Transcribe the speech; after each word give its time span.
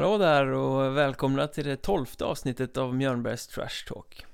Hallå 0.00 0.18
där 0.18 0.46
och 0.46 0.96
välkomna 0.96 1.46
till 1.46 1.64
det 1.66 1.76
tolfte 1.76 2.24
avsnittet 2.24 2.76
av 2.76 2.94
Mjörnbergs 2.94 3.46
Trash 3.46 3.86
Talk. 3.86 4.26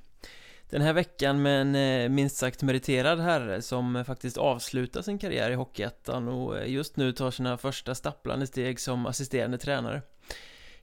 Den 0.70 0.82
här 0.82 0.92
veckan 0.92 1.42
med 1.42 1.60
en 1.60 1.74
eh, 1.74 2.08
minst 2.08 2.36
sagt 2.36 2.62
meriterad 2.62 3.20
herre 3.20 3.62
som 3.62 4.04
faktiskt 4.06 4.36
avslutar 4.36 5.02
sin 5.02 5.18
karriär 5.18 5.50
i 5.50 5.54
Hockeyettan 5.54 6.28
och 6.28 6.58
eh, 6.58 6.70
just 6.70 6.96
nu 6.96 7.12
tar 7.12 7.30
sina 7.30 7.58
första 7.58 7.94
stapplande 7.94 8.46
steg 8.46 8.80
som 8.80 9.06
assisterande 9.06 9.58
tränare. 9.58 10.02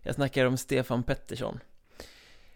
Jag 0.01 0.15
snackar 0.15 0.45
om 0.45 0.57
Stefan 0.57 1.03
Pettersson 1.03 1.59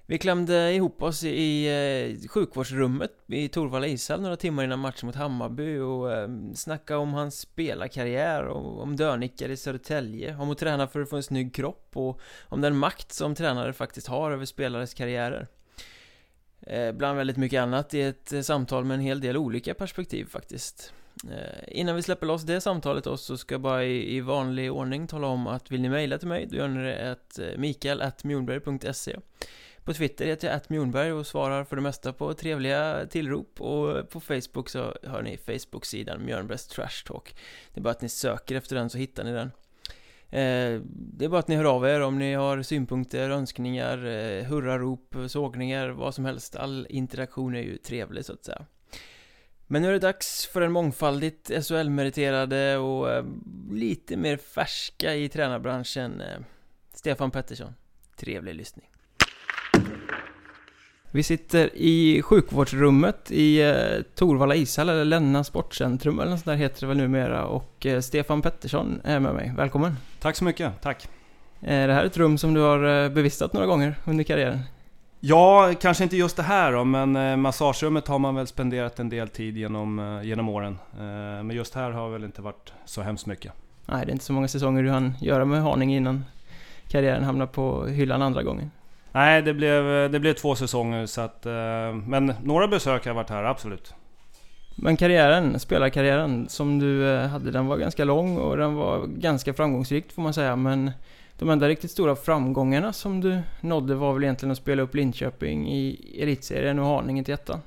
vi 0.10 0.18
klämde 0.18 0.74
ihop 0.74 1.02
oss 1.04 1.24
i 1.24 1.68
eh, 1.68 2.30
sjukvårdsrummet 2.30 3.12
i 3.28 3.48
Torvalla 3.48 3.88
ishall 3.88 4.22
några 4.22 4.36
timmar 4.36 4.64
innan 4.64 4.80
matchen 4.80 5.06
mot 5.06 5.16
Hammarby 5.16 5.78
och 5.78 6.14
ehm, 6.14 6.56
snackade 6.56 7.00
om 7.00 7.14
hans 7.14 7.40
spelarkarriär 7.40 8.44
och 8.44 8.82
om 8.82 8.96
dörnickar 8.96 9.50
i 9.50 9.58
Södertälje, 9.58 10.36
om 10.36 10.52
att 10.52 10.58
träna 10.58 10.88
för 10.88 11.02
att 11.02 11.10
få 11.10 11.16
en 11.16 11.24
snygg 11.24 11.56
kropp 11.56 11.92
och 11.94 12.22
om 12.44 12.62
den 12.62 12.78
makt 12.78 13.12
som 13.12 13.36
tränare 13.36 13.74
faktiskt 13.74 14.08
har 14.08 14.32
över 14.32 14.46
spelares 14.46 14.94
karriärer. 14.94 15.48
Eh, 16.62 16.92
bland 16.92 17.18
väldigt 17.18 17.38
mycket 17.38 17.62
annat 17.62 17.94
i 17.94 18.02
ett 18.02 18.34
eh, 18.34 18.42
samtal 18.42 18.86
med 18.86 18.96
en 18.96 19.02
hel 19.02 19.22
del 19.22 19.38
olika 19.38 19.74
perspektiv 19.74 20.26
faktiskt. 20.26 20.94
Innan 21.68 21.96
vi 21.96 22.02
släpper 22.02 22.28
loss 22.28 22.44
det 22.44 22.62
samtalet 22.62 23.04
då 23.04 23.18
så 23.18 23.38
ska 23.38 23.54
jag 23.54 23.62
bara 23.62 23.86
i, 23.86 24.22
vanlig 24.22 24.72
ordning 24.72 25.08
tala 25.08 25.28
om 25.28 25.48
att 25.48 25.72
vill 25.72 25.82
ni 25.82 25.90
mejla 25.90 26.18
till 26.18 26.28
mig 26.28 26.48
då 26.50 26.56
gör 26.56 26.68
ni 26.68 26.84
det 26.84 27.12
att 27.12 27.40
mikael.mjornberg.se 27.58 29.18
på 29.88 29.94
Twitter 29.94 30.26
heter 30.26 30.48
jag 30.48 30.56
attmjornberg 30.56 31.14
och 31.14 31.28
svarar 31.28 31.64
för 31.64 31.76
det 31.76 31.82
mesta 31.82 32.14
på 32.14 32.34
trevliga 32.34 33.06
tillrop 33.10 33.62
och 33.62 34.10
på 34.10 34.20
Facebook 34.20 34.70
så 34.70 34.94
har 35.08 35.22
ni 35.22 35.38
Facebook-sidan 35.38 36.26
Mjörnbergs 36.26 36.68
Trash 36.68 37.04
Talk. 37.06 37.36
Det 37.74 37.80
är 37.80 37.84
bara 37.84 37.90
att 37.90 38.02
ni 38.02 38.10
söker 38.10 38.56
efter 38.56 38.76
den 38.76 38.90
så 38.90 38.98
hittar 38.98 39.24
ni 39.24 39.32
den. 39.32 39.52
Eh, 40.30 40.82
det 40.92 41.26
är 41.26 41.30
bara 41.30 41.40
att 41.40 41.48
ni 41.48 41.56
hör 41.56 41.76
av 41.76 41.86
er 41.86 42.02
om 42.02 42.20
ni 42.20 42.34
har 42.34 42.62
synpunkter, 42.62 43.30
önskningar, 43.30 44.06
eh, 44.06 44.44
hurrarop, 44.44 45.16
sågningar, 45.28 45.90
vad 45.90 46.16
som 46.16 46.26
helst. 46.26 46.56
All 46.56 46.88
interaktion 46.90 47.56
är 47.56 47.62
ju 47.62 47.78
trevlig 47.78 48.26
så 48.26 48.34
att 48.34 48.46
säga. 48.46 48.66
Men 49.68 49.82
nu 49.82 49.88
är 49.88 49.92
det 49.92 50.00
dags 50.00 50.46
för 50.46 50.62
den 50.62 50.72
mångfaldigt 50.72 51.50
SHL-meriterade 51.50 52.78
och 52.78 53.12
eh, 53.12 53.26
lite 53.72 54.18
mer 54.18 54.38
färska 54.38 55.16
i 55.16 55.30
tränarbranschen 55.30 56.24
Stefan 56.94 57.32
Pettersson. 57.32 57.74
Trevlig 58.16 58.56
lyssning. 58.56 58.90
Vi 61.12 61.24
sitter 61.24 61.70
i 61.74 62.22
sjukvårdsrummet 62.22 63.32
i 63.32 63.62
eh, 63.62 64.02
Torvalla 64.16 64.56
ishall, 64.56 64.90
eller 64.90 65.06
Länna 65.06 65.44
Sportcentrum 65.44 66.20
eller 66.20 66.32
något 66.32 66.40
sånt 66.40 66.46
där 66.46 66.56
heter 66.56 66.80
det 66.80 66.88
väl 66.88 66.98
numera. 66.98 67.46
Och 67.46 67.86
eh, 67.86 68.02
Stefan 68.02 68.42
Pettersson 68.42 69.02
är 69.04 69.20
med 69.20 69.34
mig. 69.34 69.54
Välkommen! 69.58 69.98
Tack 70.20 70.36
så 70.36 70.44
mycket, 70.44 70.82
tack! 70.82 71.08
Är 71.62 71.88
det 71.88 71.94
här 71.94 72.06
ett 72.06 72.18
rum 72.18 72.38
som 72.38 72.54
du 72.54 72.62
har 72.62 73.04
eh, 73.04 73.10
bevistat 73.10 73.54
några 73.54 73.68
gånger 73.68 73.96
under 74.06 74.24
karriären? 74.24 74.60
Ja, 75.20 75.74
kanske 75.82 76.04
inte 76.04 76.18
just 76.18 76.38
det 76.38 76.44
här 76.44 76.72
då, 76.72 76.84
men 76.84 77.16
eh, 77.16 77.38
massagerummet 77.38 78.08
har 78.08 78.20
man 78.20 78.36
väl 78.36 78.48
spenderat 78.48 79.00
en 79.00 79.10
del 79.10 79.28
tid 79.28 79.58
genom, 79.58 80.00
eh, 80.00 80.28
genom 80.28 80.50
åren. 80.50 80.80
Eh, 80.94 81.44
men 81.44 81.52
just 81.52 81.76
här 81.76 81.92
har 81.92 82.10
väl 82.10 82.24
inte 82.24 82.42
varit 82.42 82.74
så 82.86 83.02
hemskt 83.02 83.26
mycket. 83.26 83.54
Nej, 83.86 84.06
det 84.06 84.12
är 84.12 84.14
inte 84.14 84.26
så 84.26 84.34
många 84.34 84.48
säsonger 84.48 84.84
du 84.84 84.90
hann 84.90 85.14
göra 85.22 85.46
med 85.46 85.62
Haninge 85.62 85.98
innan 85.98 86.26
karriären 86.88 87.24
hamnar 87.24 87.46
på 87.46 87.86
hyllan 87.86 88.22
andra 88.22 88.44
gången. 88.44 88.72
Nej, 89.12 89.42
det 89.42 89.54
blev, 89.54 90.12
det 90.12 90.20
blev 90.20 90.34
två 90.34 90.56
säsonger 90.56 91.06
så 91.06 91.22
att... 91.22 91.46
Eh, 91.46 91.94
men 92.06 92.34
några 92.44 92.68
besök 92.68 93.06
har 93.06 93.14
varit 93.14 93.30
här, 93.30 93.44
absolut. 93.44 93.94
Men 94.80 94.98
karriären, 94.98 95.60
spelarkarriären 95.60 96.50
som 96.50 96.80
du 96.80 97.10
eh, 97.10 97.28
hade, 97.28 97.52
den 97.52 97.68
var 97.68 97.78
ganska 97.78 98.06
lång 98.06 98.38
och 98.38 98.58
den 98.58 98.76
var 98.76 99.08
ganska 99.08 99.54
framgångsrik 99.54 100.12
får 100.12 100.22
man 100.22 100.34
säga. 100.34 100.56
Men 100.56 100.92
de 101.38 101.50
enda 101.50 101.68
riktigt 101.68 101.92
stora 101.92 102.16
framgångarna 102.16 102.94
som 102.94 103.22
du 103.22 103.40
nådde 103.62 103.96
var 103.96 104.14
väl 104.14 104.24
egentligen 104.24 104.52
att 104.52 104.58
spela 104.58 104.82
upp 104.82 104.96
Linköping 104.96 105.72
i 105.72 106.16
elitserien 106.22 106.80
och 106.80 106.86
Haninge 106.86 107.24
till 107.24 107.34
ettan? 107.34 107.62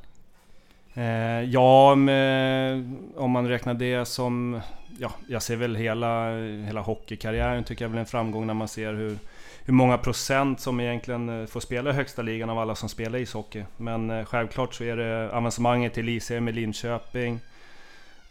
Eh, 0.94 1.42
ja, 1.42 1.94
med, 1.94 2.94
om 3.16 3.30
man 3.30 3.48
räknar 3.48 3.74
det 3.74 4.04
som... 4.04 4.60
Ja, 4.98 5.12
jag 5.28 5.42
ser 5.42 5.56
väl 5.56 5.76
hela, 5.76 6.30
hela 6.66 6.80
hockeykarriären 6.80 7.64
tycker 7.64 7.84
jag 7.84 7.88
är 7.88 7.92
väl 7.92 8.00
en 8.00 8.06
framgång 8.06 8.46
när 8.46 8.54
man 8.54 8.68
ser 8.68 8.94
hur 8.94 9.18
hur 9.64 9.72
många 9.74 9.98
procent 9.98 10.60
som 10.60 10.80
egentligen 10.80 11.28
eh, 11.28 11.46
får 11.46 11.60
spela 11.60 11.90
i 11.90 11.92
högsta 11.92 12.22
ligan 12.22 12.50
av 12.50 12.58
alla 12.58 12.74
som 12.74 12.88
spelar 12.88 13.18
ishockey. 13.18 13.64
Men 13.76 14.10
eh, 14.10 14.24
självklart 14.24 14.74
så 14.74 14.84
är 14.84 14.96
det 14.96 15.30
avancemanget 15.32 15.94
till 15.94 16.02
elitserien 16.02 16.44
med 16.44 16.54
Linköping. 16.54 17.40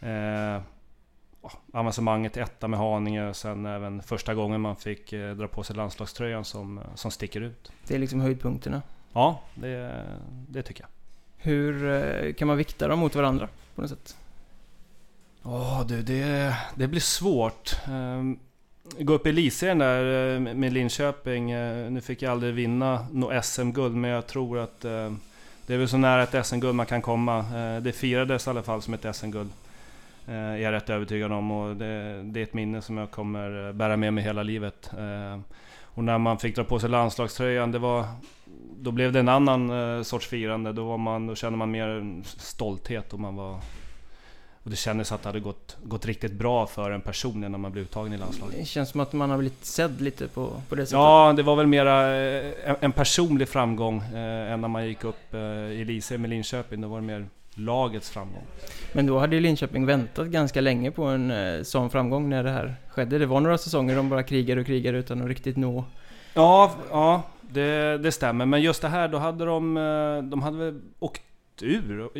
Eh, 0.00 0.60
avancemanget 1.72 2.36
etta 2.36 2.68
med 2.68 2.78
Haninge 2.78 3.28
och 3.28 3.36
sen 3.36 3.66
även 3.66 4.02
första 4.02 4.34
gången 4.34 4.60
man 4.60 4.76
fick 4.76 5.12
eh, 5.12 5.34
dra 5.34 5.48
på 5.48 5.62
sig 5.62 5.76
landslagströjan 5.76 6.44
som, 6.44 6.80
som 6.94 7.10
sticker 7.10 7.40
ut. 7.40 7.72
Det 7.86 7.94
är 7.94 7.98
liksom 7.98 8.20
höjdpunkterna? 8.20 8.82
Ja, 9.12 9.40
det, 9.54 10.04
det 10.48 10.62
tycker 10.62 10.82
jag. 10.82 10.90
Hur 11.36 12.32
kan 12.32 12.48
man 12.48 12.56
vikta 12.56 12.88
dem 12.88 12.98
mot 12.98 13.14
varandra 13.14 13.48
på 13.74 13.80
något 13.80 13.90
sätt? 13.90 14.16
Ja 15.42 15.80
oh, 15.80 15.86
du, 15.86 16.02
det, 16.02 16.56
det 16.74 16.88
blir 16.88 17.00
svårt. 17.00 17.76
Gå 18.98 19.12
upp 19.12 19.26
i 19.26 19.30
elitserien 19.30 19.78
där 19.78 20.34
eh, 20.34 20.40
med 20.40 20.72
Linköping. 20.72 21.50
Eh, 21.50 21.90
nu 21.90 22.00
fick 22.00 22.22
jag 22.22 22.32
aldrig 22.32 22.54
vinna 22.54 23.06
något 23.12 23.44
SM-guld, 23.44 23.96
men 23.96 24.10
jag 24.10 24.26
tror 24.26 24.58
att 24.58 24.84
eh, 24.84 25.12
det 25.66 25.74
är 25.74 25.78
väl 25.78 25.88
så 25.88 25.96
nära 25.96 26.22
ett 26.22 26.46
SM-guld 26.46 26.74
man 26.74 26.86
kan 26.86 27.02
komma. 27.02 27.44
Det 27.80 27.92
firades 27.92 28.46
i 28.46 28.50
alla 28.50 28.62
fall 28.62 28.82
som 28.82 28.94
ett 28.94 29.16
SM-guld. 29.16 29.50
Är 30.26 30.56
jag 30.56 30.72
rätt 30.72 30.90
övertygad 30.90 31.32
om 31.32 31.50
och 31.50 31.76
det, 31.76 32.22
det, 32.22 32.40
är 32.40 32.44
ett 32.44 32.54
minne 32.54 32.82
som 32.82 32.96
jag 32.96 33.10
kommer 33.10 33.72
bära 33.72 33.96
med 33.96 34.12
mig 34.12 34.24
hela 34.24 34.42
livet. 34.42 34.90
Och 35.82 36.04
när 36.04 36.18
man 36.18 36.38
fick 36.38 36.56
dra 36.56 36.64
på 36.64 36.78
sig 36.78 36.90
landslagströjan, 36.90 37.72
det 37.72 37.78
var, 37.78 38.04
då 38.80 38.90
blev 38.90 39.12
det 39.12 39.20
en 39.20 39.28
annan 39.28 40.04
sorts 40.04 40.26
firande. 40.26 40.72
Då, 40.72 40.84
var 40.84 40.98
man, 40.98 41.26
då 41.26 41.34
kände 41.34 41.58
man 41.58 41.70
mer 41.70 42.22
stolthet 42.24 43.12
och 43.12 43.20
man 43.20 43.36
var 43.36 43.60
och 44.64 44.70
det 44.70 44.76
kändes 44.76 45.12
att 45.12 45.22
det 45.22 45.28
hade 45.28 45.40
gått, 45.40 45.76
gått 45.82 46.06
riktigt 46.06 46.32
bra 46.32 46.66
för 46.66 46.90
en 46.90 47.00
person 47.00 47.40
när 47.40 47.48
man 47.48 47.72
blev 47.72 47.84
uttagen 47.84 48.12
i 48.12 48.18
landslaget. 48.18 48.58
Det 48.58 48.64
känns 48.64 48.90
som 48.90 49.00
att 49.00 49.12
man 49.12 49.30
har 49.30 49.38
blivit 49.38 49.64
sedd 49.64 50.00
lite 50.00 50.28
på, 50.28 50.62
på 50.68 50.74
det 50.74 50.86
sättet. 50.86 50.92
Ja, 50.92 51.32
det 51.36 51.42
var 51.42 51.56
väl 51.56 51.66
mera 51.66 52.16
eh, 52.16 52.74
en, 52.80 52.92
personlig 52.92 53.48
framgång 53.48 53.98
eh, 53.98 54.52
än 54.52 54.60
när 54.60 54.68
man 54.68 54.86
gick 54.86 55.04
upp 55.04 55.34
eh, 55.34 55.40
i 55.40 55.84
Lise 55.84 56.18
med 56.18 56.30
Linköping. 56.30 56.80
Då 56.80 56.88
var 56.88 57.00
det 57.00 57.06
mer 57.06 57.26
lagets 57.54 58.10
framgång. 58.10 58.44
Men 58.92 59.06
då 59.06 59.18
hade 59.18 59.36
ju 59.36 59.42
Linköping 59.42 59.86
väntat 59.86 60.26
ganska 60.26 60.60
länge 60.60 60.90
på 60.90 61.04
en 61.04 61.30
eh, 61.30 61.62
sån 61.62 61.90
framgång 61.90 62.28
när 62.28 62.44
det 62.44 62.50
här 62.50 62.76
skedde. 62.88 63.18
Det 63.18 63.26
var 63.26 63.40
några 63.40 63.58
säsonger 63.58 63.96
de 63.96 64.08
bara 64.08 64.22
krigade 64.22 64.60
och 64.60 64.66
krigade 64.66 64.98
utan 64.98 65.22
att 65.22 65.28
riktigt 65.28 65.56
nå... 65.56 65.84
Ja, 66.34 66.74
ja 66.90 67.22
det, 67.40 67.98
det 67.98 68.12
stämmer. 68.12 68.46
Men 68.46 68.62
just 68.62 68.82
det 68.82 68.88
här, 68.88 69.08
då 69.08 69.18
hade 69.18 69.44
de... 69.44 69.76
Eh, 69.76 70.30
de 70.30 70.42
hade 70.42 70.56
väl 70.58 70.80
åkt 70.98 71.22
ur 71.62 72.10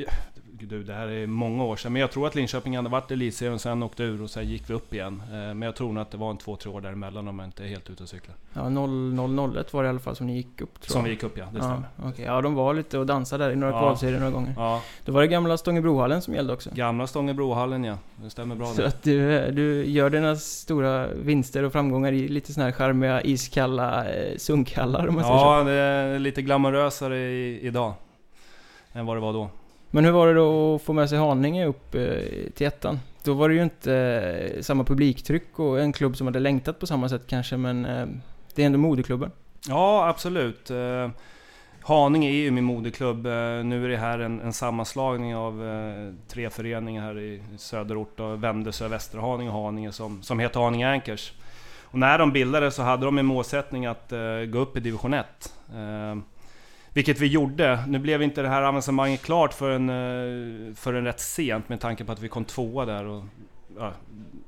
du, 0.66 0.82
det 0.82 0.94
här 0.94 1.08
är 1.08 1.26
många 1.26 1.64
år 1.64 1.76
sedan. 1.76 1.92
Men 1.92 2.00
jag 2.00 2.10
tror 2.10 2.26
att 2.26 2.34
Linköping 2.34 2.76
hade 2.76 2.88
varit 2.88 3.10
elitserien, 3.10 3.58
sen 3.58 3.82
åkte 3.82 4.02
ur 4.02 4.22
och 4.22 4.30
sen 4.30 4.48
gick 4.48 4.70
vi 4.70 4.74
upp 4.74 4.94
igen. 4.94 5.22
Eh, 5.26 5.32
men 5.32 5.62
jag 5.62 5.76
tror 5.76 5.92
nog 5.92 6.02
att 6.02 6.10
det 6.10 6.16
var 6.16 6.30
en 6.30 6.36
två, 6.36 6.56
tre 6.56 6.72
år 6.72 6.80
däremellan 6.80 7.28
om 7.28 7.38
jag 7.38 7.48
inte 7.48 7.64
är 7.64 7.68
helt 7.68 7.90
ute 7.90 8.02
och 8.02 8.08
cyklar. 8.08 8.36
Ja, 8.52 8.68
0001 8.68 9.72
var 9.72 9.82
det 9.82 9.86
i 9.86 9.90
alla 9.90 9.98
fall 9.98 10.16
som 10.16 10.26
ni 10.26 10.36
gick 10.36 10.60
upp 10.60 10.80
tror 10.80 10.92
Som 10.92 11.04
vi 11.04 11.10
gick 11.10 11.22
upp 11.22 11.38
ja, 11.38 11.44
det 11.52 11.60
stämmer. 11.60 11.88
Ja, 12.02 12.08
okay. 12.08 12.24
ja 12.24 12.40
de 12.40 12.54
var 12.54 12.74
lite 12.74 12.98
och 12.98 13.06
dansade 13.06 13.44
där 13.44 13.52
i 13.52 13.56
några 13.56 13.72
ja. 13.72 13.80
kvalserier 13.80 14.18
några 14.18 14.32
gånger. 14.32 14.54
Ja. 14.56 14.82
Då 15.04 15.12
var 15.12 15.20
det 15.20 15.26
gamla 15.26 15.56
Stångebrohallen 15.56 16.22
som 16.22 16.34
gällde 16.34 16.52
också. 16.52 16.70
Gamla 16.74 17.06
Stångebrohallen 17.06 17.84
ja, 17.84 17.98
det 18.16 18.30
stämmer 18.30 18.54
bra. 18.54 18.66
Så 18.66 18.82
att 18.82 19.02
du, 19.02 19.50
du 19.50 19.84
gör 19.84 20.10
dina 20.10 20.36
stora 20.36 21.06
vinster 21.06 21.62
och 21.62 21.72
framgångar 21.72 22.12
i 22.12 22.28
lite 22.28 22.52
sådana 22.52 22.70
här 22.70 22.76
charmiga 22.76 23.22
iskalla 23.22 24.08
eh, 24.08 24.36
sunkhallar 24.36 25.06
om 25.06 25.14
man 25.14 25.24
ja, 25.24 25.28
säger 25.28 25.64
så. 25.64 25.70
Ja, 25.70 25.74
det 25.74 25.80
är 25.80 26.18
lite 26.18 26.42
glamorösare 26.42 27.18
i, 27.18 27.60
idag. 27.66 27.94
Än 28.92 29.06
vad 29.06 29.16
det 29.16 29.20
var 29.20 29.32
då. 29.32 29.50
Men 29.90 30.04
hur 30.04 30.12
var 30.12 30.26
det 30.26 30.34
då 30.34 30.74
att 30.74 30.82
få 30.82 30.92
med 30.92 31.08
sig 31.08 31.18
Haninge 31.18 31.66
upp 31.66 31.94
eh, 31.94 32.02
till 32.54 32.66
ettan? 32.66 33.00
Då 33.22 33.34
var 33.34 33.48
det 33.48 33.54
ju 33.54 33.62
inte 33.62 33.94
eh, 33.94 34.62
samma 34.62 34.84
publiktryck 34.84 35.58
och 35.58 35.80
en 35.80 35.92
klubb 35.92 36.16
som 36.16 36.26
hade 36.26 36.40
längtat 36.40 36.78
på 36.78 36.86
samma 36.86 37.08
sätt 37.08 37.22
kanske, 37.26 37.56
men 37.56 37.84
eh, 37.84 38.06
det 38.54 38.62
är 38.62 38.66
ändå 38.66 38.78
moderklubben. 38.78 39.30
Ja, 39.68 40.08
absolut. 40.08 40.70
Haninge 41.82 42.28
är 42.28 42.32
ju 42.32 42.50
min 42.50 42.64
moderklubb. 42.64 43.24
Nu 43.64 43.84
är 43.84 43.88
det 43.88 43.96
här 43.96 44.18
en, 44.18 44.40
en 44.40 44.52
sammanslagning 44.52 45.36
av 45.36 45.62
tre 46.28 46.50
föreningar 46.50 47.02
här 47.02 47.18
i 47.18 47.42
söderort. 47.56 48.12
Då, 48.16 48.36
Vändelsö, 48.36 48.88
Västerhaninge 48.88 49.50
och 49.50 49.62
Haninge 49.62 49.92
som, 49.92 50.22
som 50.22 50.38
heter 50.38 50.60
Haninge 50.60 50.92
Anchors. 50.92 51.32
Och 51.82 51.98
när 51.98 52.18
de 52.18 52.32
bildades 52.32 52.74
så 52.74 52.82
hade 52.82 53.04
de 53.04 53.18
en 53.18 53.26
målsättning 53.26 53.86
att 53.86 54.12
gå 54.48 54.58
upp 54.58 54.76
i 54.76 54.80
division 54.80 55.14
1. 55.14 55.54
Vilket 56.92 57.20
vi 57.20 57.26
gjorde. 57.26 57.84
Nu 57.88 57.98
blev 57.98 58.22
inte 58.22 58.42
det 58.42 58.48
här 58.48 58.62
avancemanget 58.62 59.22
klart 59.22 59.54
förrän, 59.54 59.88
eh, 59.90 60.74
förrän 60.74 61.04
rätt 61.04 61.20
sent 61.20 61.68
med 61.68 61.80
tanke 61.80 62.04
på 62.04 62.12
att 62.12 62.20
vi 62.20 62.28
kom 62.28 62.44
tvåa 62.44 62.84
där. 62.84 63.04
Och, 63.04 63.24
ja, 63.78 63.92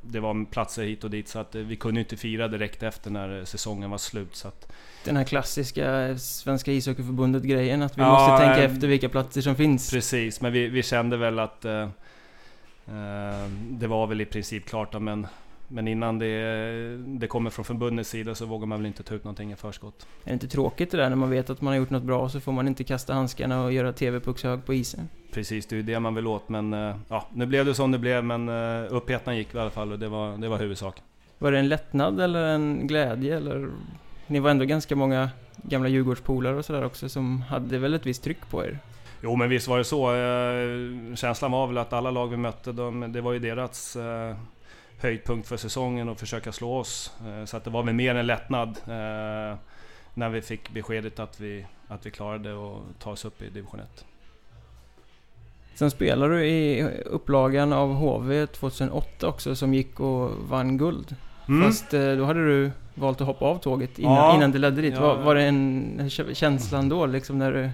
det 0.03 0.21
var 0.21 0.45
platser 0.51 0.83
hit 0.83 1.05
och 1.05 1.11
dit 1.11 1.29
så 1.29 1.39
att 1.39 1.55
eh, 1.55 1.63
vi 1.63 1.77
kunde 1.77 2.01
inte 2.01 2.17
fira 2.17 2.49
direkt 2.49 2.83
efter 2.83 3.11
när 3.11 3.39
eh, 3.39 3.45
säsongen 3.45 3.91
var 3.91 3.99
slut. 3.99 4.37
Så 4.37 4.49
att, 4.49 4.73
den 5.05 5.17
här 5.17 5.25
klassiska 5.25 6.19
Svenska 6.19 6.73
ishockeyförbundet 6.73 7.43
grejen 7.43 7.83
att 7.83 7.99
vi 7.99 8.03
ja, 8.03 8.13
måste 8.13 8.45
tänka 8.45 8.65
äh, 8.65 8.73
efter 8.73 8.87
vilka 8.89 9.09
platser 9.09 9.41
som 9.41 9.57
finns. 9.57 9.91
Precis, 9.91 10.41
men 10.41 10.53
vi, 10.53 10.69
vi 10.69 10.83
kände 10.83 11.17
väl 11.17 11.39
att 11.39 11.65
eh, 11.65 11.89
det 13.71 13.87
var 13.87 14.07
väl 14.07 14.21
i 14.21 14.25
princip 14.25 14.67
klart 14.67 15.01
men 15.01 15.27
men 15.73 15.89
innan 15.89 16.19
det, 16.19 16.97
det 17.07 17.27
kommer 17.27 17.51
från 17.51 17.65
förbundets 17.65 18.11
sida 18.11 18.35
så 18.35 18.47
vågar 18.47 18.67
man 18.67 18.79
väl 18.79 18.87
inte 18.87 19.03
ta 19.03 19.15
ut 19.15 19.25
någonting 19.25 19.53
i 19.53 19.57
förskott. 19.57 20.07
Är 20.25 20.29
det 20.29 20.33
inte 20.33 20.49
tråkigt 20.49 20.91
det 20.91 20.97
där 20.97 21.09
när 21.09 21.17
man 21.17 21.31
vet 21.31 21.51
att 21.51 21.61
man 21.61 21.73
har 21.73 21.79
gjort 21.79 21.91
något 21.91 22.03
bra 22.03 22.29
så 22.29 22.41
får 22.41 22.53
man 22.53 22.69
inte 22.69 22.85
kasta 22.85 23.15
handskarna 23.15 23.65
och 23.65 23.73
göra 23.73 23.93
TV-puckshög 23.93 24.65
på 24.65 24.75
isen? 24.75 25.09
Precis, 25.33 25.67
det 25.67 25.75
är 25.75 25.77
ju 25.77 25.83
det 25.83 26.01
man 26.01 26.15
vill 26.15 26.27
åt 26.27 26.49
men 26.49 26.73
eh, 26.73 26.97
ja, 27.09 27.29
nu 27.35 27.47
blev 27.47 27.65
det 27.65 27.75
som 27.75 27.91
det 27.91 27.99
blev 27.99 28.25
men 28.25 28.49
uh, 28.49 28.87
upphettan 28.91 29.37
gick 29.37 29.55
i 29.55 29.59
alla 29.59 29.71
fall 29.71 29.93
och 29.93 29.99
det 29.99 30.09
var, 30.09 30.37
det 30.37 30.49
var 30.49 30.59
huvudsak. 30.59 31.03
Var 31.39 31.53
det 31.53 31.59
en 31.59 31.69
lättnad 31.69 32.21
eller 32.21 32.45
en 32.45 32.87
glädje 32.87 33.37
eller? 33.37 33.71
Ni 34.27 34.41
var 34.41 34.51
ändå 34.51 34.65
ganska 34.65 34.97
många 34.97 35.31
gamla 35.57 35.89
Djurgårdspolare 35.89 36.57
och 36.57 36.65
sådär 36.65 36.85
också 36.85 37.09
som 37.09 37.43
hade 37.43 37.79
väl 37.79 37.95
ett 37.95 38.07
visst 38.07 38.25
tryck 38.25 38.51
på 38.51 38.65
er? 38.65 38.79
Jo 39.23 39.37
men 39.37 39.49
visst 39.49 39.69
var 39.69 39.79
det 39.79 39.85
så. 39.85 40.15
Eh, 40.15 41.15
känslan 41.17 41.53
var 41.53 41.67
väl 41.67 41.79
att 41.79 41.93
alla 41.93 42.11
lag 42.11 42.27
vi 42.27 42.37
mötte, 42.37 42.73
de, 42.73 43.13
det 43.13 43.21
var 43.21 43.33
ju 43.33 43.39
deras 43.39 43.97
eh, 43.97 44.37
höjdpunkt 45.03 45.49
för 45.49 45.57
säsongen 45.57 46.09
och 46.09 46.19
försöka 46.19 46.53
slå 46.53 46.77
oss. 46.77 47.13
Eh, 47.27 47.45
så 47.45 47.57
att 47.57 47.65
det 47.65 47.71
var 47.71 47.83
väl 47.83 47.95
mer 47.95 48.15
en 48.15 48.27
lättnad 48.27 48.79
när 50.15 50.29
vi 50.29 50.43
fick 50.43 50.71
beskedet 50.71 51.19
att 51.19 51.41
vi, 51.41 51.67
att 51.89 52.07
vi 52.07 52.11
klarade 52.11 52.53
att 52.53 53.01
ta 53.01 53.11
oss 53.11 53.25
upp 53.25 53.43
i 53.43 53.51
division 53.51 53.81
1. 53.81 54.05
Sen 55.75 55.91
spelade 55.91 56.35
du 56.35 56.47
i 56.47 56.83
upplagan 57.05 57.73
av 57.73 57.95
HV 57.95 58.47
2008 58.47 59.29
också 59.29 59.55
som 59.55 59.75
gick 59.75 60.01
och 60.01 60.31
vann 60.49 60.79
guld. 60.79 61.17
Mm. 61.49 61.63
Fast 61.63 61.91
då 61.91 62.25
hade 62.25 62.47
du 62.47 62.71
valt 62.95 63.21
att 63.21 63.27
hoppa 63.27 63.45
av 63.45 63.59
tåget 63.59 63.99
innan, 63.99 64.15
ja, 64.15 64.37
innan 64.37 64.53
det 64.53 64.59
ledde 64.59 64.83
dit. 64.83 64.95
Ja, 64.95 65.01
var, 65.01 65.17
var 65.17 65.35
det 65.35 65.43
en 65.43 66.11
känslan 66.35 66.89
då 66.89 67.07
liksom 67.07 67.39
när 67.39 67.53
du 67.53 67.71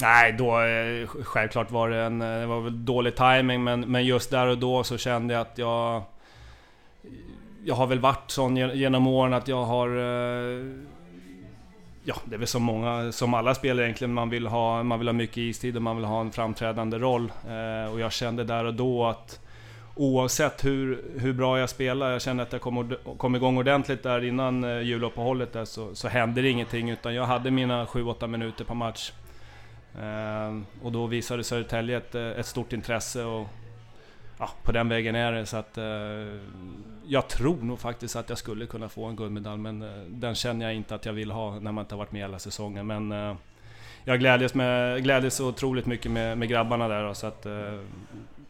Nej, 0.00 0.32
då 0.32 0.60
eh, 0.60 1.06
självklart 1.06 1.70
var 1.70 1.90
det 1.90 1.96
en 1.96 2.22
eh, 2.22 2.40
det 2.40 2.46
var 2.46 2.60
väl 2.60 2.84
dålig 2.84 3.16
timing 3.16 3.64
men, 3.64 3.80
men 3.80 4.06
just 4.06 4.30
där 4.30 4.46
och 4.46 4.58
då 4.58 4.84
så 4.84 4.98
kände 4.98 5.34
jag 5.34 5.40
att 5.40 5.58
jag... 5.58 6.02
Jag 7.64 7.74
har 7.74 7.86
väl 7.86 8.00
varit 8.00 8.30
sån 8.30 8.56
genom 8.56 9.06
åren 9.06 9.34
att 9.34 9.48
jag 9.48 9.64
har... 9.64 9.88
Eh, 9.88 10.66
ja, 12.04 12.14
det 12.24 12.34
är 12.34 12.38
väl 12.38 12.46
som 12.46 12.62
många, 12.62 13.12
som 13.12 13.34
alla 13.34 13.54
spelare 13.54 13.86
egentligen, 13.86 14.14
man 14.14 14.30
vill 14.30 14.46
ha, 14.46 14.82
man 14.82 14.98
vill 14.98 15.08
ha 15.08 15.12
mycket 15.12 15.36
istid 15.36 15.76
och 15.76 15.82
man 15.82 15.96
vill 15.96 16.04
ha 16.04 16.20
en 16.20 16.32
framträdande 16.32 16.98
roll. 16.98 17.32
Eh, 17.48 17.92
och 17.92 18.00
jag 18.00 18.12
kände 18.12 18.44
där 18.44 18.64
och 18.64 18.74
då 18.74 19.06
att 19.06 19.40
oavsett 19.94 20.64
hur, 20.64 21.04
hur 21.18 21.32
bra 21.32 21.58
jag 21.58 21.70
spelar, 21.70 22.10
jag 22.10 22.22
kände 22.22 22.42
att 22.42 22.52
jag 22.52 22.60
kom, 22.60 22.94
kom 23.16 23.36
igång 23.36 23.58
ordentligt 23.58 24.02
där 24.02 24.24
innan 24.24 24.64
eh, 24.64 24.80
juluppehållet 24.80 25.52
där, 25.52 25.64
så, 25.64 25.94
så 25.94 26.08
hände 26.08 26.42
det 26.42 26.48
ingenting 26.50 26.90
utan 26.90 27.14
jag 27.14 27.24
hade 27.24 27.50
mina 27.50 27.84
7-8 27.84 28.26
minuter 28.26 28.64
per 28.64 28.74
match. 28.74 29.12
Och 30.82 30.92
då 30.92 31.06
visade 31.06 31.44
Södertälje 31.44 31.96
ett, 31.96 32.14
ett 32.14 32.46
stort 32.46 32.72
intresse 32.72 33.24
och 33.24 33.46
ja, 34.38 34.50
på 34.62 34.72
den 34.72 34.88
vägen 34.88 35.14
är 35.14 35.32
det. 35.32 35.46
Så 35.46 35.56
att, 35.56 35.78
jag 37.08 37.28
tror 37.28 37.56
nog 37.56 37.78
faktiskt 37.78 38.16
att 38.16 38.28
jag 38.28 38.38
skulle 38.38 38.66
kunna 38.66 38.88
få 38.88 39.04
en 39.04 39.16
guldmedalj, 39.16 39.60
men 39.60 39.82
eh, 39.82 39.88
den 40.08 40.34
känner 40.34 40.66
jag 40.66 40.74
inte 40.74 40.94
att 40.94 41.06
jag 41.06 41.12
vill 41.12 41.30
ha 41.30 41.58
när 41.58 41.72
man 41.72 41.84
inte 41.84 41.94
har 41.94 41.98
varit 41.98 42.12
med 42.12 42.22
hela 42.22 42.38
säsongen. 42.38 42.86
Men 42.86 43.12
eh, 43.12 43.36
jag 44.04 44.18
glädjes, 44.18 44.54
med, 44.54 45.02
glädjes 45.02 45.40
otroligt 45.40 45.86
mycket 45.86 46.10
med, 46.10 46.38
med 46.38 46.48
grabbarna 46.48 46.88
där, 46.88 47.14
så 47.14 47.26
att 47.26 47.46
eh, 47.46 47.52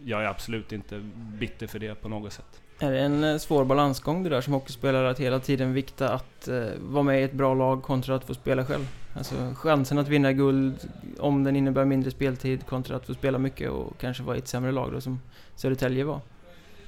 jag 0.04 0.22
är 0.22 0.26
absolut 0.26 0.72
inte 0.72 1.00
bitter 1.14 1.66
för 1.66 1.78
det 1.78 1.94
på 1.94 2.08
något 2.08 2.32
sätt. 2.32 2.60
Är 2.80 2.92
det 2.92 3.00
en 3.00 3.40
svår 3.40 3.64
balansgång 3.64 4.22
det 4.22 4.30
där 4.30 4.40
som 4.40 4.52
hockeyspelare, 4.52 5.10
att 5.10 5.20
hela 5.20 5.40
tiden 5.40 5.72
vikta 5.72 6.08
att 6.08 6.48
eh, 6.48 6.64
vara 6.80 7.02
med 7.02 7.20
i 7.20 7.22
ett 7.22 7.32
bra 7.32 7.54
lag 7.54 7.82
kontra 7.82 8.14
att 8.14 8.24
få 8.24 8.34
spela 8.34 8.64
själv? 8.64 8.88
Alltså 9.16 9.34
chansen 9.56 9.98
att 9.98 10.08
vinna 10.08 10.32
guld 10.32 10.90
om 11.18 11.44
den 11.44 11.56
innebär 11.56 11.84
mindre 11.84 12.10
speltid 12.10 12.66
kontra 12.66 12.96
att 12.96 13.06
få 13.06 13.14
spela 13.14 13.38
mycket 13.38 13.70
och 13.70 13.98
kanske 14.00 14.22
vara 14.22 14.36
i 14.36 14.38
ett 14.38 14.48
sämre 14.48 14.72
lag 14.72 14.92
då 14.92 15.00
som 15.00 15.20
Södertälje 15.54 16.04
var. 16.04 16.20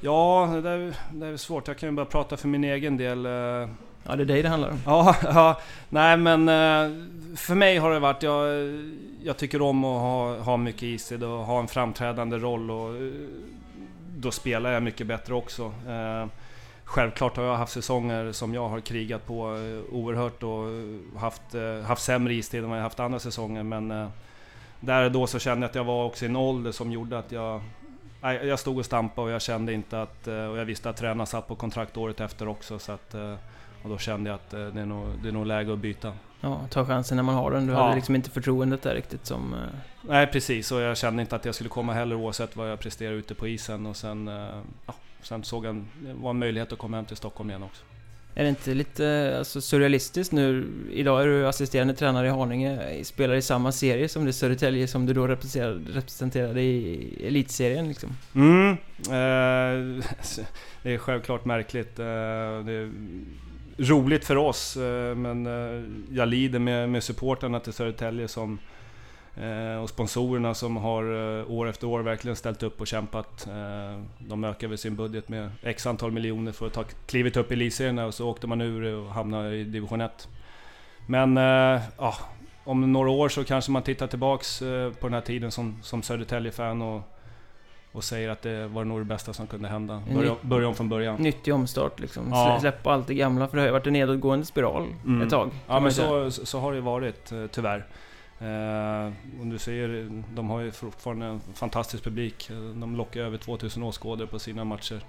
Ja, 0.00 0.60
det 0.62 0.70
är, 0.70 0.94
det 1.12 1.26
är 1.26 1.36
svårt. 1.36 1.68
Jag 1.68 1.78
kan 1.78 1.88
ju 1.88 1.94
bara 1.94 2.06
prata 2.06 2.36
för 2.36 2.48
min 2.48 2.64
egen 2.64 2.96
del. 2.96 3.26
Eh. 3.26 3.68
Ja, 4.02 4.16
det 4.16 4.22
är 4.22 4.24
dig 4.24 4.42
det 4.42 4.48
handlar 4.48 4.70
om. 4.70 4.80
Ja, 4.86 5.16
ja 5.22 5.60
nej 5.88 6.16
men 6.16 6.48
eh, 6.48 6.96
för 7.36 7.54
mig 7.54 7.78
har 7.78 7.90
det 7.90 7.98
varit... 7.98 8.22
Jag, 8.22 8.46
jag 9.22 9.36
tycker 9.36 9.62
om 9.62 9.84
att 9.84 10.00
ha, 10.00 10.38
ha 10.38 10.56
mycket 10.56 10.82
istid 10.82 11.24
och 11.24 11.38
ha 11.38 11.60
en 11.60 11.68
framträdande 11.68 12.38
roll 12.38 12.70
och 12.70 12.96
eh, 12.96 13.12
då 14.16 14.30
spelar 14.30 14.72
jag 14.72 14.82
mycket 14.82 15.06
bättre 15.06 15.34
också. 15.34 15.72
Självklart 16.84 17.36
har 17.36 17.44
jag 17.44 17.56
haft 17.56 17.72
säsonger 17.72 18.32
som 18.32 18.54
jag 18.54 18.68
har 18.68 18.80
krigat 18.80 19.26
på 19.26 19.42
oerhört 19.92 20.42
och 20.42 21.20
haft, 21.20 21.42
haft 21.86 22.02
sämre 22.02 22.34
istid 22.34 22.64
än 22.64 22.70
vad 22.70 22.78
jag 22.78 22.82
haft 22.82 23.00
andra 23.00 23.18
säsonger 23.18 23.62
men 23.62 24.10
där 24.80 25.04
och 25.04 25.12
då 25.12 25.26
så 25.26 25.38
kände 25.38 25.64
jag 25.64 25.68
att 25.68 25.74
jag 25.74 25.84
var 25.84 26.04
också 26.04 26.24
i 26.24 26.28
en 26.28 26.36
ålder 26.36 26.72
som 26.72 26.92
gjorde 26.92 27.18
att 27.18 27.32
jag 27.32 27.60
jag 28.22 28.58
stod 28.58 28.78
och 28.78 28.84
stampade 28.84 29.26
och 29.26 29.32
jag 29.32 29.42
kände 29.42 29.72
inte 29.72 30.02
att... 30.02 30.26
Och 30.26 30.58
jag 30.58 30.64
visste 30.64 30.90
att 30.90 30.96
tränaren 30.96 31.26
satt 31.26 31.48
på 31.48 31.54
kontrakt 31.54 31.96
året 31.96 32.20
efter 32.20 32.48
också 32.48 32.78
så 32.78 32.92
att... 32.92 33.14
Och 33.82 33.88
då 33.88 33.98
kände 33.98 34.30
jag 34.30 34.34
att 34.34 34.50
det 34.50 34.80
är 34.80 34.86
nog, 34.86 35.08
det 35.22 35.28
är 35.28 35.32
nog 35.32 35.46
läge 35.46 35.72
att 35.72 35.78
byta. 35.78 36.12
Ja, 36.40 36.60
ta 36.70 36.86
chansen 36.86 37.16
när 37.16 37.22
man 37.22 37.34
har 37.34 37.50
den. 37.50 37.66
Du 37.66 37.72
ja. 37.72 37.82
hade 37.82 37.94
liksom 37.94 38.14
inte 38.14 38.30
förtroendet 38.30 38.82
där 38.82 38.94
riktigt 38.94 39.26
som... 39.26 39.56
Nej 40.02 40.26
precis, 40.26 40.72
och 40.72 40.80
jag 40.80 40.96
kände 40.96 41.22
inte 41.22 41.36
att 41.36 41.44
jag 41.44 41.54
skulle 41.54 41.70
komma 41.70 41.92
heller 41.92 42.16
oavsett 42.16 42.56
vad 42.56 42.70
jag 42.70 42.80
presterade 42.80 43.16
ute 43.16 43.34
på 43.34 43.48
isen 43.48 43.86
och 43.86 43.96
sen... 43.96 44.26
Ja, 44.86 44.94
Sen 45.22 45.44
såg 45.44 45.66
han, 45.66 45.88
det 45.98 46.12
var 46.12 46.30
en 46.30 46.38
möjlighet 46.38 46.72
att 46.72 46.78
komma 46.78 46.96
hem 46.96 47.06
till 47.06 47.16
Stockholm 47.16 47.50
igen 47.50 47.62
också. 47.62 47.84
Är 48.34 48.42
det 48.42 48.48
inte 48.48 48.74
lite 48.74 49.34
alltså, 49.38 49.60
surrealistiskt 49.60 50.32
nu? 50.32 50.66
Idag 50.92 51.22
är 51.22 51.26
du 51.26 51.46
assisterande 51.46 51.94
tränare 51.94 52.26
i 52.26 52.30
Haninge, 52.30 53.04
spelar 53.04 53.34
i 53.34 53.42
samma 53.42 53.72
serie 53.72 54.08
som 54.08 54.24
det 54.24 54.32
Södertälje 54.32 54.88
som 54.88 55.06
du 55.06 55.14
då 55.14 55.26
representerade, 55.26 55.80
representerade 55.92 56.60
i 56.60 57.26
elitserien 57.26 57.88
liksom. 57.88 58.10
Mm, 58.34 58.70
eh, 58.70 60.04
det 60.82 60.94
är 60.94 60.98
självklart 60.98 61.44
märkligt. 61.44 61.98
Eh, 61.98 62.04
det 62.64 62.72
är 62.72 62.90
roligt 63.78 64.24
för 64.24 64.36
oss, 64.36 64.76
eh, 64.76 65.14
men 65.14 65.46
eh, 65.46 65.84
jag 66.10 66.28
lider 66.28 66.58
med, 66.58 66.88
med 66.88 67.02
supporterna 67.02 67.60
till 67.60 67.72
Södertälje 67.72 68.28
som 68.28 68.58
Eh, 68.58 68.79
och 69.82 69.88
sponsorerna 69.88 70.54
som 70.54 70.76
har 70.76 71.04
eh, 71.38 71.50
år 71.50 71.68
efter 71.68 71.86
år 71.86 72.00
verkligen 72.00 72.36
ställt 72.36 72.62
upp 72.62 72.80
och 72.80 72.86
kämpat. 72.86 73.46
Eh, 73.46 74.02
de 74.18 74.54
väl 74.60 74.78
sin 74.78 74.96
budget 74.96 75.28
med 75.28 75.50
X 75.62 75.86
antal 75.86 76.12
miljoner 76.12 76.52
för 76.52 76.66
att 76.66 76.72
ta 76.72 76.84
klivet 77.06 77.36
upp 77.36 77.50
i 77.50 77.54
elitserierna 77.54 78.06
och 78.06 78.14
så 78.14 78.28
åkte 78.28 78.46
man 78.46 78.60
ur 78.60 78.94
och 78.94 79.12
hamnade 79.12 79.56
i 79.56 79.64
division 79.64 80.00
1. 80.00 80.28
Men 81.06 81.36
ja, 81.96 82.14
om 82.64 82.92
några 82.92 83.10
år 83.10 83.28
så 83.28 83.44
kanske 83.44 83.70
man 83.70 83.82
tittar 83.82 84.06
tillbaks 84.06 84.58
på 85.00 85.06
den 85.06 85.12
här 85.12 85.20
tiden 85.20 85.50
som, 85.50 85.78
som 85.82 86.02
Södertälje-fan 86.02 86.82
och, 86.82 87.02
och 87.92 88.04
säger 88.04 88.28
att 88.28 88.42
det 88.42 88.66
var 88.66 88.84
nog 88.84 89.00
det 89.00 89.04
bästa 89.04 89.32
som 89.32 89.46
kunde 89.46 89.68
hända. 89.68 90.02
Börja, 90.14 90.36
börja 90.42 90.68
om 90.68 90.74
från 90.74 90.88
början. 90.88 91.22
Nyttig 91.22 91.54
omstart 91.54 92.00
liksom. 92.00 92.28
Ja. 92.30 92.58
Släppa 92.60 92.92
allt 92.92 93.06
det 93.06 93.14
gamla, 93.14 93.48
för 93.48 93.56
det 93.56 93.62
har 93.62 93.66
ju 93.66 93.72
varit 93.72 93.86
en 93.86 93.92
nedåtgående 93.92 94.46
spiral 94.46 94.86
mm. 95.06 95.22
ett 95.22 95.30
tag. 95.30 95.50
Ja 95.66 95.80
men 95.80 95.92
så, 95.92 96.30
så 96.30 96.60
har 96.60 96.72
det 96.72 96.80
varit, 96.80 97.32
tyvärr. 97.50 97.86
Eh, 98.40 99.12
och 99.40 99.46
du 99.46 99.58
ser, 99.58 100.10
de 100.34 100.50
har 100.50 100.60
ju 100.60 100.70
fortfarande 100.70 101.26
en 101.26 101.40
fantastisk 101.54 102.04
publik. 102.04 102.50
De 102.74 102.96
lockar 102.96 103.20
över 103.20 103.38
2000 103.38 103.82
åskådare 103.82 104.26
på 104.26 104.38
sina 104.38 104.64
matcher. 104.64 105.00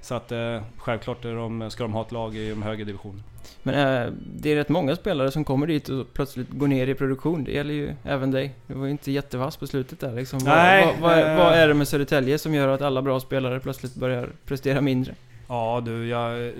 Så 0.00 0.14
att 0.14 0.32
eh, 0.32 0.62
självklart 0.76 1.24
är 1.24 1.34
de, 1.34 1.70
ska 1.70 1.82
de 1.82 1.92
ha 1.92 2.02
ett 2.02 2.12
lag 2.12 2.36
i 2.36 2.50
de 2.50 2.62
högre 2.62 2.84
divisionerna. 2.84 3.22
Men 3.62 3.74
eh, 3.74 4.12
det 4.36 4.52
är 4.52 4.56
rätt 4.56 4.68
många 4.68 4.96
spelare 4.96 5.30
som 5.30 5.44
kommer 5.44 5.66
dit 5.66 5.88
och 5.88 6.12
plötsligt 6.12 6.50
går 6.50 6.68
ner 6.68 6.86
i 6.86 6.94
produktion. 6.94 7.44
Det 7.44 7.52
gäller 7.52 7.74
ju 7.74 7.94
även 8.04 8.30
dig. 8.30 8.54
Du 8.66 8.74
var 8.74 8.84
ju 8.84 8.90
inte 8.90 9.12
jättevass 9.12 9.56
på 9.56 9.66
slutet 9.66 10.00
där 10.00 10.12
liksom. 10.12 10.38
Nej, 10.44 10.86
vad, 10.86 11.16
vad, 11.16 11.24
vad, 11.24 11.36
vad, 11.36 11.52
är 11.52 11.68
det 11.68 11.74
med 11.74 11.88
Södertälje 11.88 12.38
som 12.38 12.54
gör 12.54 12.68
att 12.68 12.82
alla 12.82 13.02
bra 13.02 13.20
spelare 13.20 13.60
plötsligt 13.60 13.94
börjar 13.94 14.28
prestera 14.44 14.80
mindre? 14.80 15.14
Ja 15.48 15.82
du, 15.84 16.08
jag, 16.08 16.52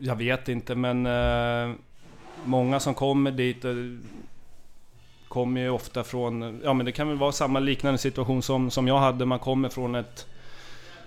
jag 0.00 0.16
vet 0.16 0.48
inte 0.48 0.74
men 0.74 1.06
eh, 1.06 1.76
Många 2.44 2.80
som 2.80 2.94
kommer 2.94 3.30
dit 3.30 3.64
kommer 5.30 5.60
ju 5.60 5.70
ofta 5.70 6.04
från, 6.04 6.60
ja 6.64 6.72
men 6.72 6.86
det 6.86 6.92
kan 6.92 7.08
väl 7.08 7.16
vara 7.16 7.32
samma 7.32 7.58
liknande 7.60 7.98
situation 7.98 8.42
som, 8.42 8.70
som 8.70 8.88
jag 8.88 8.98
hade. 8.98 9.24
Man 9.24 9.38
kommer 9.38 9.68
från 9.68 9.94
ett 9.94 10.26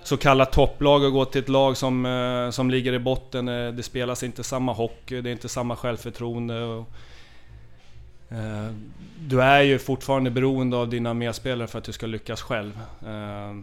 så 0.03 0.17
kallat 0.17 0.51
topplag 0.51 1.03
och 1.03 1.11
går 1.11 1.25
till 1.25 1.41
ett 1.41 1.49
lag 1.49 1.77
som, 1.77 2.05
eh, 2.05 2.49
som 2.49 2.69
ligger 2.69 2.93
i 2.93 2.99
botten. 2.99 3.47
Eh, 3.47 3.71
det 3.71 3.83
spelas 3.83 4.23
inte 4.23 4.43
samma 4.43 4.73
hockey, 4.73 5.21
det 5.21 5.29
är 5.29 5.31
inte 5.31 5.49
samma 5.49 5.75
självförtroende. 5.75 6.63
Och, 6.63 6.87
eh, 8.29 8.71
du 9.19 9.41
är 9.41 9.61
ju 9.61 9.79
fortfarande 9.79 10.31
beroende 10.31 10.77
av 10.77 10.89
dina 10.89 11.13
medspelare 11.13 11.67
för 11.67 11.79
att 11.79 11.85
du 11.85 11.91
ska 11.91 12.07
lyckas 12.07 12.41
själv. 12.41 12.79
Eh, 13.07 13.55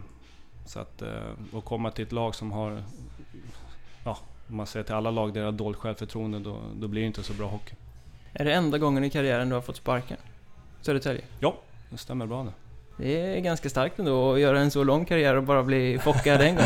så 0.65 0.79
att, 0.79 1.01
att 1.53 1.65
komma 1.65 1.91
till 1.91 2.05
ett 2.05 2.11
lag 2.11 2.35
som 2.35 2.51
har, 2.51 2.83
ja, 4.03 4.17
om 4.49 4.55
man 4.55 4.67
säger 4.67 4.83
till 4.83 4.95
alla 4.95 5.11
lag, 5.11 5.33
deras 5.33 5.55
dåligt 5.55 5.79
självförtroende, 5.79 6.39
då, 6.39 6.57
då 6.75 6.87
blir 6.87 7.01
det 7.01 7.07
inte 7.07 7.23
så 7.23 7.33
bra 7.33 7.47
hockey. 7.47 7.75
Är 8.33 8.45
det 8.45 8.53
enda 8.53 8.77
gången 8.77 9.03
i 9.03 9.09
karriären 9.09 9.49
du 9.49 9.55
har 9.55 9.61
fått 9.61 9.77
sparken? 9.77 10.17
Södertälje? 10.81 11.21
Ja, 11.39 11.55
det 11.89 11.97
stämmer 11.97 12.25
bra 12.25 12.43
det. 12.43 12.51
Det 12.97 13.37
är 13.37 13.39
ganska 13.39 13.69
starkt 13.69 13.99
ändå 13.99 14.33
att 14.33 14.39
göra 14.39 14.59
en 14.59 14.71
så 14.71 14.83
lång 14.83 15.05
karriär 15.05 15.35
och 15.35 15.43
bara 15.43 15.63
bli 15.63 15.99
chockad 15.99 16.41
en 16.41 16.55
gång. 16.55 16.65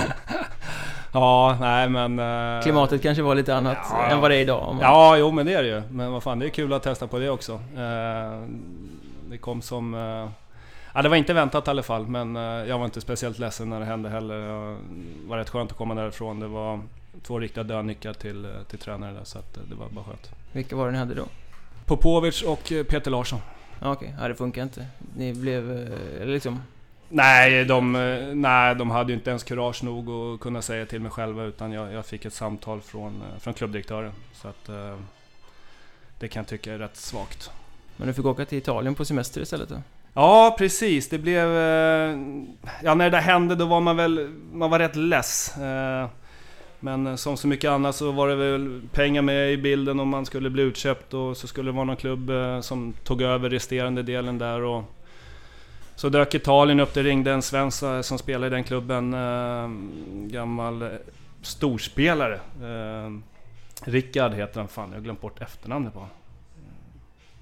ja, 1.13 1.57
nej 1.59 1.89
men... 1.89 2.19
Uh, 2.19 2.63
Klimatet 2.63 3.01
kanske 3.01 3.23
var 3.23 3.35
lite 3.35 3.55
annat 3.55 3.77
ja, 3.89 4.05
än 4.05 4.21
vad 4.21 4.31
det 4.31 4.35
är 4.35 4.41
idag. 4.41 4.75
Man... 4.75 4.79
Ja, 4.81 5.17
jo 5.17 5.31
men 5.31 5.45
det 5.45 5.53
är 5.53 5.63
det 5.63 5.69
ju. 5.69 5.81
Men 5.91 6.11
vad 6.11 6.23
fan, 6.23 6.39
det 6.39 6.45
är 6.45 6.49
kul 6.49 6.73
att 6.73 6.83
testa 6.83 7.07
på 7.07 7.19
det 7.19 7.29
också. 7.29 7.53
Uh, 7.53 8.47
det 9.29 9.37
kom 9.37 9.61
som... 9.61 9.93
Uh, 9.93 10.29
Ja, 10.97 11.01
det 11.01 11.09
var 11.09 11.15
inte 11.15 11.33
väntat 11.33 11.67
i 11.67 11.69
alla 11.69 11.83
fall, 11.83 12.07
men 12.07 12.35
jag 12.35 12.77
var 12.77 12.85
inte 12.85 13.01
speciellt 13.01 13.39
ledsen 13.39 13.69
när 13.69 13.79
det 13.79 13.85
hände 13.85 14.09
heller. 14.09 14.35
Det 14.35 14.77
var 15.27 15.37
rätt 15.37 15.49
skönt 15.49 15.71
att 15.71 15.77
komma 15.77 15.95
därifrån. 15.95 16.39
Det 16.39 16.47
var 16.47 16.81
två 17.23 17.39
riktiga 17.39 17.63
dödnyckar 17.63 18.13
till, 18.13 18.47
till 18.69 18.79
tränare 18.79 19.13
där, 19.13 19.23
så 19.23 19.39
att 19.39 19.53
det 19.69 19.75
var 19.75 19.89
bara 19.89 20.05
skönt. 20.05 20.31
Vilka 20.51 20.75
var 20.75 20.85
det 20.85 20.91
ni 20.91 20.97
hade 20.97 21.13
då? 21.13 21.25
Popovic 21.85 22.41
och 22.41 22.63
Peter 22.63 23.11
Larsson. 23.11 23.39
Ja, 23.81 23.91
Okej, 23.91 24.07
okay. 24.07 24.21
ja, 24.21 24.27
det 24.27 24.35
funkar 24.35 24.63
inte. 24.63 24.85
Ni 25.15 25.33
blev 25.33 25.89
liksom 26.23 26.61
Nej 27.09 27.65
de, 27.65 27.91
nej, 28.35 28.75
de 28.75 28.91
hade 28.91 29.11
ju 29.11 29.17
inte 29.17 29.29
ens 29.29 29.43
kurage 29.43 29.83
nog 29.83 30.09
att 30.09 30.39
kunna 30.39 30.61
säga 30.61 30.85
till 30.85 31.01
mig 31.01 31.11
själva 31.11 31.43
utan 31.43 31.71
jag, 31.71 31.93
jag 31.93 32.05
fick 32.05 32.25
ett 32.25 32.33
samtal 32.33 32.81
från, 32.81 33.23
från 33.39 33.53
klubbdirektören. 33.53 34.11
Så 34.33 34.47
att, 34.47 34.69
eh, 34.69 34.95
det 36.19 36.27
kan 36.27 36.39
jag 36.39 36.47
tycka 36.47 36.73
är 36.73 36.77
rätt 36.77 36.97
svagt. 36.97 37.51
Men 37.97 38.07
du 38.07 38.13
fick 38.13 38.25
åka 38.25 38.45
till 38.45 38.57
Italien 38.57 38.95
på 38.95 39.05
semester 39.05 39.41
istället 39.41 39.69
då? 39.69 39.81
Ja, 40.13 40.55
precis. 40.57 41.09
Det 41.09 41.17
blev... 41.17 41.45
Eh, 41.45 42.17
ja, 42.83 42.95
när 42.95 43.05
det 43.05 43.09
där 43.09 43.21
hände 43.21 43.55
då 43.55 43.65
var 43.65 43.81
man 43.81 43.97
väl... 43.97 44.29
Man 44.53 44.69
var 44.69 44.79
rätt 44.79 44.95
less. 44.95 45.53
Men 46.85 47.07
eh, 47.07 47.15
som 47.15 47.37
så 47.37 47.47
mycket 47.47 47.69
annat 47.69 47.95
så 47.95 48.11
var 48.11 48.27
det 48.27 48.35
väl 48.35 48.81
pengar 48.91 49.21
med 49.21 49.51
i 49.51 49.57
bilden 49.57 49.99
om 49.99 50.09
man 50.09 50.25
skulle 50.25 50.49
bli 50.49 50.63
utköpt 50.63 51.13
och 51.13 51.37
så 51.37 51.47
skulle 51.47 51.71
det 51.71 51.75
vara 51.75 51.85
någon 51.85 51.95
klubb 51.95 52.29
eh, 52.29 52.61
som 52.61 52.93
tog 53.03 53.21
över 53.21 53.49
resterande 53.49 54.03
delen 54.03 54.37
där 54.37 54.61
och 54.61 54.83
så 55.95 56.09
dök 56.09 56.35
Italien 56.35 56.79
upp, 56.79 56.93
det 56.93 57.03
ringde 57.03 57.31
en 57.31 57.41
svensk 57.41 57.83
eh, 57.83 58.01
som 58.01 58.17
spelade 58.17 58.47
i 58.47 58.49
den 58.49 58.63
klubben, 58.63 59.11
gammal 60.27 60.89
storspelare. 61.41 62.39
Rickard 63.83 64.33
heter 64.33 64.59
han, 64.59 64.67
fan 64.67 64.89
jag 64.89 64.97
har 64.97 65.03
glömt 65.03 65.21
bort 65.21 65.41
efternamnet 65.41 65.93
på 65.93 66.07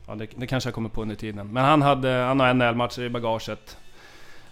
Ja, 0.07 0.15
det, 0.15 0.27
det 0.35 0.47
kanske 0.47 0.67
jag 0.67 0.75
kommer 0.75 0.89
på 0.89 1.01
under 1.01 1.15
tiden. 1.15 1.53
Men 1.53 1.65
han, 1.65 1.81
hade, 1.81 2.09
han 2.09 2.39
har 2.39 2.53
NHL-matcher 2.53 3.01
i 3.01 3.09
bagaget. 3.09 3.77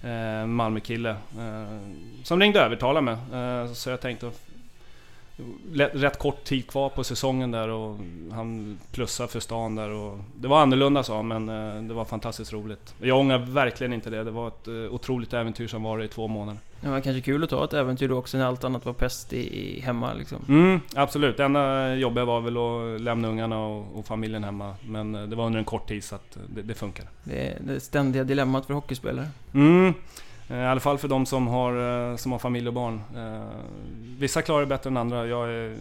Eh, 0.03 0.45
Malmö-kille. 0.45 1.09
Eh, 1.09 1.77
som 2.23 2.39
ringde 2.39 2.59
och 2.59 2.65
övertalade 2.65 3.01
mig. 3.01 3.15
Eh, 3.33 3.73
så 3.73 3.89
jag 3.89 4.01
tänkte 4.01 4.31
rätt 5.73 6.19
kort 6.19 6.43
tid 6.43 6.67
kvar 6.67 6.89
på 6.89 7.03
säsongen 7.03 7.51
där 7.51 7.69
och 7.69 7.97
han 8.31 8.79
plussade 8.91 9.29
för 9.29 9.39
stan 9.39 9.75
där 9.75 9.89
och 9.89 10.19
Det 10.35 10.47
var 10.47 10.61
annorlunda 10.61 11.03
sa 11.03 11.21
men 11.21 11.49
eh, 11.49 11.83
det 11.83 11.93
var 11.93 12.05
fantastiskt 12.05 12.53
roligt. 12.53 12.95
Jag 13.01 13.19
ångrar 13.19 13.37
verkligen 13.37 13.93
inte 13.93 14.09
det. 14.09 14.23
Det 14.23 14.31
var 14.31 14.47
ett 14.47 14.67
eh, 14.67 14.73
otroligt 14.73 15.33
äventyr 15.33 15.67
som 15.67 15.83
var 15.83 16.03
i 16.03 16.07
två 16.07 16.27
månader. 16.27 16.59
Det 16.81 16.89
var 16.89 17.01
kanske 17.01 17.21
kul 17.21 17.43
att 17.43 17.49
ta 17.49 17.63
ett 17.65 17.73
äventyr 17.73 18.07
då 18.07 18.17
också 18.17 18.37
när 18.37 18.45
allt 18.45 18.63
annat 18.63 18.85
var 18.85 18.93
pest 18.93 19.33
i, 19.33 19.79
hemma 19.79 20.13
liksom. 20.13 20.37
Mm, 20.47 20.79
absolut. 20.95 21.37
Det 21.37 21.43
enda 21.43 21.95
jobbiga 21.95 22.25
var 22.25 22.41
väl 22.41 22.57
att 22.57 23.01
lämna 23.01 23.27
ungarna 23.27 23.65
och, 23.65 23.85
och, 23.95 24.05
familjen 24.05 24.43
hemma. 24.43 24.75
Men 24.87 25.15
eh, 25.15 25.23
det 25.23 25.35
var 25.35 25.45
under 25.45 25.59
en 25.59 25.65
kort 25.65 25.87
tid 25.87 26.03
så 26.03 26.15
att 26.15 26.37
det, 26.55 26.61
det 26.61 26.73
funkar. 26.73 27.05
Det 27.23 27.57
det 27.59 27.79
ständiga 27.79 28.23
dilemmat 28.23 28.65
för 28.65 28.73
hockeyspelare. 28.73 29.27
Mm. 29.53 29.93
Eh, 30.51 30.57
I 30.57 30.65
alla 30.65 30.79
fall 30.79 30.97
för 30.97 31.07
de 31.07 31.25
som 31.25 31.47
har, 31.47 32.09
eh, 32.11 32.15
som 32.15 32.31
har 32.31 32.39
familj 32.39 32.67
och 32.67 32.73
barn. 32.73 33.01
Eh, 33.15 33.47
vissa 34.19 34.41
klarar 34.41 34.59
det 34.59 34.67
bättre 34.67 34.89
än 34.89 34.97
andra. 34.97 35.27
Jag 35.27 35.49
är 35.49 35.75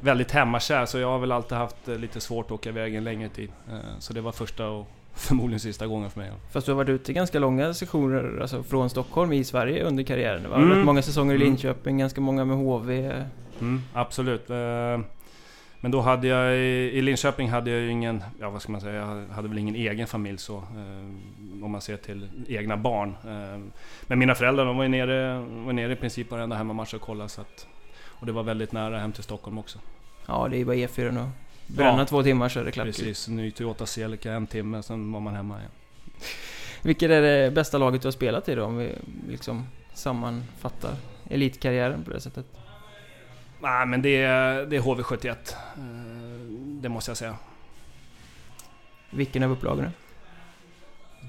väldigt 0.00 0.30
hemmakär 0.30 0.86
så 0.86 0.98
jag 0.98 1.08
har 1.08 1.18
väl 1.18 1.32
alltid 1.32 1.58
haft 1.58 1.88
lite 1.88 2.20
svårt 2.20 2.46
att 2.46 2.52
åka 2.52 2.68
iväg 2.68 2.94
en 2.94 3.04
längre 3.04 3.28
tid. 3.28 3.50
Så 3.98 4.12
det 4.12 4.20
var 4.20 4.32
första 4.32 4.68
och 4.68 4.86
förmodligen 5.14 5.60
sista 5.60 5.86
gången 5.86 6.10
för 6.10 6.20
mig. 6.20 6.30
Fast 6.52 6.66
du 6.66 6.72
har 6.72 6.76
varit 6.76 6.88
ute 6.88 7.12
ganska 7.12 7.38
långa 7.38 7.74
sessioner 7.74 8.38
alltså 8.40 8.62
från 8.62 8.90
Stockholm 8.90 9.32
i 9.32 9.44
Sverige 9.44 9.84
under 9.84 10.04
karriären. 10.04 10.50
Var 10.50 10.56
mm. 10.56 10.70
rätt 10.70 10.84
många 10.84 11.02
säsonger 11.02 11.32
i 11.32 11.36
mm. 11.36 11.48
Linköping, 11.48 11.90
mm. 11.90 11.98
ganska 11.98 12.20
många 12.20 12.44
med 12.44 12.56
HV. 12.56 13.12
Mm, 13.60 13.82
absolut. 13.92 14.48
Men 15.80 15.90
då 15.90 16.00
hade 16.00 16.28
jag 16.28 16.56
i 16.56 17.02
Linköping 17.02 17.48
hade 17.48 17.70
jag 17.70 17.80
ju 17.80 17.90
ingen, 17.90 18.22
ja 18.40 18.50
vad 18.50 18.62
ska 18.62 18.72
man 18.72 18.80
säga, 18.80 18.94
jag 18.94 19.34
hade 19.34 19.48
väl 19.48 19.58
ingen 19.58 19.74
egen 19.74 20.06
familj 20.06 20.38
så. 20.38 20.62
Om 21.62 21.70
man 21.70 21.80
ser 21.80 21.96
till 21.96 22.28
egna 22.48 22.76
barn. 22.76 23.08
Eh, 23.24 23.70
men 24.02 24.18
mina 24.18 24.34
föräldrar 24.34 24.64
de 24.64 24.76
var 24.76 24.84
ju 24.84 24.88
nere, 24.88 25.38
var 25.38 25.72
nere 25.72 25.92
i 25.92 25.96
princip 25.96 26.30
varenda 26.30 26.56
hemmamatch 26.56 26.94
och 26.94 27.00
kollade 27.00 27.28
så 27.28 27.40
att, 27.40 27.66
Och 28.04 28.26
det 28.26 28.32
var 28.32 28.42
väldigt 28.42 28.72
nära 28.72 28.98
hem 28.98 29.12
till 29.12 29.22
Stockholm 29.22 29.58
också. 29.58 29.78
Ja, 30.26 30.48
det 30.50 30.56
är 30.56 30.64
bara 30.64 30.76
E4 30.76 31.10
nu. 31.10 31.28
Bränna 31.66 31.98
ja, 31.98 32.06
två 32.06 32.22
timmar 32.22 32.48
så 32.48 32.60
är 32.60 32.64
det 32.64 32.72
klart. 32.72 32.86
Precis, 32.86 33.28
ny 33.28 33.50
Toyota 33.50 33.86
Celica 33.86 34.32
en 34.32 34.46
timme, 34.46 34.82
sen 34.82 35.12
var 35.12 35.20
man 35.20 35.34
hemma 35.34 35.58
igen. 35.58 35.70
Vilket 36.82 37.10
är 37.10 37.22
det 37.22 37.50
bästa 37.50 37.78
laget 37.78 38.02
du 38.02 38.06
har 38.06 38.12
spelat 38.12 38.48
i 38.48 38.54
då? 38.54 38.64
Om 38.64 38.76
vi 38.76 38.94
liksom 39.28 39.66
sammanfattar 39.94 40.94
elitkarriären 41.30 42.04
på 42.04 42.10
det 42.10 42.20
sättet. 42.20 42.46
Nej 43.62 43.86
men 43.86 44.02
det 44.02 44.22
är, 44.22 44.66
det 44.66 44.76
är 44.76 44.80
HV71. 44.80 45.28
Eh, 45.28 45.34
det 46.80 46.88
måste 46.88 47.10
jag 47.10 47.16
säga. 47.18 47.36
Vilken 49.10 49.42
av 49.42 49.50
upplagorna? 49.50 49.92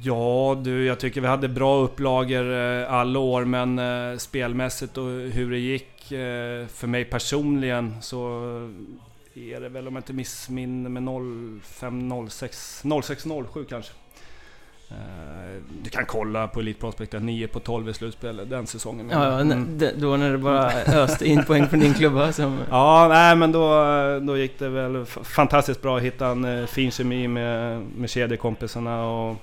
Ja 0.02 0.62
du, 0.64 0.86
jag 0.86 1.00
tycker 1.00 1.22
vi 1.22 1.28
hade 1.28 1.48
bra 1.48 1.78
upplagor 1.78 2.54
eh, 2.54 2.94
alla 2.94 3.20
år 3.20 3.46
men 3.46 3.80
eh, 3.80 4.18
spelmässigt 4.18 4.98
och 4.98 5.06
hur 5.10 5.52
det 5.52 5.60
gick 5.60 5.86
för 6.68 6.88
mig 6.88 7.06
personligen 7.06 7.96
så 8.02 8.42
är 9.36 9.60
det 9.62 9.70
väl 9.70 9.88
om 9.88 9.96
jag 9.96 10.00
inte 10.00 10.14
missminner 10.14 10.90
med 10.90 11.62
05, 11.64 12.30
06, 12.30 12.84
06, 13.04 13.26
07 13.54 13.66
kanske. 13.70 13.94
Eh, 14.92 15.62
du 15.84 15.90
kan 15.90 16.06
kolla 16.06 16.48
på 16.48 16.60
Elite 16.60 16.80
Prospect 16.80 17.14
9 17.14 17.48
på 17.48 17.60
12 17.60 17.90
i 17.90 17.94
slutspel 17.94 18.50
den 18.50 18.68
säsongen. 18.68 19.10
Ja, 19.12 19.40
mm. 19.40 19.80
då 19.96 20.18
när 20.18 20.32
det 20.32 20.38
bara 20.38 20.72
öste 21.04 21.28
in 21.28 21.46
poäng 21.46 21.68
från 21.68 21.80
din 21.80 21.94
klubba 21.94 22.32
som... 22.32 22.60
Ja, 22.70 23.08
nej 23.10 23.36
men 23.36 23.52
då, 23.52 23.70
då 24.22 24.38
gick 24.38 24.60
det 24.60 24.70
väl 24.70 25.06
fantastiskt 25.06 25.82
bra 25.82 25.98
att 25.98 26.04
hitta 26.04 26.28
en 26.28 26.46
eh, 26.46 26.66
fin 26.66 26.92
kemi 26.92 27.28
med, 27.28 27.82
med 27.82 28.10
kedjekompisarna 28.10 29.06
och 29.06 29.38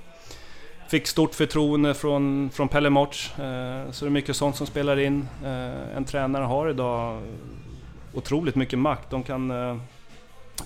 fick 0.88 1.06
stort 1.06 1.34
förtroende 1.34 1.94
från, 1.94 2.50
från 2.50 2.68
Pelle 2.68 2.90
Morts. 2.90 3.38
Eh, 3.38 3.90
så 3.90 4.04
det 4.04 4.08
är 4.08 4.10
mycket 4.10 4.36
sånt 4.36 4.56
som 4.56 4.66
spelar 4.66 4.98
in. 4.98 5.28
En 5.96 6.04
tränare 6.04 6.44
har 6.44 6.70
idag 6.70 7.22
otroligt 8.14 8.54
mycket 8.54 8.78
makt. 8.78 9.10
De 9.10 9.22
kan 9.22 9.52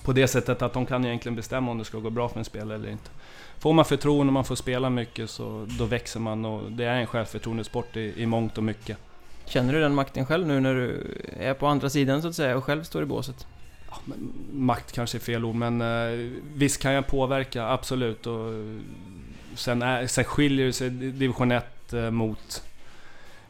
på 0.03 0.13
det 0.13 0.27
sättet 0.27 0.61
att 0.61 0.73
de 0.73 0.85
kan 0.85 1.05
egentligen 1.05 1.35
bestämma 1.35 1.71
om 1.71 1.77
det 1.77 1.85
ska 1.85 1.97
gå 1.97 2.09
bra 2.09 2.29
för 2.29 2.39
en 2.39 2.45
spelare 2.45 2.75
eller 2.75 2.89
inte. 2.89 3.09
Får 3.59 3.73
man 3.73 3.85
förtroende 3.85 4.29
och 4.29 4.33
man 4.33 4.45
får 4.45 4.55
spela 4.55 4.89
mycket 4.89 5.29
så 5.29 5.65
då 5.79 5.85
växer 5.85 6.19
man 6.19 6.45
och 6.45 6.71
det 6.71 6.85
är 6.85 6.95
en 6.95 7.07
självförtroendesport 7.07 7.97
i, 7.97 8.13
i 8.17 8.25
mångt 8.25 8.57
och 8.57 8.63
mycket. 8.63 8.97
Känner 9.45 9.73
du 9.73 9.79
den 9.79 9.95
makten 9.95 10.25
själv 10.25 10.47
nu 10.47 10.59
när 10.59 10.75
du 10.75 11.17
är 11.39 11.53
på 11.53 11.67
andra 11.67 11.89
sidan 11.89 12.21
så 12.21 12.27
att 12.27 12.35
säga 12.35 12.57
och 12.57 12.63
själv 12.63 12.83
står 12.83 13.03
i 13.03 13.05
båset? 13.05 13.47
Ja, 13.89 13.97
makt 14.51 14.91
kanske 14.91 15.17
är 15.17 15.19
fel 15.19 15.45
ord 15.45 15.55
men 15.55 15.81
eh, 15.81 16.31
visst 16.55 16.81
kan 16.81 16.91
jag 16.91 17.07
påverka, 17.07 17.67
absolut. 17.67 18.27
Och 18.27 18.53
sen, 19.55 19.81
är, 19.81 20.07
sen 20.07 20.23
skiljer 20.23 20.71
sig 20.71 20.89
division 20.89 21.51
1 21.51 21.93
eh, 21.93 22.11
mot 22.11 22.63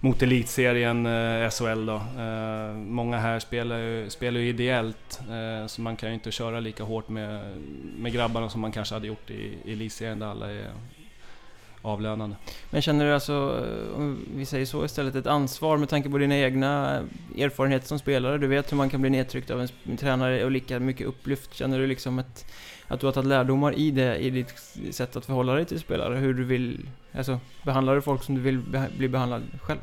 mot 0.03 0.21
elitserien 0.21 1.05
eh, 1.05 1.49
SHL 1.49 1.85
då. 1.85 1.95
Eh, 2.21 2.73
många 2.73 3.17
här 3.17 3.39
spelar 3.39 3.77
ju, 3.77 4.09
spelar 4.09 4.39
ju 4.39 4.49
ideellt, 4.49 5.21
så 5.67 5.81
man 5.81 5.95
kan 5.95 6.09
ju 6.09 6.13
inte 6.15 6.31
köra 6.31 6.59
lika 6.59 6.83
hårt 6.83 7.09
med, 7.09 7.57
med 7.97 8.13
grabbarna 8.13 8.49
som 8.49 8.61
man 8.61 8.71
kanske 8.71 8.95
hade 8.95 9.07
gjort 9.07 9.29
i, 9.29 9.57
i 9.65 9.73
elitserien 9.73 10.19
där 10.19 10.27
alla 10.27 10.51
är 10.51 10.71
avlönande. 11.81 12.35
Men 12.69 12.81
känner 12.81 13.05
du 13.05 13.13
alltså, 13.13 13.65
om 13.95 14.25
vi 14.35 14.45
säger 14.45 14.65
så 14.65 14.85
istället, 14.85 15.15
ett 15.15 15.27
ansvar 15.27 15.77
med 15.77 15.89
tanke 15.89 16.09
på 16.09 16.17
dina 16.17 16.37
egna 16.37 17.03
erfarenheter 17.37 17.87
som 17.87 17.99
spelare? 17.99 18.37
Du 18.37 18.47
vet 18.47 18.71
hur 18.71 18.77
man 18.77 18.89
kan 18.89 19.01
bli 19.01 19.09
nedtryckt 19.09 19.51
av 19.51 19.67
en 19.83 19.97
tränare 19.97 20.45
och 20.45 20.51
lika 20.51 20.79
mycket 20.79 21.07
upplyft. 21.07 21.53
Känner 21.53 21.79
du 21.79 21.87
liksom 21.87 22.19
ett, 22.19 22.45
att 22.91 22.99
du 22.99 23.05
har 23.05 23.13
tagit 23.13 23.27
lärdomar 23.27 23.73
i 23.73 23.91
det, 23.91 24.17
i 24.17 24.29
ditt 24.29 24.53
sätt 24.91 25.15
att 25.15 25.25
förhålla 25.25 25.53
dig 25.53 25.65
till 25.65 25.79
spelare? 25.79 26.15
Hur 26.15 26.33
du 26.33 26.43
vill, 26.43 26.89
alltså 27.13 27.39
behandlar 27.63 27.95
du 27.95 28.01
folk 28.01 28.23
som 28.23 28.35
du 28.35 28.41
vill 28.41 28.59
bli 28.97 29.07
behandlad 29.07 29.43
själv? 29.61 29.79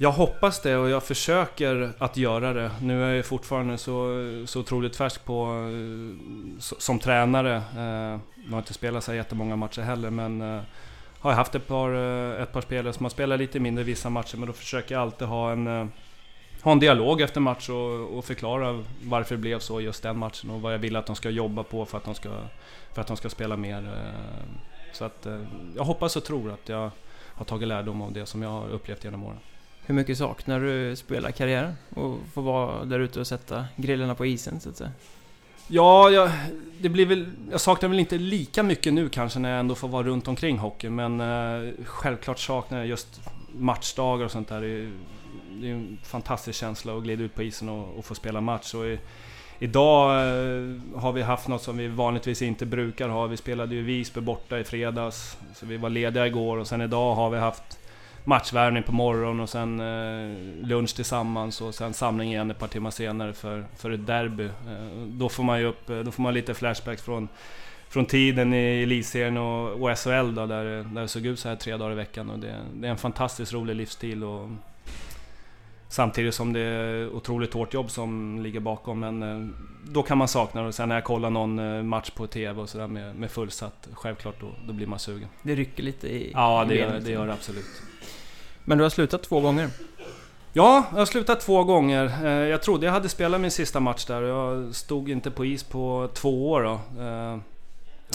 Jag 0.00 0.12
hoppas 0.12 0.62
det 0.62 0.76
och 0.76 0.88
jag 0.90 1.02
försöker 1.02 1.92
att 1.98 2.16
göra 2.16 2.52
det. 2.52 2.70
Nu 2.80 3.04
är 3.04 3.14
jag 3.14 3.26
fortfarande 3.26 3.78
så, 3.78 4.12
så 4.46 4.60
otroligt 4.60 4.96
färsk 4.96 5.24
på, 5.24 5.44
eh, 5.44 6.58
som 6.58 6.98
tränare. 6.98 7.56
Eh, 7.56 8.20
jag 8.44 8.50
har 8.50 8.58
inte 8.58 8.74
spelat 8.74 9.04
så 9.04 9.14
jättemånga 9.14 9.56
matcher 9.56 9.82
heller 9.82 10.10
men 10.10 10.40
eh, 10.40 10.60
har 11.20 11.30
jag 11.30 11.36
haft 11.36 11.54
ett 11.54 11.66
par, 11.66 11.94
ett 12.42 12.52
par 12.52 12.60
spelare 12.60 12.92
som 12.92 13.04
har 13.04 13.10
spelat 13.10 13.38
lite 13.38 13.60
mindre 13.60 13.84
vissa 13.84 14.10
matcher 14.10 14.36
men 14.36 14.46
då 14.46 14.52
försöker 14.52 14.94
jag 14.94 15.02
alltid 15.02 15.28
ha 15.28 15.52
en, 15.52 15.90
ha 16.62 16.72
en 16.72 16.78
dialog 16.78 17.20
efter 17.20 17.40
match 17.40 17.68
och, 17.68 18.18
och 18.18 18.24
förklara 18.24 18.84
varför 19.02 19.34
det 19.34 19.40
blev 19.40 19.58
så 19.58 19.80
just 19.80 20.02
den 20.02 20.18
matchen 20.18 20.50
och 20.50 20.60
vad 20.60 20.74
jag 20.74 20.78
vill 20.78 20.96
att 20.96 21.06
de 21.06 21.16
ska 21.16 21.30
jobba 21.30 21.62
på 21.62 21.86
för 21.86 21.98
att 21.98 22.04
de 22.04 22.14
ska, 22.14 22.30
för 22.92 23.00
att 23.00 23.06
de 23.06 23.16
ska 23.16 23.30
spela 23.30 23.56
mer. 23.56 24.12
Så 24.92 25.04
att 25.04 25.26
jag 25.76 25.84
hoppas 25.84 26.16
och 26.16 26.24
tror 26.24 26.52
att 26.52 26.68
jag 26.68 26.90
har 27.38 27.44
tagit 27.44 27.68
lärdom 27.68 28.02
av 28.02 28.12
det 28.12 28.26
som 28.26 28.42
jag 28.42 28.50
har 28.50 28.68
upplevt 28.68 29.04
genom 29.04 29.24
åren. 29.24 29.38
Hur 29.86 29.94
mycket 29.94 30.18
saknar 30.18 30.60
du 30.60 30.96
spelarkarriären? 30.96 31.74
Och 31.94 32.18
få 32.32 32.40
vara 32.40 32.84
där 32.84 33.00
ute 33.00 33.20
och 33.20 33.26
sätta 33.26 33.64
grillarna 33.76 34.14
på 34.14 34.26
isen 34.26 34.60
så 34.60 34.68
att 34.68 34.76
säga? 34.76 34.90
Ja, 35.68 36.10
jag, 36.10 36.30
det 36.80 36.88
blir 36.88 37.06
väl, 37.06 37.26
jag 37.50 37.60
saknar 37.60 37.88
väl 37.88 37.98
inte 37.98 38.18
lika 38.18 38.62
mycket 38.62 38.94
nu 38.94 39.08
kanske 39.08 39.38
när 39.38 39.50
jag 39.50 39.60
ändå 39.60 39.74
får 39.74 39.88
vara 39.88 40.06
runt 40.06 40.28
omkring 40.28 40.58
hockey. 40.58 40.88
Men 40.88 41.20
eh, 41.20 41.72
självklart 41.84 42.38
saknar 42.38 42.78
jag 42.78 42.86
just 42.86 43.20
matchdagar 43.52 44.24
och 44.24 44.30
sånt 44.30 44.48
där. 44.48 44.90
Det 45.60 45.68
är, 45.68 45.72
en 45.72 45.98
fantastisk 46.02 46.58
känsla 46.58 46.96
att 46.96 47.02
glida 47.02 47.22
ut 47.22 47.34
på 47.34 47.42
isen 47.42 47.68
och, 47.68 47.98
och 47.98 48.04
få 48.04 48.14
spela 48.14 48.40
match. 48.40 48.74
Och 48.74 48.86
i, 48.86 48.98
Idag 49.60 50.10
eh, 50.10 51.00
har 51.00 51.12
vi 51.12 51.22
haft 51.22 51.48
något 51.48 51.62
som 51.62 51.76
vi 51.76 51.88
vanligtvis 51.88 52.42
inte 52.42 52.66
brukar 52.66 53.08
ha. 53.08 53.26
Vi 53.26 53.36
spelade 53.36 53.74
ju 53.74 53.82
Visby 53.82 54.20
borta 54.20 54.58
i 54.58 54.64
fredags, 54.64 55.38
så 55.54 55.66
vi 55.66 55.76
var 55.76 55.90
lediga 55.90 56.26
igår 56.26 56.56
och 56.56 56.66
sen 56.66 56.80
idag 56.80 57.14
har 57.14 57.30
vi 57.30 57.38
haft 57.38 57.78
matchvärmning 58.24 58.82
på 58.82 58.92
morgonen 58.92 59.40
och 59.40 59.48
sen 59.48 59.80
eh, 59.80 60.66
lunch 60.66 60.96
tillsammans 60.96 61.60
och 61.60 61.74
sen 61.74 61.94
samling 61.94 62.30
igen 62.30 62.50
ett 62.50 62.58
par 62.58 62.68
timmar 62.68 62.90
senare 62.90 63.32
för, 63.32 63.64
för 63.76 63.90
ett 63.90 64.06
derby. 64.06 64.44
Eh, 64.44 65.06
då 65.06 65.28
får 65.28 65.42
man 65.42 65.60
ju 65.60 65.66
upp, 65.66 65.86
då 65.86 66.10
får 66.10 66.22
man 66.22 66.34
lite 66.34 66.54
flashbacks 66.54 67.02
från, 67.02 67.28
från 67.88 68.06
tiden 68.06 68.54
i 68.54 68.82
elitserien 68.82 69.36
och, 69.36 69.82
och 69.82 69.98
SHL 69.98 70.34
då, 70.34 70.46
där, 70.46 70.64
där 70.64 71.02
det 71.02 71.08
såg 71.08 71.26
ut 71.26 71.38
så 71.38 71.48
här 71.48 71.56
tre 71.56 71.76
dagar 71.76 71.92
i 71.92 71.94
veckan. 71.94 72.30
Och 72.30 72.38
det, 72.38 72.54
det 72.74 72.86
är 72.86 72.90
en 72.90 72.98
fantastiskt 72.98 73.52
rolig 73.52 73.76
livsstil. 73.76 74.24
Och, 74.24 74.50
Samtidigt 75.88 76.34
som 76.34 76.52
det 76.52 76.60
är 76.60 77.08
otroligt 77.14 77.54
hårt 77.54 77.74
jobb 77.74 77.90
som 77.90 78.40
ligger 78.42 78.60
bakom. 78.60 79.00
Men 79.00 79.22
eh, 79.22 79.48
då 79.84 80.02
kan 80.02 80.18
man 80.18 80.28
sakna 80.28 80.62
det. 80.62 80.72
Sen 80.72 80.88
när 80.88 80.96
jag 80.96 81.04
kollar 81.04 81.30
någon 81.30 81.58
eh, 81.58 81.82
match 81.82 82.10
på 82.10 82.26
TV 82.26 82.60
och 82.60 82.68
sådär 82.68 82.86
med, 82.86 83.16
med 83.16 83.30
fullsatt, 83.30 83.88
självklart 83.92 84.40
då, 84.40 84.46
då 84.66 84.72
blir 84.72 84.86
man 84.86 84.98
sugen. 84.98 85.28
Det 85.42 85.54
rycker 85.54 85.82
lite 85.82 86.08
i 86.08 86.30
Ja, 86.34 86.64
det, 86.68 86.74
gör, 86.74 87.00
det 87.00 87.10
gör 87.10 87.26
det 87.26 87.32
absolut. 87.32 87.82
Men 88.64 88.78
du 88.78 88.84
har 88.84 88.90
slutat 88.90 89.22
två 89.22 89.40
gånger? 89.40 89.70
Ja, 90.52 90.84
jag 90.90 90.98
har 90.98 91.06
slutat 91.06 91.40
två 91.40 91.64
gånger. 91.64 92.04
Eh, 92.24 92.30
jag 92.30 92.62
trodde 92.62 92.86
jag 92.86 92.92
hade 92.92 93.08
spelat 93.08 93.40
min 93.40 93.50
sista 93.50 93.80
match 93.80 94.04
där 94.04 94.22
och 94.22 94.28
jag 94.28 94.74
stod 94.74 95.10
inte 95.10 95.30
på 95.30 95.44
is 95.44 95.62
på 95.64 96.08
två 96.14 96.50
år 96.50 96.62
då. 96.62 96.80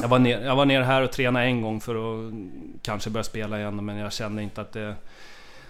Jag 0.02 0.08
var, 0.08 0.20
ner, 0.20 0.42
jag 0.42 0.56
var 0.56 0.66
ner 0.66 0.82
här 0.82 1.02
och 1.02 1.12
tränade 1.12 1.46
en 1.46 1.62
gång 1.62 1.82
för 1.82 1.96
att 1.96 2.34
kanske 2.82 3.10
börja 3.10 3.24
spela 3.24 3.60
igen 3.60 3.86
men 3.86 3.98
jag 3.98 4.14
kände 4.14 4.44
inte 4.44 4.62
att 4.62 4.72
det 4.72 4.96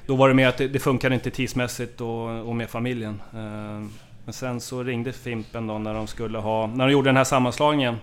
då 0.05 0.15
var 0.15 0.27
det 0.27 0.33
mer 0.33 0.47
att 0.47 0.57
det, 0.57 0.67
det 0.67 0.79
funkade 0.79 1.15
inte 1.15 1.29
tidsmässigt 1.31 2.01
och, 2.01 2.47
och 2.47 2.55
med 2.55 2.69
familjen. 2.69 3.21
Eh, 3.33 3.89
men 4.25 4.33
sen 4.33 4.61
så 4.61 4.83
ringde 4.83 5.13
Fimpen 5.13 5.67
då 5.67 5.77
när 5.77 5.93
de 5.93 6.07
skulle 6.07 6.37
ha, 6.37 6.67
när 6.67 6.87
de 6.87 6.91
gjorde 6.91 7.09
den 7.09 7.17
här 7.17 7.23
sammanslagningen. 7.23 7.97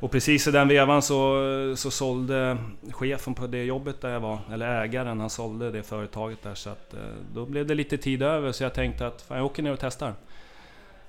Och 0.00 0.10
precis 0.10 0.46
i 0.48 0.50
den 0.50 0.68
vevan 0.68 1.02
så, 1.02 1.40
så 1.76 1.90
sålde 1.90 2.56
chefen 2.90 3.34
på 3.34 3.46
det 3.46 3.64
jobbet 3.64 4.00
där 4.00 4.10
jag 4.10 4.20
var, 4.20 4.38
eller 4.52 4.82
ägaren, 4.82 5.20
han 5.20 5.30
sålde 5.30 5.70
det 5.70 5.82
företaget 5.82 6.42
där. 6.42 6.54
Så 6.54 6.70
att, 6.70 6.94
eh, 6.94 7.00
då 7.34 7.46
blev 7.46 7.66
det 7.66 7.74
lite 7.74 7.96
tid 7.96 8.22
över 8.22 8.52
så 8.52 8.62
jag 8.62 8.74
tänkte 8.74 9.06
att 9.06 9.22
fan, 9.22 9.36
jag 9.36 9.46
åker 9.46 9.62
ner 9.62 9.72
och 9.72 9.78
testar. 9.80 10.12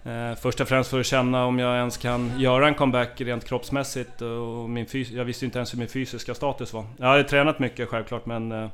Eh, 0.04 0.36
först 0.36 0.62
och 0.62 0.68
främst 0.68 0.90
för 0.90 1.00
att 1.00 1.06
känna 1.06 1.46
om 1.46 1.60
jag 1.60 1.76
ens 1.76 1.98
kan 1.98 2.40
göra 2.40 2.68
en 2.68 2.76
comeback 2.76 3.22
rent 3.22 3.46
kroppsmässigt. 3.46 4.22
Och 4.22 4.70
min 4.70 4.86
jag 4.92 5.26
visste 5.26 5.46
inte 5.46 5.60
ens 5.60 5.74
hur 5.74 5.80
min 5.80 5.88
fysiska 5.88 6.34
status 6.34 6.74
var. 6.74 6.86
Jag 6.98 7.08
hade 7.08 7.24
tränat 7.24 7.60
mycket 7.60 7.90
självklart 7.90 8.26
men 8.26 8.52
eh, 8.52 8.70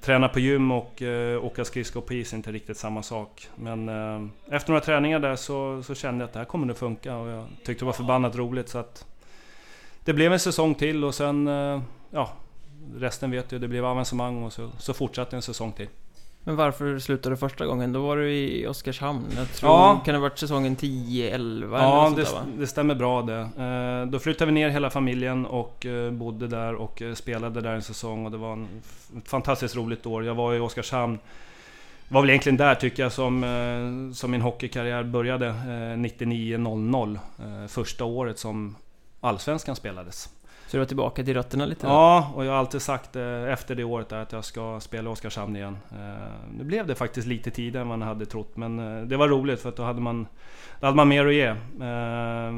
träna 0.00 0.28
på 0.28 0.40
gym 0.40 0.70
och 0.70 1.02
eh, 1.02 1.44
åka 1.44 1.64
skridskor 1.64 2.00
på 2.00 2.14
is 2.14 2.32
är 2.32 2.36
inte 2.36 2.52
riktigt 2.52 2.76
samma 2.76 3.02
sak. 3.02 3.48
Men 3.56 3.88
eh, 3.88 4.54
efter 4.54 4.70
några 4.70 4.84
träningar 4.84 5.18
där 5.18 5.36
så, 5.36 5.82
så 5.82 5.94
kände 5.94 6.22
jag 6.22 6.28
att 6.28 6.32
det 6.32 6.38
här 6.38 6.46
kommer 6.46 6.66
nog 6.66 6.76
funka 6.76 7.16
och 7.16 7.28
jag 7.28 7.46
tyckte 7.64 7.84
det 7.84 7.86
var 7.86 7.92
förbannat 7.92 8.36
roligt 8.36 8.68
så 8.68 8.78
att 8.78 9.06
det 10.04 10.12
blev 10.12 10.32
en 10.32 10.40
säsong 10.40 10.74
till 10.74 11.04
och 11.04 11.14
sen, 11.14 11.48
eh, 11.48 11.80
ja, 12.10 12.32
resten 12.96 13.30
vet 13.30 13.48
du, 13.48 13.58
det 13.58 13.68
blev 13.68 13.84
avancemang 13.84 14.42
och 14.42 14.52
så, 14.52 14.70
så 14.78 14.94
fortsatte 14.94 15.36
en 15.36 15.42
säsong 15.42 15.72
till. 15.72 15.88
Men 16.44 16.56
varför 16.56 16.98
slutade 16.98 17.34
du 17.34 17.38
första 17.38 17.66
gången? 17.66 17.92
Då 17.92 18.02
var 18.02 18.16
du 18.16 18.32
i 18.32 18.66
Oskarshamn. 18.66 19.26
Jag 19.36 19.52
tror, 19.52 19.72
ja. 19.72 20.02
kan 20.04 20.14
det 20.14 20.18
ha 20.18 20.22
varit 20.22 20.38
säsongen 20.38 20.76
10-11 20.76 21.78
Ja, 21.78 22.12
det, 22.16 22.22
där, 22.22 22.28
det, 22.58 22.66
stämmer 22.66 22.94
bra 22.94 23.22
det. 23.22 23.40
Eh, 23.40 24.10
då 24.10 24.18
flyttade 24.18 24.46
vi 24.46 24.52
ner 24.52 24.68
hela 24.68 24.90
familjen 24.90 25.46
och 25.46 25.86
eh, 25.86 26.10
bodde 26.10 26.48
där 26.48 26.74
och 26.74 27.02
eh, 27.02 27.14
spelade 27.14 27.60
där 27.60 27.74
en 27.74 27.82
säsong 27.82 28.24
och 28.24 28.30
det 28.30 28.38
var 28.38 28.66
ett 29.18 29.28
fantastiskt 29.28 29.76
roligt 29.76 30.06
år. 30.06 30.24
Jag 30.24 30.34
var 30.34 30.54
i 30.54 30.60
Oskarshamn 30.60 31.18
var 32.08 32.20
väl 32.20 32.30
egentligen 32.30 32.56
där 32.56 32.74
tycker 32.74 33.02
jag 33.02 33.12
som, 33.12 34.12
som 34.14 34.30
min 34.30 34.40
hockeykarriär 34.40 35.02
började, 35.02 35.46
99-00. 35.46 37.18
Första 37.68 38.04
året 38.04 38.38
som 38.38 38.76
Allsvenskan 39.20 39.76
spelades. 39.76 40.28
Så 40.70 40.76
du 40.76 40.78
var 40.78 40.86
tillbaka 40.86 41.24
till 41.24 41.34
rötterna 41.34 41.66
lite? 41.66 41.86
Ja, 41.86 42.32
och 42.34 42.44
jag 42.44 42.50
har 42.50 42.58
alltid 42.58 42.82
sagt 42.82 43.16
eh, 43.16 43.52
efter 43.52 43.74
det 43.74 43.84
året 43.84 44.12
att 44.12 44.32
jag 44.32 44.44
ska 44.44 44.80
spela 44.80 45.10
i 45.10 45.12
Oskarshamn 45.12 45.56
igen. 45.56 45.78
Eh, 45.92 46.56
nu 46.58 46.64
blev 46.64 46.86
det 46.86 46.94
faktiskt 46.94 47.26
lite 47.26 47.50
tidigare 47.50 47.82
än 47.82 47.88
man 47.88 48.02
hade 48.02 48.26
trott, 48.26 48.56
men 48.56 48.78
eh, 48.78 49.02
det 49.02 49.16
var 49.16 49.28
roligt 49.28 49.60
för 49.60 49.68
att 49.68 49.76
då 49.76 49.82
hade 49.82 50.00
man, 50.00 50.26
då 50.80 50.86
hade 50.86 50.96
man 50.96 51.08
mer 51.08 51.26
att 51.26 51.34
ge. 51.34 51.54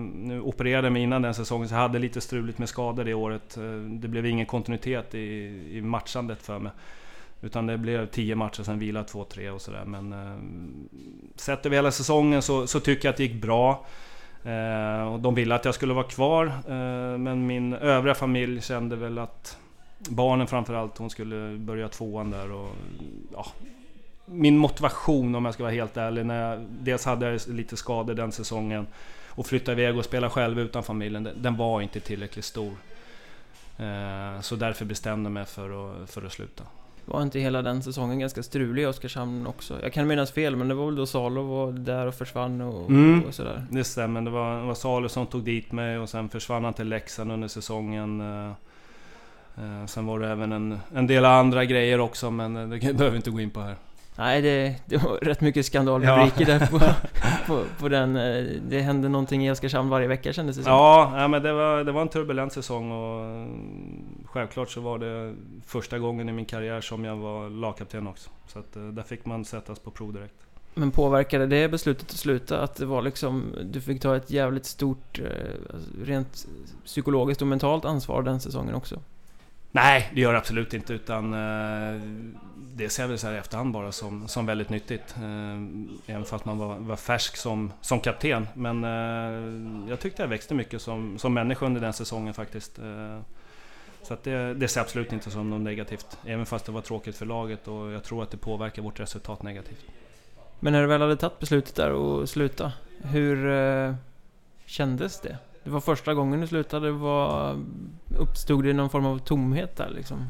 Nu 0.03 0.40
opererade 0.40 0.87
jag 0.87 0.92
mig 0.92 1.03
innan 1.03 1.22
den 1.22 1.35
säsongen, 1.35 1.68
så 1.68 1.75
jag 1.75 1.81
hade 1.81 1.98
lite 1.98 2.20
struligt 2.20 2.59
med 2.59 2.68
skador 2.68 3.05
det 3.05 3.14
året. 3.14 3.59
Det 3.88 4.09
blev 4.09 4.27
ingen 4.27 4.46
kontinuitet 4.46 5.14
i, 5.14 5.18
i 5.70 5.83
matchandet 5.83 6.42
för 6.42 6.59
mig. 6.59 6.72
Utan 7.42 7.66
det 7.66 7.79
blev 7.79 8.07
10 8.07 8.35
matcher, 8.35 8.62
sen 8.62 8.79
vila 8.79 9.03
2-3 9.03 9.51
och 9.51 9.61
sådär. 9.61 9.85
Men 9.85 10.14
sett 11.37 11.66
över 11.66 11.77
hela 11.77 11.90
säsongen 11.90 12.42
så, 12.42 12.66
så 12.66 12.81
tycker 12.81 13.09
jag 13.09 13.12
att 13.12 13.16
det 13.16 13.25
gick 13.25 13.42
bra. 13.42 13.87
Eh, 14.44 15.12
och 15.12 15.20
de 15.20 15.35
ville 15.35 15.55
att 15.55 15.64
jag 15.64 15.74
skulle 15.74 15.94
vara 15.94 16.05
kvar, 16.05 16.46
eh, 16.46 17.18
men 17.18 17.46
min 17.46 17.74
övriga 17.74 18.14
familj 18.14 18.62
kände 18.62 18.96
väl 18.96 19.18
att 19.18 19.59
barnen 19.98 20.46
framförallt, 20.46 20.98
hon 20.98 21.11
skulle 21.11 21.57
börja 21.59 21.88
tvåan 21.88 22.31
där 22.31 22.52
och 22.52 22.74
ja, 23.33 23.46
min 24.24 24.59
motivation 24.59 25.35
om 25.35 25.44
jag 25.44 25.55
ska 25.55 25.62
vara 25.62 25.72
helt 25.72 25.96
ärlig, 25.96 26.26
när 26.26 26.50
jag 26.50 26.61
dels 26.81 27.05
hade 27.05 27.31
jag 27.31 27.40
lite 27.48 27.76
skador 27.76 28.14
den 28.14 28.33
säsongen 28.33 28.87
och 29.28 29.46
flytta 29.46 29.72
iväg 29.72 29.98
och 29.98 30.05
spela 30.05 30.31
själv 30.31 30.61
utan 30.61 30.83
familjen, 30.83 31.28
den 31.37 31.57
var 31.57 31.81
inte 31.81 32.00
tillräckligt 32.00 32.44
stor. 32.44 32.72
Eh, 33.78 34.40
så 34.40 34.57
därför 34.57 34.85
bestämde 34.85 35.26
jag 35.26 35.33
mig 35.33 35.44
för 35.44 36.02
att, 36.02 36.11
för 36.11 36.26
att 36.26 36.33
sluta. 36.33 36.64
Var 37.05 37.23
inte 37.23 37.41
hela 37.41 37.62
den 37.62 37.83
säsongen 37.83 38.19
ganska 38.19 38.43
strulig 38.43 38.83
i 38.83 38.87
Oskarshamn 38.87 39.47
också? 39.47 39.79
Jag 39.83 39.93
kan 39.93 40.07
minnas 40.07 40.33
fel, 40.33 40.57
men 40.57 40.69
det 40.69 40.75
var 40.75 40.87
väl 40.87 40.97
då 40.97 41.07
Salo 41.07 41.43
var 41.43 41.73
där 41.73 42.07
och 42.07 42.15
försvann 42.15 42.61
och, 42.61 42.91
mm, 42.91 43.25
och 43.25 43.35
sådär? 43.35 43.67
Det 43.71 43.85
stämmer, 43.85 44.21
det 44.21 44.31
var, 44.31 44.61
det 44.61 44.67
var 44.67 44.75
Salo 44.75 45.09
som 45.09 45.27
tog 45.27 45.43
dit 45.43 45.73
mig 45.73 45.99
och 45.99 46.09
sen 46.09 46.29
försvann 46.29 46.65
han 46.65 46.75
till 46.75 46.88
Leksand 46.88 47.33
under 47.33 47.49
säsongen. 47.49 48.21
Eh, 48.21 48.51
eh, 49.57 49.87
sen 49.87 50.07
var 50.07 50.21
det 50.21 50.29
även 50.29 50.53
en, 50.53 50.79
en 50.95 51.07
del 51.07 51.25
andra 51.25 51.65
grejer 51.65 52.01
också, 52.01 52.31
men 52.31 52.55
det 52.55 52.79
behöver 52.79 53.11
vi 53.11 53.17
inte 53.17 53.31
gå 53.31 53.41
in 53.41 53.51
på 53.51 53.61
här. 53.61 53.77
Nej, 54.17 54.43
det, 54.43 54.75
det 54.87 54.97
var 54.97 55.17
rätt 55.17 55.41
mycket 55.41 55.67
skandalrubriker 55.67 56.49
ja. 56.49 56.59
där 56.59 56.67
på, 56.67 56.79
på, 57.47 57.65
på, 57.79 57.88
den. 57.88 58.17
Eh, 58.17 58.45
det 58.69 58.81
hände 58.81 59.09
någonting 59.09 59.47
i 59.47 59.51
Oskarshamn 59.51 59.88
varje 59.88 60.07
vecka 60.07 60.33
kändes 60.33 60.57
det 60.57 60.62
som. 60.62 60.73
Ja, 60.73 61.29
men 61.29 61.43
det 61.43 61.53
var, 61.53 61.85
det 61.85 61.93
var 61.93 62.03
en 62.03 62.09
turbulent 62.09 62.53
säsong 62.53 62.91
och 62.93 63.47
självklart 64.33 64.71
så 64.71 64.81
var 64.81 64.99
det 64.99 65.35
första 65.66 65.99
gången 65.99 66.29
i 66.29 66.33
min 66.33 66.45
karriär 66.45 66.81
som 66.81 67.05
jag 67.05 67.16
var 67.16 67.51
lagkapten 67.51 68.07
också. 68.07 68.31
Så 68.47 68.59
att 68.59 68.77
eh, 68.77 68.83
där 68.83 69.03
fick 69.03 69.25
man 69.25 69.45
sättas 69.45 69.79
på 69.79 69.90
prov 69.90 70.12
direkt. 70.12 70.35
Men 70.75 70.90
påverkade 70.90 71.47
det 71.47 71.68
beslutet 71.68 72.11
att 72.11 72.16
sluta? 72.16 72.61
Att 72.61 72.75
det 72.75 72.87
var 72.87 73.03
liksom, 73.03 73.55
du 73.64 73.81
fick 73.81 74.03
ta 74.03 74.16
ett 74.16 74.31
jävligt 74.31 74.66
stort, 74.66 75.18
eh, 75.18 75.27
rent 76.05 76.47
psykologiskt 76.85 77.42
och 77.42 77.49
mentalt 77.49 77.85
ansvar 77.85 78.23
den 78.23 78.40
säsongen 78.40 78.75
också? 78.75 79.01
Nej, 79.71 80.11
det 80.14 80.21
gör 80.21 80.33
det 80.33 80.38
absolut 80.38 80.75
inte 80.75 80.92
utan 80.92 81.35
eh, 81.35 82.01
det 82.75 82.88
ser 82.88 83.03
jag 83.03 83.09
väl 83.09 83.18
så 83.18 83.27
här 83.27 83.35
i 83.35 83.38
efterhand 83.38 83.73
bara 83.73 83.92
som, 83.92 84.29
som 84.29 84.47
väldigt 84.47 84.71
nyttigt. 84.71 85.14
Även 86.07 86.25
fast 86.25 86.45
man 86.45 86.59
var, 86.59 86.77
var 86.77 86.97
färsk 86.97 87.37
som, 87.37 87.73
som 87.81 88.01
kapten. 88.01 88.49
Men 88.55 88.83
jag 89.88 90.01
tyckte 90.01 90.23
jag 90.23 90.29
växte 90.29 90.55
mycket 90.55 90.83
som, 90.83 91.18
som 91.18 91.35
människa 91.35 91.66
under 91.66 91.81
den 91.81 91.92
säsongen 91.92 92.35
faktiskt. 92.35 92.79
Så 94.03 94.17
det, 94.23 94.55
det 94.55 94.69
ser 94.69 94.81
absolut 94.81 95.12
inte 95.12 95.31
som 95.31 95.51
något 95.51 95.61
negativt. 95.61 96.19
Även 96.25 96.47
fast 96.47 96.67
det 96.67 96.73
var 96.73 96.81
tråkigt 96.81 97.17
för 97.17 97.27
laget 97.27 97.69
och 97.69 97.91
jag 97.91 98.05
tror 98.05 98.23
att 98.23 98.31
det 98.31 98.37
påverkar 98.37 98.83
vårt 98.83 99.01
resultat 99.01 99.43
negativt. 99.43 99.85
Men 100.61 100.73
när 100.73 100.81
du 100.81 100.87
väl 100.87 101.01
hade 101.01 101.17
tagit 101.17 101.38
beslutet 101.38 101.75
där 101.75 101.91
och 101.91 102.29
sluta, 102.29 102.73
hur 103.03 103.97
kändes 104.67 105.21
det? 105.21 105.38
Det 105.65 105.71
var 105.71 105.81
första 105.81 106.15
gången 106.15 106.41
du 106.41 106.47
slutade, 106.47 106.91
var, 106.91 107.59
uppstod 108.19 108.65
det 108.65 108.73
någon 108.73 108.91
form 108.91 109.07
av 109.07 109.19
tomhet 109.19 109.77
där 109.77 109.91
liksom? 109.91 110.27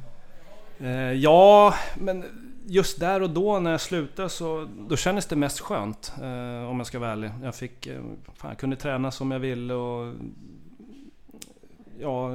Eh, 0.81 1.13
ja, 1.13 1.75
men 1.99 2.25
just 2.67 3.01
där 3.01 3.23
och 3.23 3.31
då 3.31 3.59
när 3.59 3.71
jag 3.71 3.81
slutade 3.81 4.29
så 4.29 4.69
då 4.89 4.97
kändes 4.97 5.27
det 5.27 5.37
mest 5.37 5.61
skönt. 5.61 6.13
Eh, 6.23 6.71
om 6.71 6.79
jag 6.79 6.87
ska 6.87 6.99
vara 6.99 7.11
ärlig. 7.11 7.31
Jag, 7.43 7.55
fick, 7.55 7.87
eh, 7.87 8.01
fan, 8.35 8.51
jag 8.51 8.59
kunde 8.59 8.77
träna 8.77 9.11
som 9.11 9.31
jag 9.31 9.39
ville 9.39 9.75
och... 9.75 10.15
Ja, 12.01 12.31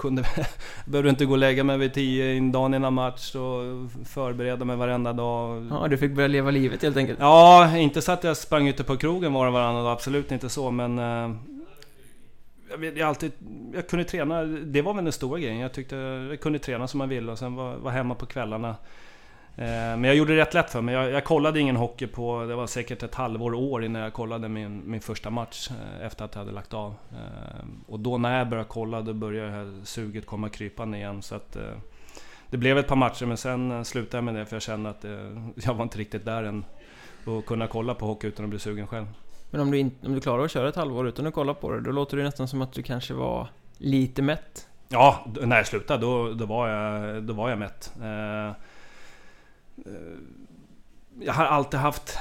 kunde... 0.00 0.24
behövde 0.84 1.10
inte 1.10 1.24
gå 1.24 1.32
och 1.32 1.38
lägga 1.38 1.64
mig 1.64 1.78
vid 1.78 1.94
tio 1.94 2.40
dagen 2.40 2.74
innan 2.74 2.94
match 2.94 3.34
och 3.34 3.62
förbereda 4.04 4.64
mig 4.64 4.76
varenda 4.76 5.12
dag. 5.12 5.66
Ja, 5.70 5.88
du 5.88 5.98
fick 5.98 6.12
börja 6.12 6.28
leva 6.28 6.50
livet 6.50 6.82
helt 6.82 6.96
enkelt? 6.96 7.18
Ja, 7.20 7.76
inte 7.76 8.02
så 8.02 8.12
att 8.12 8.24
jag 8.24 8.36
sprang 8.36 8.68
ute 8.68 8.84
på 8.84 8.96
krogen 8.96 9.32
var 9.32 9.46
och 9.46 9.52
varannan 9.52 9.84
dag, 9.84 9.92
absolut 9.92 10.32
inte 10.32 10.48
så 10.48 10.70
men... 10.70 10.98
Eh, 10.98 11.36
jag, 12.70 12.98
jag, 12.98 13.08
alltid, 13.08 13.32
jag 13.74 13.88
kunde 13.88 14.04
träna, 14.04 14.42
det 14.44 14.82
var 14.82 14.94
väl 14.94 15.04
den 15.04 15.12
stora 15.12 15.40
grejen. 15.40 15.58
Jag 15.58 15.72
tyckte 15.72 15.96
jag 15.96 16.40
kunde 16.40 16.58
träna 16.58 16.88
som 16.88 16.98
man 16.98 17.08
ville 17.08 17.32
och 17.32 17.38
sen 17.38 17.54
var, 17.54 17.76
var 17.76 17.90
hemma 17.90 18.14
på 18.14 18.26
kvällarna. 18.26 18.76
Eh, 19.56 19.66
men 19.66 20.04
jag 20.04 20.14
gjorde 20.14 20.34
det 20.34 20.40
rätt 20.40 20.54
lätt 20.54 20.70
för 20.70 20.80
mig. 20.80 20.94
Jag, 20.94 21.10
jag, 21.10 21.24
kollade 21.24 21.60
ingen 21.60 21.76
hockey 21.76 22.06
på, 22.06 22.44
det 22.44 22.54
var 22.54 22.66
säkert 22.66 23.02
ett 23.02 23.14
halvår, 23.14 23.54
år 23.54 23.84
innan 23.84 24.02
jag 24.02 24.12
kollade 24.12 24.48
min, 24.48 24.90
min 24.90 25.00
första 25.00 25.30
match 25.30 25.70
eh, 25.70 26.06
efter 26.06 26.24
att 26.24 26.34
jag 26.34 26.40
hade 26.40 26.52
lagt 26.52 26.74
av. 26.74 26.94
Eh, 27.12 27.64
och 27.86 28.00
då 28.00 28.18
när 28.18 28.38
jag 28.38 28.48
började 28.48 28.68
kolla, 28.68 29.00
då 29.00 29.12
började 29.12 29.48
det 29.48 29.56
här 29.56 29.84
suget 29.84 30.26
komma 30.26 30.48
krypande 30.48 30.98
igen. 30.98 31.22
Så 31.22 31.34
att, 31.34 31.56
det 32.50 32.56
blev 32.56 32.78
ett 32.78 32.88
par 32.88 32.96
matcher 32.96 33.26
men 33.26 33.36
sen 33.36 33.84
slutade 33.84 34.16
jag 34.16 34.24
med 34.24 34.34
det 34.34 34.46
för 34.46 34.56
jag 34.56 34.62
kände 34.62 34.90
att 34.90 35.04
jag 35.64 35.74
var 35.74 35.82
inte 35.82 35.98
riktigt 35.98 36.24
där 36.24 36.42
än. 36.42 36.64
Och 37.24 37.46
kunna 37.46 37.66
kolla 37.66 37.94
på 37.94 38.06
hockey 38.06 38.26
utan 38.26 38.44
att 38.44 38.50
bli 38.50 38.58
sugen 38.58 38.86
själv. 38.86 39.06
Men 39.50 39.60
om 39.60 39.70
du, 39.70 39.78
in, 39.78 39.90
om 40.02 40.14
du 40.14 40.20
klarar 40.20 40.44
att 40.44 40.50
köra 40.50 40.68
ett 40.68 40.76
halvår 40.76 41.08
utan 41.08 41.26
att 41.26 41.34
kolla 41.34 41.54
på 41.54 41.72
det, 41.72 41.80
då 41.80 41.90
låter 41.90 42.16
det 42.16 42.22
nästan 42.22 42.48
som 42.48 42.62
att 42.62 42.72
du 42.72 42.82
kanske 42.82 43.14
var 43.14 43.48
lite 43.78 44.22
mätt. 44.22 44.68
Ja, 44.88 45.26
när 45.40 45.56
jag 45.56 45.66
slutade 45.66 46.00
då, 46.00 46.32
då, 46.32 46.46
var, 46.46 46.68
jag, 46.68 47.22
då 47.22 47.32
var 47.32 47.50
jag 47.50 47.58
mätt. 47.58 47.92
Eh, 48.00 48.52
Eh, 49.86 50.18
jag 51.20 51.32
har 51.32 51.44
alltid 51.44 51.80
haft... 51.80 52.18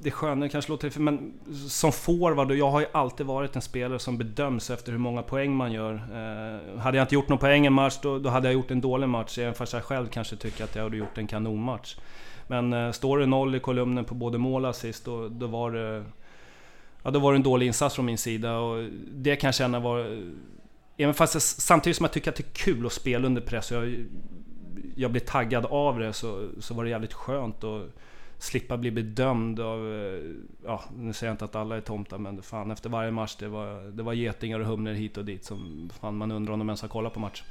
Det 0.00 0.10
sköna 0.10 0.48
kanske 0.48 0.70
låter 0.70 1.00
men 1.00 1.32
som 1.68 1.92
forward, 1.92 2.52
jag 2.52 2.70
har 2.70 2.80
ju 2.80 2.86
alltid 2.92 3.26
varit 3.26 3.56
en 3.56 3.62
spelare 3.62 3.98
som 3.98 4.18
bedöms 4.18 4.70
efter 4.70 4.92
hur 4.92 4.98
många 4.98 5.22
poäng 5.22 5.56
man 5.56 5.72
gör. 5.72 5.94
Eh, 5.94 6.78
hade 6.78 6.96
jag 6.96 7.04
inte 7.04 7.14
gjort 7.14 7.28
någon 7.28 7.38
poäng 7.38 7.66
en 7.66 7.72
match, 7.72 7.98
då, 8.02 8.18
då 8.18 8.30
hade 8.30 8.48
jag 8.48 8.54
gjort 8.54 8.70
en 8.70 8.80
dålig 8.80 9.08
match, 9.08 9.38
även 9.38 9.54
fast 9.54 9.72
jag 9.72 9.84
själv 9.84 10.06
kanske 10.06 10.36
tycker 10.36 10.64
att 10.64 10.74
jag 10.74 10.82
hade 10.82 10.96
gjort 10.96 11.18
en 11.18 11.26
kanonmatch. 11.26 11.96
Men 12.46 12.72
eh, 12.72 12.92
står 12.92 13.18
det 13.18 13.26
noll 13.26 13.54
i 13.54 13.60
kolumnen 13.60 14.04
på 14.04 14.14
både 14.14 14.38
mål 14.38 14.64
och 14.64 14.70
assist, 14.70 15.04
då, 15.04 15.28
då 15.28 15.46
var 15.46 15.70
det... 15.70 16.04
Ja, 17.02 17.10
då 17.10 17.18
var 17.18 17.32
det 17.32 17.38
en 17.38 17.42
dålig 17.42 17.66
insats 17.66 17.94
från 17.94 18.04
min 18.04 18.18
sida 18.18 18.58
och 18.58 18.88
det 19.12 19.36
kan 19.36 19.48
jag 19.48 19.54
känna 19.54 19.80
var... 19.80 20.22
Även 20.96 21.14
fast 21.14 21.34
jag, 21.34 21.42
samtidigt 21.42 21.96
som 21.96 22.04
jag 22.04 22.12
tycker 22.12 22.30
att 22.30 22.36
det 22.36 22.46
är 22.46 22.54
kul 22.54 22.86
att 22.86 22.92
spela 22.92 23.26
under 23.26 23.42
press 23.42 23.70
och 23.70 23.76
jag, 23.76 24.06
jag 24.94 25.10
blir 25.10 25.20
taggad 25.20 25.66
av 25.66 25.98
det 25.98 26.12
så, 26.12 26.48
så 26.58 26.74
var 26.74 26.84
det 26.84 26.90
jävligt 26.90 27.12
skönt 27.12 27.64
att 27.64 27.82
slippa 28.38 28.76
bli 28.76 28.90
bedömd 28.90 29.60
av... 29.60 29.92
Eh, 29.92 30.20
ja, 30.64 30.84
nu 30.96 31.12
säger 31.12 31.30
jag 31.30 31.34
inte 31.34 31.44
att 31.44 31.54
alla 31.54 31.76
är 31.76 31.80
tomtar 31.80 32.18
men 32.18 32.42
fan 32.42 32.70
efter 32.70 32.90
varje 32.90 33.10
match 33.10 33.36
det 33.38 33.48
var, 33.48 33.90
det 33.90 34.02
var 34.02 34.12
getingar 34.12 34.60
och 34.60 34.66
humlor 34.66 34.92
hit 34.92 35.16
och 35.16 35.24
dit 35.24 35.44
som 35.44 35.90
fan 36.00 36.16
man 36.16 36.30
undrar 36.30 36.52
om 36.52 36.58
de 36.58 36.68
ens 36.68 36.82
har 36.82 36.88
kollat 36.88 37.14
på 37.14 37.20
match. 37.20 37.42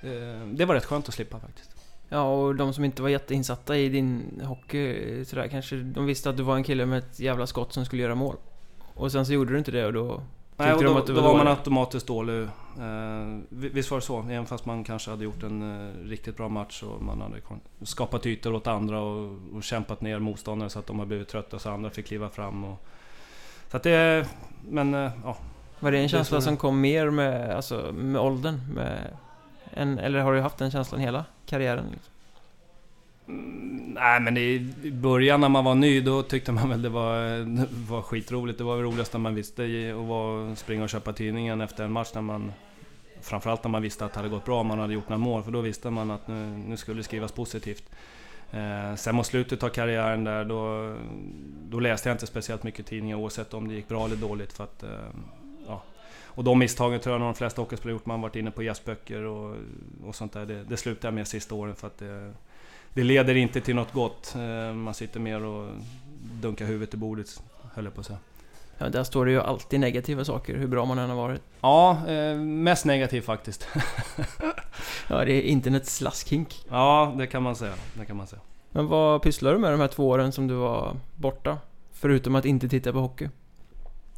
Eh, 0.00 0.46
det 0.46 0.64
var 0.64 0.74
rätt 0.74 0.84
skönt 0.84 1.08
att 1.08 1.14
slippa 1.14 1.40
faktiskt. 1.40 1.70
Ja, 2.08 2.34
och 2.34 2.54
de 2.54 2.74
som 2.74 2.84
inte 2.84 3.02
var 3.02 3.08
jätteinsatta 3.08 3.76
i 3.76 3.88
din 3.88 4.40
hockey 4.44 5.18
eh, 5.18 5.24
sådär, 5.24 5.48
kanske 5.48 5.76
de 5.76 6.06
visste 6.06 6.30
att 6.30 6.36
du 6.36 6.42
var 6.42 6.56
en 6.56 6.64
kille 6.64 6.86
med 6.86 6.98
ett 6.98 7.20
jävla 7.20 7.46
skott 7.46 7.72
som 7.72 7.84
skulle 7.84 8.02
göra 8.02 8.14
mål. 8.14 8.36
Och 8.94 9.12
sen 9.12 9.26
så 9.26 9.32
gjorde 9.32 9.52
du 9.52 9.58
inte 9.58 9.70
det 9.70 9.86
och 9.86 9.92
då 9.92 10.22
Nej, 10.56 10.74
och 10.74 10.82
då, 10.84 11.00
då 11.14 11.20
var 11.20 11.36
man 11.36 11.48
automatiskt 11.48 12.06
dålig. 12.06 12.42
Eh, 12.42 12.48
visst 13.48 13.90
var 13.90 13.98
det 13.98 14.04
så? 14.04 14.18
Även 14.22 14.46
fast 14.46 14.66
man 14.66 14.84
kanske 14.84 15.10
hade 15.10 15.24
gjort 15.24 15.42
en 15.42 15.88
eh, 15.88 16.08
riktigt 16.08 16.36
bra 16.36 16.48
match 16.48 16.82
och 16.82 17.02
man 17.02 17.20
hade 17.20 17.36
skapat 17.82 18.26
ytor 18.26 18.54
åt 18.54 18.66
andra 18.66 19.00
och, 19.00 19.38
och 19.54 19.62
kämpat 19.62 20.00
ner 20.00 20.18
motståndare 20.18 20.70
så 20.70 20.78
att 20.78 20.86
de 20.86 20.98
har 20.98 21.06
blivit 21.06 21.28
trötta 21.28 21.58
så 21.58 21.70
andra 21.70 21.90
fick 21.90 22.06
kliva 22.06 22.28
fram. 22.28 22.64
Och, 22.64 22.86
så 23.70 23.76
att 23.76 23.82
det... 23.82 24.26
Men 24.68 24.94
eh, 24.94 25.10
ja. 25.24 25.36
Var 25.80 25.90
det 25.92 25.98
en 25.98 26.02
Det 26.02 26.08
känsla 26.08 26.40
så- 26.40 26.44
som 26.44 26.56
kom 26.56 26.80
mer 26.80 27.10
med, 27.10 27.50
alltså, 27.56 27.92
med 27.92 28.20
åldern? 28.20 28.60
Med 28.74 28.98
en, 29.70 29.98
eller 29.98 30.20
har 30.20 30.32
du 30.32 30.40
haft 30.40 30.58
den 30.58 30.70
känslan 30.70 31.00
hela 31.00 31.24
karriären? 31.46 31.84
Liksom? 31.92 32.11
Mm, 33.28 33.94
Nej 33.94 34.20
men 34.20 34.36
i 34.36 34.74
början 34.92 35.40
när 35.40 35.48
man 35.48 35.64
var 35.64 35.74
ny 35.74 36.00
då 36.00 36.22
tyckte 36.22 36.52
man 36.52 36.68
väl 36.68 36.82
det 36.82 36.88
var, 36.88 37.14
det 37.56 37.68
var 37.88 38.02
skitroligt. 38.02 38.58
Det 38.58 38.64
var 38.64 38.76
väl 38.76 38.84
roligast 38.84 39.12
när 39.12 39.20
man 39.20 39.34
visste 39.34 39.64
att 39.64 39.96
och 39.96 40.06
var 40.06 40.54
springa 40.54 40.82
och 40.82 40.88
köpa 40.88 41.12
tidningen 41.12 41.60
efter 41.60 41.84
en 41.84 41.92
match 41.92 42.10
när 42.14 42.22
man 42.22 42.52
Framförallt 43.22 43.64
när 43.64 43.70
man 43.70 43.82
visste 43.82 44.04
att 44.04 44.12
det 44.12 44.18
hade 44.18 44.28
gått 44.28 44.44
bra, 44.44 44.62
man 44.62 44.78
hade 44.78 44.92
gjort 44.92 45.08
några 45.08 45.18
mål, 45.18 45.42
för 45.42 45.50
då 45.50 45.60
visste 45.60 45.90
man 45.90 46.10
att 46.10 46.28
nu, 46.28 46.46
nu 46.68 46.76
skulle 46.76 47.00
det 47.00 47.04
skrivas 47.04 47.32
positivt. 47.32 47.90
Eh, 48.52 48.94
sen 48.94 49.14
mot 49.14 49.26
slutet 49.26 49.62
av 49.62 49.68
karriären 49.68 50.24
där, 50.24 50.44
då, 50.44 50.94
då 51.68 51.80
läste 51.80 52.08
jag 52.08 52.14
inte 52.14 52.26
speciellt 52.26 52.62
mycket 52.62 52.86
tidningar 52.86 53.16
oavsett 53.16 53.54
om 53.54 53.68
det 53.68 53.74
gick 53.74 53.88
bra 53.88 54.06
eller 54.06 54.16
dåligt. 54.16 54.52
För 54.52 54.64
att, 54.64 54.82
eh, 54.82 54.90
ja. 55.66 55.82
Och 56.24 56.44
de 56.44 56.58
misstagen 56.58 57.00
tror 57.00 57.14
jag 57.14 57.20
nog 57.20 57.28
de 57.28 57.34
flesta 57.34 57.62
hockeyspelare 57.62 57.92
gjort. 57.92 58.06
Man 58.06 58.20
har 58.20 58.22
varit 58.22 58.36
inne 58.36 58.50
på 58.50 58.62
gästböcker 58.62 59.22
och, 59.22 59.56
och 60.04 60.14
sånt 60.14 60.32
där. 60.32 60.46
Det, 60.46 60.64
det 60.64 60.76
slutade 60.76 61.06
jag 61.06 61.14
med 61.14 61.28
sista 61.28 61.54
åren 61.54 61.74
för 61.74 61.86
att 61.86 61.98
det, 61.98 62.32
det 62.94 63.02
leder 63.04 63.34
inte 63.34 63.60
till 63.60 63.74
något 63.74 63.92
gott. 63.92 64.34
Eh, 64.36 64.74
Man 64.74 64.94
sitter 64.94 65.20
mer 65.20 65.44
och 65.44 65.68
dunkar 66.40 66.66
huvudet 66.66 66.94
i 66.94 66.96
bordet, 66.96 67.42
höll 67.74 67.84
jag 67.84 67.94
på 67.94 68.00
att 68.00 68.06
säga. 68.06 68.18
Ja, 68.78 68.88
där 68.88 69.04
står 69.04 69.26
det 69.26 69.32
ju 69.32 69.40
alltid 69.40 69.80
negativa 69.80 70.24
saker, 70.24 70.56
hur 70.56 70.66
bra 70.66 70.84
man 70.84 70.98
än 70.98 71.10
har 71.10 71.16
varit. 71.16 71.40
Ja, 71.60 72.08
eh, 72.08 72.36
mest 72.38 72.84
negativt 72.84 73.24
faktiskt. 73.24 73.68
Ja, 75.08 75.24
det 75.24 75.32
är 75.32 75.42
internets 75.42 75.96
slaskhink. 75.96 76.64
Ja, 76.70 77.14
det 77.18 77.26
kan 77.26 77.42
man 77.42 77.56
säga. 77.56 77.74
Det 77.98 78.04
kan 78.04 78.16
man 78.16 78.26
säga. 78.26 78.40
Men 78.70 78.86
vad 78.86 79.22
pysslar 79.22 79.52
du 79.52 79.58
med 79.58 79.72
de 79.72 79.80
här 79.80 79.88
två 79.88 80.08
åren 80.08 80.32
som 80.32 80.46
du 80.48 80.54
var 80.54 80.96
borta? 81.16 81.58
Förutom 81.92 82.34
att 82.34 82.44
inte 82.44 82.68
titta 82.68 82.92
på 82.92 82.98
hockey. 82.98 83.24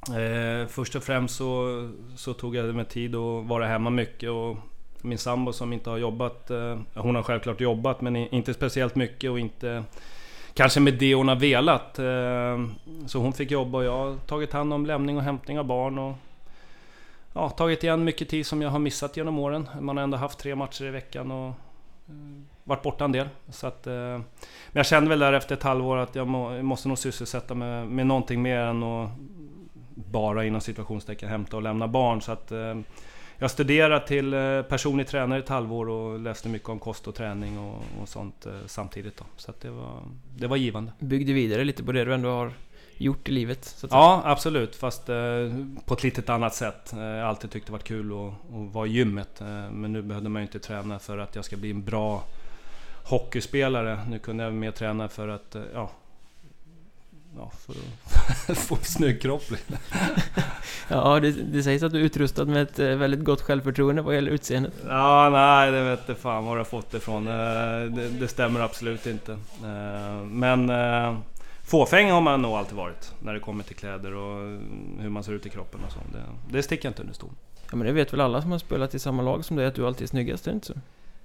Eh, 0.09 0.67
först 0.69 0.95
och 0.95 1.03
främst 1.03 1.37
så, 1.37 1.69
så 2.17 2.33
tog 2.35 2.57
jag 2.57 2.75
mig 2.75 2.85
tid 2.85 3.15
att 3.15 3.45
vara 3.47 3.67
hemma 3.67 3.91
mycket 3.91 4.31
och 4.31 4.57
min 5.05 5.19
sambo 5.19 5.53
som 5.53 5.73
inte 5.73 5.91
har 5.91 5.99
jobbat, 5.99 6.51
eh, 6.51 6.79
hon 6.95 7.15
har 7.15 7.23
självklart 7.23 7.61
jobbat 7.61 8.01
men 8.01 8.17
inte 8.17 8.55
speciellt 8.55 8.95
mycket 8.95 9.31
och 9.31 9.39
inte 9.39 9.85
kanske 10.55 10.81
med 10.81 10.95
det 10.95 11.15
hon 11.15 11.29
har 11.29 11.37
velat. 11.37 11.99
Eh, 11.99 12.67
så 13.07 13.19
hon 13.19 13.33
fick 13.33 13.51
jobba 13.51 13.79
och 13.79 13.85
jag 13.85 13.97
har 13.97 14.17
tagit 14.17 14.53
hand 14.53 14.73
om 14.73 14.87
lämning 14.87 15.17
och 15.17 15.23
hämtning 15.23 15.59
av 15.59 15.65
barn 15.65 15.99
och 15.99 16.15
ja, 17.33 17.51
tagit 17.51 17.85
igen 17.85 18.05
mycket 18.05 18.29
tid 18.29 18.47
som 18.47 18.63
jag 18.63 18.71
har 18.71 18.79
missat 18.79 19.17
genom 19.17 19.39
åren. 19.39 19.69
Man 19.81 19.97
har 19.97 20.05
ändå 20.05 20.17
haft 20.17 20.39
tre 20.39 20.55
matcher 20.55 20.85
i 20.85 20.91
veckan 20.91 21.31
och 21.31 21.49
eh, 21.49 21.55
varit 22.65 22.83
borta 22.83 23.05
en 23.05 23.13
del. 23.13 23.29
Så 23.49 23.67
att, 23.67 23.87
men 23.87 24.25
jag 24.73 24.87
kände 24.87 25.11
väl 25.11 25.19
där 25.19 25.33
efter 25.33 25.55
ett 25.55 25.63
halvår 25.63 25.97
att 25.97 26.15
jag, 26.15 26.29
jag 26.29 26.65
måste 26.65 26.89
nog 26.89 26.99
sysselsätta 26.99 27.55
mig 27.55 27.85
med 27.87 28.07
någonting 28.07 28.43
mer 28.43 28.59
än 28.59 28.83
att 28.83 29.11
bara 29.95 30.45
inom 30.45 30.61
situationstecken 30.61 31.29
hämta 31.29 31.57
och 31.57 31.63
lämna 31.63 31.89
barn. 31.89 32.21
Så 32.21 32.33
att, 32.33 32.53
eh, 32.53 32.75
jag 33.39 33.51
studerade 33.51 34.07
till 34.07 34.35
eh, 34.35 34.63
personlig 34.63 35.07
tränare 35.07 35.39
i 35.39 35.43
ett 35.43 35.49
halvår 35.49 35.89
och 35.89 36.21
läste 36.21 36.49
mycket 36.49 36.69
om 36.69 36.79
kost 36.79 37.09
och 37.09 37.15
träning 37.15 37.59
och, 37.59 37.83
och 38.03 38.09
sånt 38.09 38.47
eh, 38.47 38.53
samtidigt. 38.67 39.17
Då. 39.17 39.25
Så 39.37 39.53
det, 39.61 39.71
var, 39.71 40.03
det 40.37 40.47
var 40.47 40.57
givande. 40.57 40.93
Byggde 40.99 41.33
vidare 41.33 41.65
lite 41.65 41.85
på 41.85 41.93
det 41.93 42.05
du 42.05 42.15
ändå 42.15 42.29
har 42.29 42.53
gjort 42.97 43.29
i 43.29 43.33
livet. 43.33 43.85
Ja, 43.91 44.23
absolut. 44.25 44.77
Fast 44.77 45.09
eh, 45.09 45.17
på 45.85 45.95
ett 45.95 46.03
litet 46.03 46.29
annat 46.29 46.55
sätt. 46.55 46.93
Eh, 46.93 47.01
jag 47.01 47.23
har 47.23 47.29
alltid 47.29 47.51
tyckt 47.51 47.67
det 47.67 47.73
varit 47.73 47.85
kul 47.85 48.13
att, 48.13 48.55
att 48.55 48.75
vara 48.75 48.87
i 48.87 48.91
gymmet. 48.91 49.41
Eh, 49.41 49.71
men 49.71 49.93
nu 49.93 50.03
behövde 50.03 50.29
man 50.29 50.43
ju 50.43 50.47
inte 50.47 50.59
träna 50.59 50.99
för 50.99 51.19
att 51.19 51.37
jag 51.37 51.45
ska 51.45 51.57
bli 51.57 51.71
en 51.71 51.85
bra 51.85 52.23
hockeyspelare. 53.05 53.99
Nu 54.09 54.19
kunde 54.19 54.45
jag 54.45 54.53
mer 54.53 54.71
träna 54.71 55.09
för 55.09 55.29
att, 55.29 55.57
ja... 55.75 55.91
Ja, 57.37 57.51
för 57.67 57.75
att 58.53 58.59
få 58.69 58.75
en 58.75 58.85
snygg 58.85 59.23
kropp. 59.23 59.43
Ja, 60.89 61.21
det, 61.21 61.31
det 61.33 61.63
sägs 61.63 61.83
att 61.83 61.93
du 61.93 61.99
är 62.01 62.05
utrustad 62.05 62.45
med 62.45 62.63
ett 62.63 62.79
eh, 62.79 62.87
väldigt 62.89 63.25
gott 63.25 63.41
självförtroende 63.41 64.03
vad 64.03 64.15
gäller 64.15 64.31
utseendet. 64.31 64.73
Ja, 64.89 65.29
nej, 65.33 65.71
det 65.71 65.85
vet 65.85 66.01
jag 66.07 66.19
fan 66.19 66.45
var 66.45 66.53
jag 66.53 66.59
har 66.61 66.65
fått 66.65 66.91
det 66.91 66.97
ifrån. 66.97 67.27
Eh, 67.29 67.33
Det, 67.95 68.09
det 68.21 68.29
stämmer 68.29 68.61
absolut 68.61 69.07
inte. 69.07 69.33
Eh, 69.65 70.25
Men 70.25 70.73
fåfäng 71.65 72.11
har 72.11 72.21
man 72.21 72.43
nog 72.43 72.53
alltid 72.53 72.77
varit 72.77 73.13
när 73.23 73.35
det 73.35 73.41
kommer 73.41 73.65
till 73.65 73.77
kläder 73.77 74.15
och 74.15 74.41
hur 75.01 75.09
man 75.09 75.25
ser 75.25 75.33
ut 75.33 75.47
i 75.47 75.51
kroppen 75.51 75.81
och 75.87 75.93
så. 75.93 75.99
Det, 76.13 76.57
det 76.57 76.63
sticker 76.63 76.89
inte 76.89 77.03
under 77.03 77.15
stol. 77.15 77.31
Ja, 77.71 77.77
men 77.77 77.87
det 77.87 77.93
vet 77.93 78.13
väl 78.13 78.21
alla 78.21 78.43
som 78.43 78.51
har 78.53 78.59
spelat 78.59 78.95
i 78.95 78.99
samma 78.99 79.23
lag 79.23 79.45
som 79.45 79.57
dig 79.57 79.67
att 79.67 79.75
du 79.75 79.87
alltid 79.87 80.03
är 80.03 80.09
snyggast, 80.09 80.47
är 80.47 80.51
det 80.51 80.55
inte 80.55 80.67
så? 80.67 80.75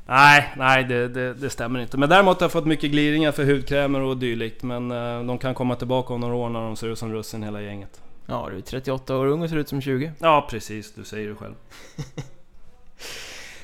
Nej, 0.10 0.54
nej 0.58 0.84
det, 0.84 1.08
det, 1.08 1.34
det 1.34 1.50
stämmer 1.50 1.80
inte. 1.80 1.98
Men 1.98 2.10
däremot 2.10 2.39
har 2.39 2.45
jag 2.45 2.52
fått 2.52 2.65
mycket 2.65 2.91
gliringar 2.91 3.32
för 3.32 3.45
hudkrämer 3.45 4.02
och 4.02 4.17
dylikt. 4.17 4.63
Men 4.63 4.91
eh, 4.91 5.24
de 5.24 5.38
kan 5.38 5.54
komma 5.54 5.76
tillbaka 5.76 6.13
om 6.13 6.22
några 6.22 6.36
år 6.36 6.50
när 6.50 6.60
de 6.62 6.76
ser 6.76 6.88
ut 6.88 7.00
som 7.00 7.13
russin 7.13 7.43
hela 7.43 7.62
gänget. 7.62 8.02
Ja, 8.26 8.48
du 8.52 8.58
är 8.58 8.62
38 8.62 9.17
år 9.17 9.26
ung 9.28 9.41
och 9.41 9.50
ser 9.50 9.58
ut 9.58 9.69
som 9.69 9.82
20. 9.82 10.12
Ja, 10.19 10.48
precis. 10.50 10.93
Du 10.93 11.04
säger 11.04 11.30
det 11.30 11.36
själv. 11.36 11.54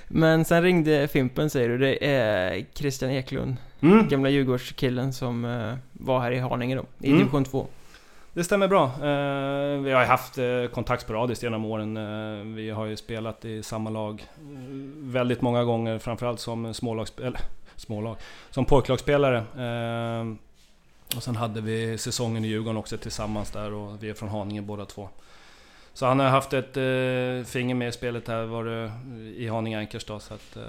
Men 0.08 0.46
sen 0.46 0.64
ringde 0.64 1.08
Fimpen 1.08 1.50
säger 1.50 1.70
du, 1.70 1.78
det 1.78 2.06
är 2.06 2.66
Christian 2.74 3.12
Eklund, 3.12 3.56
Mm. 3.82 4.08
gamla 4.08 4.30
Djurgårdskillen 4.30 5.14
som 5.14 5.46
eh, 5.46 5.74
var 5.94 6.20
här 6.20 6.32
i 6.32 6.40
Haninge 6.40 6.76
då, 6.76 6.86
i 7.02 7.08
Mm. 7.08 7.20
division 7.20 7.44
2. 7.46 7.68
Det 8.36 8.44
stämmer 8.44 8.68
bra. 8.68 8.86
Eh, 8.86 9.82
vi 9.82 9.92
har 9.92 10.02
ju 10.02 10.08
haft 10.08 10.38
eh, 10.38 10.66
kontakt 10.74 11.04
sporadiskt 11.04 11.44
genom 11.44 11.66
åren. 11.66 11.98
Eh, 11.98 12.56
vi 12.56 12.70
har 12.70 12.86
ju 12.86 12.98
spelat 12.98 13.46
i 13.46 13.64
samma 13.64 13.90
lag 13.90 14.24
väldigt 14.98 15.42
många 15.42 15.64
gånger, 15.64 16.00
framförallt 16.00 16.40
som 16.40 16.74
smålagsspelare, 16.74 17.42
smålag. 17.76 18.16
Som 18.50 18.66
pojklagsspelare. 18.66 19.44
Och 21.16 21.24
sen 21.24 21.36
hade 21.36 21.62
vi 21.62 21.98
säsongen 21.98 22.46
i 22.46 22.48
Djurgården 22.48 22.78
också 22.78 22.98
tillsammans 22.98 23.52
där 23.52 23.74
och 23.74 24.04
vi 24.04 24.10
är 24.10 24.14
från 24.14 24.30
Haninge 24.30 24.62
båda 24.62 24.86
två. 24.86 25.10
Så 25.94 26.06
han 26.06 26.20
har 26.20 26.28
haft 26.28 26.54
ett 26.54 26.78
eh, 26.78 27.52
finger 27.52 27.76
med 27.76 27.88
i 27.88 27.92
spelet 27.92 28.28
här 28.28 28.44
var 28.44 28.64
det 28.64 28.92
i 29.36 29.48
Haninge 29.48 29.80
Ankers 29.80 30.06
då, 30.06 30.20
så 30.20 30.34
att, 30.34 30.58
eh, 30.58 30.64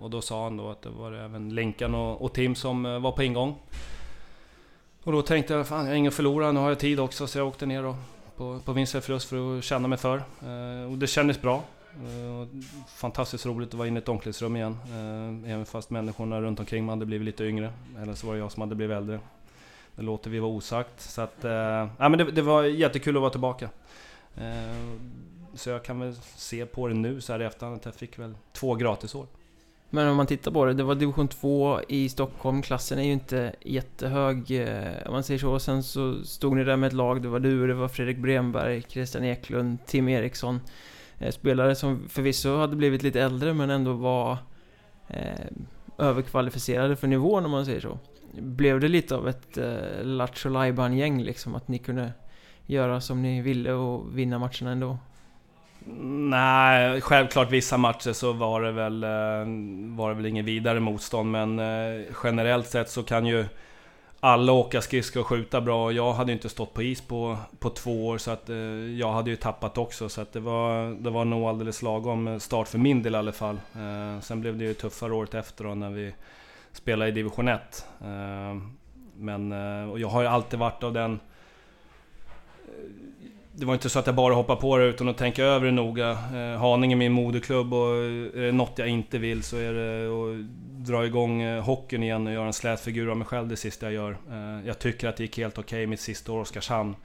Och 0.00 0.10
då 0.10 0.20
sa 0.20 0.44
han 0.44 0.56
då 0.56 0.70
att 0.70 0.82
det 0.82 0.88
var 0.88 1.12
även 1.12 1.54
Linkan 1.54 1.94
och, 1.94 2.22
och 2.22 2.32
Tim 2.32 2.54
som 2.54 2.86
eh, 2.86 2.98
var 2.98 3.12
på 3.12 3.22
ingång. 3.22 3.56
Och 5.06 5.12
då 5.12 5.22
tänkte 5.22 5.54
jag, 5.54 5.66
fan 5.66 5.84
jag 5.84 5.92
har 5.92 5.96
ingen 5.96 6.08
att 6.08 6.14
förlora, 6.14 6.52
nu 6.52 6.60
har 6.60 6.68
jag 6.68 6.78
tid 6.78 7.00
också. 7.00 7.26
Så 7.26 7.38
jag 7.38 7.48
åkte 7.48 7.66
ner 7.66 7.82
då 7.82 7.96
på, 8.36 8.60
på 8.64 8.72
vinst 8.72 8.94
eller 8.94 9.02
förlust 9.02 9.28
för 9.28 9.58
att 9.58 9.64
känna 9.64 9.88
mig 9.88 9.98
för. 9.98 10.16
Eh, 10.16 10.90
och 10.90 10.98
det 10.98 11.06
kändes 11.06 11.42
bra. 11.42 11.62
Eh, 11.90 12.48
fantastiskt 12.88 13.46
roligt 13.46 13.68
att 13.68 13.74
vara 13.74 13.88
inne 13.88 13.98
i 13.98 14.02
ett 14.02 14.08
omklädningsrum 14.08 14.56
igen. 14.56 14.78
Eh, 14.86 15.52
även 15.52 15.66
fast 15.66 15.90
människorna 15.90 16.40
runt 16.40 16.60
omkring 16.60 16.86
mig 16.86 16.92
hade 16.92 17.06
blivit 17.06 17.24
lite 17.24 17.44
yngre. 17.44 17.72
Eller 18.02 18.14
så 18.14 18.26
var 18.26 18.34
det 18.34 18.40
jag 18.40 18.52
som 18.52 18.60
hade 18.60 18.74
blivit 18.74 18.96
äldre. 18.96 19.20
Det 19.96 20.02
låter 20.02 20.30
vi 20.30 20.38
vara 20.38 20.50
osagt. 20.50 21.00
Så 21.00 21.20
att, 21.20 21.44
eh, 21.44 21.52
ja, 21.98 22.08
men 22.08 22.18
det, 22.18 22.24
det 22.24 22.42
var 22.42 22.62
jättekul 22.62 23.16
att 23.16 23.20
vara 23.20 23.30
tillbaka. 23.30 23.68
Eh, 24.36 24.98
så 25.54 25.70
jag 25.70 25.84
kan 25.84 26.00
väl 26.00 26.14
se 26.36 26.66
på 26.66 26.88
det 26.88 26.94
nu 26.94 27.20
så 27.20 27.32
här 27.32 27.42
i 27.42 27.44
efterhand 27.44 27.76
att 27.76 27.84
jag 27.84 27.94
fick 27.94 28.18
väl 28.18 28.34
två 28.52 28.74
gratisår. 28.74 29.26
Men 29.90 30.08
om 30.08 30.16
man 30.16 30.26
tittar 30.26 30.50
på 30.50 30.64
det, 30.64 30.74
det 30.74 30.82
var 30.82 30.94
division 30.94 31.28
2 31.28 31.80
i 31.88 32.08
Stockholm, 32.08 32.62
klassen 32.62 32.98
är 32.98 33.02
ju 33.02 33.12
inte 33.12 33.52
jättehög 33.60 34.50
eh, 34.50 35.06
om 35.06 35.12
man 35.12 35.22
säger 35.22 35.40
så. 35.40 35.58
Sen 35.58 35.82
så 35.82 36.24
stod 36.24 36.56
ni 36.56 36.64
där 36.64 36.76
med 36.76 36.86
ett 36.86 36.92
lag, 36.92 37.22
det 37.22 37.28
var 37.28 37.40
du, 37.40 37.66
det 37.66 37.74
var 37.74 37.88
Fredrik 37.88 38.18
Bremberg, 38.18 38.82
Christian 38.88 39.24
Eklund, 39.24 39.78
Tim 39.86 40.08
Eriksson. 40.08 40.60
Eh, 41.18 41.30
spelare 41.30 41.74
som 41.74 42.08
förvisso 42.08 42.56
hade 42.56 42.76
blivit 42.76 43.02
lite 43.02 43.20
äldre 43.20 43.54
men 43.54 43.70
ändå 43.70 43.92
var 43.92 44.38
eh, 45.08 45.46
överkvalificerade 45.98 46.96
för 46.96 47.06
nivån 47.06 47.44
om 47.44 47.50
man 47.50 47.64
säger 47.66 47.80
så. 47.80 47.98
Blev 48.40 48.80
det 48.80 48.88
lite 48.88 49.16
av 49.16 49.28
ett 49.28 49.58
eh, 49.58 50.02
Lattjo 50.02 50.64
gäng 50.94 51.22
liksom? 51.22 51.54
Att 51.54 51.68
ni 51.68 51.78
kunde 51.78 52.12
göra 52.66 53.00
som 53.00 53.22
ni 53.22 53.42
ville 53.42 53.72
och 53.72 54.18
vinna 54.18 54.38
matcherna 54.38 54.70
ändå? 54.70 54.98
Nej, 55.88 57.00
självklart 57.00 57.50
vissa 57.50 57.76
matcher 57.76 58.12
så 58.12 58.32
var 58.32 58.62
det 58.62 58.72
väl, 58.72 59.04
eh, 59.04 59.08
var 59.96 60.08
det 60.08 60.14
väl 60.14 60.26
ingen 60.26 60.44
vidare 60.44 60.80
motstånd, 60.80 61.30
men 61.30 61.58
eh, 61.58 62.04
generellt 62.24 62.66
sett 62.66 62.90
så 62.90 63.02
kan 63.02 63.26
ju 63.26 63.44
alla 64.20 64.52
åka 64.52 64.80
skridskor 64.80 65.20
och 65.20 65.26
skjuta 65.26 65.60
bra. 65.60 65.92
Jag 65.92 66.12
hade 66.12 66.32
ju 66.32 66.36
inte 66.36 66.48
stått 66.48 66.74
på 66.74 66.82
is 66.82 67.00
på, 67.00 67.38
på 67.58 67.70
två 67.70 68.06
år, 68.06 68.18
så 68.18 68.30
att 68.30 68.50
eh, 68.50 68.56
jag 68.98 69.12
hade 69.12 69.30
ju 69.30 69.36
tappat 69.36 69.78
också. 69.78 70.08
Så 70.08 70.20
att 70.20 70.32
det, 70.32 70.40
var, 70.40 70.94
det 71.02 71.10
var 71.10 71.24
nog 71.24 71.44
alldeles 71.44 71.82
lagom 71.82 72.40
start 72.40 72.68
för 72.68 72.78
min 72.78 73.02
del 73.02 73.14
i 73.14 73.18
alla 73.18 73.32
fall. 73.32 73.60
Eh, 73.74 74.20
sen 74.20 74.40
blev 74.40 74.58
det 74.58 74.64
ju 74.64 74.74
tuffare 74.74 75.12
året 75.12 75.34
efter 75.34 75.64
då 75.64 75.74
när 75.74 75.90
vi 75.90 76.14
spelade 76.72 77.10
i 77.10 77.12
division 77.12 77.48
1. 77.48 77.86
Men 79.16 79.52
och 79.90 79.98
jag 79.98 80.08
har 80.08 80.22
ju 80.22 80.28
alltid 80.28 80.58
varit 80.58 80.82
av 80.82 80.92
den 80.92 81.20
det 83.58 83.66
var 83.66 83.74
inte 83.74 83.88
så 83.88 83.98
att 83.98 84.06
jag 84.06 84.14
bara 84.14 84.34
hoppade 84.34 84.60
på 84.60 84.76
det 84.76 84.84
utan 84.84 85.08
att 85.08 85.18
tänka 85.18 85.44
över 85.44 85.66
det 85.66 85.72
noga. 85.72 86.10
Eh, 86.10 86.58
Haninge 86.60 86.94
är 86.94 86.96
min 86.96 87.12
moderklubb 87.12 87.74
och 87.74 87.94
eh, 87.94 88.40
är 88.40 88.46
det 88.46 88.52
något 88.52 88.78
jag 88.78 88.88
inte 88.88 89.18
vill 89.18 89.42
så 89.42 89.56
är 89.56 89.72
det 89.72 90.06
att 90.06 90.46
dra 90.86 91.06
igång 91.06 91.42
eh, 91.42 91.64
hockeyn 91.64 92.02
igen 92.02 92.26
och 92.26 92.32
göra 92.32 92.46
en 92.46 92.52
slätfigur 92.52 93.10
av 93.10 93.16
mig 93.16 93.26
själv 93.26 93.48
det 93.48 93.56
sista 93.56 93.86
jag 93.86 93.92
gör. 93.92 94.10
Eh, 94.30 94.66
jag 94.66 94.78
tycker 94.78 95.08
att 95.08 95.16
det 95.16 95.22
gick 95.22 95.38
helt 95.38 95.58
okej 95.58 95.78
okay 95.78 95.86
mitt 95.86 96.00
sista 96.00 96.32
år 96.32 96.38
i 96.38 96.42
Oskarshamn. 96.42 96.96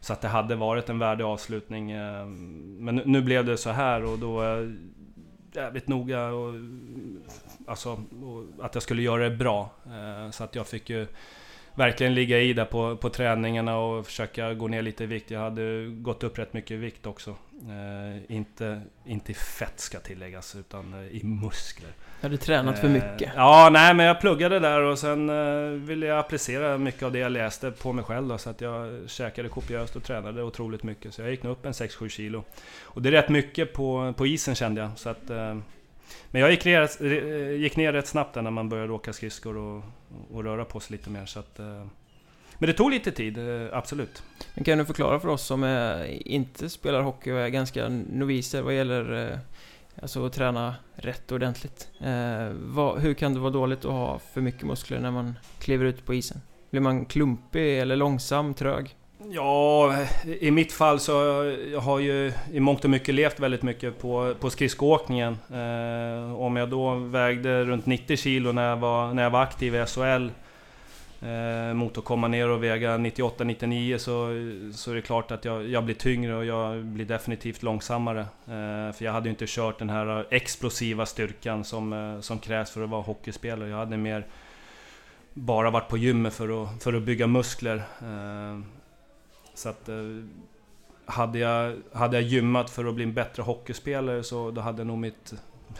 Så 0.00 0.12
att 0.12 0.20
det 0.20 0.28
hade 0.28 0.54
varit 0.54 0.88
en 0.88 0.98
värdig 0.98 1.24
avslutning. 1.24 1.90
Eh, 1.90 2.26
men 2.78 2.96
nu 2.96 3.22
blev 3.22 3.44
det 3.44 3.56
så 3.56 3.70
här 3.70 4.04
och 4.04 4.18
då 4.18 4.32
var 4.32 4.44
jag 4.44 4.76
jävligt 5.52 5.88
noga 5.88 6.26
och, 6.26 6.54
alltså, 7.66 7.90
och 8.22 8.64
att 8.64 8.74
jag 8.74 8.82
skulle 8.82 9.02
göra 9.02 9.28
det 9.28 9.36
bra. 9.36 9.70
Eh, 9.86 10.30
så 10.30 10.44
att 10.44 10.54
jag 10.54 10.66
fick 10.66 10.90
ju 10.90 11.06
verkligen 11.74 12.14
ligga 12.14 12.40
i 12.40 12.52
där 12.52 12.64
på, 12.64 12.96
på 12.96 13.08
träningarna 13.08 13.78
och 13.78 14.06
försöka 14.06 14.54
gå 14.54 14.68
ner 14.68 14.82
lite 14.82 15.04
i 15.04 15.06
vikt. 15.06 15.30
Jag 15.30 15.40
hade 15.40 15.86
gått 15.86 16.24
upp 16.24 16.38
rätt 16.38 16.52
mycket 16.52 16.70
i 16.70 16.76
vikt 16.76 17.06
också. 17.06 17.36
Eh, 17.68 18.36
inte, 18.36 18.82
inte 19.04 19.32
i 19.32 19.34
fett 19.34 19.80
ska 19.80 19.98
tilläggas, 19.98 20.56
utan 20.56 20.94
eh, 20.94 21.16
i 21.16 21.24
muskler. 21.24 21.90
Har 22.22 22.28
du 22.28 22.36
tränat 22.36 22.78
för 22.78 22.88
mycket? 22.88 23.22
Eh, 23.22 23.32
ja, 23.36 23.68
nej 23.72 23.94
men 23.94 24.06
jag 24.06 24.20
pluggade 24.20 24.58
där 24.58 24.80
och 24.80 24.98
sen 24.98 25.30
eh, 25.30 25.70
ville 25.70 26.06
jag 26.06 26.18
applicera 26.18 26.78
mycket 26.78 27.02
av 27.02 27.12
det 27.12 27.18
jag 27.18 27.32
läste 27.32 27.70
på 27.70 27.92
mig 27.92 28.04
själv 28.04 28.28
då, 28.28 28.38
Så 28.38 28.50
att 28.50 28.60
jag 28.60 29.10
käkade 29.10 29.48
kopiöst 29.48 29.96
och 29.96 30.04
tränade 30.04 30.42
otroligt 30.42 30.82
mycket. 30.82 31.14
Så 31.14 31.22
jag 31.22 31.30
gick 31.30 31.42
nog 31.42 31.52
upp 31.52 31.66
en 31.66 31.72
6-7 31.72 32.08
kilo. 32.08 32.44
Och 32.82 33.02
det 33.02 33.08
är 33.08 33.12
rätt 33.12 33.28
mycket 33.28 33.72
på, 33.72 34.14
på 34.16 34.26
isen 34.26 34.54
kände 34.54 34.80
jag. 34.80 34.90
Så 34.96 35.08
att, 35.08 35.30
eh, 35.30 35.56
men 36.30 36.40
jag 36.40 36.50
gick 36.50 36.64
ner, 36.64 36.88
eh, 37.00 37.60
gick 37.60 37.76
ner 37.76 37.92
rätt 37.92 38.06
snabbt 38.06 38.34
när 38.34 38.50
man 38.50 38.68
började 38.68 38.92
åka 38.92 39.12
skridskor 39.12 39.56
och, 39.56 39.82
och 40.32 40.44
röra 40.44 40.64
på 40.64 40.80
sig 40.80 40.96
lite 40.96 41.10
mer. 41.10 41.26
Så 41.26 41.38
att, 41.38 41.58
eh, 41.58 41.86
men 42.58 42.66
det 42.66 42.72
tog 42.72 42.90
lite 42.90 43.12
tid, 43.12 43.38
eh, 43.38 43.66
absolut. 43.72 44.22
Men 44.54 44.64
kan 44.64 44.78
du 44.78 44.84
förklara 44.84 45.20
för 45.20 45.28
oss 45.28 45.42
som 45.42 45.62
är, 45.62 46.04
inte 46.28 46.68
spelar 46.68 47.02
hockey 47.02 47.32
och 47.32 47.38
är 47.38 47.48
ganska 47.48 47.88
noviser 47.88 48.62
vad 48.62 48.74
gäller 48.74 49.38
alltså 50.02 50.26
att 50.26 50.32
träna 50.32 50.74
rätt 50.94 51.32
och 51.32 51.36
ordentligt. 51.36 51.88
vad, 52.52 53.00
hur 53.00 53.14
kan 53.14 53.34
det 53.34 53.40
vara 53.40 53.50
dåligt 53.50 53.84
att 53.84 53.92
ha 53.92 54.18
för 54.18 54.40
mycket 54.40 54.62
muskler 54.62 55.00
när 55.00 55.10
man 55.10 55.34
kliver 55.58 55.84
ut 55.84 56.06
på 56.06 56.14
isen? 56.14 56.40
Blir 56.70 56.80
man 56.80 57.04
klumpig 57.04 57.78
eller 57.78 57.96
långsam, 57.96 58.54
trög? 58.54 58.96
Ja, 59.30 59.96
i 60.40 60.50
mitt 60.50 60.72
fall 60.72 61.00
så 61.00 61.12
jag 61.72 61.80
har 61.80 62.00
jag 62.00 62.32
i 62.52 62.60
mångt 62.60 62.84
och 62.84 62.90
mycket 62.90 63.14
levt 63.14 63.40
väldigt 63.40 63.62
mycket 63.62 63.98
på, 63.98 64.34
på 64.40 64.50
skridskoåkningen. 64.50 65.38
Eh, 65.50 66.40
om 66.40 66.56
jag 66.56 66.68
då 66.68 66.94
vägde 66.94 67.64
runt 67.64 67.86
90 67.86 68.16
kilo 68.16 68.52
när 68.52 68.68
jag 68.68 68.76
var, 68.76 69.14
när 69.14 69.22
jag 69.22 69.30
var 69.30 69.42
aktiv 69.42 69.74
i 69.74 69.86
SHL 69.86 70.28
eh, 71.26 71.74
mot 71.74 71.98
att 71.98 72.04
komma 72.04 72.28
ner 72.28 72.48
och 72.48 72.64
väga 72.64 72.98
98-99 72.98 73.98
så, 73.98 74.12
så 74.76 74.90
är 74.90 74.94
det 74.94 75.02
klart 75.02 75.30
att 75.30 75.44
jag, 75.44 75.68
jag 75.68 75.84
blir 75.84 75.94
tyngre 75.94 76.36
och 76.36 76.44
jag 76.44 76.84
blir 76.84 77.04
definitivt 77.04 77.62
långsammare. 77.62 78.20
Eh, 78.20 78.92
för 78.92 79.04
jag 79.04 79.12
hade 79.12 79.28
ju 79.28 79.30
inte 79.30 79.46
kört 79.48 79.78
den 79.78 79.90
här 79.90 80.26
explosiva 80.30 81.06
styrkan 81.06 81.64
som, 81.64 81.92
eh, 81.92 82.20
som 82.20 82.38
krävs 82.38 82.70
för 82.70 82.84
att 82.84 82.90
vara 82.90 83.02
hockeyspelare. 83.02 83.68
Jag 83.68 83.76
hade 83.76 83.96
mer 83.96 84.26
bara 85.34 85.70
varit 85.70 85.88
på 85.88 85.98
gymmet 85.98 86.34
för 86.34 86.62
att, 86.62 86.82
för 86.82 86.92
att 86.92 87.02
bygga 87.02 87.26
muskler. 87.26 87.76
Eh, 88.00 88.81
så 89.54 89.68
att 89.68 89.88
eh, 89.88 89.96
hade 91.06 91.38
jag, 91.38 91.76
hade 91.92 92.16
jag 92.16 92.28
gymmat 92.28 92.70
för 92.70 92.84
att 92.84 92.94
bli 92.94 93.04
en 93.04 93.14
bättre 93.14 93.42
hockeyspelare 93.42 94.22
så 94.22 94.50
då 94.50 94.60
hade 94.60 94.84
nog 94.84 94.98
mitt... 94.98 95.34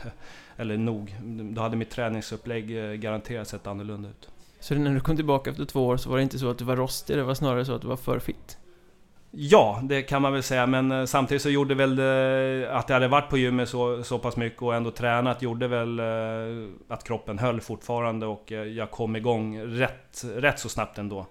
Eller 0.56 0.76
nog, 0.76 1.16
då 1.54 1.62
hade 1.62 1.76
mitt 1.76 1.90
träningsupplägg 1.90 2.78
eh, 2.78 2.92
garanterat 2.92 3.48
sett 3.48 3.66
annorlunda 3.66 4.08
ut. 4.08 4.28
Så 4.60 4.74
när 4.74 4.94
du 4.94 5.00
kom 5.00 5.16
tillbaka 5.16 5.50
efter 5.50 5.64
två 5.64 5.86
år 5.86 5.96
så 5.96 6.10
var 6.10 6.16
det 6.16 6.22
inte 6.22 6.38
så 6.38 6.50
att 6.50 6.58
du 6.58 6.64
var 6.64 6.76
rostig, 6.76 7.16
det 7.16 7.22
var 7.22 7.34
snarare 7.34 7.64
så 7.64 7.74
att 7.74 7.82
du 7.82 7.88
var 7.88 7.96
för 7.96 8.18
fit? 8.18 8.58
Ja, 9.30 9.80
det 9.82 10.02
kan 10.02 10.22
man 10.22 10.32
väl 10.32 10.42
säga, 10.42 10.66
men 10.66 10.92
eh, 10.92 11.04
samtidigt 11.04 11.42
så 11.42 11.50
gjorde 11.50 11.74
väl 11.74 11.96
det, 11.96 12.68
att 12.72 12.88
jag 12.88 12.96
hade 12.96 13.08
varit 13.08 13.30
på 13.30 13.38
gymmet 13.38 13.68
så, 13.68 14.02
så 14.02 14.18
pass 14.18 14.36
mycket 14.36 14.62
och 14.62 14.74
ändå 14.74 14.90
tränat 14.90 15.42
gjorde 15.42 15.68
väl 15.68 16.00
att 16.88 17.04
kroppen 17.04 17.38
höll 17.38 17.60
fortfarande 17.60 18.26
och 18.26 18.50
jag 18.50 18.90
kom 18.90 19.16
igång 19.16 19.60
rätt, 19.60 20.24
rätt 20.36 20.58
så 20.58 20.68
snabbt 20.68 20.98
ändå. 20.98 21.26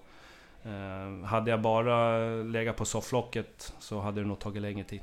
Eh, 0.64 1.26
hade 1.26 1.50
jag 1.50 1.60
bara 1.60 2.18
legat 2.42 2.76
på 2.76 2.84
sofflocket 2.84 3.74
så 3.78 4.00
hade 4.00 4.20
det 4.20 4.26
nog 4.26 4.38
tagit 4.38 4.62
längre 4.62 4.84
tid. 4.84 5.00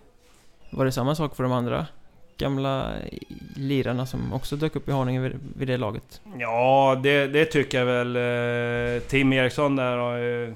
Var 0.69 0.86
det 0.86 0.91
samma 0.91 1.15
sak 1.15 1.36
för 1.36 1.43
de 1.43 1.52
andra 1.52 1.88
gamla 2.38 2.93
lirarna 3.56 4.06
som 4.06 4.34
också 4.34 4.56
dök 4.56 4.76
upp 4.76 4.89
i 4.89 4.91
Haninge 4.91 5.19
vid, 5.19 5.39
vid 5.56 5.67
det 5.67 5.78
laget? 5.78 6.22
Ja, 6.38 7.00
det, 7.04 7.28
det 7.28 7.45
tycker 7.45 7.78
jag 7.78 7.86
väl. 7.86 8.15
Eh, 8.15 9.02
Tim 9.02 9.34
Eriksson 9.34 9.76
där, 9.76 10.54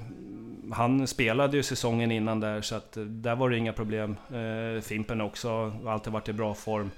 han 0.72 1.06
spelade 1.06 1.56
ju 1.56 1.62
säsongen 1.62 2.10
innan 2.10 2.40
där 2.40 2.60
så 2.60 2.74
att 2.74 2.92
där 2.96 3.36
var 3.36 3.50
det 3.50 3.56
inga 3.56 3.72
problem. 3.72 4.16
Eh, 4.30 4.82
Fimpen 4.82 5.20
också, 5.20 5.48
har 5.84 5.92
alltid 5.92 6.12
varit 6.12 6.28
i 6.28 6.32
bra 6.32 6.54
form. 6.54 6.90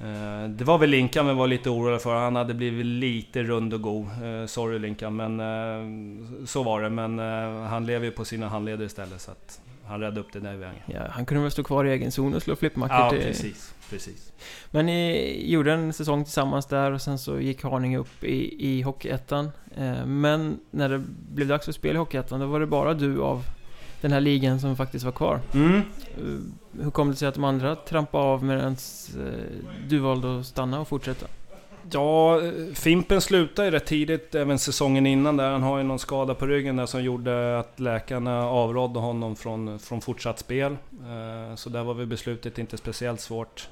Eh, 0.00 0.48
det 0.48 0.64
var 0.64 0.78
väl 0.78 0.90
Linkan 0.90 1.26
vi 1.26 1.34
var 1.34 1.46
lite 1.46 1.70
oroliga 1.70 1.98
för, 1.98 2.14
han 2.14 2.36
hade 2.36 2.54
blivit 2.54 2.86
lite 2.86 3.42
rund 3.42 3.74
och 3.74 3.82
god. 3.82 4.06
Eh, 4.06 4.46
sorry 4.46 4.78
Linkan, 4.78 5.16
men 5.16 5.40
eh, 5.40 6.46
så 6.46 6.62
var 6.62 6.82
det. 6.82 6.90
Men 6.90 7.18
han 7.66 7.86
lever 7.86 8.04
ju 8.04 8.10
på 8.10 8.24
sina 8.24 8.48
handleder 8.48 8.84
istället, 8.84 9.20
så 9.20 9.30
att 9.30 9.60
han 9.86 10.00
räddade 10.00 10.20
upp 10.20 10.32
det 10.32 10.40
där 10.40 10.56
vägen. 10.56 10.82
Ja, 10.86 11.00
han 11.10 11.26
kunde 11.26 11.42
väl 11.42 11.50
stå 11.50 11.62
kvar 11.62 11.84
i 11.84 11.90
egen 11.90 12.12
zon 12.12 12.34
och 12.34 12.42
slå 12.42 12.56
flippmackor 12.56 12.96
Ja, 12.96 13.10
till... 13.10 13.20
precis, 13.20 13.74
precis. 13.90 14.32
Men 14.70 14.86
ni 14.86 15.50
gjorde 15.50 15.72
en 15.72 15.92
säsong 15.92 16.24
tillsammans 16.24 16.66
där 16.66 16.92
och 16.92 17.02
sen 17.02 17.18
så 17.18 17.40
gick 17.40 17.62
Haninge 17.62 17.98
upp 17.98 18.24
i, 18.24 18.66
i 18.68 18.82
Hockeyettan. 18.82 19.50
Men 20.06 20.60
när 20.70 20.88
det 20.88 20.98
blev 21.34 21.48
dags 21.48 21.64
för 21.64 21.72
spel 21.72 21.94
i 21.94 21.98
Hockeyettan, 21.98 22.40
då 22.40 22.46
var 22.46 22.60
det 22.60 22.66
bara 22.66 22.94
du 22.94 23.20
av 23.20 23.44
den 24.04 24.12
här 24.12 24.20
ligan 24.20 24.60
som 24.60 24.76
faktiskt 24.76 25.04
var 25.04 25.12
kvar. 25.12 25.40
Mm. 25.54 25.76
Eh, 25.76 26.82
hur 26.82 26.90
kom 26.90 27.10
det 27.10 27.16
sig 27.16 27.28
att 27.28 27.34
de 27.34 27.44
andra 27.44 27.76
trampade 27.76 28.24
av 28.24 28.44
medan 28.44 28.72
eh, 28.72 29.24
du 29.88 29.98
valde 29.98 30.40
att 30.40 30.46
stanna 30.46 30.80
och 30.80 30.88
fortsätta? 30.88 31.26
Ja, 31.90 32.40
Fimpen 32.74 33.20
slutade 33.20 33.68
ju 33.68 33.72
rätt 33.72 33.86
tidigt, 33.86 34.34
även 34.34 34.58
säsongen 34.58 35.06
innan 35.06 35.36
där. 35.36 35.50
Han 35.50 35.62
har 35.62 35.78
ju 35.78 35.84
någon 35.84 35.98
skada 35.98 36.34
på 36.34 36.46
ryggen 36.46 36.76
där 36.76 36.86
som 36.86 37.02
gjorde 37.02 37.58
att 37.58 37.80
läkarna 37.80 38.48
avrådde 38.48 38.98
honom 38.98 39.36
från, 39.36 39.78
från 39.78 40.00
fortsatt 40.00 40.38
spel. 40.38 40.76
Eh, 40.92 41.54
så 41.54 41.70
där 41.70 41.84
var 41.84 41.94
väl 41.94 42.06
beslutet 42.06 42.58
inte 42.58 42.76
speciellt 42.76 43.20
svårt. 43.20 43.68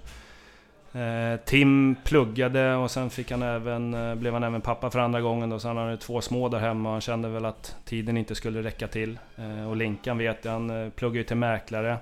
Eh, 0.94 1.40
Tim 1.44 1.96
pluggade 2.04 2.74
och 2.74 2.90
sen 2.90 3.10
fick 3.10 3.30
han 3.30 3.42
även, 3.42 3.94
eh, 3.94 4.14
blev 4.14 4.32
han 4.32 4.42
även 4.42 4.60
pappa 4.60 4.90
för 4.90 4.98
andra 4.98 5.20
gången 5.20 5.50
då, 5.50 5.58
så 5.58 5.68
han 5.68 5.76
hade 5.76 5.96
två 5.96 6.20
små 6.20 6.48
där 6.48 6.58
hemma 6.58 6.88
och 6.88 6.92
han 6.92 7.00
kände 7.00 7.28
väl 7.28 7.44
att 7.44 7.76
tiden 7.84 8.16
inte 8.16 8.34
skulle 8.34 8.62
räcka 8.62 8.88
till. 8.88 9.18
Eh, 9.36 9.68
och 9.68 9.76
Linkan 9.76 10.18
vet 10.18 10.44
jag, 10.44 10.52
han 10.52 10.92
pluggade 10.96 11.18
ju 11.18 11.24
till 11.24 11.36
mäklare 11.36 11.96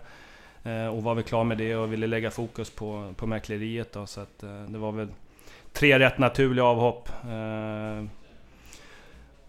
och 0.92 1.02
var 1.02 1.14
väl 1.14 1.24
klar 1.24 1.44
med 1.44 1.58
det 1.58 1.76
och 1.76 1.92
ville 1.92 2.06
lägga 2.06 2.30
fokus 2.30 2.70
på, 2.70 3.12
på 3.16 3.26
mäkleriet 3.26 3.92
då, 3.92 4.06
så 4.06 4.20
att 4.20 4.38
det 4.68 4.78
var 4.78 4.92
väl 4.92 5.08
tre 5.72 5.98
rätt 5.98 6.18
naturliga 6.18 6.64
avhopp. 6.64 7.08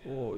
Och, 0.03 0.37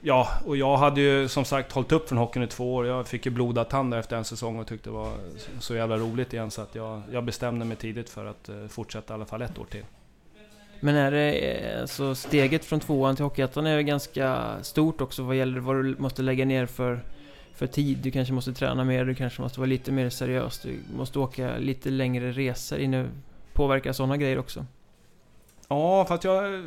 ja, 0.00 0.28
och 0.46 0.56
jag 0.56 0.76
hade 0.76 1.00
ju 1.00 1.28
som 1.28 1.44
sagt 1.44 1.72
hållit 1.72 1.92
upp 1.92 2.08
från 2.08 2.18
hockeyn 2.18 2.42
i 2.42 2.46
två 2.46 2.74
år. 2.74 2.86
Jag 2.86 3.08
fick 3.08 3.26
ju 3.26 3.32
blodad 3.32 3.68
tand 3.68 3.94
efter 3.94 4.16
en 4.16 4.24
säsong 4.24 4.58
och 4.58 4.66
tyckte 4.66 4.88
det 4.88 4.94
var 4.94 5.12
så 5.58 5.74
jävla 5.74 5.96
roligt 5.96 6.32
igen 6.32 6.50
så 6.50 6.62
att 6.62 6.74
jag, 6.74 7.02
jag 7.12 7.24
bestämde 7.24 7.64
mig 7.64 7.76
tidigt 7.76 8.10
för 8.10 8.26
att 8.26 8.48
eh, 8.48 8.66
fortsätta 8.68 9.12
i 9.12 9.14
alla 9.14 9.26
fall 9.26 9.42
ett 9.42 9.58
år 9.58 9.66
till. 9.70 9.84
Men 10.80 10.94
är 10.94 11.10
det, 11.10 11.32
eh, 11.32 11.80
alltså 11.80 12.14
steget 12.14 12.64
från 12.64 12.80
tvåan 12.80 13.16
till 13.16 13.24
Hockeyettan 13.24 13.66
är 13.66 13.76
ju 13.76 13.82
ganska 13.82 14.54
stort 14.62 15.00
också 15.00 15.22
vad 15.22 15.36
gäller 15.36 15.60
vad 15.60 15.76
du 15.76 15.96
måste 15.98 16.22
lägga 16.22 16.44
ner 16.44 16.66
för, 16.66 17.04
för 17.54 17.66
tid. 17.66 17.98
Du 17.98 18.10
kanske 18.10 18.34
måste 18.34 18.52
träna 18.52 18.84
mer, 18.84 19.04
du 19.04 19.14
kanske 19.14 19.42
måste 19.42 19.60
vara 19.60 19.68
lite 19.68 19.92
mer 19.92 20.10
seriös. 20.10 20.60
Du 20.60 20.78
måste 20.96 21.18
åka 21.18 21.56
lite 21.58 21.90
längre 21.90 22.32
resor. 22.32 22.78
Inne, 22.78 23.06
påverkar 23.52 23.92
sådana 23.92 24.16
grejer 24.16 24.38
också? 24.38 24.66
Ja, 25.68 26.04
för 26.04 26.14
att 26.14 26.24
jag... 26.24 26.62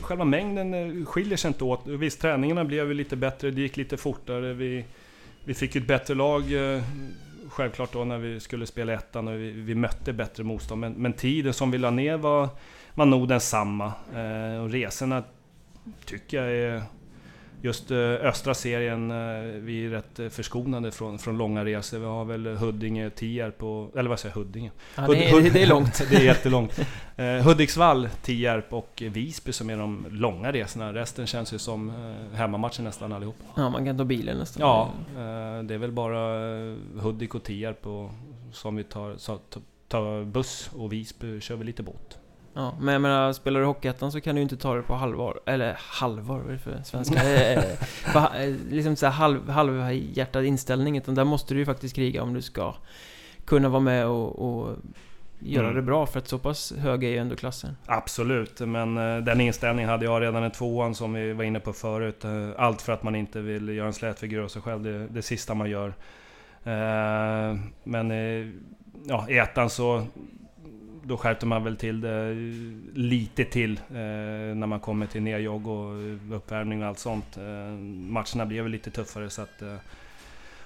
Själva 0.00 0.24
mängden 0.24 0.74
eh, 0.74 1.04
skiljer 1.06 1.36
sig 1.36 1.48
inte 1.48 1.64
åt. 1.64 1.86
Visst, 1.86 2.20
träningarna 2.20 2.64
blev 2.64 2.94
lite 2.94 3.16
bättre, 3.16 3.50
det 3.50 3.60
gick 3.60 3.76
lite 3.76 3.96
fortare. 3.96 4.52
Vi, 4.52 4.84
vi 5.44 5.54
fick 5.54 5.74
ju 5.74 5.80
ett 5.80 5.86
bättre 5.86 6.14
lag 6.14 6.52
eh, 6.52 6.82
självklart 7.48 7.92
då 7.92 8.04
när 8.04 8.18
vi 8.18 8.40
skulle 8.40 8.66
spela 8.66 8.92
ettan 8.92 9.28
och 9.28 9.34
vi, 9.34 9.50
vi 9.50 9.74
mötte 9.74 10.12
bättre 10.12 10.44
motstånd. 10.44 10.80
Men, 10.80 10.92
men, 10.92 11.12
tiden 11.12 11.52
som 11.52 11.70
vi 11.70 11.78
la 11.78 11.90
ner 11.90 12.16
var, 12.16 12.48
var 12.94 13.06
nog 13.06 13.28
densamma. 13.28 13.92
Eh, 14.14 14.62
och 14.62 14.70
resorna 14.70 15.24
tycker 16.04 16.42
jag 16.42 16.52
är 16.52 16.82
just 17.62 17.90
eh, 17.90 17.98
östra 17.98 18.54
serien, 18.54 19.10
eh, 19.10 19.16
vi 19.60 19.86
är 19.86 19.90
rätt 19.90 20.18
eh, 20.18 20.28
förskonade 20.28 20.90
från, 20.90 21.18
från 21.18 21.38
långa 21.38 21.64
resor. 21.64 21.98
Vi 21.98 22.06
har 22.06 22.24
väl 22.24 22.46
Huddinge, 22.46 23.10
Tierp 23.10 23.62
och... 23.62 23.96
Eller 23.96 24.10
vad 24.10 24.20
säger 24.20 24.36
jag? 24.36 24.44
Huddinge? 24.44 24.70
Ja, 24.96 25.06
det, 25.06 25.30
är, 25.30 25.50
det 25.50 25.62
är 25.62 25.66
långt. 25.66 26.02
det 26.10 26.16
är 26.16 26.24
jättelångt. 26.24 26.80
Hudiksvall, 27.44 28.08
Tierp 28.22 28.72
och 28.72 29.02
Visby 29.06 29.52
som 29.52 29.70
är 29.70 29.76
de 29.76 30.06
långa 30.10 30.52
resorna. 30.52 30.94
Resten 30.94 31.26
känns 31.26 31.52
ju 31.52 31.58
som 31.58 31.92
hemmamatcher 32.34 32.82
nästan 32.82 33.12
allihop. 33.12 33.36
Ja, 33.56 33.70
man 33.70 33.84
kan 33.84 33.98
ta 33.98 34.04
bilen 34.04 34.38
nästan. 34.38 34.60
Ja, 34.60 34.92
det 35.62 35.74
är 35.74 35.78
väl 35.78 35.92
bara 35.92 36.18
Hudik 37.00 37.34
och 37.34 37.42
Tierp 37.42 37.86
och, 37.86 38.10
som 38.52 38.76
vi 38.76 38.84
tar, 38.84 39.16
tar 39.88 40.24
buss 40.24 40.70
och 40.76 40.92
Visby 40.92 41.40
kör 41.40 41.56
vi 41.56 41.64
lite 41.64 41.82
båt. 41.82 42.18
Ja, 42.58 42.74
men 42.80 42.92
jag 42.92 43.02
menar, 43.02 43.32
spelar 43.32 43.60
du 43.60 43.66
Hockeyettan 43.66 44.12
så 44.12 44.20
kan 44.20 44.34
du 44.34 44.38
ju 44.38 44.42
inte 44.42 44.56
ta 44.56 44.74
det 44.74 44.82
på 44.82 44.94
halvår, 44.94 45.40
eller 45.46 45.76
halvår, 45.78 46.38
vad 46.38 46.48
är 46.48 46.52
det 46.52 46.58
för 46.58 46.82
svenska? 46.84 47.22
Eh, 47.28 47.62
för, 48.12 48.20
eh, 48.20 48.54
liksom 48.70 48.96
så 48.96 49.06
halv, 49.06 49.48
halvhjärtad 49.48 50.44
inställning, 50.44 50.98
utan 50.98 51.14
där 51.14 51.24
måste 51.24 51.54
du 51.54 51.60
ju 51.60 51.66
faktiskt 51.66 51.94
kriga 51.94 52.22
om 52.22 52.34
du 52.34 52.42
ska 52.42 52.74
kunna 53.44 53.68
vara 53.68 53.80
med 53.80 54.06
och, 54.06 54.38
och 54.38 54.76
göra 55.38 55.64
mm. 55.64 55.76
det 55.76 55.82
bra, 55.82 56.06
för 56.06 56.18
att 56.18 56.28
så 56.28 56.38
pass 56.38 56.72
hög 56.78 57.04
är 57.04 57.08
ju 57.08 57.16
ändå 57.16 57.36
klassen. 57.36 57.76
Absolut, 57.86 58.60
men 58.60 58.94
den 59.24 59.40
inställningen 59.40 59.90
hade 59.90 60.04
jag 60.04 60.22
redan 60.22 60.44
i 60.44 60.50
tvåan 60.50 60.94
som 60.94 61.12
vi 61.12 61.32
var 61.32 61.44
inne 61.44 61.60
på 61.60 61.72
förut. 61.72 62.24
Allt 62.56 62.82
för 62.82 62.92
att 62.92 63.02
man 63.02 63.14
inte 63.14 63.40
vill 63.40 63.68
göra 63.68 63.86
en 63.86 63.92
slät 63.92 64.18
figur 64.18 64.44
av 64.44 64.48
sig 64.48 64.62
själv, 64.62 64.82
det, 64.82 65.06
det 65.06 65.22
sista 65.22 65.54
man 65.54 65.70
gör. 65.70 65.94
Men 67.84 68.10
ja, 69.04 69.26
i 69.28 69.38
ettan 69.38 69.70
så 69.70 70.06
då 71.08 71.16
skärpte 71.16 71.46
man 71.46 71.64
väl 71.64 71.76
till 71.76 72.00
det 72.00 72.34
lite 72.94 73.44
till 73.44 73.76
eh, 73.76 73.94
när 74.54 74.66
man 74.66 74.80
kommer 74.80 75.06
till 75.06 75.22
nerjogg 75.22 75.66
och 75.66 75.92
uppvärmning 76.36 76.82
och 76.82 76.88
allt 76.88 76.98
sånt. 76.98 77.36
Eh, 77.36 77.72
matcherna 78.10 78.46
blev 78.46 78.62
väl 78.62 78.72
lite 78.72 78.90
tuffare 78.90 79.30
så 79.30 79.42
att... 79.42 79.62
Eh, 79.62 79.74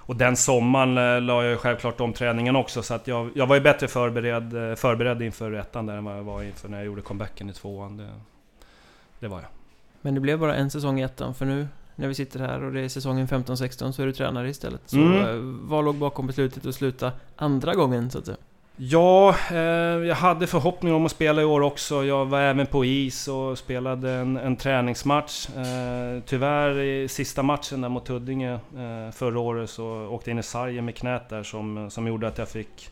och 0.05 0.15
den 0.15 0.35
sommaren 0.35 0.97
eh, 0.97 1.21
la 1.21 1.43
jag 1.43 1.59
självklart 1.59 2.01
om 2.01 2.13
träningen 2.13 2.55
också 2.55 2.83
så 2.83 2.93
att 2.93 3.07
jag, 3.07 3.29
jag 3.35 3.47
var 3.47 3.55
ju 3.55 3.61
bättre 3.61 3.87
förberedd, 3.87 4.69
eh, 4.69 4.75
förberedd 4.75 5.21
inför 5.21 5.51
ettan 5.51 5.85
där 5.85 5.97
än 5.97 6.03
vad 6.03 6.17
jag 6.17 6.23
var 6.23 6.43
inför 6.43 6.69
när 6.69 6.77
jag 6.77 6.85
gjorde 6.85 7.01
comebacken 7.01 7.49
i 7.49 7.53
tvåan. 7.53 7.97
Det, 7.97 8.09
det 9.19 9.27
var 9.27 9.41
jag. 9.41 9.49
Men 10.01 10.13
det 10.13 10.19
blev 10.19 10.39
bara 10.39 10.55
en 10.55 10.69
säsong 10.69 10.99
i 10.99 11.03
ettan 11.03 11.35
för 11.35 11.45
nu 11.45 11.67
när 11.95 12.07
vi 12.07 12.15
sitter 12.15 12.39
här 12.39 12.63
och 12.63 12.71
det 12.71 12.81
är 12.81 12.89
säsongen 12.89 13.27
15-16 13.27 13.91
så 13.91 14.01
är 14.01 14.05
du 14.05 14.13
tränare 14.13 14.49
istället. 14.49 14.81
Så 14.85 14.97
mm. 14.97 15.21
Eh, 15.21 15.35
vad 15.69 15.85
låg 15.85 15.95
bakom 15.95 16.27
beslutet 16.27 16.65
att 16.65 16.75
sluta 16.75 17.11
andra 17.35 17.73
gången 17.73 18.09
så 18.09 18.19
att 18.19 18.25
säga? 18.25 18.37
Ja, 18.75 19.35
eh, 19.51 19.57
jag 20.07 20.15
hade 20.15 20.47
förhoppning 20.47 20.93
om 20.93 21.05
att 21.05 21.11
spela 21.11 21.41
i 21.41 21.45
år 21.45 21.61
också. 21.61 22.03
Jag 22.05 22.25
var 22.25 22.41
även 22.41 22.67
på 22.67 22.85
is 22.85 23.27
och 23.27 23.57
spelade 23.57 24.11
en, 24.11 24.37
en 24.37 24.55
träningsmatch. 24.55 25.49
Eh, 25.49 26.23
tyvärr 26.25 26.79
i 26.79 27.07
sista 27.07 27.43
matchen 27.43 27.81
där 27.81 27.89
mot 27.89 28.07
Huddinge 28.07 28.53
eh, 28.53 29.11
förra 29.11 29.39
året 29.39 29.69
så 29.69 30.07
åkte 30.07 30.29
jag 30.29 30.35
in 30.35 30.39
i 30.39 30.43
sargen 30.43 30.85
med 30.85 30.95
knät 30.95 31.29
där 31.29 31.43
som, 31.43 31.89
som 31.91 32.07
gjorde 32.07 32.27
att 32.27 32.37
jag 32.37 32.49
fick 32.49 32.89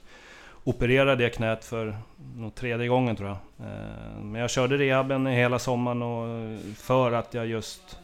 operera 0.64 1.16
det 1.16 1.30
knät 1.30 1.66
för 1.66 1.98
nog 2.36 2.56
tredje 2.56 2.88
gången 2.88 3.16
tror 3.16 3.30
jag. 3.30 3.38
Eh, 3.68 4.24
men 4.24 4.42
jag 4.42 4.50
körde 4.50 4.78
rehaben 4.78 5.26
hela 5.26 5.60
sommaren 5.60 6.02
och 6.02 6.28
eh, 6.28 6.58
för 6.76 7.12
att 7.12 7.34
jag 7.34 7.48
just 7.48 8.00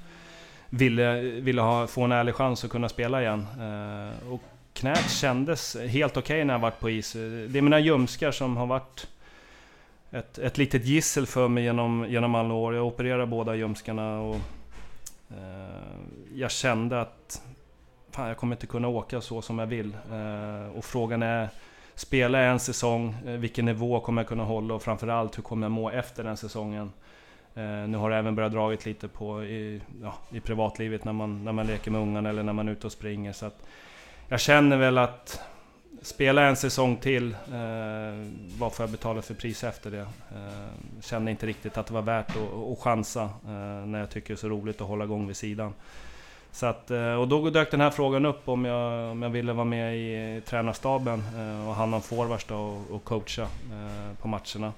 ville, 0.69 1.21
ville 1.21 1.61
ha, 1.61 1.87
få 1.87 2.01
en 2.01 2.11
ärlig 2.11 2.35
chans 2.35 2.63
att 2.63 2.71
kunna 2.71 2.89
spela 2.89 3.21
igen. 3.21 3.45
Eh, 3.59 4.33
och 4.33 4.41
knät 4.77 5.11
kändes 5.11 5.75
helt 5.75 6.17
okej 6.17 6.35
okay 6.35 6.43
när 6.43 6.53
jag 6.53 6.59
varit 6.59 6.79
på 6.79 6.89
is. 6.89 7.13
Det 7.13 7.57
är 7.57 7.61
mina 7.61 7.79
ljumskar 7.79 8.31
som 8.31 8.57
har 8.57 8.65
varit 8.65 9.07
ett, 10.11 10.37
ett 10.37 10.57
litet 10.57 10.85
gissel 10.85 11.25
för 11.25 11.47
mig 11.47 11.63
genom, 11.63 12.05
genom 12.09 12.35
alla 12.35 12.53
år. 12.53 12.75
Jag 12.75 12.85
opererade 12.85 13.25
båda 13.25 13.55
ljumskarna 13.55 14.19
och 14.19 14.35
eh, 15.29 15.97
jag 16.33 16.51
kände 16.51 17.01
att 17.01 17.41
fan, 18.11 18.27
jag 18.27 18.37
kommer 18.37 18.55
inte 18.55 18.67
kunna 18.67 18.87
åka 18.87 19.21
så 19.21 19.41
som 19.41 19.59
jag 19.59 19.67
vill. 19.67 19.97
Eh, 20.11 20.77
och 20.77 20.85
frågan 20.85 21.23
är, 21.23 21.49
spelar 21.95 22.39
jag 22.39 22.51
en 22.51 22.59
säsong? 22.59 23.15
Eh, 23.25 23.31
vilken 23.31 23.65
nivå 23.65 23.99
kommer 23.99 24.21
jag 24.21 24.29
kunna 24.29 24.43
hålla? 24.43 24.73
Och 24.73 24.83
framförallt, 24.83 25.37
hur 25.37 25.43
kommer 25.43 25.65
jag 25.65 25.71
må 25.71 25.89
efter 25.89 26.23
den 26.23 26.37
säsongen? 26.37 26.91
Eh, 27.55 27.87
nu 27.87 27.97
har 27.97 28.09
det 28.09 28.15
även 28.15 28.35
börjat 28.35 28.51
dragit 28.51 28.85
lite 28.85 29.07
på 29.07 29.43
i, 29.43 29.81
ja, 30.01 30.13
i 30.31 30.39
privatlivet 30.39 31.05
när 31.05 31.13
man, 31.13 31.43
när 31.43 31.51
man 31.51 31.67
leker 31.67 31.91
med 31.91 32.01
ungarna 32.01 32.29
eller 32.29 32.43
när 32.43 32.53
man 32.53 32.67
är 32.67 32.71
ute 32.71 32.87
och 32.87 32.93
springer. 32.93 33.33
Så 33.33 33.45
att, 33.45 33.63
jag 34.27 34.39
känner 34.39 34.77
väl 34.77 34.97
att 34.97 35.41
spela 36.01 36.41
en 36.41 36.55
säsong 36.55 36.97
till, 36.97 37.33
eh, 37.33 38.27
vad 38.59 38.73
får 38.73 38.83
jag 38.83 38.89
betala 38.89 39.21
för 39.21 39.33
pris 39.33 39.63
efter 39.63 39.91
det? 39.91 39.99
Eh, 40.01 41.01
kände 41.01 41.31
inte 41.31 41.45
riktigt 41.47 41.77
att 41.77 41.87
det 41.87 41.93
var 41.93 42.01
värt 42.01 42.29
att, 42.29 42.71
att 42.71 42.79
chansa 42.79 43.23
eh, 43.23 43.85
när 43.85 43.99
jag 43.99 44.09
tycker 44.09 44.27
det 44.27 44.33
är 44.33 44.35
så 44.35 44.49
roligt 44.49 44.81
att 44.81 44.87
hålla 44.87 45.03
igång 45.05 45.27
vid 45.27 45.37
sidan. 45.37 45.73
Så 46.51 46.65
att, 46.65 46.91
eh, 46.91 47.13
och 47.13 47.27
då 47.27 47.49
dök 47.49 47.71
den 47.71 47.81
här 47.81 47.89
frågan 47.89 48.25
upp 48.25 48.49
om 48.49 48.65
jag, 48.65 49.11
om 49.11 49.21
jag 49.21 49.29
ville 49.29 49.53
vara 49.53 49.65
med 49.65 49.97
i 49.97 50.41
tränarstaben 50.41 51.23
eh, 51.37 51.69
och 51.69 51.75
hand 51.75 51.95
om 51.95 52.01
forwards 52.01 52.51
och, 52.51 52.91
och 52.91 53.03
coacha 53.03 53.43
eh, 53.43 54.17
på 54.21 54.27
matcherna. 54.27 54.73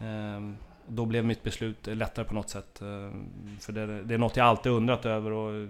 Ehm, 0.00 0.56
då 0.86 1.04
blev 1.04 1.24
mitt 1.24 1.42
beslut 1.42 1.86
lättare 1.86 2.24
på 2.24 2.34
något 2.34 2.50
sätt. 2.50 2.78
För 3.60 3.72
det, 3.72 4.02
det 4.02 4.14
är 4.14 4.18
något 4.18 4.36
jag 4.36 4.46
alltid 4.46 4.72
undrat 4.72 5.06
över 5.06 5.30
och 5.32 5.68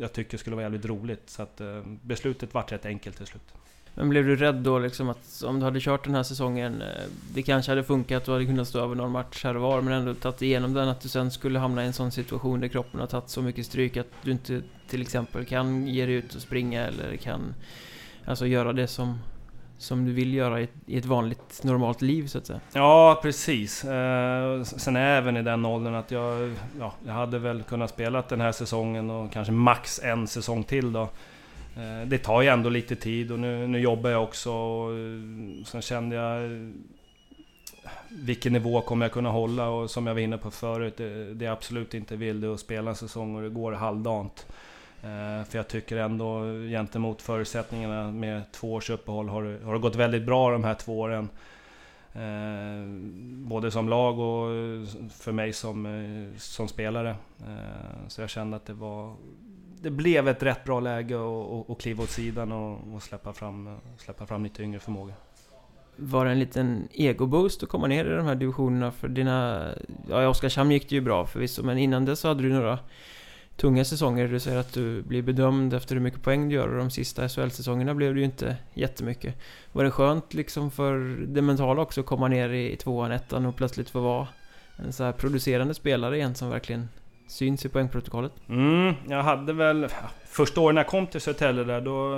jag 0.00 0.12
tycker 0.12 0.38
skulle 0.38 0.56
vara 0.56 0.64
jävligt 0.64 0.84
roligt. 0.84 1.30
Så 1.30 1.42
att 1.42 1.60
eh, 1.60 1.82
beslutet 2.02 2.54
vart 2.54 2.72
rätt 2.72 2.86
enkelt 2.86 3.16
till 3.16 3.26
slut. 3.26 3.54
Men 3.94 4.08
blev 4.08 4.26
du 4.26 4.36
rädd 4.36 4.54
då 4.54 4.78
liksom 4.78 5.08
att 5.08 5.42
om 5.46 5.58
du 5.58 5.64
hade 5.64 5.80
kört 5.80 6.04
den 6.04 6.14
här 6.14 6.22
säsongen 6.22 6.82
eh, 6.82 7.02
Det 7.34 7.42
kanske 7.42 7.72
hade 7.72 7.84
funkat, 7.84 8.24
du 8.24 8.32
hade 8.32 8.46
kunnat 8.46 8.68
stå 8.68 8.80
över 8.80 8.94
någon 8.94 9.12
match 9.12 9.44
här 9.44 9.56
och 9.56 9.62
var 9.62 9.80
Men 9.80 9.92
ändå 9.92 10.14
tagit 10.14 10.42
igenom 10.42 10.74
den, 10.74 10.88
att 10.88 11.00
du 11.00 11.08
sen 11.08 11.30
skulle 11.30 11.58
hamna 11.58 11.84
i 11.84 11.86
en 11.86 11.92
sån 11.92 12.12
situation 12.12 12.60
där 12.60 12.68
kroppen 12.68 13.00
har 13.00 13.06
tagit 13.06 13.28
så 13.28 13.42
mycket 13.42 13.66
stryk 13.66 13.96
Att 13.96 14.06
du 14.22 14.30
inte 14.30 14.62
till 14.88 15.02
exempel 15.02 15.44
kan 15.44 15.86
ge 15.86 16.06
dig 16.06 16.14
ut 16.14 16.34
och 16.34 16.42
springa 16.42 16.86
eller 16.86 17.16
kan 17.16 17.54
Alltså 18.24 18.46
göra 18.46 18.72
det 18.72 18.86
som 18.86 19.18
som 19.84 20.04
du 20.04 20.12
vill 20.12 20.34
göra 20.34 20.60
i 20.60 20.64
ett, 20.64 20.74
i 20.86 20.98
ett, 20.98 21.04
vanligt, 21.04 21.60
normalt 21.62 22.02
liv 22.02 22.26
så 22.26 22.38
att 22.38 22.46
säga. 22.46 22.60
Ja, 22.72 23.18
precis. 23.22 23.84
Eh, 23.84 24.62
sen 24.62 24.96
även 24.96 25.36
i 25.36 25.42
den 25.42 25.64
åldern 25.64 25.94
att 25.94 26.10
jag, 26.10 26.54
ja, 26.78 26.92
jag 27.06 27.12
hade 27.12 27.38
väl 27.38 27.62
kunnat 27.62 27.90
spela 27.90 28.22
den 28.28 28.40
här 28.40 28.52
säsongen 28.52 29.10
och 29.10 29.32
kanske 29.32 29.52
max 29.52 30.00
en 30.02 30.26
säsong 30.26 30.64
till 30.64 30.92
då. 30.92 31.08
Eh, 31.76 32.06
det 32.06 32.18
tar 32.18 32.42
ju 32.42 32.48
ändå 32.48 32.68
lite 32.68 32.96
tid 32.96 33.32
och 33.32 33.38
nu, 33.38 33.66
nu 33.66 33.78
jobbar 33.80 34.10
jag 34.10 34.22
också 34.22 34.52
och 34.52 34.90
eh, 34.90 35.64
sen 35.64 35.82
kände 35.82 36.16
jag 36.16 36.44
eh, 36.44 36.68
vilken 38.08 38.52
nivå 38.52 38.80
kommer 38.80 39.04
jag 39.04 39.12
kunna 39.12 39.30
hålla 39.30 39.68
och 39.68 39.90
som 39.90 40.06
jag 40.06 40.14
var 40.14 40.20
inne 40.20 40.38
på 40.38 40.50
förut, 40.50 40.96
det, 40.96 41.34
det 41.34 41.46
är 41.46 41.50
absolut 41.50 41.94
inte 41.94 42.16
vill 42.16 42.40
det 42.40 42.54
att 42.54 42.60
spela 42.60 42.90
en 42.90 42.96
säsong 42.96 43.36
och 43.36 43.42
det 43.42 43.48
går 43.48 43.72
halvdant. 43.72 44.46
Eh, 45.04 45.44
för 45.44 45.58
jag 45.58 45.68
tycker 45.68 45.96
ändå 45.96 46.42
gentemot 46.70 47.22
förutsättningarna 47.22 48.10
med 48.10 48.52
två 48.52 48.72
års 48.72 48.90
uppehåll 48.90 49.28
har 49.28 49.42
det, 49.42 49.64
har 49.64 49.72
det 49.72 49.78
gått 49.78 49.96
väldigt 49.96 50.26
bra 50.26 50.50
de 50.50 50.64
här 50.64 50.74
två 50.74 51.00
åren. 51.00 51.28
Eh, 52.12 52.88
både 53.48 53.70
som 53.70 53.88
lag 53.88 54.18
och 54.18 54.48
för 55.10 55.32
mig 55.32 55.52
som, 55.52 55.86
eh, 55.86 56.38
som 56.38 56.68
spelare. 56.68 57.16
så 58.08 58.20
jag 58.20 58.30
kände 58.30 58.56
att 58.56 58.66
det 58.66 58.72
var... 58.72 59.14
Det 59.80 59.90
blev 59.90 60.28
ett 60.28 60.42
rätt 60.42 60.64
bra 60.64 60.80
läge 60.80 61.16
att 61.68 61.78
kliva 61.78 62.02
åt 62.02 62.10
sidan 62.10 62.52
och, 62.52 62.94
och 62.94 63.02
släppa, 63.02 63.32
fram, 63.32 63.76
släppa 63.98 64.26
fram 64.26 64.44
lite 64.44 64.62
yngre 64.62 64.80
förmåga. 64.80 65.14
Var 65.96 66.24
det 66.24 66.30
en 66.30 66.38
liten 66.38 66.88
egoboost 66.92 67.62
att 67.62 67.68
komma 67.68 67.86
ner 67.86 68.04
i 68.04 68.16
de 68.16 68.26
här 68.26 68.34
divisionerna 68.34 68.90
för 68.90 69.08
dina... 69.08 69.68
Ja, 70.08 70.22
i 70.22 70.26
Oskarshamn 70.26 70.70
gick 70.70 70.88
det 70.88 70.94
ju 70.94 71.00
bra 71.00 71.26
förvisso, 71.26 71.62
men 71.62 71.78
innan 71.78 72.04
det 72.04 72.16
så 72.16 72.28
hade 72.28 72.42
du 72.42 72.52
några 72.52 72.78
tunga 73.56 73.84
säsonger. 73.84 74.28
Du 74.28 74.40
säger 74.40 74.58
att 74.58 74.72
du 74.72 75.02
blir 75.02 75.22
bedömd 75.22 75.74
efter 75.74 75.94
hur 75.94 76.02
mycket 76.02 76.22
poäng 76.22 76.48
du 76.48 76.54
gör 76.54 76.68
och 76.68 76.78
de 76.78 76.90
sista 76.90 77.28
SHL-säsongerna 77.28 77.94
blev 77.94 78.14
det 78.14 78.20
ju 78.20 78.26
inte 78.26 78.56
jättemycket. 78.74 79.34
Var 79.72 79.84
det 79.84 79.90
skönt 79.90 80.34
liksom 80.34 80.70
för 80.70 80.98
det 81.26 81.42
mentala 81.42 81.82
också 81.82 82.00
att 82.00 82.06
komma 82.06 82.28
ner 82.28 82.48
i 82.48 82.76
tvåan, 82.76 83.12
ettan 83.12 83.46
och 83.46 83.56
plötsligt 83.56 83.90
få 83.90 84.00
vara 84.00 84.28
en 84.76 84.92
så 84.92 85.04
här 85.04 85.12
producerande 85.12 85.74
spelare 85.74 86.16
igen 86.16 86.34
som 86.34 86.50
verkligen 86.50 86.88
syns 87.26 87.64
i 87.64 87.68
poängprotokollet? 87.68 88.32
Mm, 88.48 88.94
jag 89.08 89.22
hade 89.22 89.52
väl... 89.52 89.88
Första 90.24 90.60
året 90.60 90.74
när 90.74 90.82
jag 90.82 90.90
kom 90.90 91.06
till 91.06 91.20
Södertälje 91.20 91.64
där, 91.64 91.80
då, 91.80 92.14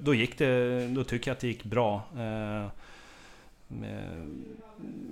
då 0.00 0.14
gick 0.14 0.38
det... 0.38 0.86
Då 0.88 1.04
tycker 1.04 1.30
jag 1.30 1.34
att 1.34 1.40
det 1.40 1.46
gick 1.46 1.64
bra. 1.64 2.02
Eh, 2.12 2.70
med, 3.68 4.28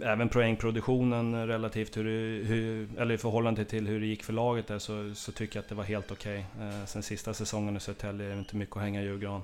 även 0.02 0.28
poängproduktionen 0.28 1.46
relativt 1.46 1.96
hur, 1.96 2.44
hur, 2.44 2.88
eller 2.98 3.14
i 3.14 3.18
förhållande 3.18 3.64
till 3.64 3.86
hur 3.86 4.00
det 4.00 4.06
gick 4.06 4.24
för 4.24 4.32
laget 4.32 4.66
där 4.66 4.78
så, 4.78 5.14
så 5.14 5.32
tycker 5.32 5.56
jag 5.56 5.62
att 5.62 5.68
det 5.68 5.74
var 5.74 5.84
helt 5.84 6.10
okej. 6.10 6.46
Okay. 6.56 6.86
Sen 6.86 7.02
sista 7.02 7.34
säsongen 7.34 7.76
i 7.76 7.80
Södertälje 7.80 8.26
är 8.26 8.30
det 8.30 8.38
inte 8.38 8.56
mycket 8.56 8.76
att 8.76 8.82
hänga 8.82 9.02
i 9.02 9.04
julgran. 9.04 9.42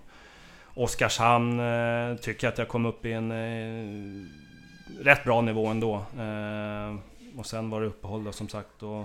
Oskarshamn 0.75 1.61
eh, 1.61 2.17
tycker 2.17 2.47
jag 2.47 2.53
att 2.53 2.59
jag 2.59 2.69
kom 2.69 2.87
upp 2.87 3.07
i 3.07 3.13
en... 3.13 3.31
Eh, 3.31 4.27
rätt 5.01 5.25
bra 5.25 5.41
nivå 5.41 5.67
ändå. 5.67 6.05
Och 7.37 7.47
sen 7.47 7.71
var 7.71 7.81
det 7.81 7.87
uppehåll 7.87 8.25
då, 8.25 8.33
som 8.33 8.49
sagt. 8.49 8.83
Och, 8.83 9.05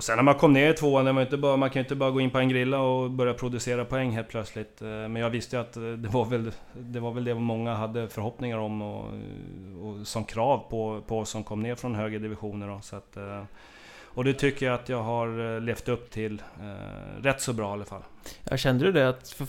och 0.00 0.04
sen 0.04 0.16
när 0.16 0.22
man 0.22 0.34
kom 0.34 0.52
ner 0.52 0.70
i 0.70 0.74
tvåan, 0.74 1.04
man, 1.14 1.20
inte 1.20 1.36
bara, 1.36 1.56
man 1.56 1.70
kan 1.70 1.80
ju 1.80 1.84
inte 1.84 1.94
bara 1.94 2.10
gå 2.10 2.20
in 2.20 2.30
på 2.30 2.38
en 2.38 2.48
grilla 2.48 2.80
och 2.80 3.10
börja 3.10 3.34
producera 3.34 3.84
poäng 3.84 4.10
helt 4.10 4.28
plötsligt. 4.28 4.82
Eh, 4.82 4.88
men 4.88 5.16
jag 5.16 5.30
visste 5.30 5.56
ju 5.56 5.62
att 5.62 5.76
eh, 5.76 5.82
det 5.82 6.08
var 6.08 6.24
väl 6.24 6.52
det, 6.72 7.00
var 7.00 7.12
väl 7.12 7.24
det 7.24 7.34
många 7.34 7.74
hade 7.74 8.08
förhoppningar 8.08 8.58
om 8.58 8.82
och, 8.82 9.04
och 9.82 10.06
som 10.06 10.24
krav 10.24 10.64
på, 10.70 11.02
på 11.06 11.18
oss 11.18 11.30
som 11.30 11.44
kom 11.44 11.62
ner 11.62 11.74
från 11.74 11.94
högre 11.94 12.18
divisioner. 12.18 12.68
Då, 12.68 12.80
så 12.82 12.96
att, 12.96 13.16
eh, 13.16 13.42
och 14.04 14.24
det 14.24 14.32
tycker 14.32 14.66
jag 14.66 14.74
att 14.74 14.88
jag 14.88 15.02
har 15.02 15.60
levt 15.60 15.88
upp 15.88 16.10
till 16.10 16.42
eh, 16.60 17.22
rätt 17.22 17.40
så 17.40 17.52
bra 17.52 17.70
i 17.70 17.72
alla 17.72 17.84
fall. 17.84 18.02
Jag 18.44 18.58
kände 18.58 18.84
du 18.84 18.92
det 18.92 19.08
att 19.08 19.42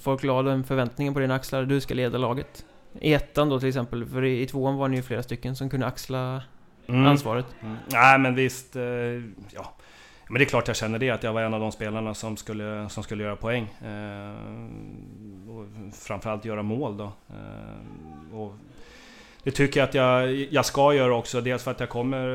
folk 0.00 0.22
la 0.22 0.42
den 0.42 0.64
förväntningen 0.64 1.14
på 1.14 1.20
dina 1.20 1.34
axlar, 1.34 1.64
du 1.64 1.80
ska 1.80 1.94
leda 1.94 2.18
laget? 2.18 2.64
I 3.00 3.14
ettan 3.14 3.48
då 3.48 3.58
till 3.58 3.68
exempel, 3.68 4.06
för 4.06 4.24
i, 4.24 4.42
i 4.42 4.46
tvåan 4.46 4.76
var 4.76 4.88
ni 4.88 4.96
ju 4.96 5.02
flera 5.02 5.22
stycken 5.22 5.56
som 5.56 5.70
kunde 5.70 5.86
axla 5.86 6.42
mm. 6.86 7.06
ansvaret. 7.06 7.46
Mm. 7.60 7.76
Nej 7.86 8.18
men 8.18 8.34
visst, 8.34 8.76
eh, 8.76 8.82
ja. 9.50 9.74
Men 10.28 10.38
det 10.38 10.44
är 10.44 10.48
klart 10.48 10.68
jag 10.68 10.76
känner 10.76 10.98
det, 10.98 11.10
att 11.10 11.22
jag 11.22 11.32
var 11.32 11.42
en 11.42 11.54
av 11.54 11.60
de 11.60 11.72
spelarna 11.72 12.14
som 12.14 12.36
skulle, 12.36 12.88
som 12.88 13.02
skulle 13.02 13.24
göra 13.24 13.36
poäng. 13.36 13.62
Eh, 13.62 14.34
och 15.50 15.66
framförallt 15.94 16.44
göra 16.44 16.62
mål 16.62 16.96
då. 16.96 17.12
Eh, 17.28 18.38
och 18.38 18.54
det 19.42 19.50
tycker 19.50 19.80
jag 19.80 19.88
att 19.88 19.94
jag, 19.94 20.32
jag 20.32 20.66
ska 20.66 20.94
göra 20.94 21.14
också, 21.14 21.40
dels 21.40 21.62
för 21.62 21.70
att 21.70 21.80
jag 21.80 21.88
kommer 21.88 22.28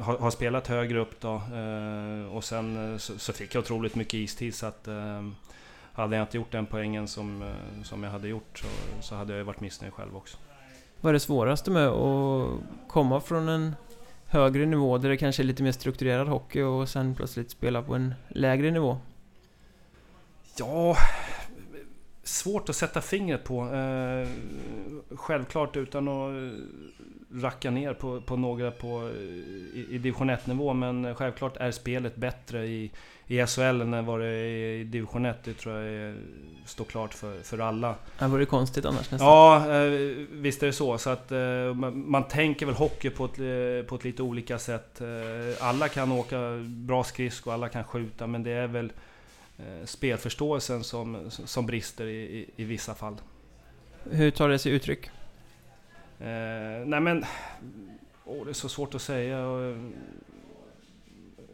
har, 0.00 0.18
har 0.18 0.30
spelat 0.30 0.66
högre 0.66 0.98
upp 0.98 1.20
då. 1.20 1.34
Eh, 1.34 2.36
och 2.36 2.44
sen 2.44 2.92
eh, 2.92 2.98
så, 2.98 3.18
så, 3.18 3.32
fick 3.32 3.54
jag 3.54 3.60
otroligt 3.62 3.94
mycket 3.94 4.14
istid 4.14 4.54
så 4.54 4.66
att 4.66 4.88
eh, 4.88 5.28
hade 5.92 6.16
jag 6.16 6.22
inte 6.22 6.36
gjort 6.36 6.52
den 6.52 6.66
poängen 6.66 7.08
som, 7.08 7.54
som 7.82 8.02
jag 8.02 8.10
hade 8.10 8.28
gjort 8.28 8.58
så, 8.58 8.66
så 9.00 9.14
hade 9.14 9.36
jag 9.36 9.44
varit 9.44 9.60
missnöjd 9.60 9.92
själv 9.92 10.16
också. 10.16 10.36
Vad 11.04 11.10
är 11.10 11.12
det 11.12 11.20
svåraste 11.20 11.70
med 11.70 11.88
att 11.88 12.60
komma 12.88 13.20
från 13.20 13.48
en 13.48 13.76
högre 14.26 14.66
nivå 14.66 14.98
där 14.98 15.08
det 15.08 15.16
kanske 15.16 15.42
är 15.42 15.44
lite 15.44 15.62
mer 15.62 15.72
strukturerad 15.72 16.28
hockey 16.28 16.62
och 16.62 16.88
sen 16.88 17.14
plötsligt 17.14 17.50
spela 17.50 17.82
på 17.82 17.94
en 17.94 18.14
lägre 18.28 18.70
nivå? 18.70 18.98
Ja, 20.58 20.96
svårt 22.22 22.68
att 22.68 22.76
sätta 22.76 23.00
fingret 23.00 23.44
på. 23.44 23.74
Eh, 23.74 24.28
självklart 25.16 25.76
utan 25.76 26.08
att 26.08 26.52
racka 27.34 27.70
ner 27.70 27.94
på, 27.94 28.20
på 28.20 28.36
några 28.36 28.70
på, 28.70 29.10
i, 29.74 29.86
i 29.90 29.98
division 29.98 30.30
1-nivå, 30.30 30.74
men 30.74 31.14
självklart 31.14 31.56
är 31.56 31.70
spelet 31.70 32.16
bättre 32.16 32.66
i, 32.66 32.90
i 33.26 33.46
SHL 33.46 33.60
än 33.60 34.06
vad 34.06 34.20
det 34.20 34.26
är 34.26 34.78
i 34.80 34.84
division 34.84 35.26
1. 35.26 35.44
Det 35.44 35.54
tror 35.54 35.74
jag 35.74 35.94
är, 35.94 36.16
står 36.66 36.84
klart 36.84 37.14
för, 37.14 37.42
för 37.42 37.58
alla. 37.58 37.94
Det 38.18 38.26
vore 38.26 38.44
konstigt 38.44 38.84
annars 38.84 39.10
nästan. 39.10 39.28
Ja, 39.28 39.56
eh, 39.74 39.90
visst 40.30 40.62
är 40.62 40.66
det 40.66 40.72
så. 40.72 40.98
så 40.98 41.10
att, 41.10 41.32
eh, 41.32 41.74
man, 41.74 42.10
man, 42.10 42.28
tänker 42.28 42.66
väl 42.66 42.74
hockey 42.74 43.10
på 43.10 43.24
ett, 43.24 43.38
eh, 43.38 43.88
på 43.88 43.94
ett 43.94 44.04
lite 44.04 44.22
olika 44.22 44.58
sätt. 44.58 45.00
Eh, 45.00 45.66
alla 45.66 45.88
kan 45.88 46.12
åka 46.12 46.38
bra 46.66 47.04
skridskor, 47.04 47.52
alla 47.52 47.68
kan 47.68 47.84
skjuta, 47.84 48.26
men 48.26 48.42
det 48.42 48.50
är 48.50 48.66
väl 48.66 48.92
eh, 49.58 49.84
spelförståelsen 49.84 50.84
som, 50.84 51.30
som 51.30 51.66
brister 51.66 52.04
i, 52.04 52.22
i, 52.22 52.50
i 52.56 52.64
vissa 52.64 52.94
fall. 52.94 53.16
Hur 54.10 54.30
tar 54.30 54.48
det 54.48 54.58
sig 54.58 54.72
uttryck? 54.72 55.10
Eh, 56.24 56.86
nej 56.86 57.00
men, 57.00 57.24
oh, 58.24 58.44
det 58.44 58.50
är 58.50 58.54
så 58.54 58.68
svårt 58.68 58.94
att 58.94 59.02
säga. 59.02 59.38
Eh, 59.38 59.76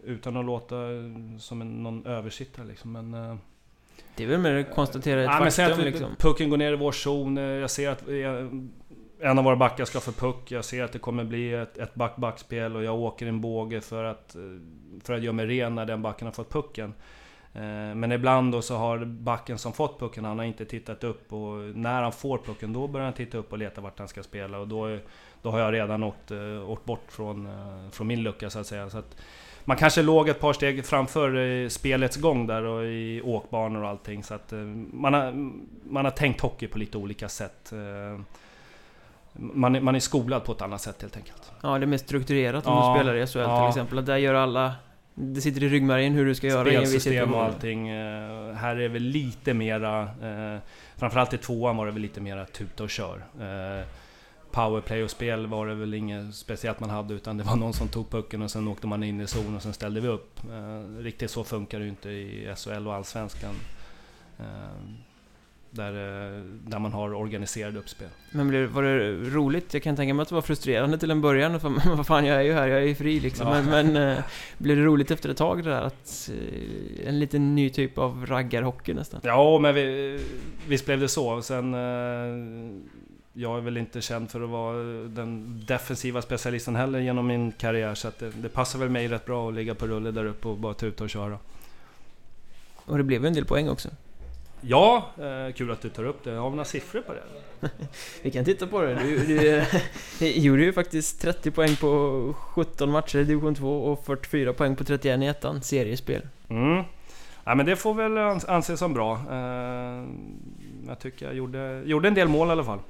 utan 0.04 0.36
att 0.36 0.44
låta 0.44 0.76
som 1.38 1.60
en, 1.60 1.82
någon 1.82 2.06
översittare 2.06 2.66
liksom. 2.66 2.92
Men, 2.92 3.14
eh, 3.14 3.36
det 4.16 4.24
är 4.24 4.28
väl 4.28 4.40
mer 4.40 4.54
att 4.54 4.74
konstatera 4.74 5.20
ett 5.20 5.26
ja, 5.26 5.50
faktum 5.50 5.78
att 5.78 5.84
liksom. 5.84 6.16
Pucken 6.18 6.50
går 6.50 6.56
ner 6.56 6.72
i 6.72 6.76
vår 6.76 6.92
zon. 6.92 7.38
Eh, 7.38 7.44
jag 7.44 7.70
ser 7.70 7.90
att 7.90 8.08
en 9.20 9.38
av 9.38 9.44
våra 9.44 9.56
backar 9.56 9.84
ska 9.84 10.00
få 10.00 10.12
puck. 10.12 10.50
Jag 10.50 10.64
ser 10.64 10.84
att 10.84 10.92
det 10.92 10.98
kommer 10.98 11.24
bli 11.24 11.54
ett, 11.54 11.78
ett 11.78 11.94
back-backspel 11.94 12.76
och 12.76 12.84
jag 12.84 12.98
åker 12.98 13.26
en 13.26 13.40
båge 13.40 13.80
för 13.80 14.04
att, 14.04 14.34
eh, 14.34 14.42
för 15.04 15.14
att 15.14 15.22
göra 15.22 15.32
mig 15.32 15.46
ren 15.46 15.74
när 15.74 15.86
den 15.86 16.02
backen 16.02 16.26
har 16.26 16.32
fått 16.32 16.50
pucken. 16.52 16.94
Eh, 17.54 17.94
men 17.94 18.12
ibland 18.12 18.52
då 18.52 18.62
så 18.62 18.76
har 18.76 18.98
backen 19.04 19.58
som 19.58 19.72
fått 19.72 19.98
pucken, 19.98 20.24
han 20.24 20.38
har 20.38 20.46
inte 20.46 20.64
tittat 20.64 21.04
upp 21.04 21.32
och 21.32 21.56
när 21.76 22.02
han 22.02 22.12
får 22.12 22.38
pucken 22.38 22.72
då 22.72 22.86
börjar 22.86 23.04
han 23.04 23.14
titta 23.14 23.38
upp 23.38 23.52
och 23.52 23.58
leta 23.58 23.80
vart 23.80 23.98
han 23.98 24.08
ska 24.08 24.22
spela 24.22 24.58
och 24.58 24.68
då, 24.68 24.98
då 25.42 25.50
har 25.50 25.58
jag 25.58 25.74
redan 25.74 26.02
åkt, 26.02 26.30
eh, 26.30 26.70
åkt 26.70 26.84
bort 26.84 27.04
från, 27.08 27.46
eh, 27.46 27.90
från 27.90 28.06
min 28.06 28.22
lucka 28.22 28.50
så 28.50 28.58
att 28.58 28.66
säga. 28.66 28.90
Så 28.90 28.98
att 28.98 29.16
man 29.64 29.76
kanske 29.76 30.02
låg 30.02 30.28
ett 30.28 30.40
par 30.40 30.52
steg 30.52 30.84
framför 30.84 31.68
spelets 31.68 32.16
gång 32.16 32.46
där 32.46 32.64
och 32.64 32.84
i 32.84 33.22
åkbanor 33.24 33.82
och 33.82 33.88
allting. 33.88 34.24
Så 34.24 34.34
att 34.34 34.52
man 34.92 35.14
har, 35.14 35.32
man 35.90 36.04
har 36.04 36.10
tänkt 36.10 36.40
hockey 36.40 36.66
på 36.66 36.78
lite 36.78 36.98
olika 36.98 37.28
sätt. 37.28 37.72
Man 39.32 39.76
är, 39.76 39.80
man 39.80 39.94
är 39.94 40.00
skolad 40.00 40.44
på 40.44 40.52
ett 40.52 40.62
annat 40.62 40.80
sätt 40.80 41.02
helt 41.02 41.16
enkelt. 41.16 41.52
Ja, 41.62 41.78
det 41.78 41.84
är 41.84 41.86
mer 41.86 41.96
strukturerat 41.96 42.66
om 42.66 42.72
ja, 42.72 42.92
du 42.92 42.98
spelar 42.98 43.14
i 43.14 43.26
SHL 43.26 43.38
ja. 43.38 43.60
till 43.60 43.68
exempel. 43.68 44.04
Där 44.04 44.16
gör 44.16 44.34
alla 44.34 44.74
det 45.20 45.40
sitter 45.40 45.62
i 45.62 45.68
ryggmärgen 45.68 46.12
hur 46.12 46.26
du 46.26 46.34
ska 46.34 46.46
göra 46.46 46.64
Spelsystem 46.64 47.34
och 47.34 47.42
allting. 47.42 47.88
Eh, 47.88 48.54
här 48.54 48.76
är 48.76 48.88
väl 48.88 49.02
lite 49.02 49.54
mera... 49.54 50.02
Eh, 50.02 50.60
framförallt 50.96 51.34
i 51.34 51.38
tvåan 51.38 51.76
var 51.76 51.86
det 51.86 51.92
väl 51.92 52.02
lite 52.02 52.20
mera 52.20 52.46
tuta 52.46 52.82
och 52.82 52.90
kör. 52.90 53.24
Eh, 53.40 53.86
powerplay 54.50 55.04
och 55.04 55.10
spel 55.10 55.46
var 55.46 55.66
det 55.66 55.74
väl 55.74 55.94
inget 55.94 56.34
speciellt 56.34 56.80
man 56.80 56.90
hade 56.90 57.14
utan 57.14 57.36
det 57.36 57.44
var 57.44 57.56
någon 57.56 57.72
som 57.72 57.88
tog 57.88 58.10
pucken 58.10 58.42
och 58.42 58.50
sen 58.50 58.68
åkte 58.68 58.86
man 58.86 59.02
in 59.02 59.20
i 59.20 59.26
zon 59.26 59.56
och 59.56 59.62
sen 59.62 59.72
ställde 59.72 60.00
vi 60.00 60.08
upp. 60.08 60.40
Riktigt 60.98 61.30
så 61.30 61.44
funkar 61.44 61.78
det 61.78 61.84
ju 61.84 61.90
inte 61.90 62.10
i 62.10 62.54
SHL 62.56 62.86
och 62.86 62.94
Allsvenskan. 62.94 63.54
Där, 65.72 65.92
eh, 65.92 66.42
där 66.66 66.78
man 66.78 66.92
har 66.92 67.14
organiserade 67.14 67.78
uppspel. 67.78 68.08
Men 68.30 68.72
var 68.72 68.82
det 68.82 69.12
roligt? 69.12 69.74
Jag 69.74 69.82
kan 69.82 69.96
tänka 69.96 70.14
mig 70.14 70.22
att 70.22 70.28
det 70.28 70.34
var 70.34 70.42
frustrerande 70.42 70.98
till 70.98 71.10
en 71.10 71.20
början. 71.20 71.60
För, 71.60 71.72
vad 71.96 72.06
fan, 72.06 72.26
jag 72.26 72.36
är 72.36 72.42
ju 72.42 72.52
här, 72.52 72.66
jag 72.66 72.78
är 72.82 72.86
ju 72.86 72.94
fri 72.94 73.20
liksom. 73.20 73.48
Ja. 73.48 73.62
Men, 73.62 73.92
men 73.92 74.16
äh, 74.16 74.24
blev 74.58 74.76
det 74.76 74.82
roligt 74.82 75.10
efter 75.10 75.28
ett 75.28 75.36
tag 75.36 75.64
det 75.64 75.70
där? 75.70 75.82
Att, 75.82 76.30
äh, 76.32 77.08
en 77.08 77.18
liten 77.18 77.54
ny 77.54 77.70
typ 77.70 77.98
av 77.98 78.26
raggarhockey 78.26 78.94
nästan? 78.94 79.20
Ja, 79.24 79.58
men 79.58 79.74
vi, 79.74 80.20
visst 80.68 80.86
blev 80.86 81.00
det 81.00 81.08
så. 81.08 81.42
Sen... 81.42 81.74
Jag 83.32 83.56
är 83.56 83.60
väl 83.60 83.76
inte 83.76 84.00
känd 84.00 84.30
för 84.30 84.40
att 84.40 84.50
vara 84.50 84.76
den 85.08 85.62
defensiva 85.66 86.22
specialisten 86.22 86.76
heller 86.76 86.98
genom 86.98 87.26
min 87.26 87.52
karriär. 87.52 87.94
Så 87.94 88.10
det, 88.18 88.30
det, 88.30 88.48
passar 88.48 88.78
väl 88.78 88.88
mig 88.88 89.08
rätt 89.08 89.26
bra 89.26 89.48
att 89.48 89.54
ligga 89.54 89.74
på 89.74 89.86
rulle 89.86 90.10
där 90.10 90.24
uppe 90.24 90.48
och 90.48 90.56
bara 90.56 90.74
tuta 90.74 91.04
och 91.04 91.10
köra. 91.10 91.38
Och 92.74 92.98
det 92.98 93.04
blev 93.04 93.26
en 93.26 93.34
del 93.34 93.44
poäng 93.44 93.68
också? 93.68 93.88
Ja, 94.60 95.10
eh, 95.18 95.54
kul 95.54 95.70
att 95.70 95.80
du 95.80 95.88
tar 95.88 96.04
upp 96.04 96.24
det. 96.24 96.30
Har 96.30 96.50
vi 96.50 96.56
några 96.56 96.64
siffror 96.64 97.00
på 97.00 97.12
det? 97.12 97.22
vi 98.22 98.30
kan 98.30 98.44
titta 98.44 98.66
på 98.66 98.82
det. 98.82 98.94
Du, 98.94 99.26
du, 99.26 99.64
du 100.18 100.26
gjorde 100.26 100.62
ju 100.62 100.72
faktiskt 100.72 101.20
30 101.20 101.50
poäng 101.50 101.76
på 101.76 102.34
17 102.38 102.90
matcher 102.90 103.18
i 103.18 103.24
division 103.24 103.54
2 103.54 103.84
och 103.84 104.04
44 104.04 104.52
poäng 104.52 104.76
på 104.76 104.84
31 104.84 105.22
i 105.22 105.26
ettan, 105.26 105.62
seriespel. 105.62 106.22
Mm. 106.48 106.84
Ja, 107.44 107.54
men 107.54 107.66
det 107.66 107.76
får 107.76 107.94
väl 107.94 108.18
anses 108.48 108.78
som 108.78 108.94
bra. 108.94 109.14
Eh, 109.30 110.04
jag 110.88 110.98
tycker 111.00 111.26
jag 111.26 111.34
gjorde, 111.34 111.82
gjorde 111.84 112.08
en 112.08 112.14
del 112.14 112.28
mål 112.28 112.48
i 112.48 112.50
alla 112.50 112.64
fall 112.64 112.80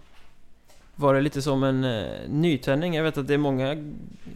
var 1.00 1.14
det 1.14 1.20
lite 1.20 1.42
som 1.42 1.62
en 1.62 1.84
eh, 1.84 2.28
nytändning. 2.28 2.94
Jag 2.94 3.04
vet 3.04 3.18
att 3.18 3.26
det 3.26 3.34
är 3.34 3.38
många 3.38 3.76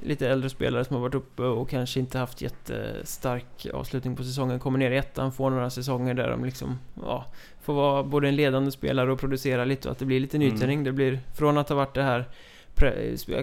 lite 0.03 0.29
äldre 0.29 0.51
spelare 0.51 0.85
som 0.85 0.97
har 0.97 1.03
varit 1.03 1.15
uppe 1.15 1.43
och 1.43 1.71
kanske 1.71 2.01
inte 2.01 2.19
haft 2.19 2.43
jättestark 2.43 3.67
avslutning 3.75 4.17
på 4.17 4.25
säsongen. 4.25 4.59
Kommer 4.59 4.79
ner 4.79 4.91
i 4.91 4.97
ettan, 4.97 5.33
får 5.33 5.51
några 5.51 5.71
säsonger 5.71 6.15
där 6.15 6.31
de 6.31 6.45
liksom, 6.45 6.79
ja, 7.03 7.25
får 7.63 7.75
vara 7.75 8.03
både 8.03 8.29
en 8.29 8.37
ledande 8.37 8.71
spelare 8.71 9.13
och 9.13 9.21
producera 9.21 9.65
lite 9.65 9.89
och 9.89 9.93
att 9.93 9.99
det 9.99 10.05
blir 10.05 10.21
lite 10.21 10.39
nytändning. 10.39 10.79
Mm. 10.79 10.85
Det 10.85 10.93
blir, 10.93 11.21
från 11.35 11.59
att 11.59 11.69
ha 11.69 11.77
varit 11.77 11.95
det 11.95 12.03
här 12.03 12.25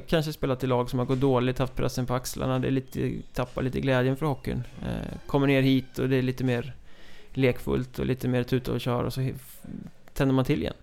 Kanske 0.07 0.33
spelat 0.33 0.63
i 0.63 0.67
lag 0.67 0.89
som 0.89 0.99
har 0.99 1.05
gått 1.05 1.19
dåligt, 1.19 1.59
haft 1.59 1.75
pressen 1.75 2.05
på 2.05 2.13
axlarna, 2.13 2.59
det 2.59 2.67
är 2.67 2.71
lite, 2.71 3.11
tappar 3.33 3.61
lite 3.61 3.81
glädjen 3.81 4.17
för 4.17 4.25
hockeyn. 4.25 4.63
Eh, 4.81 5.17
kommer 5.27 5.47
ner 5.47 5.61
hit 5.61 5.99
och 5.99 6.09
det 6.09 6.15
är 6.15 6.21
lite 6.21 6.43
mer 6.43 6.73
lekfullt 7.33 7.99
och 7.99 8.05
lite 8.05 8.27
mer 8.27 8.43
tuta 8.43 8.71
och 8.71 8.81
köra 8.81 9.05
och 9.05 9.13
så 9.13 9.29
tänder 10.13 10.35
man 10.35 10.45
till 10.45 10.61
igen. 10.61 10.73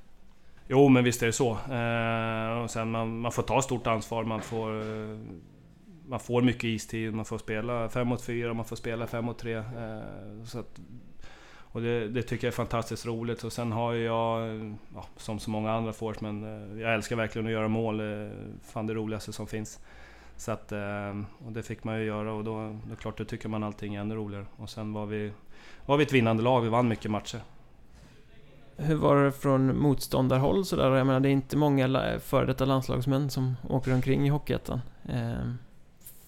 Jo, 0.69 0.89
men 0.89 1.05
visst 1.05 1.23
är 1.23 1.27
det 1.27 1.33
så. 1.33 1.51
Eh, 1.51 2.62
och 2.62 2.71
sen 2.71 2.91
man, 2.91 3.21
man 3.21 3.33
får 3.33 3.43
ta 3.43 3.62
stort 3.62 3.87
ansvar, 3.87 4.25
man 4.25 4.43
får... 4.43 4.81
Eh, 4.81 5.19
man 6.09 6.21
får 6.21 6.43
mycket 6.43 6.64
istid, 6.64 7.14
man 7.14 7.25
får 7.25 7.39
spela 7.39 7.89
5 7.89 8.09
mot 8.09 8.23
4, 8.23 8.55
man 8.55 8.64
får 8.64 8.77
spela 8.77 9.07
5 9.07 9.25
mot 9.25 9.39
3. 9.39 9.55
Eh, 9.55 9.64
så 10.45 10.59
att, 10.59 10.81
och 11.71 11.81
det, 11.81 12.09
det, 12.09 12.23
tycker 12.23 12.47
jag 12.47 12.53
är 12.53 12.57
fantastiskt 12.57 13.07
roligt. 13.07 13.45
Och 13.45 13.53
sen 13.53 13.73
har 13.73 13.95
jag, 13.95 14.49
ja, 14.95 15.05
som 15.16 15.39
så 15.39 15.51
många 15.51 15.73
andra 15.73 15.93
forwards, 15.93 16.23
eh, 16.23 16.81
jag 16.81 16.95
älskar 16.95 17.16
verkligen 17.16 17.47
att 17.47 17.53
göra 17.53 17.69
mål. 17.69 18.01
Eh, 18.01 18.29
fan 18.62 18.87
det 18.87 18.95
roligaste 18.95 19.33
som 19.33 19.47
finns. 19.47 19.81
Så 20.37 20.53
att, 20.53 20.73
eh, 20.73 21.21
och 21.47 21.53
det 21.53 21.62
fick 21.62 21.85
man 21.85 21.99
ju 21.99 22.05
göra 22.05 22.33
och 22.33 22.45
då, 22.45 22.79
då 22.89 22.97
klart, 22.97 23.19
då 23.19 23.25
tycker 23.25 23.49
man 23.49 23.62
allting 23.62 23.95
är 23.95 24.01
ännu 24.01 24.14
roligare. 24.14 24.47
Och 24.57 24.71
sen 24.71 24.93
var 24.93 25.07
vi, 25.07 25.33
var 25.87 25.97
vi 25.97 26.05
ett 26.05 26.12
vinnande 26.12 26.43
lag, 26.43 26.61
vi 26.61 26.69
vann 26.69 26.89
mycket 26.89 27.11
matcher. 27.11 27.41
Hur 28.81 28.95
var 28.95 29.24
det 29.24 29.33
från 29.33 29.79
motståndarhåll 29.79 30.64
sådär? 30.64 30.97
Jag 30.97 31.07
menar, 31.07 31.20
det 31.20 31.29
är 31.29 31.33
inte 31.33 31.57
många 31.57 32.18
före 32.20 32.47
detta 32.47 32.64
landslagsmän 32.64 33.31
som 33.31 33.57
åker 33.68 33.95
omkring 33.95 34.26
i 34.26 34.31
Hockeyettan. 34.31 34.81
Ehm, 35.09 35.59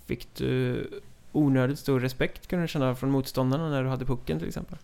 fick 0.06 0.34
du 0.34 0.86
onödigt 1.32 1.78
stor 1.78 2.00
respekt 2.00 2.46
kunde 2.46 2.64
du 2.64 2.68
känna 2.68 2.94
från 2.94 3.10
motståndarna 3.10 3.68
när 3.68 3.82
du 3.82 3.88
hade 3.88 4.04
pucken 4.04 4.38
till 4.38 4.48
exempel? 4.48 4.78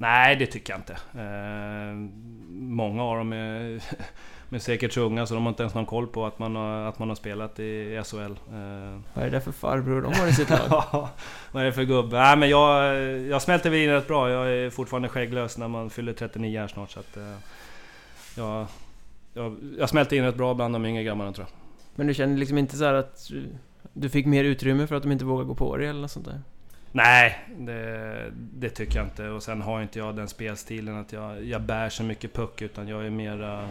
Nej, 0.00 0.36
det 0.36 0.46
tycker 0.46 0.72
jag 0.72 0.80
inte. 0.80 0.92
Eh, 0.92 1.94
många 2.48 3.02
av 3.02 3.16
dem 3.16 3.32
är, 3.32 3.82
är 4.50 4.58
säkert 4.58 4.92
så 4.92 5.00
unga 5.00 5.26
så 5.26 5.34
de 5.34 5.42
har 5.42 5.50
inte 5.50 5.62
ens 5.62 5.74
någon 5.74 5.86
koll 5.86 6.06
på 6.06 6.26
att 6.26 6.38
man 6.38 6.56
har, 6.56 6.88
att 6.88 6.98
man 6.98 7.08
har 7.08 7.16
spelat 7.16 7.60
i 7.60 8.02
SHL. 8.04 8.18
Eh. 8.18 9.00
Vad 9.14 9.24
är 9.24 9.30
det 9.30 9.40
för 9.40 9.52
farbror 9.52 10.02
de 10.02 10.14
har 10.14 10.26
i 10.26 10.32
sitt 10.32 10.50
lag? 10.50 10.84
Vad 11.52 11.62
är 11.62 11.66
det 11.66 11.72
för 11.72 11.82
gubbe? 11.82 12.18
Nej 12.18 12.36
men 12.36 12.48
jag, 12.48 12.98
jag 13.20 13.42
smälter 13.42 13.70
väl 13.70 13.78
in 13.78 13.90
rätt 13.90 14.08
bra. 14.08 14.30
Jag 14.30 14.50
är 14.50 14.70
fortfarande 14.70 15.08
skägglös 15.08 15.58
när 15.58 15.68
man 15.68 15.90
fyller 15.90 16.12
39 16.12 16.60
här 16.60 16.68
snart. 16.68 16.90
Så 16.90 17.00
att, 17.00 17.16
eh, 17.16 17.36
jag, 18.36 18.66
jag, 19.34 19.56
jag 19.78 19.88
smälter 19.88 20.16
in 20.16 20.24
rätt 20.24 20.36
bra 20.36 20.54
bland 20.54 20.74
de 20.74 20.86
yngre 20.86 21.02
grabbarna 21.02 21.32
tror 21.32 21.46
jag. 21.50 21.56
Men 21.94 22.06
du 22.06 22.14
känner 22.14 22.36
liksom 22.36 22.58
inte 22.58 22.76
så 22.76 22.84
att 22.84 23.30
du 23.92 24.08
fick 24.08 24.26
mer 24.26 24.44
utrymme 24.44 24.86
för 24.86 24.94
att 24.94 25.02
de 25.02 25.12
inte 25.12 25.24
vågar 25.24 25.44
gå 25.44 25.54
på 25.54 25.76
dig 25.76 25.86
eller 25.86 26.00
något 26.00 26.10
sånt 26.10 26.26
där? 26.26 26.40
Nej, 26.92 27.38
det, 27.56 28.32
det, 28.34 28.70
tycker 28.70 28.98
jag 28.98 29.06
inte. 29.06 29.28
Och 29.28 29.42
sen 29.42 29.62
har 29.62 29.82
inte 29.82 29.98
jag 29.98 30.16
den 30.16 30.28
spelstilen 30.28 30.96
att 30.96 31.12
jag, 31.12 31.44
jag 31.44 31.62
bär 31.62 31.88
så 31.88 32.02
mycket 32.02 32.32
puck 32.32 32.62
utan 32.62 32.88
jag 32.88 33.06
är 33.06 33.10
mera 33.10 33.68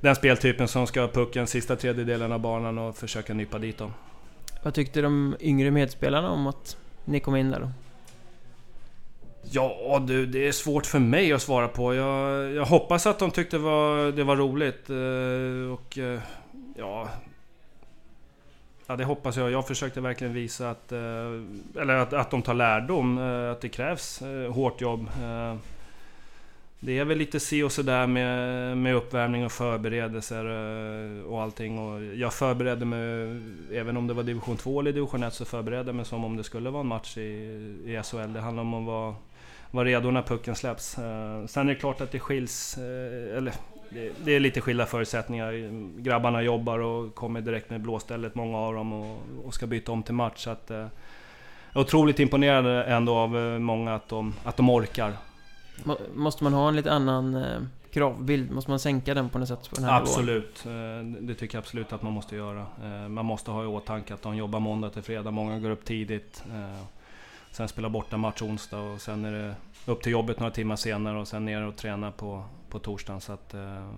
den 0.00 0.14
speltypen 0.14 0.68
som 0.68 0.86
ska 0.86 1.00
ha 1.00 1.08
pucken 1.08 1.46
sista 1.46 1.76
tredjedelen 1.76 2.32
av 2.32 2.40
banan 2.40 2.78
och 2.78 2.96
försöka 2.96 3.34
nypa 3.34 3.58
dit 3.58 3.78
dem. 3.78 3.92
Vad 4.62 4.74
tyckte 4.74 5.00
de 5.00 5.36
yngre 5.40 5.70
medspelarna 5.70 6.30
om 6.30 6.46
att 6.46 6.76
ni 7.04 7.20
kom 7.20 7.36
in 7.36 7.50
där 7.50 7.60
då? 7.60 7.70
Ja 9.50 10.04
du, 10.06 10.26
det 10.26 10.48
är 10.48 10.52
svårt 10.52 10.86
för 10.86 10.98
mig 10.98 11.32
att 11.32 11.42
svara 11.42 11.68
på. 11.68 11.94
Jag, 11.94 12.52
jag 12.52 12.64
hoppas 12.64 13.06
att 13.06 13.18
de 13.18 13.30
tyckte 13.30 13.58
var, 13.58 14.12
det 14.12 14.24
var 14.24 14.36
roligt. 14.36 14.90
Eh, 14.90 15.72
och 15.72 15.98
eh, 15.98 16.20
ja, 16.76 17.08
Ja, 18.90 18.96
det 18.96 19.04
hoppas 19.04 19.36
jag. 19.36 19.50
Jag 19.50 19.66
försökte 19.66 20.00
verkligen 20.00 20.34
visa 20.34 20.70
att, 20.70 20.92
eh, 20.92 21.78
eller 21.80 21.94
att, 21.94 22.12
att 22.12 22.30
de 22.30 22.42
tar 22.42 22.54
lärdom, 22.54 23.18
eh, 23.18 23.50
att 23.50 23.60
det 23.60 23.68
krävs 23.68 24.22
eh, 24.22 24.52
hårt 24.52 24.80
jobb. 24.80 25.10
Det 26.80 26.98
är 26.98 27.04
väl 27.04 27.18
lite 27.18 27.40
si 27.40 27.62
och 27.62 27.72
sådär 27.72 28.06
med, 28.06 28.78
med 28.78 28.94
uppvärmning 28.94 29.44
och 29.44 29.52
förberedelser 29.52 30.44
och 31.26 31.42
allting. 31.42 31.78
Och 31.78 32.04
jag 32.04 32.34
förberedde 32.34 32.84
mig, 32.84 33.40
även 33.72 33.96
om 33.96 34.06
det 34.06 34.14
var 34.14 34.22
division 34.22 34.56
2 34.56 34.80
eller 34.80 34.92
division 34.92 35.22
1, 35.22 35.34
så 35.34 35.44
förberedde 35.44 35.88
jag 35.88 35.94
mig 35.94 36.04
som 36.04 36.24
om 36.24 36.36
det 36.36 36.44
skulle 36.44 36.70
vara 36.70 36.80
en 36.80 36.86
match 36.86 37.16
i, 37.16 37.20
i 37.84 38.00
SHL. 38.04 38.32
Det 38.32 38.40
handlar 38.40 38.62
om 38.62 38.74
att 38.74 38.86
vara, 38.86 39.14
vara 39.70 39.84
redo 39.84 40.10
när 40.10 40.22
pucken 40.22 40.54
släpps. 40.54 40.90
Sen 41.46 41.68
är 41.68 41.74
det 41.74 41.74
klart 41.74 42.00
att 42.00 42.12
det 42.12 42.20
skiljs, 42.20 42.78
eller 43.36 43.52
det, 44.24 44.32
är 44.32 44.40
lite 44.40 44.60
skilda 44.60 44.86
förutsättningar. 44.86 45.52
Grabbarna 46.00 46.42
jobbar 46.42 46.78
och 46.78 47.14
kommer 47.14 47.40
direkt 47.40 47.70
med 47.70 47.80
blåstället, 47.80 48.34
många 48.34 48.58
av 48.58 48.74
dem, 48.74 48.92
och, 48.92 49.18
och 49.44 49.54
ska 49.54 49.66
byta 49.66 49.92
om 49.92 50.02
till 50.02 50.14
match. 50.14 50.44
Så 50.44 50.50
att, 50.50 50.70
eh, 50.70 50.86
otroligt 51.74 52.20
imponerad 52.20 52.88
ändå 52.88 53.14
av 53.14 53.38
eh, 53.38 53.58
många 53.58 53.94
att 53.94 54.08
de, 54.08 54.34
att 54.44 54.56
de 54.56 54.70
orkar. 54.70 55.12
Måste 56.14 56.44
man 56.44 56.52
ha 56.52 56.68
en 56.68 56.76
lite 56.76 56.92
annan 56.92 57.34
eh, 57.34 57.60
kravbild? 57.92 58.50
Måste 58.50 58.70
man 58.70 58.78
sänka 58.78 59.14
den 59.14 59.28
på 59.28 59.38
något 59.38 59.48
sätt? 59.48 59.70
På 59.70 59.74
den 59.74 59.84
här 59.84 60.00
absolut, 60.00 60.64
nivån? 60.64 61.16
Eh, 61.16 61.22
det 61.22 61.34
tycker 61.34 61.56
jag 61.56 61.62
absolut 61.62 61.92
att 61.92 62.02
man 62.02 62.12
måste 62.12 62.36
göra. 62.36 62.66
Eh, 62.84 63.08
man 63.08 63.24
måste 63.24 63.50
ha 63.50 63.64
i 63.64 63.66
åtanke 63.66 64.14
att 64.14 64.22
de 64.22 64.36
jobbar 64.36 64.60
måndag 64.60 64.90
till 64.90 65.02
fredag, 65.02 65.30
många 65.30 65.58
går 65.58 65.70
upp 65.70 65.84
tidigt. 65.84 66.44
Sen 67.50 67.68
spelar 67.68 67.88
borta 67.88 68.16
match 68.16 68.42
onsdag 68.42 68.78
och 68.78 69.00
sen 69.00 69.24
är 69.24 69.32
det 69.32 69.54
upp 69.86 70.02
till 70.02 70.12
jobbet 70.12 70.40
några 70.40 70.52
timmar 70.52 70.76
senare 70.76 71.18
och 71.18 71.28
sen 71.28 71.44
ner 71.44 71.62
och 71.62 71.76
träna 71.76 72.10
på, 72.10 72.44
på 72.70 72.78
torsdagen. 72.78 73.20
Så 73.20 73.32
att, 73.32 73.54
eh, 73.54 73.90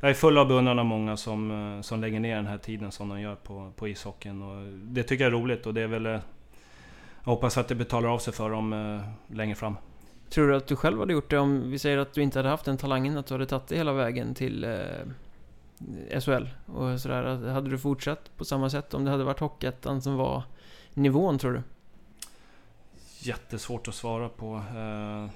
jag 0.00 0.10
är 0.10 0.14
full 0.14 0.38
av 0.38 0.48
beundran 0.48 0.78
av 0.78 0.84
många 0.84 1.16
som, 1.16 1.50
eh, 1.50 1.82
som 1.82 2.00
lägger 2.00 2.20
ner 2.20 2.36
den 2.36 2.46
här 2.46 2.58
tiden 2.58 2.92
som 2.92 3.08
de 3.08 3.20
gör 3.20 3.34
på, 3.34 3.72
på 3.76 3.88
ishockeyn. 3.88 4.42
Och 4.42 4.72
det 4.72 5.02
tycker 5.02 5.24
jag 5.24 5.32
är 5.32 5.38
roligt 5.38 5.66
och 5.66 5.74
det 5.74 5.80
är 5.80 5.86
väl... 5.86 6.06
Eh, 6.06 6.20
jag 7.24 7.30
hoppas 7.32 7.58
att 7.58 7.68
det 7.68 7.74
betalar 7.74 8.08
av 8.08 8.18
sig 8.18 8.32
för 8.32 8.50
dem 8.50 8.72
eh, 8.72 9.34
längre 9.36 9.54
fram. 9.54 9.76
Tror 10.30 10.48
du 10.48 10.56
att 10.56 10.66
du 10.66 10.76
själv 10.76 10.98
hade 10.98 11.12
gjort 11.12 11.30
det 11.30 11.38
om 11.38 11.70
vi 11.70 11.78
säger 11.78 11.98
att 11.98 12.12
du 12.12 12.22
inte 12.22 12.38
hade 12.38 12.48
haft 12.48 12.64
den 12.64 12.76
talangen, 12.76 13.16
att 13.16 13.26
du 13.26 13.34
hade 13.34 13.46
tagit 13.46 13.66
det 13.66 13.76
hela 13.76 13.92
vägen 13.92 14.34
till 14.34 14.64
eh, 14.64 16.20
SHL? 16.20 16.48
Och 16.66 17.00
sådär, 17.00 17.48
hade 17.52 17.70
du 17.70 17.78
fortsatt 17.78 18.36
på 18.36 18.44
samma 18.44 18.70
sätt 18.70 18.94
om 18.94 19.04
det 19.04 19.10
hade 19.10 19.24
varit 19.24 19.40
Hockeyettan 19.40 20.02
som 20.02 20.16
var 20.16 20.42
nivån 20.94 21.38
tror 21.38 21.52
du? 21.52 21.62
Jättesvårt 23.18 23.88
att 23.88 23.94
svara 23.94 24.28
på. 24.28 24.54
Uh, 24.54 25.30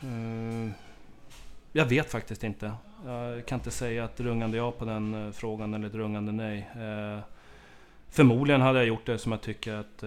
Eh, 0.00 0.70
jag 1.72 1.86
vet 1.86 2.10
faktiskt 2.10 2.44
inte. 2.44 2.72
Jag 3.04 3.46
kan 3.46 3.58
inte 3.58 3.70
säga 3.70 4.04
ett 4.04 4.20
rungande 4.20 4.56
ja 4.56 4.72
på 4.72 4.84
den 4.84 5.26
eh, 5.26 5.32
frågan 5.32 5.74
eller 5.74 5.86
ett 5.86 5.94
rungande 5.94 6.32
nej. 6.32 6.70
Eh, 6.74 7.20
förmodligen 8.08 8.60
hade 8.60 8.78
jag 8.78 8.88
gjort 8.88 9.06
det 9.06 9.18
som 9.18 9.32
jag 9.32 9.40
tycker 9.40 9.74
att 9.74 10.04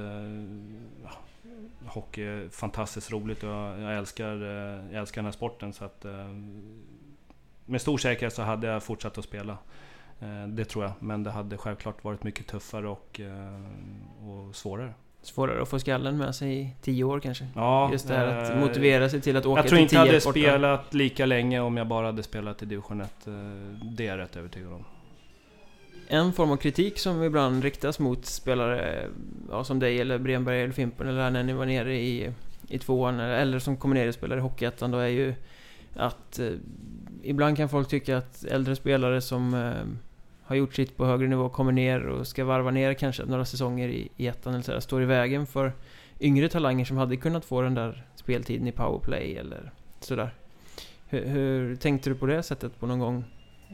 hockey 1.85 2.23
är 2.23 2.49
fantastiskt 2.49 3.11
roligt 3.11 3.43
och 3.43 3.49
jag, 3.49 3.79
jag 3.79 3.97
älskar, 3.97 4.35
jag 4.91 4.93
älskar 4.93 5.21
den 5.21 5.25
här 5.25 5.31
sporten. 5.31 5.73
Så 5.73 5.85
att, 5.85 6.05
med 7.65 7.81
stor 7.81 7.97
säkerhet 7.97 8.33
så 8.33 8.41
hade 8.41 8.67
jag 8.67 8.83
fortsatt 8.83 9.17
att 9.17 9.23
spela. 9.23 9.57
Det 10.47 10.65
tror 10.65 10.83
jag, 10.83 10.93
men 10.99 11.23
det 11.23 11.31
hade 11.31 11.57
självklart 11.57 12.03
varit 12.03 12.23
mycket 12.23 12.47
tuffare 12.47 12.87
och, 12.87 13.21
och 14.21 14.55
svårare. 14.55 14.93
Svårare 15.21 15.61
att 15.61 15.69
få 15.69 15.79
skallen 15.79 16.17
med 16.17 16.35
sig 16.35 16.61
i 16.61 16.69
tio 16.81 17.03
år 17.03 17.19
kanske? 17.19 17.47
Ja, 17.55 17.91
Just 17.91 18.07
det 18.07 18.13
här 18.13 18.27
att 18.27 18.49
eh, 18.49 18.59
motivera 18.59 19.09
sig 19.09 19.21
till 19.21 19.37
att 19.37 19.45
åka 19.45 19.61
till 19.61 19.65
Jag 19.65 19.69
tror 19.69 19.81
inte 19.81 19.95
jag 19.95 20.05
hade 20.05 20.21
spelat 20.21 20.93
lika 20.93 21.25
länge 21.25 21.59
om 21.59 21.77
jag 21.77 21.87
bara 21.87 22.05
hade 22.05 22.23
spelat 22.23 22.63
i 22.63 22.65
division 22.65 23.01
1. 23.01 23.27
Eh, 23.27 23.33
det 23.81 24.03
är 24.03 24.07
jag 24.07 24.17
rätt 24.17 24.35
övertygad 24.35 24.73
om. 24.73 24.85
En 26.07 26.33
form 26.33 26.51
av 26.51 26.57
kritik 26.57 26.99
som 26.99 27.23
ibland 27.23 27.63
riktas 27.63 27.99
mot 27.99 28.25
spelare 28.25 29.07
ja, 29.49 29.63
som 29.63 29.79
dig 29.79 30.01
eller 30.01 30.17
Bremberg 30.17 30.61
eller 30.61 30.73
Fimpen 30.73 31.07
eller 31.07 31.29
när 31.29 31.43
ni 31.43 31.53
var 31.53 31.65
nere 31.65 31.95
i, 31.95 32.33
i 32.67 32.79
tvåan 32.79 33.19
eller 33.19 33.59
som 33.59 33.77
kommer 33.77 33.95
ner 33.95 34.07
och 34.07 34.13
spelar 34.13 34.37
i 34.37 34.39
Hockeyettan 34.39 34.91
då 34.91 34.97
är 34.97 35.07
ju 35.07 35.33
att 35.95 36.39
eh, 36.39 36.47
ibland 37.23 37.57
kan 37.57 37.69
folk 37.69 37.87
tycka 37.87 38.17
att 38.17 38.43
äldre 38.43 38.75
spelare 38.75 39.21
som 39.21 39.53
eh, 39.53 40.08
har 40.49 40.55
gjort 40.55 40.75
sitt 40.75 40.97
på 40.97 41.05
högre 41.05 41.27
nivå, 41.27 41.49
kommer 41.49 41.71
ner 41.71 42.05
och 42.05 42.27
ska 42.27 42.45
varva 42.45 42.71
ner 42.71 42.93
kanske 42.93 43.25
några 43.25 43.45
säsonger 43.45 43.87
i, 43.87 44.09
i 44.17 44.27
ettan 44.27 44.53
eller 44.53 44.63
sådär, 44.63 44.79
står 44.79 45.01
i 45.01 45.05
vägen 45.05 45.47
för 45.47 45.73
yngre 46.19 46.49
talanger 46.49 46.85
som 46.85 46.97
hade 46.97 47.17
kunnat 47.17 47.45
få 47.45 47.61
den 47.61 47.75
där 47.75 48.03
speltiden 48.15 48.67
i 48.67 48.71
powerplay 48.71 49.37
eller 49.37 49.71
sådär. 49.99 50.33
Hur, 51.07 51.25
hur 51.25 51.75
tänkte 51.75 52.09
du 52.09 52.15
på 52.15 52.25
det 52.25 52.43
sättet 52.43 52.79
på 52.79 52.87
någon 52.87 52.99
gång? 52.99 53.23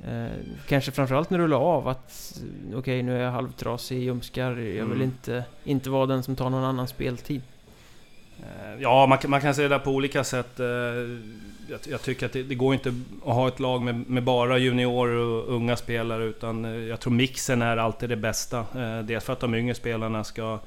Eh, 0.07 0.27
kanske 0.67 0.91
framförallt 0.91 1.29
när 1.29 1.39
du 1.39 1.47
la 1.47 1.57
av 1.57 1.87
att 1.87 2.41
okej 2.67 2.77
okay, 2.77 3.03
nu 3.03 3.17
är 3.17 3.23
jag 3.23 3.31
halvtrasig 3.31 3.97
i 3.97 4.03
ljumskar, 4.03 4.51
jag 4.51 4.85
vill 4.85 4.95
mm. 4.95 5.01
inte, 5.01 5.43
inte 5.63 5.89
vara 5.89 6.05
den 6.05 6.23
som 6.23 6.35
tar 6.35 6.49
någon 6.49 6.63
annan 6.63 6.87
speltid. 6.87 7.41
Eh, 8.39 8.81
ja, 8.81 9.05
man, 9.07 9.17
man, 9.27 9.41
kan 9.41 9.55
se 9.55 9.67
det 9.67 9.79
på 9.79 9.91
olika 9.91 10.23
sätt. 10.23 10.59
Jag, 11.69 11.79
jag 11.83 12.01
tycker 12.01 12.25
att 12.25 12.33
det, 12.33 12.43
det, 12.43 12.55
går 12.55 12.73
inte 12.73 12.93
att 13.25 13.33
ha 13.33 13.47
ett 13.47 13.59
lag 13.59 13.81
med, 13.81 14.09
med, 14.09 14.23
bara 14.23 14.57
juniorer 14.57 15.15
och 15.15 15.55
unga 15.55 15.75
spelare, 15.75 16.23
utan 16.23 16.65
eh, 16.65 16.71
jag 16.71 16.99
tror 16.99 17.13
mixen 17.13 17.61
är 17.61 17.77
alltid 17.77 18.09
det 18.09 18.15
bästa. 18.15 18.59
Eh, 18.59 18.99
dels 19.03 19.23
för 19.23 19.33
att 19.33 19.39
de 19.39 19.55
yngre 19.55 19.75
spelarna 19.75 20.23
ska, 20.23 20.59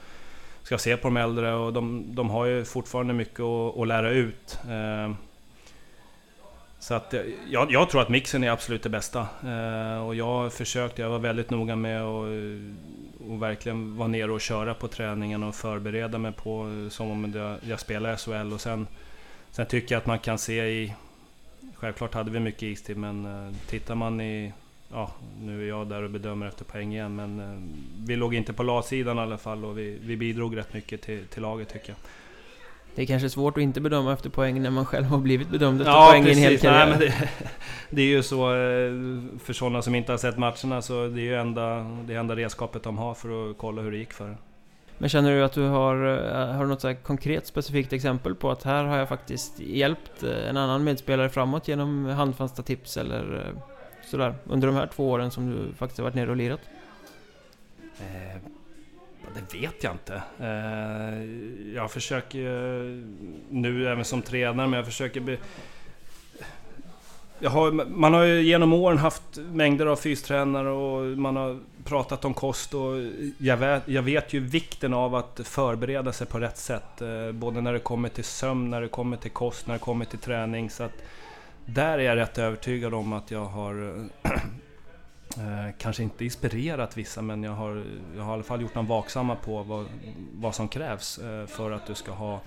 ska 0.63 0.79
se 0.79 0.97
på 0.97 1.09
de 1.09 1.17
äldre 1.17 1.55
och 1.55 1.73
de, 1.73 2.05
de 2.15 2.31
har 2.31 2.45
ju 2.47 2.65
fortfarande 2.65 3.15
mycket 3.15 3.41
att, 3.41 3.79
att 3.79 3.89
lära 3.89 4.11
ut. 4.11 4.59
Eh, 4.69 5.15
så 6.81 6.95
att 6.95 7.15
jag, 7.51 7.73
jag, 7.73 7.91
tror 7.91 8.03
att 8.03 8.09
mixen 8.09 8.45
är 8.45 8.51
absolut 8.51 8.83
det 8.83 8.89
bästa. 8.89 9.27
och 10.07 10.15
jag 10.15 10.53
försökte, 10.53 11.03
jag 11.03 11.11
var 11.11 11.19
väldigt 11.19 11.51
noga 11.51 11.77
med 11.77 12.03
att 12.03 12.25
och 13.31 13.43
verkligen 13.43 13.97
vara 13.97 14.09
nere 14.09 14.33
och 14.33 14.41
köra 14.41 14.75
på 14.75 14.89
träningen 14.89 15.43
och 15.43 15.55
förbereda 15.55 16.19
mig 16.19 16.33
på 16.33 16.87
som 16.91 17.11
om 17.11 17.33
jag, 17.35 17.57
jag 17.71 17.81
spelar 17.81 18.17
SHL. 18.17 18.53
Och 18.53 18.61
sen, 18.61 18.87
sen 19.51 19.67
tycker 19.67 19.95
jag 19.95 20.01
att 20.01 20.07
man 20.07 20.19
kan 20.19 20.39
se 20.39 20.65
i... 20.65 20.95
Självklart 21.75 22.15
hade 22.15 22.31
vi 22.31 22.41
mycket 22.41 22.63
istid, 22.63 22.97
men 22.97 23.27
uh, 23.27 23.55
tittar 23.67 23.95
man 23.95 24.21
i... 24.21 24.53
Ja, 24.93 25.13
nu 25.41 25.65
är 25.65 25.69
jag 25.69 25.87
där 25.87 26.03
och 26.03 26.11
bedömer 26.11 26.47
efter 26.47 26.65
poäng 26.65 26.93
igen, 26.93 27.17
men 27.17 27.41
uh, 27.41 27.63
vi 28.07 28.17
låg 28.17 28.35
inte 28.35 28.53
på 28.53 28.63
latsidan 28.63 29.19
i 29.19 29.21
alla 29.21 29.39
fall 29.39 29.65
och 29.65 29.79
vi, 29.79 29.99
vi 30.03 30.17
bidrog 30.17 30.57
rätt 30.57 30.75
mycket 30.75 31.03
till, 31.03 31.27
till 31.27 31.43
laget 31.43 31.69
tycker 31.69 31.89
jag. 31.89 31.97
Det 32.99 33.03
är 33.03 33.07
kanske 33.07 33.31
svårt 33.31 33.57
att 33.57 33.63
inte 33.63 33.81
bedöma 33.81 34.13
efter 34.13 34.31
poäng 34.31 34.63
när 34.63 34.71
man 34.71 34.87
själv 34.87 35.07
har 35.07 35.19
blivit 35.19 35.49
bedömd 35.49 35.81
efter 35.81 35.93
ja, 35.93 36.09
poäng 36.11 36.25
precis. 36.25 36.39
i 36.39 36.45
en 36.45 36.51
hel 36.51 36.61
karriär. 36.61 36.87
Nej, 36.87 36.89
men 36.89 36.99
det, 36.99 37.29
det, 37.91 38.03
är 38.03 38.07
ju 38.07 38.23
så 38.23 38.51
eh, 38.51 38.93
för 39.45 39.53
sådana 39.53 39.83
som 39.83 39.95
inte 39.95 40.13
har 40.13 40.19
sett 40.19 40.39
matcherna 40.39 40.83
så 40.83 41.07
det 41.07 41.21
är 41.21 41.25
ju 41.25 41.35
enda, 41.35 41.87
det 42.07 42.15
enda 42.15 42.37
redskapet 42.37 42.83
de 42.83 42.99
har 42.99 43.15
för 43.15 43.51
att 43.51 43.59
kolla 43.59 43.83
hur 43.83 43.91
det 43.91 43.99
gick 43.99 44.13
för 44.13 44.37
men 44.99 45.09
känner 45.09 45.31
du 45.31 45.45
att 45.45 45.53
du 45.53 45.63
har, 45.63 46.07
eh, 46.07 46.57
har 46.57 46.67
något 46.67 46.81
så 46.81 46.95
konkret 46.95 47.47
specifikt 47.47 47.93
exempel 47.93 48.35
på 48.35 48.51
att 48.51 48.63
här 48.63 48.85
har 48.85 48.97
jag 48.97 49.09
faktiskt 49.09 49.61
hjälpt 49.61 50.23
eh, 50.23 50.49
en 50.49 50.57
annan 50.57 50.85
medspelare 50.85 51.29
framåt 51.29 51.69
genom 51.69 52.07
handfasta 52.07 52.63
tips 52.63 52.97
eller 52.97 53.47
eh, 53.47 53.63
sådär 54.05 54.35
under 54.45 54.67
de 54.67 54.77
här 54.77 54.87
två 54.87 55.11
åren 55.11 55.31
som 55.31 55.51
du 55.51 55.75
faktiskt 55.75 55.99
har 55.99 56.05
varit 56.05 56.15
nere 56.15 56.31
och 56.31 56.37
lirat? 56.37 56.61
Eh 58.01 58.43
det 59.35 59.59
vet 59.59 59.85
jag 59.85 59.93
inte. 59.93 60.23
Eh, 60.39 61.25
jag 61.75 61.91
försöker 61.91 62.39
nu 63.51 63.89
även 63.89 64.05
som 64.05 64.23
tränare, 64.23 64.67
men 64.67 64.77
jag 64.77 64.87
försöker... 64.87 65.21
Be... 65.21 65.37
Jag 67.41 67.51
har, 67.51 67.71
man 67.73 68.15
har 68.15 68.23
ju 68.23 68.43
genom 68.43 68.73
åren 68.73 68.99
haft 68.99 69.37
mängder 69.37 69.87
av 69.87 69.97
fystränare 69.97 70.69
och 70.69 71.19
man 71.19 71.37
har 71.37 71.59
pratat 71.85 72.25
om 72.25 72.35
kost 72.35 72.75
och 72.75 72.93
jag 73.39 73.57
vet, 73.57 73.89
jag 73.89 74.03
vet 74.03 74.33
ju 74.33 74.41
vikten 74.41 74.95
av 74.95 75.15
att 75.15 75.41
förbereda 75.45 76.13
sig 76.13 76.27
på 76.27 76.39
rätt 76.39 76.59
sätt. 76.59 77.03
Eh, 77.03 77.33
både 77.33 77.61
när 77.61 77.73
det 77.73 77.79
kommer 77.79 78.09
till 78.09 78.25
sömn, 78.25 78.71
när 78.71 78.81
det 78.81 78.89
kommer 78.89 79.17
till 79.17 79.31
kost, 79.31 79.67
när 79.67 79.75
det 79.75 79.81
kommer 79.81 80.05
till 80.05 80.19
träning. 80.19 80.71
Så 80.71 80.83
att 80.83 81.03
där 81.65 81.99
är 81.99 82.03
jag 82.03 82.17
rätt 82.17 82.39
övertygad 82.39 82.95
om 82.95 83.13
att 83.13 83.31
jag 83.31 83.45
har 83.45 83.75
eh, 85.37 85.75
kanske 85.79 86.03
inte 86.03 86.25
inspirerat 86.25 86.97
vissa, 86.97 87.23
men 87.23 87.43
jag 87.43 87.53
har, 87.53 87.85
jag 88.17 88.23
har 88.23 88.31
i 88.31 88.35
alla 88.35 88.43
fall 88.43 88.61
gjort 88.63 88.75
dem 88.75 88.87
vaksamma 88.87 89.37
på 89.37 89.63
vad, 89.63 89.87
vad 90.33 90.55
som 90.55 90.69
krävs 90.69 91.19
eh, 91.19 91.47
för 91.47 91.71
att 91.71 91.87
du 91.87 91.95
ska 91.95 92.13
ha 92.13 92.41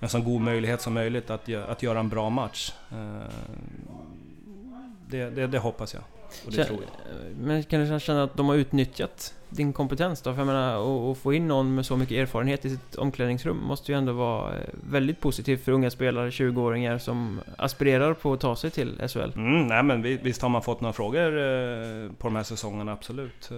en 0.00 0.08
så 0.08 0.20
god 0.20 0.40
möjlighet 0.40 0.80
som 0.80 0.94
möjligt 0.94 1.30
att, 1.30 1.54
att 1.54 1.82
göra 1.82 2.00
en 2.00 2.08
bra 2.08 2.30
match. 2.30 2.72
Eh, 5.12 5.18
det, 5.18 5.30
det, 5.30 5.46
det 5.46 5.58
hoppas 5.58 5.94
jag. 5.94 6.02
Och 6.46 6.52
det 6.52 6.64
tror 6.64 6.78
jag. 6.80 7.14
Men 7.36 7.62
kan 7.62 7.80
du 7.80 8.00
känna 8.00 8.22
att 8.22 8.36
de 8.36 8.48
har 8.48 8.56
utnyttjat 8.56 9.34
din 9.48 9.72
kompetens 9.72 10.22
då? 10.22 10.32
För 10.32 10.40
jag 10.40 10.46
menar, 10.46 11.10
att 11.10 11.18
få 11.18 11.32
in 11.32 11.48
någon 11.48 11.74
med 11.74 11.86
så 11.86 11.96
mycket 11.96 12.16
erfarenhet 12.16 12.64
i 12.64 12.70
sitt 12.70 12.94
omklädningsrum 12.94 13.56
måste 13.56 13.92
ju 13.92 13.98
ändå 13.98 14.12
vara 14.12 14.56
eh, 14.56 14.62
väldigt 14.90 15.20
positivt 15.20 15.64
för 15.64 15.72
unga 15.72 15.90
spelare, 15.90 16.30
20-åringar 16.30 16.98
som 16.98 17.40
aspirerar 17.56 18.14
på 18.14 18.32
att 18.32 18.40
ta 18.40 18.56
sig 18.56 18.70
till 18.70 19.08
SHL. 19.08 19.32
Mm, 19.36 19.66
nej 19.66 19.82
men 19.82 20.02
visst 20.02 20.42
har 20.42 20.48
man 20.48 20.62
fått 20.62 20.80
några 20.80 20.92
frågor 20.92 21.38
eh, 21.38 22.12
på 22.12 22.26
de 22.26 22.36
här 22.36 22.42
säsongerna, 22.42 22.92
absolut. 22.92 23.50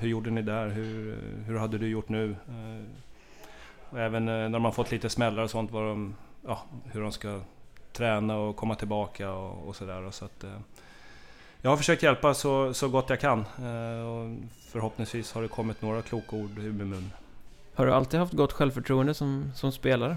Hur 0.00 0.08
gjorde 0.08 0.30
ni 0.30 0.42
där? 0.42 0.68
Hur, 0.68 1.18
hur 1.46 1.58
hade 1.58 1.78
du 1.78 1.88
gjort 1.88 2.08
nu? 2.08 2.36
Och 3.90 4.00
även 4.00 4.24
när 4.24 4.48
de 4.48 4.64
har 4.64 4.72
fått 4.72 4.90
lite 4.90 5.08
smällar 5.08 5.42
och 5.42 5.50
sånt, 5.50 5.70
vad 5.70 5.82
de, 5.82 6.14
ja, 6.46 6.62
hur 6.84 7.00
de 7.00 7.12
ska 7.12 7.40
träna 7.92 8.36
och 8.36 8.56
komma 8.56 8.74
tillbaka 8.74 9.32
och, 9.32 9.68
och 9.68 9.76
sådär. 9.76 10.10
Så 10.10 10.24
att, 10.24 10.44
jag 11.66 11.70
har 11.70 11.76
försökt 11.76 12.02
hjälpa 12.02 12.34
så, 12.34 12.74
så 12.74 12.88
gott 12.88 13.10
jag 13.10 13.20
kan. 13.20 13.38
Eh, 13.38 14.06
och 14.06 14.36
förhoppningsvis 14.70 15.32
har 15.32 15.42
det 15.42 15.48
kommit 15.48 15.82
några 15.82 16.02
kloka 16.02 16.36
ord 16.36 16.58
ur 16.58 16.72
min 16.72 16.88
mun. 16.88 17.12
Har 17.74 17.86
du 17.86 17.92
alltid 17.92 18.20
haft 18.20 18.32
gott 18.32 18.52
självförtroende 18.52 19.14
som, 19.14 19.52
som 19.54 19.72
spelare? 19.72 20.16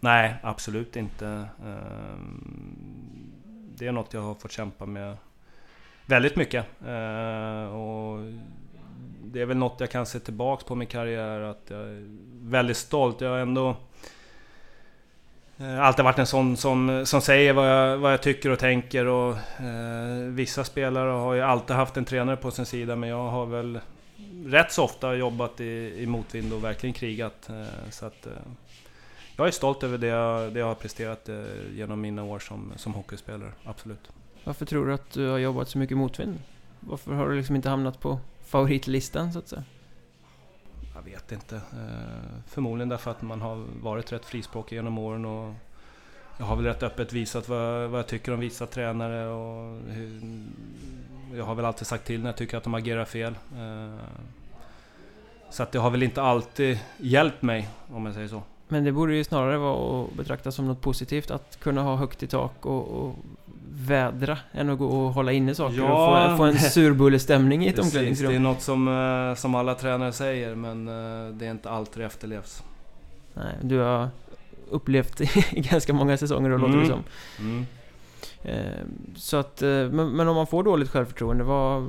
Nej, 0.00 0.34
absolut 0.42 0.96
inte. 0.96 1.26
Ehm, 1.66 3.32
det 3.76 3.86
är 3.86 3.92
något 3.92 4.14
jag 4.14 4.20
har 4.20 4.34
fått 4.34 4.52
kämpa 4.52 4.86
med 4.86 5.16
väldigt 6.06 6.36
mycket. 6.36 6.66
Eh, 6.80 7.74
och 7.74 8.18
det 9.24 9.40
är 9.40 9.46
väl 9.46 9.56
något 9.56 9.80
jag 9.80 9.90
kan 9.90 10.06
se 10.06 10.18
tillbaks 10.18 10.64
på 10.64 10.74
min 10.74 10.88
karriär, 10.88 11.40
att 11.40 11.64
jag 11.68 11.80
är 11.80 12.04
väldigt 12.42 12.76
stolt. 12.76 13.20
Jag 13.20 13.30
har 13.30 13.38
ändå 13.38 13.76
Eh, 15.60 15.80
alltid 15.80 16.04
varit 16.04 16.18
en 16.18 16.26
sån 16.26 16.56
som, 16.56 17.06
som 17.06 17.20
säger 17.20 17.52
vad 17.52 17.70
jag, 17.70 17.98
vad 17.98 18.12
jag 18.12 18.22
tycker 18.22 18.50
och 18.50 18.58
tänker 18.58 19.06
och 19.06 19.36
eh, 19.60 20.16
vissa 20.26 20.64
spelare 20.64 21.10
har 21.10 21.34
ju 21.34 21.40
alltid 21.40 21.76
haft 21.76 21.96
en 21.96 22.04
tränare 22.04 22.36
på 22.36 22.50
sin 22.50 22.66
sida 22.66 22.96
men 22.96 23.08
jag 23.08 23.28
har 23.28 23.46
väl 23.46 23.80
rätt 24.44 24.72
så 24.72 24.84
ofta 24.84 25.14
jobbat 25.14 25.60
i, 25.60 25.94
i 25.98 26.06
motvind 26.06 26.52
och 26.52 26.64
verkligen 26.64 26.94
krigat. 26.94 27.48
Eh, 27.48 27.90
så 27.90 28.06
att, 28.06 28.26
eh, 28.26 28.32
jag 29.36 29.46
är 29.46 29.50
stolt 29.50 29.82
över 29.82 29.98
det 29.98 30.06
jag, 30.06 30.52
det 30.52 30.60
jag 30.60 30.66
har 30.66 30.74
presterat 30.74 31.28
eh, 31.28 31.44
genom 31.74 32.00
mina 32.00 32.24
år 32.24 32.38
som, 32.38 32.72
som 32.76 32.94
hockeyspelare, 32.94 33.52
absolut. 33.64 34.10
Varför 34.44 34.66
tror 34.66 34.86
du 34.86 34.94
att 34.94 35.10
du 35.12 35.28
har 35.28 35.38
jobbat 35.38 35.68
så 35.68 35.78
mycket 35.78 35.96
motvind? 35.96 36.38
Varför 36.80 37.12
har 37.12 37.28
du 37.28 37.36
liksom 37.36 37.56
inte 37.56 37.68
hamnat 37.68 38.00
på 38.00 38.18
favoritlistan 38.46 39.32
så 39.32 39.38
att 39.38 39.48
säga? 39.48 39.64
Jag 41.04 41.12
vet 41.12 41.32
inte. 41.32 41.56
Eh, 41.56 42.42
förmodligen 42.46 42.88
därför 42.88 43.10
att 43.10 43.22
man 43.22 43.40
har 43.40 43.64
varit 43.82 44.12
rätt 44.12 44.24
frispråkig 44.24 44.76
genom 44.76 44.98
åren 44.98 45.24
och 45.24 45.54
jag 46.38 46.44
har 46.44 46.56
väl 46.56 46.64
rätt 46.64 46.82
öppet 46.82 47.12
visat 47.12 47.48
vad, 47.48 47.90
vad 47.90 47.98
jag 47.98 48.06
tycker 48.06 48.32
om 48.32 48.40
vissa 48.40 48.66
tränare 48.66 49.28
och 49.28 49.80
hur, 49.88 50.20
jag 51.34 51.44
har 51.44 51.54
väl 51.54 51.64
alltid 51.64 51.86
sagt 51.86 52.04
till 52.06 52.20
när 52.20 52.28
jag 52.28 52.36
tycker 52.36 52.56
att 52.56 52.64
de 52.64 52.74
agerar 52.74 53.04
fel. 53.04 53.34
Eh, 53.56 54.04
så 55.50 55.62
att 55.62 55.72
det 55.72 55.78
har 55.78 55.90
väl 55.90 56.02
inte 56.02 56.22
alltid 56.22 56.78
hjälpt 56.98 57.42
mig, 57.42 57.68
om 57.88 58.06
jag 58.06 58.14
säger 58.14 58.28
så. 58.28 58.42
Men 58.68 58.84
det 58.84 58.92
borde 58.92 59.14
ju 59.14 59.24
snarare 59.24 59.58
vara 59.58 60.04
att 60.04 60.12
betrakta 60.12 60.52
som 60.52 60.66
något 60.66 60.80
positivt 60.80 61.30
att 61.30 61.60
kunna 61.60 61.82
ha 61.82 61.96
högt 61.96 62.22
i 62.22 62.26
tak 62.26 62.66
och, 62.66 62.88
och 62.88 63.14
vädra 63.72 64.38
än 64.52 64.70
att 64.70 64.78
gå 64.78 64.86
och 64.86 65.12
hålla 65.12 65.32
inne 65.32 65.54
saker 65.54 65.76
ja, 65.76 66.24
och 66.24 66.30
få, 66.30 66.36
få 66.36 66.44
en 66.44 66.58
surbullestämning 66.58 67.64
i 67.64 67.68
ett 67.68 67.76
precis, 67.76 67.92
omklädningsrum. 67.94 68.30
Det 68.30 68.36
är 68.36 68.40
något 68.40 68.62
som, 68.62 68.88
eh, 68.88 69.34
som 69.34 69.54
alla 69.54 69.74
tränare 69.74 70.12
säger 70.12 70.54
men 70.54 70.88
eh, 70.88 71.34
det 71.34 71.46
är 71.46 71.50
inte 71.50 71.70
alltid 71.70 72.02
det 72.02 72.06
efterlevs. 72.06 72.62
Nej, 73.34 73.54
du 73.62 73.78
har 73.78 74.08
upplevt 74.70 75.20
i 75.52 75.60
ganska 75.60 75.92
många 75.92 76.16
säsonger 76.16 76.50
då 76.50 76.56
mm. 76.56 76.70
låter 76.70 76.80
det 76.80 76.86
som. 76.86 77.02
Mm. 77.38 77.66
Eh, 78.42 78.84
så 79.16 79.36
att, 79.36 79.60
men, 79.60 80.10
men, 80.10 80.28
om 80.28 80.36
man 80.36 80.46
får 80.46 80.62
dåligt 80.62 80.90
självförtroende, 80.90 81.44
vad, 81.44 81.88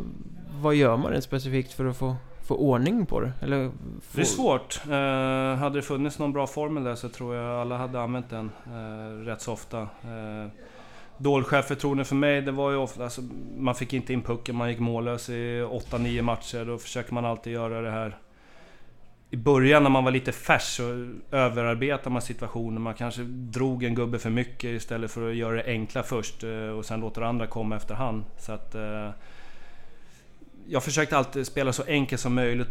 vad 0.62 0.76
gör 0.76 0.98
man 0.98 1.12
rent 1.12 1.24
specifikt 1.24 1.74
för 1.74 1.86
att 1.86 1.98
få, 1.98 2.16
få 2.48 2.56
ordning 2.56 3.06
på 3.06 3.20
det? 3.20 3.32
Eller 3.42 3.70
få... 4.02 4.16
Det 4.16 4.22
är 4.22 4.26
svårt. 4.26 4.82
Eh, 4.86 5.60
hade 5.60 5.78
det 5.78 5.82
funnits 5.82 6.20
någon 6.20 6.34
bra 6.34 6.48
formel 6.48 6.84
där 6.84 6.96
så 6.96 7.10
tror 7.10 7.36
jag 7.36 7.62
alla 7.62 7.78
hade 7.78 8.02
använt 8.02 8.30
den 8.30 8.52
eh, 8.66 9.26
rätt 9.26 9.42
så 9.42 9.54
ofta. 9.54 9.82
Eh, 9.82 10.48
Dåligt 11.22 11.48
självförtroende 11.48 12.06
för 12.06 12.16
mig, 12.16 12.42
det 12.42 12.52
var 12.52 12.72
ju 12.72 12.78
ofta... 12.78 13.04
Alltså, 13.04 13.22
man 13.58 13.76
fick 13.76 13.94
inte 13.94 14.14
in 14.14 14.22
pucken, 14.22 14.56
man 14.56 14.70
gick 14.70 14.80
mållös 14.80 15.30
i 15.30 15.62
8-9 15.62 16.22
matcher. 16.22 16.66
Då 16.66 16.78
försöker 16.78 17.14
man 17.14 17.26
alltid 17.26 17.54
göra 17.54 17.82
det 17.82 17.92
här... 17.92 18.18
I 19.30 19.38
början 19.38 19.84
när 19.84 19.90
man 19.90 20.04
var 20.04 20.12
lite 20.12 20.32
färsk 20.32 20.68
så 20.68 21.14
överarbetade 21.32 22.10
man 22.10 22.22
situationen. 22.22 22.82
Man 22.82 22.94
kanske 22.94 23.22
drog 23.24 23.84
en 23.84 23.96
gubbe 23.96 24.20
för 24.20 24.30
mycket 24.30 24.64
istället 24.70 25.12
för 25.12 25.30
att 25.30 25.36
göra 25.36 25.56
det 25.56 25.66
enkla 25.66 26.04
först 26.04 26.44
eh, 26.44 26.50
och 26.50 26.86
sen 26.86 27.00
låta 27.00 27.22
det 27.22 27.28
andra 27.28 27.48
komma 27.48 27.76
efterhand. 27.76 28.24
Så 28.38 28.52
att... 28.52 28.76
Eh, 28.76 29.10
jag 30.68 30.84
försökte 30.84 31.18
alltid 31.18 31.48
spela 31.48 31.74
så 31.74 31.84
enkelt 31.88 32.22
som 32.22 32.36
möjligt. 32.36 32.68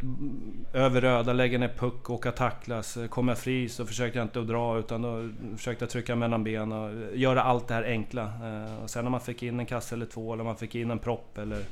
Över 0.72 1.00
röda, 1.00 1.32
lägga 1.32 1.58
ner 1.58 1.74
puck, 1.78 2.10
åka 2.10 2.32
tacklas. 2.32 2.98
Kom 3.08 3.28
jag 3.28 3.38
fri 3.38 3.68
så 3.68 3.86
försökte 3.86 4.18
jag 4.18 4.24
inte 4.24 4.40
att 4.40 4.48
dra 4.48 4.78
utan 4.78 5.02
då 5.02 5.28
försökte 5.56 5.82
jag 5.82 5.90
trycka 5.90 6.16
mellan 6.16 6.44
benen 6.44 6.72
och 6.72 7.16
göra 7.16 7.42
allt 7.42 7.68
det 7.68 7.74
här 7.74 7.82
enkla. 7.82 8.22
Eh, 8.22 8.82
och 8.82 8.90
sen 8.90 9.04
när 9.04 9.10
man 9.10 9.20
fick 9.20 9.42
in 9.42 9.60
en 9.60 9.66
kasse 9.66 9.94
eller 9.94 10.06
två 10.06 10.32
eller 10.32 10.44
man 10.44 10.56
fick 10.56 10.74
in 10.74 10.90
en 10.90 10.98
propp 10.98 11.38
eller... 11.38 11.64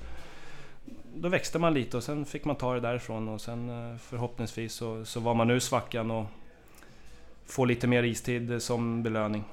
Då 1.15 1.29
växte 1.29 1.59
man 1.59 1.75
lite 1.75 1.97
och 1.97 2.03
sen 2.03 2.25
fick 2.25 2.45
man 2.45 2.57
ta 2.57 2.75
det 2.75 2.81
därifrån 2.81 3.29
och 3.29 3.41
sen 3.41 3.69
eh, 3.69 3.97
förhoppningsvis 3.99 4.73
så, 4.73 5.05
så 5.05 5.21
var 5.21 5.35
man 5.35 5.51
ur 5.51 5.59
svackan 5.59 6.11
och 6.11 6.27
får 7.47 7.67
lite 7.67 7.87
mer 7.87 8.03
istid 8.03 8.63
som 8.63 9.03
belöning. 9.03 9.45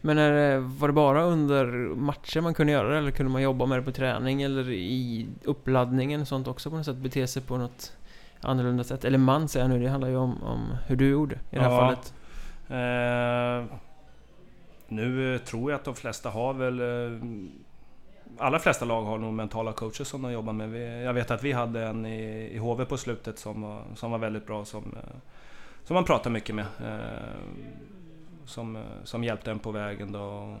Men 0.00 0.18
är 0.18 0.58
var 0.58 0.88
det 0.88 0.94
bara 0.94 1.22
under 1.22 1.66
matcher 1.94 2.40
man 2.40 2.54
kunde 2.54 2.72
göra 2.72 2.88
det? 2.88 2.98
Eller 2.98 3.10
kunde 3.10 3.32
man 3.32 3.42
jobba 3.42 3.66
med 3.66 3.78
det 3.78 3.82
på 3.82 3.92
träning 3.92 4.42
eller 4.42 4.70
i 4.70 5.26
uppladdningen 5.44 6.20
och 6.20 6.28
sånt 6.28 6.48
också 6.48 6.70
på 6.70 6.76
något 6.76 6.84
sätt? 6.86 6.96
Bete 6.96 7.26
sig 7.26 7.42
på 7.42 7.56
något 7.56 7.92
annorlunda 8.40 8.84
sätt? 8.84 9.04
Eller 9.04 9.18
man 9.18 9.48
säger 9.48 9.64
jag 9.64 9.70
nu, 9.70 9.84
det 9.84 9.90
handlar 9.90 10.08
ju 10.08 10.16
om, 10.16 10.42
om 10.42 10.76
hur 10.86 10.96
du 10.96 11.08
gjorde 11.08 11.34
i 11.34 11.56
det 11.56 11.60
här 11.60 11.70
ja. 11.70 11.78
fallet. 11.78 12.14
Eh, 12.68 13.76
nu 14.88 15.38
tror 15.38 15.70
jag 15.70 15.78
att 15.78 15.84
de 15.84 15.94
flesta 15.94 16.30
har 16.30 16.54
väl... 16.54 16.80
Eh, 16.80 17.20
alla 18.38 18.58
flesta 18.58 18.84
lag 18.84 19.02
har 19.02 19.18
nog 19.18 19.32
mentala 19.32 19.72
coacher 19.72 20.04
som 20.04 20.22
de 20.22 20.32
jobbar 20.32 20.52
med. 20.52 20.70
Vi, 20.70 21.04
jag 21.04 21.12
vet 21.12 21.30
att 21.30 21.42
vi 21.42 21.52
hade 21.52 21.86
en 21.86 22.06
i, 22.06 22.50
i 22.52 22.58
HV 22.58 22.84
på 22.84 22.96
slutet 22.96 23.38
som 23.38 23.62
var, 23.62 23.82
som 23.94 24.10
var 24.10 24.18
väldigt 24.18 24.46
bra, 24.46 24.64
som, 24.64 24.82
eh, 24.82 25.16
som 25.84 25.94
man 25.94 26.04
pratar 26.04 26.30
mycket 26.30 26.54
med. 26.54 26.66
Eh, 26.84 27.38
som, 28.48 28.84
som 29.04 29.24
hjälpte 29.24 29.50
en 29.50 29.58
på 29.58 29.70
vägen 29.70 30.12
då. 30.12 30.56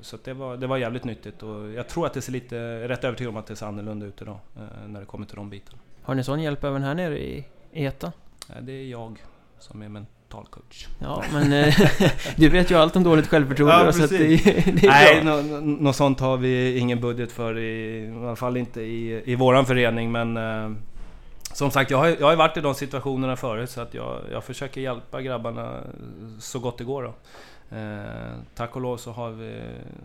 Så 0.00 0.18
det 0.24 0.32
var, 0.32 0.56
det 0.56 0.66
var 0.66 0.76
jävligt 0.76 1.04
nyttigt 1.04 1.42
och 1.42 1.70
jag 1.70 1.88
tror 1.88 2.06
att 2.06 2.14
det 2.14 2.20
ser 2.20 2.32
lite, 2.32 2.88
rätt 2.88 3.04
övertygad 3.04 3.30
om 3.30 3.36
att 3.36 3.46
det 3.46 3.56
ser 3.56 3.66
annorlunda 3.66 4.06
ut 4.06 4.22
idag 4.22 4.38
eh, 4.56 4.88
när 4.88 5.00
det 5.00 5.06
kommer 5.06 5.26
till 5.26 5.36
de 5.36 5.50
bitarna. 5.50 5.78
Har 6.02 6.14
ni 6.14 6.24
sån 6.24 6.42
hjälp 6.42 6.64
även 6.64 6.82
här 6.82 6.94
nere 6.94 7.18
i 7.18 7.44
ETA? 7.72 8.12
Det 8.60 8.72
är 8.72 8.84
jag 8.84 9.22
som 9.58 9.82
är 9.82 9.88
mentalcoach. 9.88 10.86
Ja, 10.98 11.24
men 11.32 11.52
eh, 11.52 11.74
du 12.36 12.48
vet 12.48 12.70
ju 12.70 12.74
allt 12.74 12.96
om 12.96 13.02
dåligt 13.02 13.26
självförtroende 13.26 13.84
ja, 13.84 13.92
så 13.92 14.06
det, 14.06 14.18
det 14.18 14.86
är 14.86 15.22
Nej, 15.22 15.24
något 15.24 15.80
no, 15.80 15.92
sånt 15.92 16.20
har 16.20 16.36
vi 16.36 16.78
ingen 16.78 17.00
budget 17.00 17.32
för 17.32 17.58
i, 17.58 17.98
i 18.04 18.10
alla 18.10 18.36
fall 18.36 18.56
inte 18.56 18.80
i, 18.80 19.22
i 19.32 19.34
våran 19.34 19.66
förening 19.66 20.12
men 20.12 20.36
eh, 20.36 20.70
som 21.52 21.70
sagt, 21.70 21.90
jag 21.90 21.98
har, 21.98 22.06
jag 22.06 22.26
har 22.26 22.36
varit 22.36 22.56
i 22.56 22.60
de 22.60 22.74
situationerna 22.74 23.36
förut 23.36 23.70
så 23.70 23.80
att 23.80 23.94
jag, 23.94 24.20
jag 24.32 24.44
försöker 24.44 24.80
hjälpa 24.80 25.22
grabbarna 25.22 25.80
så 26.38 26.58
gott 26.58 26.78
det 26.78 26.84
går. 26.84 27.02
Då. 27.02 27.14
Eh, 27.76 28.32
tack 28.54 28.76
och 28.76 28.82
lov 28.82 28.96
så 28.96 29.12
har, 29.12 29.30
vi, 29.30 29.60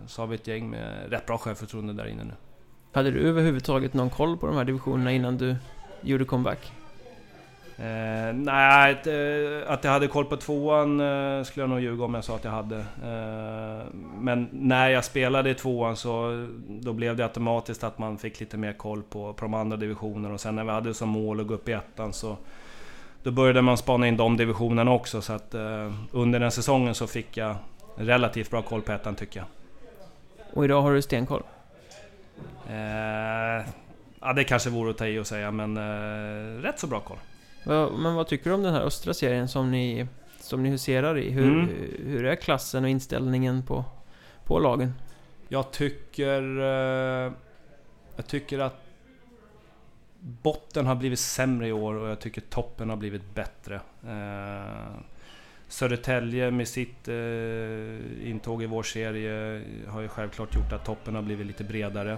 så 0.07 0.21
har 0.21 0.27
vi 0.27 0.35
ett 0.35 0.47
gäng 0.47 0.69
med 0.69 1.09
rätt 1.09 1.25
bra 1.25 1.37
självförtroende 1.37 1.93
där 1.93 2.05
inne 2.05 2.23
nu. 2.23 2.33
Hade 2.91 3.11
du 3.11 3.19
överhuvudtaget 3.19 3.93
någon 3.93 4.09
koll 4.09 4.37
på 4.37 4.47
de 4.47 4.57
här 4.57 4.63
divisionerna 4.63 5.11
innan 5.11 5.37
du 5.37 5.55
gjorde 6.01 6.25
comeback? 6.25 6.71
Eh, 7.80 8.34
nej, 8.34 8.91
att, 8.91 9.07
eh, 9.07 9.73
att 9.73 9.84
jag 9.84 9.91
hade 9.91 10.07
koll 10.07 10.25
på 10.25 10.38
tvåan 10.38 10.99
eh, 10.99 11.43
skulle 11.43 11.63
jag 11.63 11.69
nog 11.69 11.80
ljuga 11.80 12.03
om 12.03 12.13
jag 12.13 12.23
sa 12.23 12.36
att 12.36 12.43
jag 12.43 12.51
hade. 12.51 12.78
Eh, 12.78 13.86
men 14.19 14.49
när 14.51 14.89
jag 14.89 15.05
spelade 15.05 15.49
i 15.49 15.53
tvåan 15.53 15.95
så 15.95 16.47
då 16.67 16.93
blev 16.93 17.15
det 17.15 17.23
automatiskt 17.23 17.84
att 17.84 17.97
man 17.97 18.17
fick 18.17 18.39
lite 18.39 18.57
mer 18.57 18.73
koll 18.73 19.03
på, 19.03 19.34
på 19.34 19.45
de 19.45 19.53
andra 19.53 19.78
divisionerna. 19.78 20.34
Och 20.34 20.41
sen 20.41 20.55
när 20.55 20.63
vi 20.63 20.71
hade 20.71 20.93
som 20.93 21.09
mål 21.09 21.39
att 21.39 21.47
gå 21.47 21.53
upp 21.53 21.69
i 21.69 21.71
ettan 21.71 22.13
så 22.13 22.38
då 23.23 23.32
började 23.32 23.61
man 23.61 23.78
spana 23.78 24.07
in 24.07 24.17
de 24.17 24.38
divisionerna 24.38 24.91
också. 24.91 25.21
Så 25.21 25.34
att 25.34 25.53
eh, 25.53 25.93
under 26.11 26.39
den 26.39 26.51
säsongen 26.51 26.95
så 26.95 27.07
fick 27.07 27.38
jag 27.38 27.55
relativt 27.95 28.51
bra 28.51 28.61
koll 28.61 28.82
på 28.82 28.91
ettan 28.91 29.15
tycker 29.15 29.39
jag. 29.39 29.47
Och 30.53 30.65
idag 30.65 30.82
har 30.82 30.93
du 30.93 31.01
stenkoll? 31.01 31.43
Eh, 32.69 33.65
ja, 34.21 34.34
det 34.36 34.43
kanske 34.43 34.69
vore 34.69 34.89
att 34.89 34.97
ta 34.97 35.07
i 35.07 35.19
och 35.19 35.28
säga, 35.28 35.51
men 35.51 35.78
rätt 36.61 36.80
så 36.80 36.88
bra 36.88 36.99
koll. 36.99 37.17
Men 37.64 38.16
vad 38.16 38.28
tycker 38.28 38.49
du 38.49 38.53
om 38.55 38.64
den 38.64 38.74
här 38.74 38.82
östra 38.82 39.14
serien 39.14 39.47
som 39.47 39.72
ni, 39.72 40.08
som 40.39 40.64
ni 40.64 40.70
huserar 40.70 41.18
i? 41.18 41.30
Hur, 41.30 41.60
mm. 41.60 41.70
hur 42.05 42.26
är 42.26 42.36
klassen 42.36 42.84
och 42.84 42.89
inställningen 42.89 43.64
på, 43.64 43.86
på 44.43 44.60
lagen? 44.60 44.93
Jag 45.47 45.72
tycker... 45.72 46.60
Eh, 46.60 47.34
jag 48.16 48.28
tycker 48.28 48.60
att 48.60 48.82
botten 50.20 50.86
har 50.86 50.95
blivit 50.95 51.20
sämre 51.20 51.68
i 51.68 51.72
år 51.72 51.95
och 51.95 52.10
jag 52.10 52.20
tycker 52.20 52.41
toppen 52.41 52.89
har 52.89 52.97
blivit 52.97 53.36
bättre. 53.36 53.76
Eh, 54.08 54.99
Södertälje 55.68 56.51
med 56.51 56.68
sitt 56.68 57.08
eh, 57.08 58.30
intåg 58.30 58.64
i 58.64 58.66
vår 58.66 58.84
serie 58.84 59.64
har 59.88 60.01
ju 60.01 60.08
självklart 60.08 60.55
gjort 60.55 60.74
att 60.74 60.86
toppen 60.86 61.16
har 61.16 61.22
blivit 61.22 61.47
lite 61.47 61.64
bredare. 61.64 62.18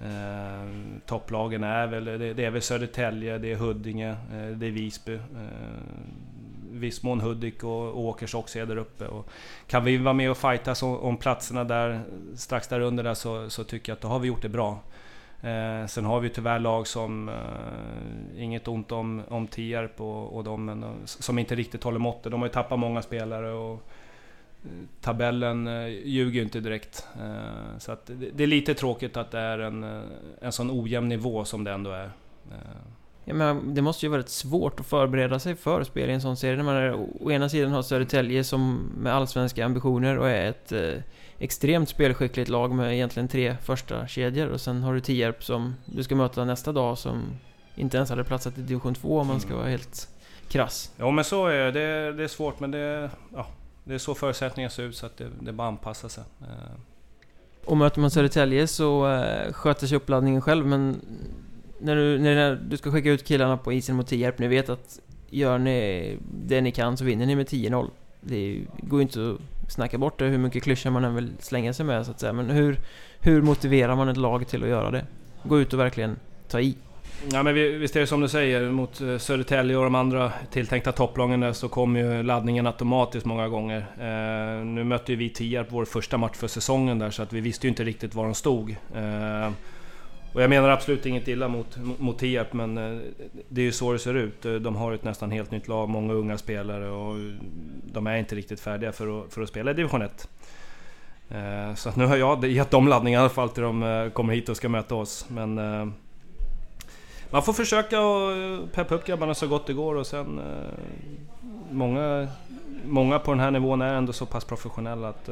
Eh, 0.00 0.68
topplagen 1.06 1.64
är 1.64 1.86
väl, 1.86 2.04
det, 2.04 2.34
det, 2.34 2.44
är 2.44 2.50
väl 2.50 2.62
Södertälje, 2.62 3.38
det 3.38 3.52
är 3.52 3.56
Huddinge, 3.56 4.10
eh, 4.10 4.46
det 4.56 4.66
är 4.66 4.70
Visby. 4.70 5.14
Eh, 5.14 5.20
viss 6.70 7.02
mån 7.02 7.20
Hudik 7.20 7.64
och 7.64 8.00
Åkers 8.00 8.34
också 8.34 8.58
är 8.58 8.66
där 8.66 8.76
uppe. 8.76 9.06
Och 9.06 9.28
kan 9.66 9.84
vi 9.84 9.96
vara 9.96 10.14
med 10.14 10.30
och 10.30 10.36
fightas 10.36 10.82
om, 10.82 10.98
om 10.98 11.16
platserna 11.16 11.64
där 11.64 12.00
strax 12.36 12.68
där 12.68 12.80
under 12.80 13.04
där 13.04 13.14
så, 13.14 13.50
så 13.50 13.64
tycker 13.64 13.92
jag 13.92 13.96
att 13.96 14.02
då 14.02 14.08
har 14.08 14.18
vi 14.18 14.28
gjort 14.28 14.42
det 14.42 14.48
bra. 14.48 14.80
Eh, 15.42 15.86
sen 15.86 16.04
har 16.04 16.20
vi 16.20 16.28
tyvärr 16.28 16.58
lag 16.58 16.86
som, 16.86 17.28
eh, 17.28 18.42
inget 18.42 18.68
ont 18.68 18.92
om, 18.92 19.22
om 19.28 19.46
Tierp 19.46 20.00
och, 20.00 20.36
och 20.36 20.44
dem, 20.44 20.64
men, 20.64 20.84
som 21.04 21.38
inte 21.38 21.54
riktigt 21.54 21.84
håller 21.84 21.98
måttet. 21.98 22.32
De 22.32 22.40
har 22.40 22.48
ju 22.48 22.52
tappat 22.52 22.78
många 22.78 23.02
spelare 23.02 23.52
och 23.52 23.72
eh, 23.72 23.78
tabellen 25.00 25.66
eh, 25.66 25.88
ljuger 25.88 26.34
ju 26.34 26.42
inte 26.42 26.60
direkt. 26.60 27.06
Eh, 27.20 27.78
så 27.78 27.92
att 27.92 28.10
det, 28.34 28.42
är 28.42 28.46
lite 28.46 28.74
tråkigt 28.74 29.16
att 29.16 29.30
det 29.30 29.38
är 29.38 29.58
en, 29.58 29.84
eh, 29.84 30.02
en 30.40 30.52
sån 30.52 30.70
ojämn 30.70 31.08
nivå 31.08 31.44
som 31.44 31.64
det 31.64 31.72
ändå 31.72 31.90
är. 31.90 32.10
Ja, 33.24 33.34
men 33.34 33.74
det 33.74 33.82
måste 33.82 34.06
ju 34.06 34.10
vara 34.10 34.20
rätt 34.20 34.28
svårt 34.28 34.80
att 34.80 34.86
förbereda 34.86 35.38
sig 35.38 35.56
för 35.56 35.84
spel 35.84 36.10
i 36.10 36.12
en 36.12 36.20
sån 36.20 36.36
serie. 36.36 36.56
När 36.56 36.64
man 36.64 36.76
är, 36.76 36.94
å 37.20 37.30
ena 37.30 37.48
sidan 37.48 37.72
har 37.72 37.82
Södertälje 37.82 38.44
som 38.44 38.90
med 38.98 39.14
allsvenska 39.14 39.64
ambitioner 39.64 40.18
och 40.18 40.28
är 40.28 40.50
ett 40.50 40.72
eh, 40.72 41.02
extremt 41.38 41.88
spelskickligt 41.88 42.48
lag 42.48 42.74
med 42.74 42.94
egentligen 42.94 43.28
tre 43.28 43.56
första 43.62 44.06
kedjor 44.06 44.48
och 44.48 44.60
sen 44.60 44.82
har 44.82 44.94
du 44.94 45.00
Tierp 45.00 45.44
som 45.44 45.74
du 45.84 46.02
ska 46.02 46.14
möta 46.14 46.44
nästa 46.44 46.72
dag 46.72 46.98
som 46.98 47.22
inte 47.74 47.96
ens 47.96 48.10
hade 48.10 48.24
platsat 48.24 48.58
i 48.58 48.60
division 48.60 48.94
2 48.94 49.18
om 49.18 49.26
man 49.26 49.40
ska 49.40 49.48
mm. 49.48 49.58
vara 49.58 49.70
helt 49.70 50.08
krass. 50.48 50.92
Ja 50.96 51.10
men 51.10 51.24
så 51.24 51.46
är 51.46 51.72
det. 51.72 52.12
Det 52.12 52.24
är 52.24 52.28
svårt 52.28 52.60
men 52.60 52.70
det, 52.70 53.10
ja, 53.34 53.46
det 53.88 53.94
är 53.94 53.98
så 53.98 54.14
förutsättningarna 54.14 54.70
ser 54.70 54.82
ut 54.82 54.96
så 54.96 55.06
att 55.06 55.16
det, 55.16 55.30
det 55.40 55.50
är 55.50 55.52
bara 55.52 55.68
att 55.68 55.72
anpassa 55.72 56.08
sig. 56.08 56.24
Eh. 56.40 56.80
Och 57.64 57.76
möter 57.76 58.00
man 58.00 58.10
Södertälje 58.10 58.66
så 58.66 59.12
eh, 59.12 59.52
sköter 59.52 59.86
sig 59.86 59.96
uppladdningen 59.96 60.40
själv 60.40 60.66
men 60.66 61.00
när 61.78 61.96
du, 61.96 62.18
när 62.18 62.56
du 62.56 62.76
ska 62.76 62.92
skicka 62.92 63.10
ut 63.10 63.24
killarna 63.24 63.56
på 63.56 63.72
isen 63.72 63.96
mot 63.96 64.06
Tierp, 64.06 64.38
ni 64.38 64.48
vet 64.48 64.68
att 64.68 65.00
gör 65.30 65.58
ni 65.58 66.16
det 66.46 66.60
ni 66.60 66.72
kan 66.72 66.96
så 66.96 67.04
vinner 67.04 67.26
ni 67.26 67.36
med 67.36 67.46
10-0. 67.46 67.90
Det 68.20 68.60
går 68.80 69.00
ju 69.00 69.02
inte 69.02 69.30
att 69.30 69.72
snacka 69.72 69.98
bort 69.98 70.18
det 70.18 70.24
hur 70.24 70.38
mycket 70.38 70.62
klyschor 70.62 70.90
man 70.90 71.04
än 71.04 71.14
vill 71.14 71.30
slänga 71.40 71.72
sig 71.72 71.86
med 71.86 72.06
så 72.06 72.10
att 72.10 72.20
säga. 72.20 72.32
Men 72.32 72.50
hur, 72.50 72.78
hur 73.20 73.42
motiverar 73.42 73.96
man 73.96 74.08
ett 74.08 74.16
lag 74.16 74.48
till 74.48 74.62
att 74.62 74.68
göra 74.68 74.90
det? 74.90 75.06
Gå 75.42 75.60
ut 75.60 75.72
och 75.72 75.80
verkligen 75.80 76.16
ta 76.48 76.60
i. 76.60 76.76
Ja 77.32 77.42
men 77.42 77.54
visst 77.54 77.96
är 77.96 78.00
det 78.00 78.06
som 78.06 78.20
du 78.20 78.28
säger, 78.28 78.70
mot 78.70 79.00
eh, 79.00 79.18
Södertälje 79.18 79.76
och 79.76 79.84
de 79.84 79.94
andra 79.94 80.32
tilltänkta 80.50 80.92
topplagen 80.92 81.40
där 81.40 81.52
så 81.52 81.68
kommer 81.68 82.00
ju 82.00 82.22
laddningen 82.22 82.66
automatiskt 82.66 83.26
många 83.26 83.48
gånger. 83.48 83.78
Eh, 83.78 84.64
nu 84.64 84.84
mötte 84.84 85.12
ju 85.12 85.18
vi 85.18 85.30
Tierp 85.30 85.66
vår 85.70 85.84
första 85.84 86.18
match 86.18 86.36
för 86.36 86.48
säsongen 86.48 86.98
där 86.98 87.10
så 87.10 87.22
att 87.22 87.32
vi 87.32 87.40
visste 87.40 87.66
ju 87.66 87.68
inte 87.68 87.84
riktigt 87.84 88.14
var 88.14 88.24
de 88.24 88.34
stod. 88.34 88.76
Eh, 88.94 89.50
och 90.32 90.42
jag 90.42 90.50
menar 90.50 90.68
absolut 90.68 91.06
inget 91.06 91.28
illa 91.28 91.48
mot, 91.48 91.76
mot 91.98 92.18
Tierp, 92.18 92.52
men 92.52 92.78
eh, 92.78 93.00
det 93.48 93.60
är 93.60 93.64
ju 93.64 93.72
så 93.72 93.92
det 93.92 93.98
ser 93.98 94.14
ut. 94.14 94.44
Eh, 94.44 94.54
de 94.54 94.76
har 94.76 94.92
ett 94.92 95.04
nästan 95.04 95.30
helt 95.30 95.50
nytt 95.50 95.68
lag, 95.68 95.88
många 95.88 96.12
unga 96.12 96.38
spelare 96.38 96.90
och 96.90 97.16
de 97.84 98.06
är 98.06 98.16
inte 98.16 98.34
riktigt 98.34 98.60
färdiga 98.60 98.92
för 98.92 99.20
att, 99.20 99.34
för 99.34 99.42
att 99.42 99.48
spela 99.48 99.70
i 99.70 99.74
division 99.74 100.02
1. 100.02 100.28
Eh, 101.28 101.74
så 101.74 101.92
nu 101.96 102.06
har 102.06 102.16
jag 102.16 102.44
gett 102.44 102.70
dem 102.70 102.88
laddning 102.88 103.14
i 103.14 103.16
alla 103.16 103.28
fall 103.28 103.48
till 103.48 103.62
de 103.62 103.82
eh, 103.82 104.10
kommer 104.10 104.34
hit 104.34 104.48
och 104.48 104.56
ska 104.56 104.68
möta 104.68 104.94
oss. 104.94 105.26
Men 105.28 105.58
man 107.30 107.42
får 107.42 107.52
försöka 107.52 108.00
att 108.00 108.72
peppa 108.72 108.94
upp 108.94 109.06
grabbarna 109.06 109.34
så 109.34 109.46
gott 109.46 109.66
det 109.66 109.72
går 109.72 109.94
och 109.94 110.06
sen... 110.06 110.40
Många, 111.70 112.28
många 112.84 113.18
på 113.18 113.30
den 113.30 113.40
här 113.40 113.50
nivån 113.50 113.82
är 113.82 113.94
ändå 113.94 114.12
så 114.12 114.26
pass 114.26 114.44
professionella 114.44 115.08
att... 115.08 115.28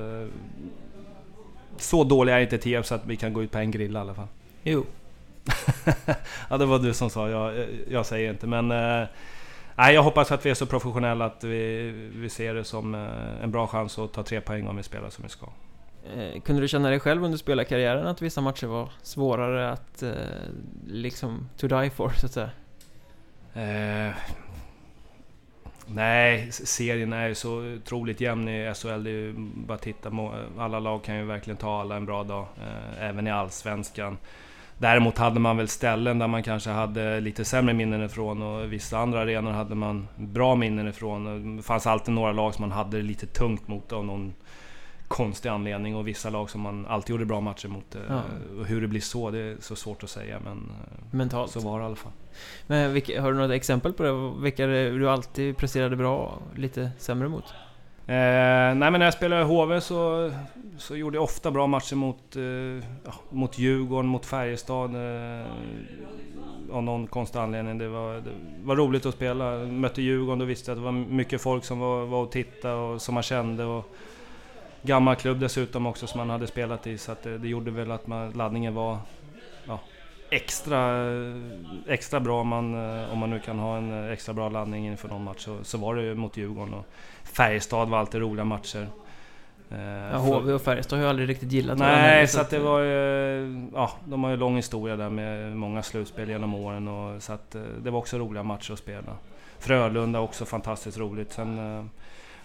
Så 1.77 2.05
dåliga 2.05 2.37
är 2.37 2.43
inte 2.43 2.59
Tierp 2.59 2.87
så 2.87 2.95
att 2.95 3.07
vi 3.07 3.17
kan 3.17 3.33
gå 3.33 3.43
ut 3.43 3.51
på 3.51 3.59
en 3.59 3.71
grill 3.71 3.95
i 3.95 3.99
alla 3.99 4.15
fall. 4.15 4.29
Jo. 4.63 4.85
ja, 6.51 6.59
det 6.59 6.67
var 6.67 6.79
du 6.79 6.95
som 6.95 7.11
sa, 7.11 7.29
jag, 7.29 7.67
jag 7.89 8.07
säger 8.07 8.31
inte. 8.31 8.47
Men 8.47 8.71
eh, 8.71 9.09
nej, 9.75 9.95
jag 9.95 10.03
hoppas 10.03 10.33
att 10.33 10.47
vi 10.47 10.51
är 10.51 10.55
så 10.55 10.67
professionella 10.67 11.25
att 11.25 11.45
vi, 11.45 11.91
vi 12.15 12.29
ser 12.29 12.55
det 12.55 12.65
som 12.65 12.95
eh, 12.95 13.43
en 13.43 13.51
bra 13.51 13.67
chans 13.67 13.99
att 13.99 14.13
ta 14.13 14.23
tre 14.23 14.41
poäng 14.41 14.67
om 14.67 14.77
vi 14.77 14.83
spelar 14.83 15.11
som 15.11 15.23
vi 15.23 15.29
ska. 15.29 15.47
Eh, 16.15 16.41
kunde 16.41 16.63
du 16.63 16.69
känna 16.69 16.91
dig 16.91 17.01
själv 17.01 17.25
under 17.25 17.39
spelarkarriären 17.39 18.07
att 18.07 18.23
vissa 18.23 18.41
matcher 18.41 18.67
var 18.67 18.93
svårare 19.03 19.71
att 19.71 20.03
eh, 20.03 20.13
liksom 20.87 21.49
to 21.57 21.67
die 21.67 21.91
for, 21.91 22.11
så 22.11 22.27
att 22.27 22.33
säga? 22.33 22.51
Eh, 23.55 24.15
nej, 25.87 26.53
serien 26.53 27.13
är 27.13 27.29
ju 27.29 27.35
så 27.35 27.75
otroligt 27.77 28.21
jämn 28.21 28.49
i 28.49 28.75
SHL. 28.75 29.03
Det 29.03 29.11
är 29.11 29.13
ju 29.13 29.35
bara 29.37 29.75
att 29.75 29.83
titta, 29.83 30.13
alla 30.59 30.79
lag 30.79 31.05
kan 31.05 31.17
ju 31.17 31.25
verkligen 31.25 31.57
ta 31.57 31.81
alla 31.81 31.97
en 31.97 32.07
bra 32.07 32.25
dag. 32.25 32.47
Eh, 32.61 33.09
även 33.09 33.27
i 33.27 33.31
Allsvenskan. 33.31 34.19
Däremot 34.79 35.19
hade 35.19 35.41
man 35.41 35.57
väl 35.57 35.69
ställen 35.69 36.19
där 36.19 36.27
man 36.27 36.43
kanske 36.43 36.71
hade 36.71 37.21
lite 37.21 37.45
sämre 37.45 37.75
minnen 37.75 38.03
ifrån 38.03 38.43
och 38.43 38.73
vissa 38.73 38.99
andra 38.99 39.21
arenor 39.21 39.51
hade 39.51 39.75
man 39.75 40.09
bra 40.17 40.55
minnen 40.55 40.89
ifrån. 40.89 41.57
Det 41.57 41.63
fanns 41.63 41.87
alltid 41.87 42.15
några 42.15 42.33
lag 42.33 42.55
som 42.55 42.63
man 42.63 42.73
hade 42.73 43.03
lite 43.03 43.27
tungt 43.27 43.69
mot 43.69 43.93
av 43.93 44.05
någon 44.05 44.35
konstig 45.09 45.49
anledning 45.49 45.97
och 45.97 46.09
vissa 46.09 46.31
lag 46.31 46.51
som 46.51 46.61
man 46.61 46.87
alltid 46.87 47.11
gjorde 47.11 47.25
bra 47.25 47.41
matcher 47.41 47.69
mot. 47.69 47.95
Eh, 47.95 48.01
ja. 48.09 48.23
Och 48.59 48.67
hur 48.67 48.81
det 48.81 48.89
blir 48.89 49.01
så, 49.01 49.31
det 49.31 49.39
är 49.39 49.57
så 49.61 49.77
svårt 49.77 50.03
att 50.03 50.11
säga 50.11 50.41
men... 50.45 50.57
Eh, 50.57 51.17
Mentalt. 51.17 51.51
Så 51.51 51.61
var 51.61 51.79
det 51.79 51.83
i 51.83 51.87
alla 51.87 51.97
fall. 51.97 52.13
Men 52.67 52.93
vilka, 52.93 53.23
har 53.23 53.33
du 53.33 53.39
något 53.39 53.51
exempel 53.51 53.93
på 53.93 54.03
det? 54.03 54.43
Vilka 54.43 54.67
du 54.67 55.11
alltid 55.11 55.57
presterade 55.57 55.97
bra 55.97 56.19
och 56.19 56.59
lite 56.59 56.91
sämre 56.99 57.29
mot? 57.29 57.45
Eh, 58.09 58.15
nej 58.15 58.75
men 58.75 58.93
när 58.93 59.05
jag 59.05 59.15
spelade 59.15 59.43
i 59.43 59.45
HV 59.45 59.81
så, 59.81 60.31
så 60.79 60.97
gjorde 60.97 61.17
jag 61.17 61.25
ofta 61.25 61.51
bra 61.51 61.67
matcher 61.67 61.97
mot, 61.97 62.37
eh, 62.37 62.89
mot 63.31 63.59
Djurgården, 63.59 64.07
mot 64.07 64.27
Färjestad. 64.27 64.95
Eh, 64.95 65.47
av 66.73 66.83
någon 66.83 67.07
konstig 67.07 67.39
anledning. 67.39 67.79
Det 67.79 67.89
var, 67.89 68.15
det 68.15 68.31
var 68.65 68.77
roligt 68.77 69.07
att 69.07 69.15
spela. 69.15 69.59
Mötte 69.59 70.03
Djurgården, 70.03 70.39
då 70.39 70.45
visste 70.45 70.71
jag 70.71 70.77
att 70.77 70.83
det 70.83 70.85
var 70.85 70.93
mycket 70.93 71.41
folk 71.41 71.65
som 71.65 71.79
var, 71.79 72.07
var 72.07 72.23
och 72.23 72.31
tittade 72.31 72.75
och 72.75 73.03
som 73.03 73.15
man 73.15 73.23
kände. 73.23 73.65
Och 73.65 73.97
gammal 74.87 75.17
klubb 75.17 75.41
dessutom 75.41 75.87
också 75.87 76.07
som 76.07 76.19
man 76.19 76.31
hade 76.31 76.47
spelat 76.47 76.87
i. 76.87 76.99
Så 76.99 77.13
att 77.13 77.23
det, 77.23 77.39
det 77.39 77.49
gjorde 77.49 77.71
väl 77.71 77.91
att 77.91 78.07
man, 78.07 78.31
laddningen 78.31 78.75
var 78.75 78.99
ja, 79.67 79.81
extra, 80.31 81.07
extra 81.89 82.21
bra 82.21 82.41
om 82.41 82.49
man, 82.49 82.75
eh, 82.75 83.13
om 83.13 83.19
man 83.19 83.31
nu 83.31 83.41
kan 83.41 83.59
ha 83.59 83.77
en 83.77 84.11
extra 84.13 84.35
bra 84.35 84.49
laddning 84.49 84.87
inför 84.87 85.09
någon 85.09 85.25
match. 85.25 85.45
Så, 85.45 85.65
så 85.65 85.79
var 85.79 85.95
det 85.95 86.15
mot 86.15 86.37
Djurgården. 86.37 86.75
Och 86.75 86.87
Färjestad 87.23 87.89
var 87.89 87.99
alltid 87.99 88.21
roliga 88.21 88.45
matcher. 88.45 88.89
Eh, 89.71 89.81
ja, 90.13 90.19
HV 90.19 90.53
och 90.53 90.63
Färjestad 90.63 90.99
har 90.99 91.05
ju 91.05 91.11
aldrig 91.11 91.29
riktigt 91.29 91.53
gillat. 91.53 91.79
Nej, 91.79 92.29
så 92.29 92.41
att 92.41 92.51
det 92.51 92.59
var 92.59 92.81
ju... 92.81 93.69
Ja, 93.75 93.91
de 94.05 94.25
har 94.25 94.31
ju 94.31 94.37
lång 94.37 94.57
historia 94.57 94.97
där 94.97 95.11
med 95.11 95.57
många 95.57 95.83
slutspel 95.83 96.29
genom 96.29 96.55
åren. 96.55 96.89
Och, 96.89 97.23
så 97.23 97.33
att 97.33 97.55
eh, 97.55 97.63
det 97.83 97.91
var 97.91 97.99
också 97.99 98.19
roliga 98.19 98.43
matcher 98.43 98.73
att 98.73 98.79
spela. 98.79 99.17
Frölunda 99.59 100.21
också 100.21 100.45
fantastiskt 100.45 100.99
roligt. 100.99 101.33
Sen, 101.33 101.59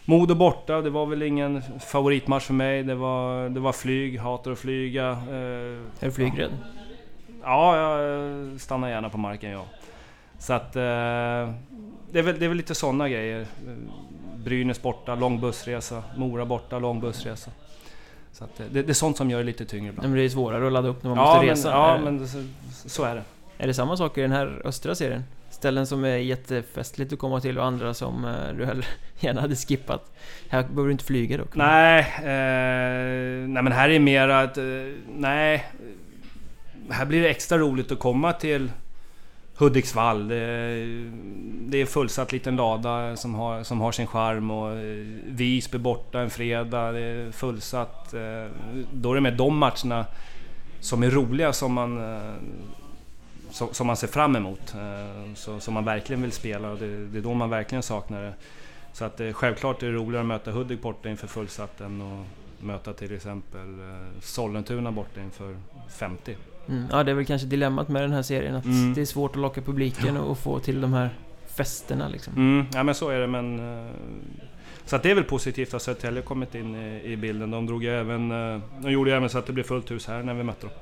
Modo 0.06 0.36
borta, 0.36 0.82
det 0.82 0.90
var 0.90 1.06
väl 1.06 1.22
ingen 1.22 1.62
favoritmatch 1.80 2.46
för 2.46 2.54
mig. 2.54 2.84
Det 2.84 2.96
var, 2.96 3.50
det 3.50 3.60
var 3.60 3.72
flyg, 3.72 4.20
hatar 4.20 4.52
att 4.52 4.60
flyga. 4.60 5.06
Är 5.06 6.06
du 6.06 6.12
flygrädd? 6.12 6.52
Ja, 7.44 7.78
jag 7.78 8.62
stannar 8.62 8.90
gärna 8.90 9.10
på 9.10 9.18
marken 9.18 9.52
ja. 9.52 9.66
Så 10.38 10.54
att... 10.54 10.74
Det 10.74 12.20
är 12.20 12.24
väl, 12.24 12.40
det 12.40 12.46
är 12.46 12.50
väl 12.50 12.58
lite 12.58 12.76
sådana 12.76 13.10
grejer. 13.10 13.46
Brynäs 14.36 14.82
borta, 14.82 15.16
lång 15.16 15.42
bussresa. 15.42 16.04
Mora 16.18 16.46
borta, 16.46 16.80
lång 16.80 17.00
bussresa. 17.00 17.52
Så 18.32 18.44
att 18.44 18.58
det, 18.58 18.82
det 18.82 18.90
är 18.90 18.94
sånt 18.94 19.18
som 19.18 19.30
gör 19.30 19.38
det 19.38 19.44
lite 19.44 19.66
tyngre 19.66 19.90
ibland. 19.90 20.10
Men 20.10 20.18
det 20.18 20.26
är 20.26 20.30
svårare 20.30 20.68
att 20.68 20.74
ladda 20.74 20.88
upp 20.88 21.04
när 21.04 21.10
man 21.10 21.18
ja, 21.18 21.26
måste 21.26 21.40
men, 21.40 21.50
resa? 21.50 21.70
Ja, 21.70 22.00
men 22.04 22.28
så, 22.28 22.44
så, 22.90 23.04
är 23.04 23.16
det. 23.16 23.24
Är 23.58 23.68
det 23.68 23.74
samma 23.74 23.98
sak 23.98 24.18
i 24.18 24.22
den 24.22 24.32
här 24.32 24.62
östra 24.66 24.96
serien? 24.96 25.24
Ställen 25.62 25.88
som 25.88 26.04
är 26.04 26.18
jättefestligt 26.18 27.14
att 27.14 27.20
komma 27.20 27.42
till 27.42 27.58
och 27.58 27.66
andra 27.66 27.94
som 27.94 28.26
eh, 28.26 28.56
du 28.58 28.66
hellre 28.66 28.86
gärna 29.20 29.42
hade 29.42 29.56
skippat? 29.56 30.12
Här 30.50 30.64
behöver 30.64 30.86
du 30.86 30.92
inte 30.92 31.04
flyga 31.04 31.38
dock? 31.38 31.56
Nej, 31.56 32.00
eh, 32.18 33.48
nej 33.48 33.64
men 33.64 33.72
här 33.72 33.90
är 33.90 34.00
mer 34.00 34.30
att... 34.30 34.58
Eh, 34.58 34.64
nej... 35.16 35.66
Här 36.90 37.06
blir 37.06 37.22
det 37.22 37.30
extra 37.30 37.58
roligt 37.58 37.92
att 37.92 38.00
komma 38.00 38.34
till 38.34 38.72
Hudiksvall. 39.56 40.28
Det, 40.28 40.36
det 41.70 41.82
är 41.82 41.86
fullsatt 41.86 42.32
liten 42.32 42.56
lada 42.56 43.16
som 43.16 43.36
har, 43.36 43.64
som 43.64 43.82
har 43.82 43.92
sin 43.92 44.08
charm 44.08 44.52
och 44.52 44.72
eh, 44.72 45.06
Visby 45.26 45.78
borta 45.78 46.20
en 46.20 46.30
fredag. 46.30 46.92
Det 46.92 47.00
är 47.00 47.32
fullsatt. 47.32 48.14
Eh, 48.14 48.48
då 48.94 49.12
är 49.12 49.16
det 49.16 49.22
med 49.22 49.38
de 49.38 49.58
matcherna 49.58 50.06
som 50.80 51.04
är 51.04 51.10
roliga 51.10 51.54
som 51.54 51.74
man, 51.74 52.16
eh, 52.16 52.34
som, 53.52 53.74
som 53.74 53.88
man 53.88 53.98
ser 53.98 54.08
fram 54.08 54.36
emot. 54.36 54.76
Eh, 54.76 55.34
så, 55.36 55.60
som 55.60 55.74
man 55.74 55.86
verkligen 55.86 56.22
vill 56.22 56.32
spela 56.32 56.72
och 56.72 56.78
det, 56.78 57.06
det 57.06 57.18
är 57.18 57.22
då 57.22 57.34
man 57.34 57.50
verkligen 57.50 57.84
saknar 57.84 58.22
det. 58.24 58.34
Så 58.94 59.06
att 59.06 59.20
eh, 59.20 59.32
självklart 59.32 59.84
är 59.84 59.88
det 59.88 59.94
roligare 59.94 60.22
att 60.22 60.28
möta 60.28 60.52
Hudik 60.52 60.82
borta 60.82 61.10
inför 61.10 61.28
fullsatt 61.28 61.82
än 61.82 62.02
att 62.02 62.26
möta 62.64 62.94
till 62.94 63.16
exempel 63.16 63.80
eh, 63.80 64.22
Sollentuna 64.22 64.92
borta 64.92 65.22
inför 65.22 65.58
50. 65.90 66.36
Mm. 66.70 66.86
Ja, 66.92 67.04
det 67.04 67.12
är 67.12 67.16
väl 67.16 67.26
kanske 67.26 67.48
dilemmat 67.48 67.88
med 67.88 68.02
den 68.02 68.12
här 68.12 68.22
serien 68.22 68.56
att 68.56 68.66
mm. 68.66 68.94
det 68.94 69.02
är 69.02 69.06
svårt 69.06 69.32
att 69.32 69.42
locka 69.42 69.62
publiken 69.62 70.18
och 70.18 70.38
få 70.38 70.60
till 70.60 70.82
de 70.82 70.94
här 70.94 71.10
festerna 71.56 72.08
liksom. 72.08 72.34
Mm. 72.34 72.66
Ja 72.74 72.84
men 72.84 72.96
så 72.96 73.10
är 73.10 73.20
det 73.20 73.28
men... 73.28 73.62
Så 74.86 74.96
att 74.96 75.04
det 75.04 75.12
är 75.12 75.16
väl 75.16 75.24
positivt 75.24 75.74
att 75.74 75.82
Södertälje 75.82 76.22
kommit 76.22 76.56
in 76.56 76.76
i, 76.76 77.02
i 77.04 77.18
bilden. 77.18 77.52
De 77.52 77.66
drog 77.66 77.84
ju 77.84 77.90
även... 77.90 78.30
De 78.82 78.92
gjorde 78.92 79.10
ju 79.10 79.16
även 79.16 79.30
så 79.30 79.38
att 79.38 79.46
det 79.46 79.54
blev 79.54 79.64
fullt 79.64 79.92
hus 79.92 80.08
här 80.08 80.24
när 80.24 80.34
vi 80.34 80.44
mötte 80.44 80.66
dem. 80.66 80.76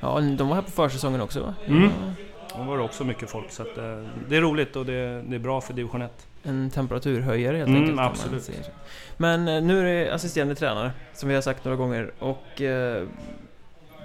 Ja, 0.00 0.20
de 0.20 0.48
var 0.48 0.54
här 0.54 0.62
på 0.62 0.70
försäsongen 0.70 1.20
också 1.20 1.40
va? 1.40 1.54
Mm. 1.66 1.82
Ja. 1.82 2.58
Då 2.58 2.62
var 2.62 2.78
också 2.78 3.04
mycket 3.04 3.30
folk 3.30 3.50
så 3.50 3.62
att, 3.62 3.78
eh, 3.78 4.04
det 4.28 4.36
är 4.36 4.40
roligt 4.40 4.76
och 4.76 4.86
det, 4.86 5.22
det 5.22 5.34
är 5.34 5.38
bra 5.38 5.60
för 5.60 5.74
division 5.74 6.02
1. 6.02 6.26
En 6.42 6.70
temperaturhöjare 6.70 7.56
helt 7.56 7.68
mm, 7.68 7.82
enkelt. 7.82 8.00
Absolut. 8.00 8.70
Men 9.16 9.48
eh, 9.48 9.62
nu 9.62 9.80
är 9.80 9.84
det 9.84 10.14
assisterande 10.14 10.54
tränare, 10.54 10.92
som 11.14 11.28
vi 11.28 11.34
har 11.34 11.42
sagt 11.42 11.64
några 11.64 11.76
gånger. 11.76 12.12
Och 12.18 12.60
eh, 12.60 13.06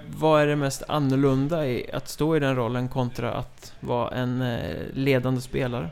vad 0.08 0.42
är 0.42 0.46
det 0.46 0.56
mest 0.56 0.82
annorlunda 0.88 1.66
i 1.66 1.90
att 1.92 2.08
stå 2.08 2.36
i 2.36 2.40
den 2.40 2.56
rollen 2.56 2.88
kontra 2.88 3.32
att 3.32 3.74
vara 3.80 4.10
en 4.10 4.42
eh, 4.42 4.76
ledande 4.92 5.40
spelare? 5.40 5.90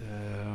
Uh, 0.00 0.54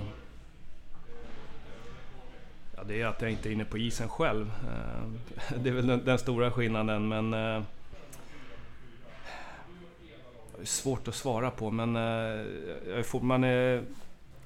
ja, 2.76 2.84
det 2.88 3.02
är 3.02 3.06
att 3.06 3.22
jag 3.22 3.32
inte 3.32 3.50
är 3.50 3.54
inne 3.54 3.66
på 3.66 3.78
isen 3.78 4.10
själv. 4.10 4.46
Uh, 4.46 5.58
det 5.64 5.70
är 5.70 5.74
väl 5.74 5.88
den, 5.88 6.06
den 6.06 6.18
stora 6.18 6.52
skillnaden 6.52 7.08
men 7.08 7.34
uh, 7.34 7.62
svårt 10.64 11.08
att 11.08 11.16
svara 11.16 11.52
på 11.52 11.72
men 11.72 11.96
eh, 11.96 13.22
man 13.22 13.44
är, 13.44 13.84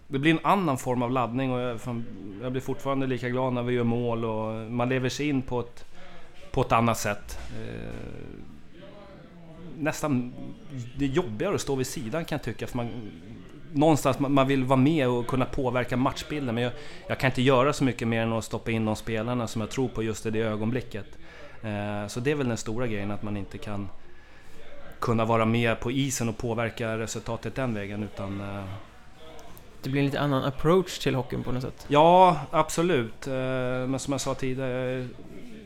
det 0.07 0.19
blir 0.19 0.31
en 0.31 0.45
annan 0.45 0.77
form 0.77 1.01
av 1.01 1.11
laddning 1.11 1.51
och 1.51 1.59
jag, 1.59 1.79
jag, 2.41 2.51
blir 2.51 2.61
fortfarande 2.61 3.07
lika 3.07 3.29
glad 3.29 3.53
när 3.53 3.63
vi 3.63 3.73
gör 3.73 3.83
mål 3.83 4.25
och 4.25 4.71
man 4.71 4.89
lever 4.89 5.09
sig 5.09 5.29
in 5.29 5.41
på 5.41 5.59
ett, 5.59 5.85
på 6.51 6.61
ett 6.61 6.71
annat 6.71 6.97
sätt. 6.97 7.39
Eh, 7.49 8.43
nästan 9.77 10.33
det 10.97 11.05
är 11.05 11.09
jobbigare 11.09 11.55
att 11.55 11.61
stå 11.61 11.75
vid 11.75 11.87
sidan 11.87 12.25
kan 12.25 12.35
jag 12.35 12.43
tycka 12.43 12.67
för 12.67 12.77
man, 12.77 12.89
någonstans 13.71 14.19
man 14.19 14.47
vill 14.47 14.63
vara 14.63 14.79
med 14.79 15.07
och 15.07 15.27
kunna 15.27 15.45
påverka 15.45 15.97
matchbilden 15.97 16.55
men 16.55 16.63
jag, 16.63 16.73
jag, 17.07 17.19
kan 17.19 17.29
inte 17.29 17.41
göra 17.41 17.73
så 17.73 17.83
mycket 17.83 18.07
mer 18.07 18.21
än 18.21 18.33
att 18.33 18.43
stoppa 18.43 18.71
in 18.71 18.85
de 18.85 18.95
spelarna 18.95 19.47
som 19.47 19.61
jag 19.61 19.69
tror 19.69 19.87
på 19.87 20.03
just 20.03 20.25
i 20.25 20.29
det 20.29 20.39
ögonblicket. 20.39 21.05
Eh, 21.61 22.07
så 22.07 22.19
det 22.19 22.31
är 22.31 22.35
väl 22.35 22.47
den 22.47 22.57
stora 22.57 22.87
grejen 22.87 23.11
att 23.11 23.23
man 23.23 23.37
inte 23.37 23.57
kan 23.57 23.89
kunna 25.03 25.25
vara 25.25 25.45
med 25.45 25.79
på 25.79 25.91
isen 25.91 26.29
och 26.29 26.37
påverka 26.37 26.97
resultatet 26.97 27.55
den 27.55 27.73
vägen 27.73 28.03
utan... 28.03 28.41
Eh, 28.41 28.63
det 29.81 29.89
blir 29.89 30.01
en 30.01 30.05
lite 30.05 30.19
annan 30.19 30.43
approach 30.43 30.99
till 30.99 31.15
hockeyn 31.15 31.43
på 31.43 31.51
något 31.51 31.63
sätt? 31.63 31.85
Ja, 31.87 32.39
absolut. 32.51 33.27
Eh, 33.27 33.33
men 33.33 33.99
som 33.99 34.11
jag 34.11 34.21
sa 34.21 34.33
tidigare, 34.33 34.69
jag 34.69 35.01
är 35.01 35.07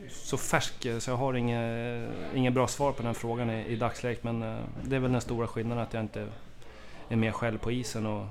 så 0.09 0.37
färsk 0.37 0.85
eh, 0.85 0.97
så 0.97 1.11
jag 1.11 1.17
har 1.17 1.33
inget, 1.33 2.09
inget 2.35 2.53
bra 2.53 2.67
svar 2.67 2.91
på 2.91 3.03
den 3.03 3.13
frågan 3.13 3.49
i, 3.49 3.65
i 3.65 3.75
dagsläget. 3.75 4.23
Men 4.23 4.39
det 4.83 4.95
är 4.95 4.99
väl 4.99 5.11
den 5.11 5.21
stora 5.21 5.47
skillnaden 5.47 5.83
att 5.83 5.93
jag 5.93 6.03
inte 6.03 6.27
är 7.09 7.15
med 7.15 7.35
själv 7.35 7.57
på 7.57 7.71
isen 7.71 8.05
och 8.05 8.25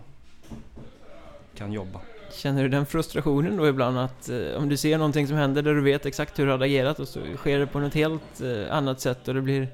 kan 1.55 1.73
jobba. 1.73 2.01
Känner 2.33 2.63
du 2.63 2.69
den 2.69 2.87
frustrationen 2.87 3.57
då 3.57 3.69
ibland 3.69 3.99
att 3.99 4.31
om 4.57 4.69
du 4.69 4.77
ser 4.77 4.99
någonting 4.99 5.27
som 5.27 5.37
händer 5.37 5.63
där 5.63 5.75
du 5.75 5.81
vet 5.81 6.07
exakt 6.07 6.39
hur 6.39 6.47
du 6.47 6.53
hade 6.53 6.65
agerat 6.65 6.99
och 6.99 7.09
så 7.09 7.21
sker 7.37 7.59
det 7.59 7.67
på 7.67 7.81
något 7.81 7.95
helt 7.95 8.43
annat 8.71 9.01
sätt 9.01 9.29
och 9.29 9.35
det 9.35 9.41
blir 9.41 9.69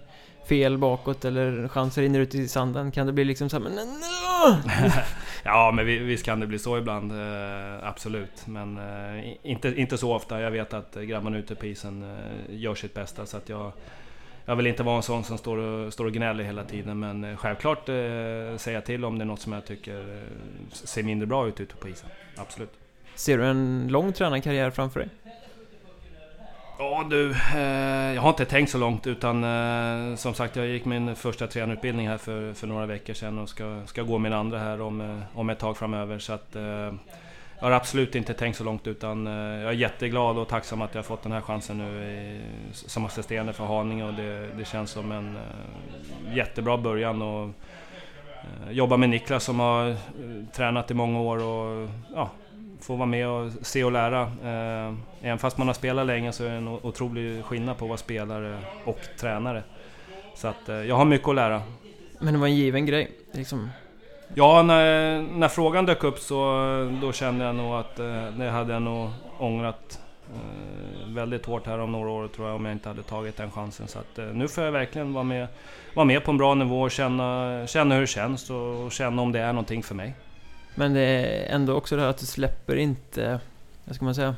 fel 0.48 0.78
bakåt 0.78 1.24
eller 1.24 1.68
chanser 1.68 2.02
rinner 2.02 2.20
ut 2.20 2.34
i 2.34 2.48
sanden? 2.48 2.90
Kan 2.90 3.06
det 3.06 3.12
bli 3.12 3.24
liksom 3.24 3.48
så 3.50 3.56
här, 3.56 3.64
men 3.64 4.02
Ja, 5.44 5.72
men 5.74 5.86
visst 5.86 6.24
kan 6.24 6.40
det 6.40 6.46
bli 6.46 6.58
så 6.58 6.78
ibland. 6.78 7.12
Eh, 7.12 7.88
absolut. 7.88 8.46
Men 8.46 8.78
eh, 8.78 9.36
inte, 9.42 9.68
inte 9.68 9.98
så 9.98 10.14
ofta. 10.14 10.40
Jag 10.40 10.50
vet 10.50 10.74
att 10.74 10.94
grabbarna 10.94 11.38
ute 11.38 11.54
på 11.54 11.66
isen 11.66 12.02
eh, 12.02 12.56
gör 12.56 12.74
sitt 12.74 12.94
bästa. 12.94 13.26
Så 13.26 13.36
att 13.36 13.48
jag, 13.48 13.72
jag 14.44 14.56
vill 14.56 14.66
inte 14.66 14.82
vara 14.82 14.96
en 14.96 15.02
sån 15.02 15.24
som 15.24 15.38
står 15.38 15.56
och, 15.56 15.92
står 15.92 16.04
och 16.04 16.12
gnäller 16.12 16.44
hela 16.44 16.64
tiden. 16.64 16.98
Men 16.98 17.36
självklart 17.36 17.86
säga 18.56 18.80
till 18.80 19.04
om 19.04 19.18
det 19.18 19.24
är 19.24 19.26
något 19.26 19.40
som 19.40 19.52
jag 19.52 19.64
tycker 19.64 20.22
ser 20.72 21.02
mindre 21.02 21.26
bra 21.26 21.48
ut 21.48 21.60
ute 21.60 21.76
på 21.76 21.88
isen. 21.88 22.08
Absolut. 22.36 22.72
Ser 23.14 23.38
du 23.38 23.44
en 23.44 23.88
lång 23.90 24.12
tränarkarriär 24.12 24.70
framför 24.70 25.00
dig? 25.00 25.08
Ja 26.78 27.06
du, 27.10 27.30
eh, 27.54 28.14
jag 28.14 28.22
har 28.22 28.28
inte 28.28 28.44
tänkt 28.44 28.70
så 28.70 28.78
långt 28.78 29.06
utan 29.06 29.44
eh, 29.44 30.16
som 30.16 30.34
sagt 30.34 30.56
jag 30.56 30.66
gick 30.66 30.84
min 30.84 31.16
första 31.16 31.46
tränarutbildning 31.46 32.08
här 32.08 32.18
för, 32.18 32.52
för 32.52 32.66
några 32.66 32.86
veckor 32.86 33.14
sedan 33.14 33.38
och 33.38 33.48
ska, 33.48 33.82
ska 33.86 34.02
gå 34.02 34.18
min 34.18 34.32
andra 34.32 34.58
här 34.58 34.80
om, 34.80 35.00
eh, 35.00 35.18
om 35.34 35.50
ett 35.50 35.58
tag 35.58 35.76
framöver. 35.76 36.18
Så 36.18 36.32
att, 36.32 36.56
eh, 36.56 36.62
jag 37.62 37.68
har 37.68 37.70
absolut 37.70 38.14
inte 38.14 38.34
tänkt 38.34 38.56
så 38.56 38.64
långt 38.64 38.86
utan 38.86 39.26
eh, 39.26 39.32
jag 39.32 39.68
är 39.68 39.72
jätteglad 39.72 40.38
och 40.38 40.48
tacksam 40.48 40.82
att 40.82 40.94
jag 40.94 41.06
fått 41.06 41.22
den 41.22 41.32
här 41.32 41.40
chansen 41.40 41.78
nu 41.78 42.04
i, 42.04 42.40
som 42.72 43.04
assisterande 43.04 43.52
för 43.52 43.64
Haninge 43.64 44.04
och 44.04 44.14
det, 44.14 44.48
det 44.58 44.64
känns 44.64 44.90
som 44.90 45.12
en 45.12 45.36
eh, 45.36 46.36
jättebra 46.36 46.78
början. 46.78 47.22
Och, 47.22 47.44
eh, 47.44 48.72
jobba 48.72 48.96
med 48.96 49.10
Niklas 49.10 49.44
som 49.44 49.60
har 49.60 49.90
eh, 49.90 49.96
tränat 50.52 50.90
i 50.90 50.94
många 50.94 51.20
år 51.20 51.42
och 51.42 51.88
ja, 52.14 52.30
få 52.82 52.96
vara 52.96 53.06
med 53.06 53.28
och 53.28 53.50
se 53.62 53.84
och 53.84 53.92
lära. 53.92 54.22
Eh, 54.22 54.94
även 55.22 55.38
fast 55.38 55.58
man 55.58 55.66
har 55.66 55.74
spelat 55.74 56.06
länge 56.06 56.32
så 56.32 56.44
är 56.44 56.48
det 56.48 56.56
en 56.56 56.68
otrolig 56.68 57.44
skillnad 57.44 57.78
på 57.78 57.84
att 57.84 57.88
vara 57.88 57.98
spelare 57.98 58.58
och 58.84 59.00
tränare. 59.20 59.62
Så 60.34 60.48
att 60.48 60.68
eh, 60.68 60.74
jag 60.74 60.96
har 60.96 61.04
mycket 61.04 61.28
att 61.28 61.34
lära. 61.34 61.62
Men 62.18 62.34
det 62.34 62.40
var 62.40 62.46
en 62.46 62.56
given 62.56 62.86
grej? 62.86 63.10
Liksom. 63.32 63.70
Ja, 64.34 64.62
när, 64.62 65.22
när 65.22 65.48
frågan 65.48 65.86
dök 65.86 66.04
upp 66.04 66.18
så 66.18 66.38
då 67.02 67.12
kände 67.12 67.44
jag 67.44 67.54
nog 67.54 67.74
att 67.74 67.98
eh, 67.98 68.26
det 68.26 68.50
hade 68.50 68.72
jag 68.72 68.82
nog 68.82 69.10
ångrat 69.38 69.98
väldigt 71.06 71.46
hårt 71.46 71.66
här 71.66 71.78
om 71.78 71.92
några 71.92 72.10
år 72.10 72.28
tror 72.28 72.46
jag 72.48 72.56
om 72.56 72.64
jag 72.64 72.74
inte 72.74 72.88
hade 72.88 73.02
tagit 73.02 73.36
den 73.36 73.50
chansen. 73.50 73.88
Så 73.88 73.98
att, 73.98 74.34
nu 74.34 74.48
får 74.48 74.64
jag 74.64 74.72
verkligen 74.72 75.12
vara 75.12 75.24
med, 75.24 75.46
vara 75.94 76.04
med 76.04 76.24
på 76.24 76.30
en 76.30 76.36
bra 76.36 76.54
nivå 76.54 76.82
och 76.82 76.90
känna, 76.90 77.66
känna 77.66 77.94
hur 77.94 78.00
det 78.00 78.06
känns 78.06 78.50
och 78.50 78.92
känna 78.92 79.22
om 79.22 79.32
det 79.32 79.40
är 79.40 79.52
någonting 79.52 79.82
för 79.82 79.94
mig. 79.94 80.14
Men 80.74 80.94
det 80.94 81.00
är 81.00 81.54
ändå 81.54 81.74
också 81.74 81.96
det 81.96 82.02
här 82.02 82.08
att 82.08 82.18
du 82.18 82.26
släpper 82.26 82.76
inte, 82.76 83.40
vad 83.84 83.96
ska 83.96 84.04
man 84.04 84.14
säga, 84.14 84.34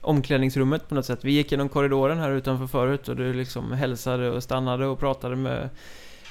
omklädningsrummet 0.00 0.88
på 0.88 0.94
något 0.94 1.06
sätt. 1.06 1.24
Vi 1.24 1.32
gick 1.32 1.52
genom 1.52 1.68
korridoren 1.68 2.18
här 2.18 2.30
utanför 2.30 2.66
förut 2.66 3.08
och 3.08 3.16
du 3.16 3.32
liksom 3.32 3.72
hälsade 3.72 4.30
och 4.30 4.42
stannade 4.42 4.86
och 4.86 4.98
pratade 4.98 5.36
med 5.36 5.68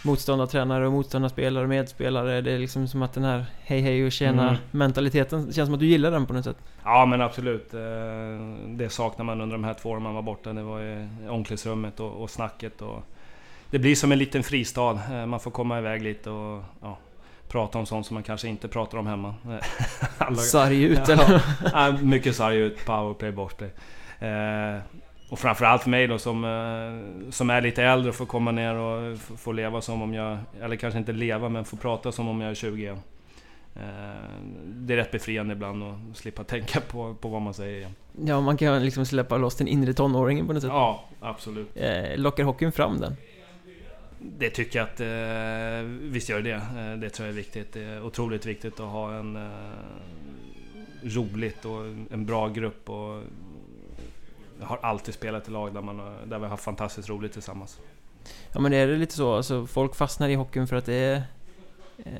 motståndartränare 0.03 0.86
och 0.86 0.91
motståndarspelare 0.91 1.64
och 1.64 1.70
medspelare. 1.70 2.41
Det 2.41 2.51
är 2.51 2.60
liksom 2.60 2.88
som 2.88 3.01
att 3.01 3.14
den 3.14 3.24
här 3.24 3.45
hej 3.64 3.82
hej 3.82 4.05
och 4.05 4.12
tjena 4.12 4.49
mm. 4.49 4.62
mentaliteten, 4.72 5.47
det 5.47 5.53
känns 5.53 5.68
som 5.68 5.74
att 5.74 5.80
du 5.80 5.86
gillar 5.86 6.12
den 6.12 6.26
på 6.26 6.34
något 6.34 6.45
sätt. 6.45 6.58
Ja 6.84 7.05
men 7.05 7.22
absolut. 7.22 7.74
Eh, 7.74 7.80
det 8.68 8.89
saknar 8.89 9.26
man 9.26 9.41
under 9.41 9.55
de 9.55 9.64
här 9.64 9.74
två 9.74 9.89
åren 9.89 10.03
man 10.03 10.16
var 10.16 10.22
borta. 10.22 10.53
Det 10.53 10.64
var 10.64 10.80
ju 10.80 11.10
omklädningsrummet 11.30 11.99
och, 11.99 12.30
snacket 12.30 12.82
och... 12.82 13.03
Det 13.70 13.80
blir 13.80 13.95
som 13.95 14.12
en 14.12 14.18
liten 14.18 14.43
fristad. 14.43 14.99
Eh, 15.12 15.26
man 15.26 15.39
får 15.39 15.51
komma 15.51 15.80
iväg 15.80 16.01
lite 16.01 16.30
och 16.30 16.64
ja, 16.82 16.97
prata 17.48 17.80
om 17.80 17.86
sånt 17.86 18.06
som 18.06 18.14
man 18.14 18.24
kanske 18.24 18.48
inte 18.48 18.68
pratar 18.68 18.98
om 18.98 19.08
hemma. 19.08 19.36
sarg 20.36 20.84
ut 20.84 21.10
eller? 21.10 21.41
Ja, 21.74 21.91
mycket 22.02 22.36
sarg 22.36 22.58
ut, 22.58 22.86
powerplay, 22.86 23.32
boxplay. 23.32 23.70
Eh, 24.20 24.82
och 25.30 25.39
framförallt 25.39 25.84
för 25.84 25.89
mig 25.89 26.08
då 26.08 26.20
som, 26.20 26.43
eh, 26.43 27.32
som 27.32 27.50
är 27.50 27.62
lite 27.62 27.84
äldre 27.84 28.10
och 28.10 28.16
får 28.16 28.26
komma 28.26 28.52
ner 28.52 28.76
och 28.76 29.18
få 29.18 29.52
leva 29.52 29.82
som 29.82 30.02
om 30.02 30.14
jag... 30.14 30.38
Eller 30.62 30.76
kanske 30.76 31.00
inte 31.00 31.12
leva, 31.12 31.50
men 31.50 31.66
få 31.66 31.78
prata 31.78 32.12
som 32.12 32.28
om 32.28 32.41
jag 32.41 32.52
är 32.52 32.56
20 32.56 32.84
igen. 32.84 33.00
Eh, 33.76 33.82
det 34.66 34.93
är 34.93 34.98
rätt 34.98 35.12
befriande 35.12 35.54
ibland 35.54 35.84
att 35.84 36.18
slippa 36.18 36.43
tänka 36.43 36.82
på, 36.82 37.14
på 37.14 37.30
vad 37.30 37.41
man 37.41 37.54
säger 37.54 37.78
igen. 37.78 37.95
Ja, 38.26 38.41
man 38.41 38.58
kan 38.58 38.86
liksom 38.86 39.06
släppa 39.06 39.38
loss 39.38 39.56
den 39.56 39.68
inre 39.68 39.93
tonåringen 39.93 40.48
på 40.48 40.54
något 40.54 40.62
sätt. 40.62 40.72
Ja, 40.72 41.04
absolut. 41.20 41.70
Eh, 41.76 42.18
lockar 42.18 42.43
hockeyn 42.43 42.72
fram 42.72 43.00
den? 43.00 43.16
Det 44.20 44.49
tycker 44.49 44.80
jag 44.80 44.86
att... 44.86 44.99
Eh, 44.99 45.89
visst 46.01 46.30
gör 46.30 46.41
det 46.41 46.51
eh, 46.51 46.99
det. 46.99 47.09
tror 47.09 47.28
jag 47.28 47.34
är 47.34 47.38
viktigt. 47.38 47.74
Det 47.74 47.84
är 47.84 48.03
otroligt 48.03 48.45
viktigt 48.45 48.80
att 48.80 48.91
ha 48.91 49.13
en... 49.13 49.36
Eh, 49.36 49.51
roligt 51.03 51.65
och 51.65 51.86
en 52.11 52.26
bra 52.26 52.47
grupp. 52.49 52.89
Och 52.89 53.24
jag 54.59 54.68
har 54.68 54.80
alltid 54.82 55.13
spelat 55.13 55.47
i 55.47 55.51
lag 55.51 55.74
där, 55.74 55.82
man, 55.82 55.97
där 55.97 56.38
vi 56.38 56.43
har 56.43 56.49
haft 56.49 56.63
fantastiskt 56.63 57.09
roligt 57.09 57.34
tillsammans. 57.34 57.80
Ja 58.53 58.59
men 58.59 58.74
är 58.74 58.88
det 58.88 58.95
lite 58.95 59.15
så, 59.15 59.34
alltså 59.34 59.68
folk 59.68 59.95
fastnar 59.95 60.30
i 60.30 60.36
hockeyn 60.36 60.68
för 60.68 60.76
att 60.76 60.86
det 60.86 60.93
är... 60.93 61.24
Eh, 61.97 62.11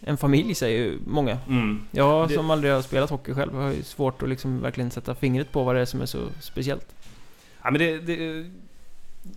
en 0.00 0.16
familj 0.16 0.54
säger 0.54 0.78
ju 0.78 0.98
många. 1.06 1.38
Mm. 1.48 1.82
Jag 1.90 2.30
som 2.30 2.46
det... 2.46 2.52
aldrig 2.52 2.72
har 2.72 2.82
spelat 2.82 3.10
hockey 3.10 3.34
själv 3.34 3.54
har 3.54 3.72
ju 3.72 3.82
svårt 3.82 4.22
att 4.22 4.28
liksom 4.28 4.60
verkligen 4.60 4.90
sätta 4.90 5.14
fingret 5.14 5.52
på 5.52 5.64
vad 5.64 5.74
det 5.74 5.80
är 5.80 5.84
som 5.84 6.00
är 6.00 6.06
så 6.06 6.28
speciellt. 6.40 6.94
Ja 7.62 7.70
men 7.70 7.80
det, 7.80 7.98
det 7.98 8.50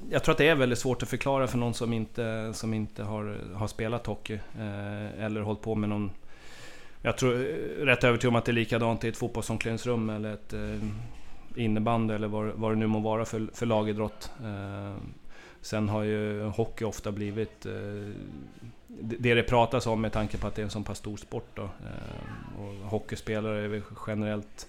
jag 0.10 0.24
tror 0.24 0.32
att 0.32 0.38
det 0.38 0.48
är 0.48 0.56
väldigt 0.56 0.80
svårt 0.80 1.04
att 1.04 1.10
förklara 1.10 1.48
för 1.48 1.58
någon 1.58 1.74
som 1.74 1.94
inte, 1.94 2.52
som 2.54 2.74
inte 2.74 3.04
har, 3.04 3.38
har 3.54 3.68
spelat 3.68 4.06
hockey 4.06 4.40
eh, 4.60 5.24
eller 5.24 5.42
hållit 5.42 5.62
på 5.62 5.76
med 5.76 5.90
någon... 5.90 6.12
Jag 7.02 7.18
tror 7.18 7.34
eh, 7.34 7.86
rätt 7.86 8.04
övertygad 8.04 8.30
om 8.30 8.36
att 8.36 8.46
det 8.46 8.52
är 8.52 8.54
likadant 8.54 9.04
i 9.04 9.08
ett 9.08 9.18
fotbollsomklädningsrum 9.18 10.10
eller 10.10 10.34
ett 10.34 10.54
eh, 10.54 10.78
innebandy 11.56 12.14
eller 12.14 12.28
vad, 12.28 12.48
vad 12.48 12.72
det 12.72 12.76
nu 12.76 12.88
må 12.88 13.00
vara 13.00 13.26
för, 13.26 13.48
för 13.54 13.66
lagidrott. 13.66 14.32
Eh, 14.44 14.96
Sen 15.62 15.90
har 15.90 16.04
ju 16.04 16.44
hockey 16.44 16.86
ofta 16.86 17.12
blivit 17.12 17.66
eh, 17.66 18.14
det 18.88 19.34
det 19.34 19.44
pratas 19.44 19.88
om 19.88 20.02
med 20.02 20.12
tanke 20.12 20.38
på 20.38 20.48
att 20.48 20.56
det 20.56 20.62
är 20.62 20.64
en 20.64 20.70
så 20.70 20.82
pass 20.82 20.98
stor 20.98 21.18
sport 21.18 21.48
då. 21.54 21.64
Eh, 21.64 22.62
och 22.62 22.90
hockeyspelare 22.90 23.64
är 23.64 23.68
väl 23.68 23.82
generellt... 24.08 24.68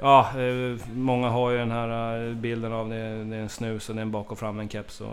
Ja, 0.00 0.40
eh, 0.40 0.76
många 0.94 1.28
har 1.28 1.50
ju 1.50 1.56
den 1.58 1.70
här 1.70 2.26
eh, 2.28 2.34
bilden 2.34 2.72
av 2.72 2.88
det, 2.88 3.24
det 3.24 3.36
är 3.36 3.40
en 3.40 3.48
snus 3.48 3.88
och 3.88 3.94
det 3.94 4.00
är 4.00 4.02
en 4.02 4.10
bak 4.10 4.32
och 4.32 4.38
fram 4.38 4.60
en 4.60 4.68
keps 4.68 5.00
och 5.00 5.12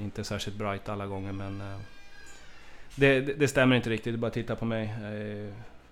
inte 0.00 0.24
särskilt 0.24 0.56
bright 0.56 0.88
alla 0.88 1.06
gånger 1.06 1.32
men... 1.32 1.62
Det, 2.96 3.20
det, 3.20 3.32
det 3.34 3.48
stämmer 3.48 3.76
inte 3.76 3.90
riktigt, 3.90 4.12
det 4.12 4.16
är 4.16 4.18
bara 4.18 4.26
att 4.26 4.32
titta 4.32 4.56
på 4.56 4.64
mig. 4.64 4.94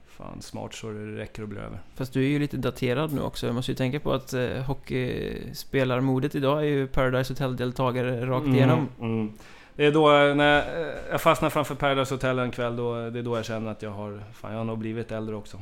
Fan 0.08 0.42
smart 0.42 0.74
så 0.74 0.90
det 0.90 1.16
räcker 1.18 1.42
och 1.42 1.48
blir 1.48 1.60
över. 1.60 1.78
Fast 1.94 2.12
du 2.12 2.24
är 2.24 2.28
ju 2.28 2.38
lite 2.38 2.56
daterad 2.56 3.12
nu 3.12 3.20
också. 3.22 3.46
Jag 3.46 3.54
måste 3.54 3.72
ju 3.72 3.76
tänka 3.76 4.00
på 4.00 4.12
att 4.12 4.32
eh, 4.32 4.48
hockeyspelarmodet 4.62 6.34
idag 6.34 6.58
är 6.58 6.64
ju 6.64 6.86
Paradise 6.86 7.32
Hotel-deltagare 7.32 8.26
rakt 8.26 8.44
Mm, 8.44 8.56
igenom. 8.56 8.88
mm. 9.00 9.32
Det 9.76 9.86
är 9.86 9.92
då 9.92 10.16
eh, 10.16 10.34
när 10.34 10.54
jag- 10.56 10.94
jag 11.10 11.20
fastnar 11.20 11.50
framför 11.50 11.74
Paradise 11.74 12.14
Hotel 12.14 12.38
en 12.38 12.50
kväll, 12.50 12.76
då, 12.76 13.10
det 13.10 13.18
är 13.18 13.22
då 13.22 13.36
jag 13.36 13.44
känner 13.44 13.70
att 13.70 13.82
jag 13.82 13.90
har... 13.90 14.22
Fan, 14.32 14.50
jag 14.50 14.58
har 14.58 14.64
nog 14.64 14.78
blivit 14.78 15.12
äldre 15.12 15.36
också. 15.36 15.60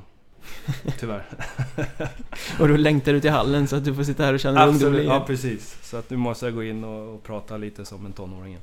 Tyvärr. 0.98 1.22
Och 2.60 2.68
då 2.68 2.76
längtar 2.76 3.12
du 3.12 3.20
till 3.20 3.30
hallen 3.30 3.68
så 3.68 3.76
att 3.76 3.84
du 3.84 3.94
får 3.94 4.02
sitta 4.02 4.24
här 4.24 4.34
och 4.34 4.40
känna 4.40 4.60
dig 4.60 4.68
ungdomlig 4.68 5.04
ja 5.04 5.24
precis. 5.26 5.78
Så 5.82 5.96
att 5.96 6.10
nu 6.10 6.16
måste 6.16 6.46
jag 6.46 6.54
gå 6.54 6.64
in 6.64 6.84
och, 6.84 7.14
och 7.14 7.22
prata 7.22 7.56
lite 7.56 7.84
som 7.84 8.06
en 8.06 8.12
tonåring. 8.12 8.58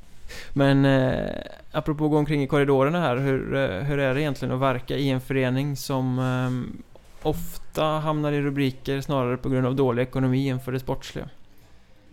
Men 0.53 0.85
eh, 0.85 1.29
apropå 1.71 2.05
att 2.05 2.11
gå 2.11 2.17
omkring 2.17 2.43
i 2.43 2.47
korridorerna 2.47 3.01
här, 3.01 3.17
hur, 3.17 3.55
eh, 3.55 3.83
hur 3.83 3.99
är 3.99 4.13
det 4.13 4.21
egentligen 4.21 4.53
att 4.53 4.61
verka 4.61 4.95
i 4.95 5.09
en 5.09 5.21
förening 5.21 5.75
som 5.75 6.19
eh, 6.19 7.27
ofta 7.27 7.83
hamnar 7.83 8.31
i 8.31 8.41
rubriker 8.41 9.01
snarare 9.01 9.37
på 9.37 9.49
grund 9.49 9.67
av 9.67 9.75
dålig 9.75 10.03
ekonomi 10.03 10.49
än 10.49 10.59
för 10.59 10.71
det 10.71 10.79
sportsliga? 10.79 11.29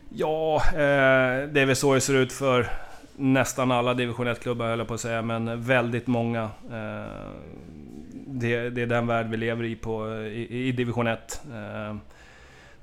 Ja, 0.08 0.62
eh, 0.66 1.48
det 1.48 1.60
är 1.60 1.66
väl 1.66 1.76
så 1.76 1.94
det 1.94 2.00
ser 2.00 2.14
ut 2.14 2.32
för 2.32 2.70
nästan 3.16 3.70
alla 3.70 3.94
division 3.94 4.28
1-klubbar 4.28 4.66
höll 4.66 4.78
jag 4.78 4.88
på 4.88 4.94
att 4.94 5.00
säga, 5.00 5.22
men 5.22 5.62
väldigt 5.62 6.06
många. 6.06 6.50
Det, 8.32 8.70
det 8.70 8.82
är 8.82 8.86
den 8.86 9.06
värld 9.06 9.26
vi 9.30 9.36
lever 9.36 9.64
i, 9.64 9.76
på, 9.76 10.16
i, 10.16 10.68
i 10.68 10.72
division 10.72 11.06
1. 11.06 11.42
Ehm, 11.54 12.00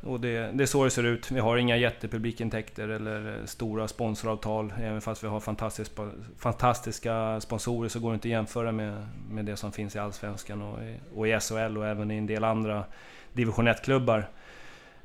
och 0.01 0.19
det, 0.19 0.51
det 0.53 0.63
är 0.63 0.65
så 0.65 0.83
det 0.83 0.89
ser 0.89 1.03
ut. 1.03 1.31
Vi 1.31 1.39
har 1.39 1.57
inga 1.57 1.77
jättepublikintäkter 1.77 2.87
eller 2.87 3.35
stora 3.45 3.87
sponsoravtal. 3.87 4.73
Även 4.81 5.01
fast 5.01 5.23
vi 5.23 5.27
har 5.27 5.39
fantastiska, 5.39 6.09
fantastiska 6.37 7.39
sponsorer 7.41 7.89
så 7.89 7.99
går 7.99 8.09
det 8.09 8.13
inte 8.13 8.27
att 8.27 8.31
jämföra 8.31 8.71
med, 8.71 9.07
med 9.31 9.45
det 9.45 9.55
som 9.57 9.71
finns 9.71 9.95
i 9.95 9.99
Allsvenskan 9.99 10.61
och, 10.61 10.83
i- 10.83 10.97
och 11.15 11.27
i 11.27 11.39
SHL 11.39 11.77
och 11.77 11.85
även 11.87 12.11
i 12.11 12.17
en 12.17 12.27
del 12.27 12.43
andra 12.43 12.83
division 13.33 13.67
1-klubbar. 13.67 14.17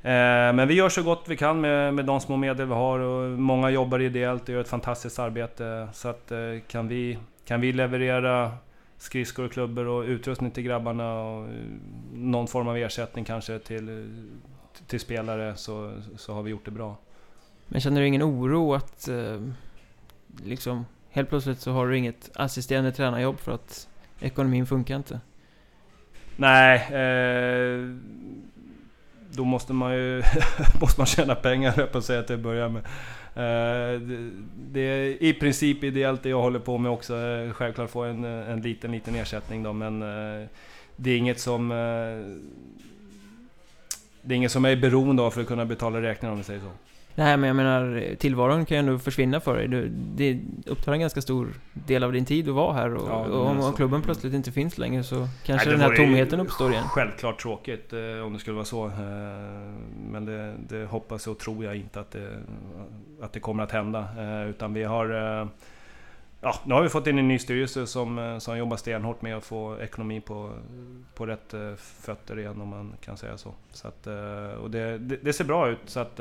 Eh, 0.01 0.53
Men 0.53 0.67
vi 0.67 0.73
gör 0.73 0.89
så 0.89 1.03
gott 1.03 1.23
vi 1.27 1.37
kan 1.37 1.61
med, 1.61 1.93
med 1.93 2.05
de 2.05 2.19
små 2.19 2.37
medel 2.37 2.67
vi 2.67 2.73
har 2.73 2.99
och 2.99 3.29
många 3.39 3.69
jobbar 3.69 3.99
ideellt 4.01 4.43
och 4.43 4.49
gör 4.49 4.61
ett 4.61 4.67
fantastiskt 4.67 5.19
arbete. 5.19 5.87
Så 5.93 6.07
att 6.09 6.31
eh, 6.31 6.37
kan 6.67 6.87
vi, 6.87 7.17
kan 7.45 7.61
vi 7.61 7.73
leverera 7.73 8.51
skridskor 8.97 9.45
och 9.45 9.51
klubbor 9.51 9.85
och 9.85 10.03
utrustning 10.03 10.51
till 10.51 10.63
grabbarna 10.63 11.13
och 11.13 11.47
eh, 11.47 11.53
någon 12.13 12.47
form 12.47 12.67
av 12.67 12.77
ersättning 12.77 13.25
kanske 13.25 13.59
till, 13.59 13.89
eh, 13.89 14.05
till 14.87 14.99
spelare 14.99 15.55
så, 15.55 16.01
så 16.17 16.33
har 16.33 16.43
vi 16.43 16.51
gjort 16.51 16.65
det 16.65 16.71
bra. 16.71 16.97
Men 17.67 17.81
känner 17.81 18.01
du 18.01 18.07
ingen 18.07 18.23
oro 18.23 18.73
att 18.73 19.07
eh, 19.07 19.41
liksom 20.43 20.85
helt 21.09 21.29
plötsligt 21.29 21.59
så 21.59 21.71
har 21.71 21.87
du 21.87 21.97
inget 21.97 22.31
assisterande 22.35 22.91
tränarjobb 22.91 23.39
för 23.39 23.51
att 23.51 23.87
ekonomin 24.19 24.65
funkar 24.65 24.95
inte? 24.95 25.19
Nej, 26.35 26.75
eh, 26.93 27.95
då 29.31 29.43
måste 29.43 29.73
man 29.73 29.93
ju 29.93 30.23
måste 30.81 30.99
man 30.99 31.05
tjäna 31.05 31.35
pengar 31.35 31.71
höll 31.71 31.79
jag 31.79 31.91
på 31.91 31.97
att 31.97 32.05
säga 32.05 32.23
till 32.23 32.35
att 32.35 32.41
börja 32.41 32.69
med. 32.69 32.83
Eh, 33.35 34.01
det, 34.71 34.79
är 34.79 35.23
i 35.23 35.33
princip 35.33 35.83
ideellt 35.83 36.23
det 36.23 36.29
jag 36.29 36.41
håller 36.41 36.59
på 36.59 36.77
med 36.77 36.91
också. 36.91 37.15
Eh, 37.15 37.51
självklart 37.51 37.89
Självklart 37.89 38.07
jag 38.07 38.15
en, 38.15 38.23
eh, 38.23 38.49
en 38.49 38.61
liten, 38.61 38.91
liten 38.91 39.15
ersättning 39.15 39.63
då 39.63 39.73
men 39.73 39.99
det 40.95 41.11
är 41.11 41.17
inget 41.17 41.39
som 41.39 41.69
det 44.21 44.33
är 44.33 44.35
inget 44.35 44.51
som 44.51 44.63
jag 44.63 44.73
är 44.73 44.77
beroende 44.77 45.23
av 45.23 45.31
för 45.31 45.41
att 45.41 45.47
kunna 45.47 45.65
betala 45.65 46.01
räkningar 46.01 46.31
om 46.31 46.37
vi 46.37 46.43
säger 46.43 46.59
så. 46.59 46.71
Nej, 47.17 47.37
men 47.37 47.47
jag 47.47 47.55
menar, 47.55 48.15
tillvaron 48.15 48.65
kan 48.65 48.77
ju 48.77 48.79
ändå 48.79 48.99
försvinna 48.99 49.39
för 49.39 49.57
dig. 49.57 49.67
Du, 49.67 49.87
det 49.89 50.39
upptar 50.65 50.93
en 50.93 50.99
ganska 50.99 51.21
stor 51.21 51.47
del 51.73 52.03
av 52.03 52.11
din 52.11 52.25
tid 52.25 52.49
att 52.49 52.55
vara 52.55 52.73
här 52.73 52.95
och, 52.95 53.09
Ja, 53.09 53.25
och 53.25 53.41
om, 53.41 53.47
alltså- 53.47 53.69
om 53.69 53.75
klubben 53.75 54.01
plötsligt 54.01 54.33
inte 54.33 54.51
finns 54.51 54.77
längre 54.77 55.03
så 55.03 55.27
kanske 55.43 55.69
Nej, 55.69 55.77
det 55.77 55.83
den 55.83 55.91
här 55.91 55.97
tomheten 55.97 56.39
uppstår 56.39 56.71
igen. 56.71 56.83
Självklart 56.83 57.41
tråkigt 57.41 57.93
eh, 57.93 58.25
om 58.25 58.33
det 58.33 58.39
skulle 58.39 58.55
vara 58.55 58.65
så. 58.65 58.85
Eh, 58.85 58.91
men 60.11 60.25
det, 60.25 60.53
det 60.69 60.85
hoppas 60.85 61.27
och 61.27 61.39
tror 61.39 61.65
jag 61.65 61.75
inte 61.75 61.99
att 61.99 62.11
det, 62.11 62.29
att 63.21 63.33
det 63.33 63.39
kommer 63.39 63.63
att 63.63 63.71
hända. 63.71 64.07
Eh, 64.17 64.49
utan 64.49 64.73
vi 64.73 64.83
har... 64.83 65.09
Ja, 66.41 66.55
nu 66.65 66.73
har 66.73 66.81
vi 66.81 66.89
fått 66.89 67.07
in 67.07 67.19
en 67.19 67.27
ny 67.27 67.39
styrelse 67.39 67.87
som, 67.87 68.37
som 68.41 68.57
jobbar 68.57 68.77
stenhårt 68.77 69.21
med 69.21 69.37
att 69.37 69.45
få 69.45 69.77
ekonomi 69.79 70.21
på, 70.21 70.51
på 71.15 71.25
rätt 71.25 71.53
fötter 71.77 72.39
igen 72.39 72.61
om 72.61 72.67
man 72.67 72.93
kan 73.01 73.17
säga 73.17 73.37
så. 73.37 73.53
så 73.71 73.87
att, 73.87 74.07
och 74.61 74.71
det, 74.71 74.97
det, 74.97 75.17
det 75.21 75.33
ser 75.33 75.43
bra 75.43 75.69
ut. 75.69 75.79
Så 75.85 75.99
att, 75.99 76.19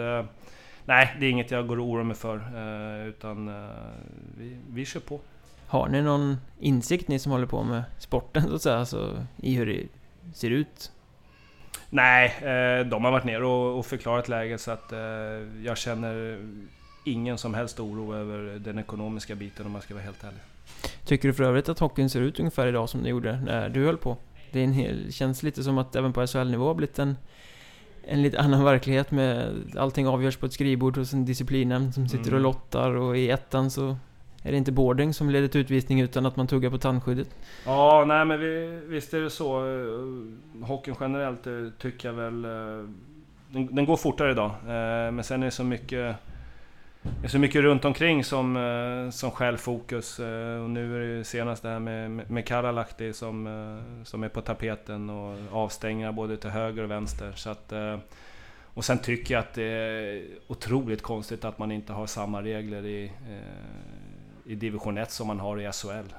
nej, 0.85 1.17
det 1.21 1.27
är 1.27 1.31
inget 1.31 1.51
jag 1.51 1.67
går 1.67 1.79
och 1.79 1.87
oroar 1.87 2.05
mig 2.05 2.17
för. 2.17 2.37
Eh, 2.37 3.09
utan 3.09 3.49
eh, 3.49 3.71
vi, 4.39 4.57
vi 4.71 4.85
kör 4.85 5.01
på. 5.01 5.21
Har 5.67 5.89
ni 5.89 6.03
någon 6.03 6.37
insikt, 6.61 7.09
ni 7.09 7.19
som 7.19 7.33
håller 7.33 7.47
på 7.47 7.63
med 7.63 7.83
sporten 7.99 8.43
så 8.43 8.55
att 8.55 8.63
säga, 8.63 8.77
alltså, 8.77 9.27
i 9.37 9.55
hur 9.55 9.67
det 9.67 9.87
ser 10.35 10.51
ut? 10.51 10.93
Nej, 11.91 12.27
eh, 12.27 12.87
de 12.87 13.05
har 13.05 13.11
varit 13.11 13.25
ner 13.25 13.43
och, 13.43 13.87
förklarat 13.87 14.29
läget 14.29 14.61
så 14.61 14.71
att 14.71 14.93
jag 15.63 15.79
känner 15.79 16.39
ingen 17.05 17.39
som 17.39 17.55
helst 17.55 17.81
oro 17.81 18.15
över 18.15 18.59
den 18.59 18.79
ekonomiska 18.79 19.35
biten 19.35 19.67
om 19.67 19.75
jag 19.75 19.83
ska 19.83 19.95
vara 19.95 20.05
helt 20.05 20.25
ärlig. 20.25 20.41
Tycker 21.05 21.29
du 21.29 21.35
för 21.35 21.45
övrigt 21.45 21.69
att 21.69 21.79
hockeyn 21.79 22.11
ser 22.11 22.21
ut 22.21 22.39
ungefär 22.39 22.67
idag 22.67 22.89
som 22.89 23.01
den 23.01 23.11
gjorde 23.11 23.41
när 23.41 23.69
du 23.69 23.85
höll 23.87 23.97
på? 23.97 24.17
Det 24.53 24.67
hel, 24.67 25.13
känns 25.13 25.43
lite 25.43 25.63
som 25.63 25.79
att 25.79 25.97
även 25.97 26.13
på 26.13 26.27
SHL-nivå 26.27 26.67
har 26.67 26.75
blivit 26.75 26.99
en, 26.99 27.17
en 28.07 28.23
lite 28.23 28.41
annan 28.41 28.65
verklighet 28.65 29.11
med 29.11 29.53
allting 29.77 30.07
avgörs 30.09 30.37
på 30.37 30.47
ett 30.47 30.53
skrivbord 30.53 30.97
hos 30.97 31.13
en 31.13 31.25
disciplinnämnd 31.25 31.95
som 31.95 32.09
sitter 32.09 32.25
och 32.35 32.41
Mm. 32.41 32.43
lottar 32.43 32.91
och 32.97 33.17
i 33.19 33.31
ettan 33.31 33.71
så 33.71 33.97
är 34.43 34.51
det 34.53 34.57
inte 34.59 34.73
boarding 34.73 35.15
som 35.15 35.31
leder 35.31 35.49
till 35.49 35.61
utvisning 35.61 36.01
utan 36.01 36.27
att 36.27 36.37
man 36.37 36.47
tuggar 36.47 36.71
på 36.71 36.79
tandskyddet. 36.79 37.29
Ja, 37.67 38.05
nej 38.09 38.25
men 38.25 38.41
vi, 38.41 38.81
visst 38.87 39.15
är 39.15 39.21
det 39.21 39.31
så. 39.31 39.59
Eh, 39.67 40.67
Hockeyn 40.67 40.95
generellt 41.01 41.47
eh, 41.47 41.53
tycker 41.79 42.09
jag 42.09 42.15
väl... 42.15 42.45
eh, 42.45 42.89
Den, 43.49 43.75
den 43.75 43.85
går 43.87 43.97
fortare 43.97 44.31
idag. 44.31 44.51
Men 45.15 45.25
sen 45.25 45.43
är 45.43 45.45
det 45.47 45.51
så 45.51 45.65
mycket... 45.65 46.17
Det 47.05 47.27
är 47.27 47.29
så 47.29 47.39
mycket 47.39 47.63
runt 47.63 47.85
omkring 47.85 48.25
som, 48.25 48.57
eh, 48.57 49.11
som 49.11 49.31
stjäl 49.31 49.59
fokus. 49.59 50.21
Eh, 50.21 50.63
och 50.63 50.71
nu 50.71 50.97
är 50.97 51.01
det 51.01 51.07
ju 51.07 51.25
senast 51.25 51.63
det 51.63 51.69
här 51.69 51.79
med, 51.79 52.11
med- 52.11 52.31
med 52.31 52.47
Karalahti 52.47 53.13
som, 53.13 53.47
eh, 53.47 54.05
som 54.05 54.23
är 54.23 54.29
på 54.29 54.41
tapeten 54.41 55.11
och 55.11 55.39
avstängningar 55.53 56.13
både 56.13 56.37
till 56.37 56.51
höger 56.51 56.83
och 56.83 56.91
vänster. 56.91 57.33
Så 57.35 57.51
att, 57.51 57.73
och 58.65 58.85
sen 58.85 58.99
tycker 58.99 59.35
jag 59.35 59.41
att 59.41 59.55
det 59.55 59.65
är 59.65 60.23
otroligt 60.47 61.03
konstigt 61.03 61.45
att 61.45 61.59
man 61.59 61.73
inte 61.73 61.93
har 61.93 62.07
samma 62.07 62.43
regler 62.43 62.87
i, 62.87 63.13
i 64.47 64.55
division 64.55 64.99
1 64.99 65.11
som 65.11 65.27
man 65.27 65.41
har 65.41 65.61
i 65.61 65.73
SHL. 65.73 66.15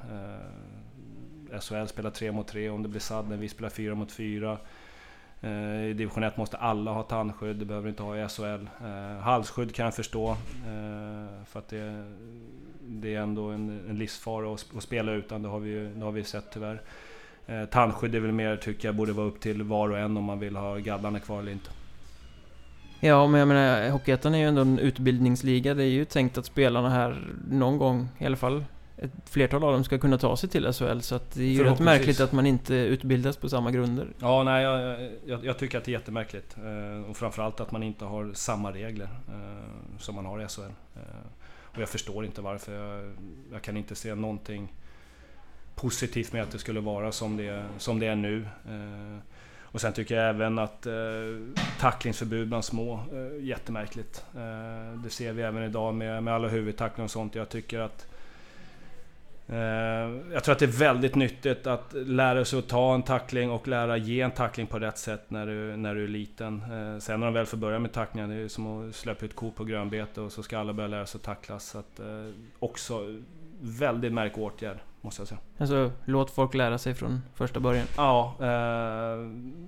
SHL 1.59 1.85
spelar 1.87 2.09
3 2.09 2.31
mot 2.31 2.47
3 2.47 2.69
om 2.69 2.83
det 2.83 2.89
blir 2.89 2.99
sadden, 3.01 3.39
vi 3.39 3.49
spelar 3.49 3.69
4 3.69 3.95
mot 3.95 4.11
4. 4.11 4.57
Eh, 5.41 5.83
I 5.89 5.93
division 5.93 6.23
1 6.23 6.37
måste 6.37 6.57
alla 6.57 6.91
ha 6.91 7.03
tandskydd, 7.03 7.55
det 7.55 7.65
behöver 7.65 7.89
inte 7.89 8.03
ha 8.03 8.17
i 8.17 8.27
SHL. 8.29 8.43
Eh, 8.85 9.19
halsskydd 9.21 9.75
kan 9.75 9.85
jag 9.85 9.95
förstå, 9.95 10.29
eh, 10.31 11.43
för 11.45 11.59
att 11.59 11.67
det, 11.67 12.05
det 12.87 13.15
är 13.15 13.19
ändå 13.21 13.49
en, 13.49 13.81
en 13.89 13.97
livsfara 13.97 14.53
att, 14.53 14.83
spela 14.83 15.11
utan, 15.11 15.41
det 15.41 15.49
har 15.49 15.59
vi, 15.59 15.69
ju- 15.69 15.93
det 15.95 16.03
har 16.05 16.11
vi 16.11 16.23
sett 16.23 16.45
tyvärr. 16.53 16.81
Tandskydd 17.71 18.15
är 18.15 18.19
väl 18.19 18.31
mer, 18.31 18.57
tycker 18.57 18.87
jag, 18.87 18.95
borde 18.95 19.13
vara 19.13 19.27
upp 19.27 19.39
till 19.39 19.63
var 19.63 19.89
och 19.89 19.97
en 19.99 20.17
om 20.17 20.23
man 20.23 20.39
vill 20.39 20.55
ha 20.55 20.75
gaddarna 20.77 21.19
kvar 21.19 21.39
eller 21.39 21.51
inte. 21.51 21.69
Ja, 22.99 23.27
men 23.27 23.39
jag 23.39 23.47
menar, 23.47 23.89
Hockeyettan 23.89 24.35
är 24.35 24.39
ju 24.39 24.45
ändå 24.47 24.61
en 24.61 24.79
utbildningsliga. 24.79 25.73
Det 25.73 25.83
är 25.83 25.87
ju 25.89 26.05
tänkt 26.05 26.37
att 26.37 26.45
spelarna 26.45 26.89
här 26.89 27.17
någon 27.51 27.77
gång, 27.77 28.07
i 28.17 28.25
alla 28.25 28.35
fall 28.35 28.63
ett 28.97 29.29
flertal 29.29 29.63
av 29.63 29.73
dem, 29.73 29.83
ska 29.83 29.97
kunna 29.97 30.17
ta 30.17 30.37
sig 30.37 30.49
till 30.49 30.73
SHL. 30.73 30.99
Så 30.99 31.15
att 31.15 31.31
det 31.31 31.43
är 31.43 31.47
ju 31.47 31.63
rätt 31.63 31.79
märkligt 31.79 32.19
att 32.19 32.31
man 32.31 32.45
inte 32.45 32.75
utbildas 32.75 33.37
på 33.37 33.49
samma 33.49 33.71
grunder. 33.71 34.07
Ja, 34.19 34.43
nej, 34.43 34.63
jag, 34.63 35.09
jag, 35.25 35.45
jag 35.45 35.57
tycker 35.57 35.77
att 35.77 35.83
det 35.83 35.91
är 35.91 35.93
jättemärkligt. 35.93 36.57
Eh, 36.57 37.09
och 37.09 37.17
framförallt 37.17 37.59
att 37.59 37.71
man 37.71 37.83
inte 37.83 38.05
har 38.05 38.31
samma 38.33 38.71
regler 38.71 39.09
eh, 39.27 39.97
som 39.99 40.15
man 40.15 40.25
har 40.25 40.41
i 40.41 40.47
SHL. 40.47 40.61
Eh, 40.61 41.01
och 41.61 41.81
jag 41.81 41.89
förstår 41.89 42.25
inte 42.25 42.41
varför. 42.41 42.73
Jag, 42.73 43.15
jag 43.51 43.61
kan 43.61 43.77
inte 43.77 43.95
se 43.95 44.15
någonting 44.15 44.73
positivt 45.75 46.33
med 46.33 46.43
att 46.43 46.51
det 46.51 46.59
skulle 46.59 46.79
vara 46.79 47.11
som 47.11 47.37
det, 47.37 47.65
som 47.77 47.99
det 47.99 48.07
är 48.07 48.15
nu. 48.15 48.47
Eh, 48.65 49.19
och 49.61 49.81
sen 49.81 49.93
tycker 49.93 50.15
jag 50.15 50.29
även 50.29 50.59
att 50.59 50.85
eh, 50.85 50.93
tacklingsförbud 51.79 52.47
bland 52.47 52.65
små, 52.65 52.93
eh, 52.93 53.45
jättemärkligt. 53.45 54.25
Eh, 54.35 54.99
det 55.03 55.09
ser 55.09 55.33
vi 55.33 55.41
även 55.41 55.63
idag 55.63 55.93
med, 55.93 56.23
med 56.23 56.33
alla 56.33 56.47
huvudtacklingar 56.47 57.05
och 57.05 57.11
sånt. 57.11 57.35
Jag 57.35 57.49
tycker 57.49 57.79
att 57.79 58.07
jag 60.33 60.43
tror 60.43 60.51
att 60.51 60.59
det 60.59 60.65
är 60.65 60.79
väldigt 60.79 61.15
nyttigt 61.15 61.67
att 61.67 61.93
lära 61.93 62.45
sig 62.45 62.59
att 62.59 62.67
ta 62.67 62.95
en 62.95 63.03
tackling 63.03 63.51
och 63.51 63.67
lära 63.67 63.97
ge 63.97 64.21
en 64.21 64.31
tackling 64.31 64.67
på 64.67 64.79
rätt 64.79 64.97
sätt 64.97 65.25
när 65.27 65.45
du, 65.47 65.77
när 65.77 65.95
du 65.95 66.03
är 66.03 66.07
liten. 66.07 66.61
Eh, 66.61 66.99
sen 66.99 67.19
när 67.19 67.27
de 67.27 67.33
väl 67.33 67.45
får 67.45 67.57
börja 67.57 67.79
med 67.79 67.91
tacklingen, 67.91 68.29
det 68.29 68.35
är 68.35 68.47
som 68.47 68.89
att 68.89 68.95
släppa 68.95 69.25
ut 69.25 69.35
ko 69.35 69.51
på 69.51 69.63
grönbete 69.63 70.21
och 70.21 70.31
så 70.31 70.43
ska 70.43 70.59
alla 70.59 70.73
börja 70.73 70.87
lära 70.87 71.05
sig 71.05 71.19
att 71.19 71.23
tacklas. 71.23 71.65
Så 71.65 71.77
att, 71.77 71.99
eh, 71.99 72.05
också 72.59 73.21
väldigt 73.61 74.13
märklig 74.13 74.45
åtgärd, 74.45 74.77
måste 75.01 75.21
jag 75.21 75.27
säga. 75.27 75.39
Alltså, 75.57 75.91
låt 76.05 76.31
folk 76.31 76.53
lära 76.53 76.77
sig 76.77 76.93
från 76.93 77.21
första 77.35 77.59
början. 77.59 77.85
Ja, 77.97 78.35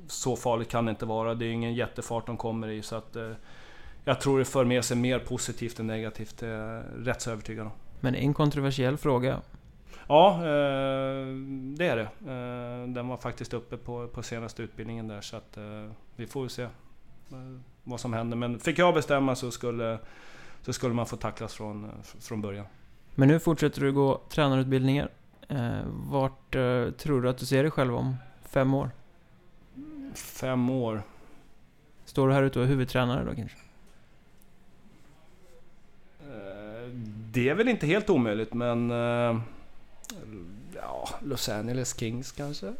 så 0.08 0.36
farligt 0.36 0.70
kan 0.70 0.86
det 0.86 0.90
inte 0.90 1.06
vara. 1.06 1.36
Det 1.36 1.46
är 1.46 1.50
ingen 1.50 1.74
jättefart 1.74 2.26
de 2.26 2.38
kommer 2.38 2.68
i 2.68 2.82
så 2.82 2.96
att 2.96 3.18
jag 4.06 4.22
tror 4.22 4.40
det 4.40 4.46
för 4.46 4.66
med 4.66 4.86
sig 4.86 4.98
mer 4.98 5.20
positivt 5.20 5.80
än 5.80 5.88
negativt. 5.88 6.38
Det 6.38 6.48
är 6.48 6.74
jag 6.74 6.84
rätt 7.08 7.22
så 7.22 7.32
övertygad 7.32 7.66
om. 7.66 7.72
Men 8.00 8.16
en 8.16 8.34
kontroversiell 8.34 8.98
fråga. 8.98 9.42
Ja, 10.08 10.36
eh, 10.36 11.28
det 11.78 11.88
är 11.88 11.96
det. 11.96 12.10
Eh, 12.32 12.88
den 12.88 13.08
var 13.08 13.18
faktiskt 13.18 13.54
uppe 13.54 13.78
på, 13.78 14.08
på 14.08 14.24
senaste 14.24 14.64
utbildningen 14.64 15.08
där 15.08 15.22
så 15.22 15.38
att 15.38 15.58
eh, 15.58 15.92
vi 16.16 16.28
får 16.28 16.48
se 16.48 16.68
vad 17.84 18.00
som 18.00 18.14
händer. 18.14 18.38
Men 18.38 18.60
fick 18.60 18.80
jag 18.80 18.94
bestämma 18.94 19.36
så 19.36 19.52
skulle, 19.52 20.00
så 20.62 20.74
skulle 20.74 20.94
man 20.94 21.06
få 21.06 21.16
tacklas 21.16 21.54
från, 21.54 21.92
från 22.20 22.42
början. 22.42 22.66
Men 23.16 23.28
nu 23.28 23.40
fortsätter 23.40 23.82
du 23.82 23.94
gå 23.94 24.22
tränarutbildningar. 24.30 25.10
Vart 25.88 26.52
tror 26.98 27.22
du 27.22 27.30
att 27.30 27.38
du 27.38 27.46
ser 27.46 27.64
dig 27.64 27.72
själv 27.72 27.96
om 27.96 28.16
fem 28.42 28.74
år? 28.74 28.90
Fem 30.14 30.70
år? 30.70 31.02
Står 32.06 32.28
du 32.28 32.34
här 32.34 32.44
ute 32.44 32.60
och 32.60 32.66
är 32.66 32.70
huvudtränare 32.70 33.26
då 33.26 33.36
kanske? 33.36 33.58
Det 37.32 37.50
är 37.50 37.56
väl 37.56 37.68
inte 37.68 37.88
helt 37.88 38.10
omöjligt 38.10 38.54
men 38.54 38.92
Ja, 40.76 41.10
Los 41.22 41.50
Angeles 41.50 42.00
Kings 42.00 42.32
kanske? 42.32 42.74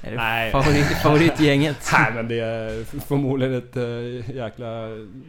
Är 0.00 0.10
det 0.10 0.16
Nej. 0.16 0.52
Favorit, 0.52 0.86
favoritgänget? 1.02 1.90
Nej 1.92 2.12
men 2.14 2.28
det 2.28 2.40
är 2.40 2.84
förmodligen 2.84 3.54
ett 3.54 3.76
äh, 3.76 4.36
jäkla 4.36 4.88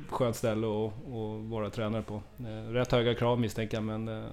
skönt 0.09 0.35
ställe 0.35 0.67
att, 0.67 0.93
att 0.93 1.49
vara 1.49 1.69
tränare 1.69 2.01
på. 2.01 2.21
Eh, 2.39 2.71
rätt 2.71 2.91
höga 2.91 3.15
krav 3.15 3.39
misstänker 3.39 3.77
jag 3.77 3.83
men 3.83 4.07
äh, 4.07 4.23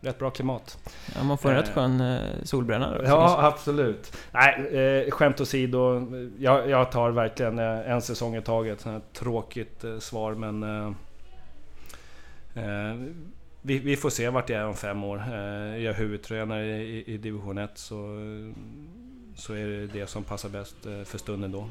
rätt 0.00 0.18
bra 0.18 0.30
klimat. 0.30 0.78
Ja, 1.16 1.22
man 1.22 1.38
får 1.38 1.48
en 1.48 1.56
äh, 1.56 1.60
rätt 1.60 1.74
skön 1.74 2.00
äh, 2.00 2.18
solbränna 2.42 2.98
då, 2.98 3.04
Ja, 3.04 3.38
absolut. 3.46 4.16
Nej, 4.32 5.10
skämt 5.10 5.40
åsido. 5.40 6.06
Jag, 6.38 6.70
jag 6.70 6.92
tar 6.92 7.10
verkligen 7.10 7.58
en 7.58 8.02
säsong 8.02 8.36
i 8.36 8.42
taget. 8.42 8.86
Tråkigt 9.12 9.84
svar 9.98 10.34
men 10.34 10.64
vi, 13.62 13.78
vi, 13.78 13.96
får 13.96 14.10
se 14.10 14.28
vart 14.28 14.50
jag 14.50 14.60
är 14.60 14.66
om 14.66 14.76
fem 14.76 15.04
år. 15.04 15.16
Eh, 15.16 15.34
jag 15.82 15.94
är 15.94 15.94
huvudtränare 15.94 16.66
i, 16.66 17.04
i 17.06 17.16
division 17.16 17.58
1 17.58 17.70
så, 17.74 17.96
så 19.34 19.52
är 19.54 19.66
det 19.66 19.86
det 19.86 20.06
som 20.06 20.24
passar 20.24 20.48
bäst 20.48 20.86
eh, 20.86 21.02
för 21.04 21.18
stunden 21.18 21.52
då. 21.52 21.70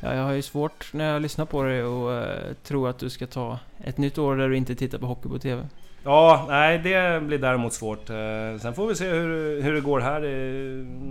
Ja, 0.00 0.14
jag 0.14 0.22
har 0.22 0.32
ju 0.32 0.42
svårt 0.42 0.92
när 0.92 1.12
jag 1.12 1.22
lyssnar 1.22 1.46
på 1.46 1.62
dig 1.62 1.84
och 1.84 2.10
uh, 2.10 2.54
tror 2.62 2.88
att 2.88 2.98
du 2.98 3.10
ska 3.10 3.26
ta 3.26 3.58
ett 3.84 3.98
nytt 3.98 4.18
år 4.18 4.36
där 4.36 4.48
du 4.48 4.56
inte 4.56 4.74
tittar 4.74 4.98
på 4.98 5.06
hockey 5.06 5.28
på 5.28 5.38
TV. 5.38 5.66
Ja, 6.04 6.46
nej 6.48 6.78
det 6.78 7.22
blir 7.22 7.38
däremot 7.38 7.72
svårt. 7.72 8.10
Uh, 8.10 8.58
sen 8.58 8.74
får 8.74 8.86
vi 8.86 8.94
se 8.94 9.10
hur, 9.10 9.62
hur 9.62 9.74
det 9.74 9.80
går 9.80 10.00
här, 10.00 10.20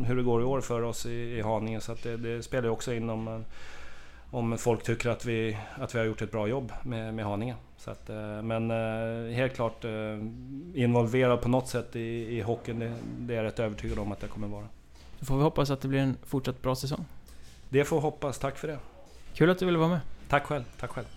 hur 0.05 0.15
det 0.15 0.23
går 0.23 0.41
i 0.41 0.45
år 0.45 0.61
för 0.61 0.81
oss 0.81 1.05
i, 1.05 1.37
i 1.37 1.41
Haninge. 1.41 1.81
Så 1.81 1.95
det, 2.03 2.17
det, 2.17 2.43
spelar 2.43 2.63
ju 2.63 2.69
också 2.69 2.93
in 2.93 3.09
om, 3.09 3.45
om 4.31 4.57
folk 4.57 4.83
tycker 4.83 5.09
att 5.09 5.25
vi, 5.25 5.57
att 5.75 5.95
vi 5.95 5.99
har 5.99 6.05
gjort 6.05 6.21
ett 6.21 6.31
bra 6.31 6.47
jobb 6.47 6.71
med, 6.83 7.13
med 7.13 7.25
Haninge. 7.25 7.55
Så 7.77 7.91
att, 7.91 8.09
eh, 8.09 8.41
men 8.41 8.71
eh, 8.71 9.35
helt 9.35 9.55
klart 9.55 9.85
eh, 9.85 9.91
involverad 10.73 11.41
på 11.41 11.49
något 11.49 11.67
sätt 11.67 11.95
i, 11.95 11.99
i 12.37 12.41
hockeyn, 12.41 12.79
det, 12.79 12.93
det 13.19 13.33
är 13.33 13.37
jag 13.37 13.45
rätt 13.45 13.59
övertygad 13.59 13.99
om 13.99 14.11
att 14.11 14.19
det 14.19 14.27
kommer 14.27 14.47
vara. 14.47 14.67
Då 15.19 15.25
får 15.25 15.37
vi 15.37 15.43
hoppas 15.43 15.69
att 15.69 15.81
det 15.81 15.87
blir 15.87 15.99
en 15.99 16.17
fortsatt 16.25 16.61
bra 16.61 16.75
säsong. 16.75 17.05
Det 17.69 17.85
får 17.85 17.99
hoppas, 17.99 18.39
tack 18.39 18.57
för 18.57 18.67
det. 18.67 18.79
Kul 19.33 19.49
att 19.49 19.59
du 19.59 19.65
ville 19.65 19.77
vara 19.77 19.89
med. 19.89 19.99
Tack 20.29 20.45
själv, 20.45 20.63
tack 20.79 20.89
själv. 20.91 21.16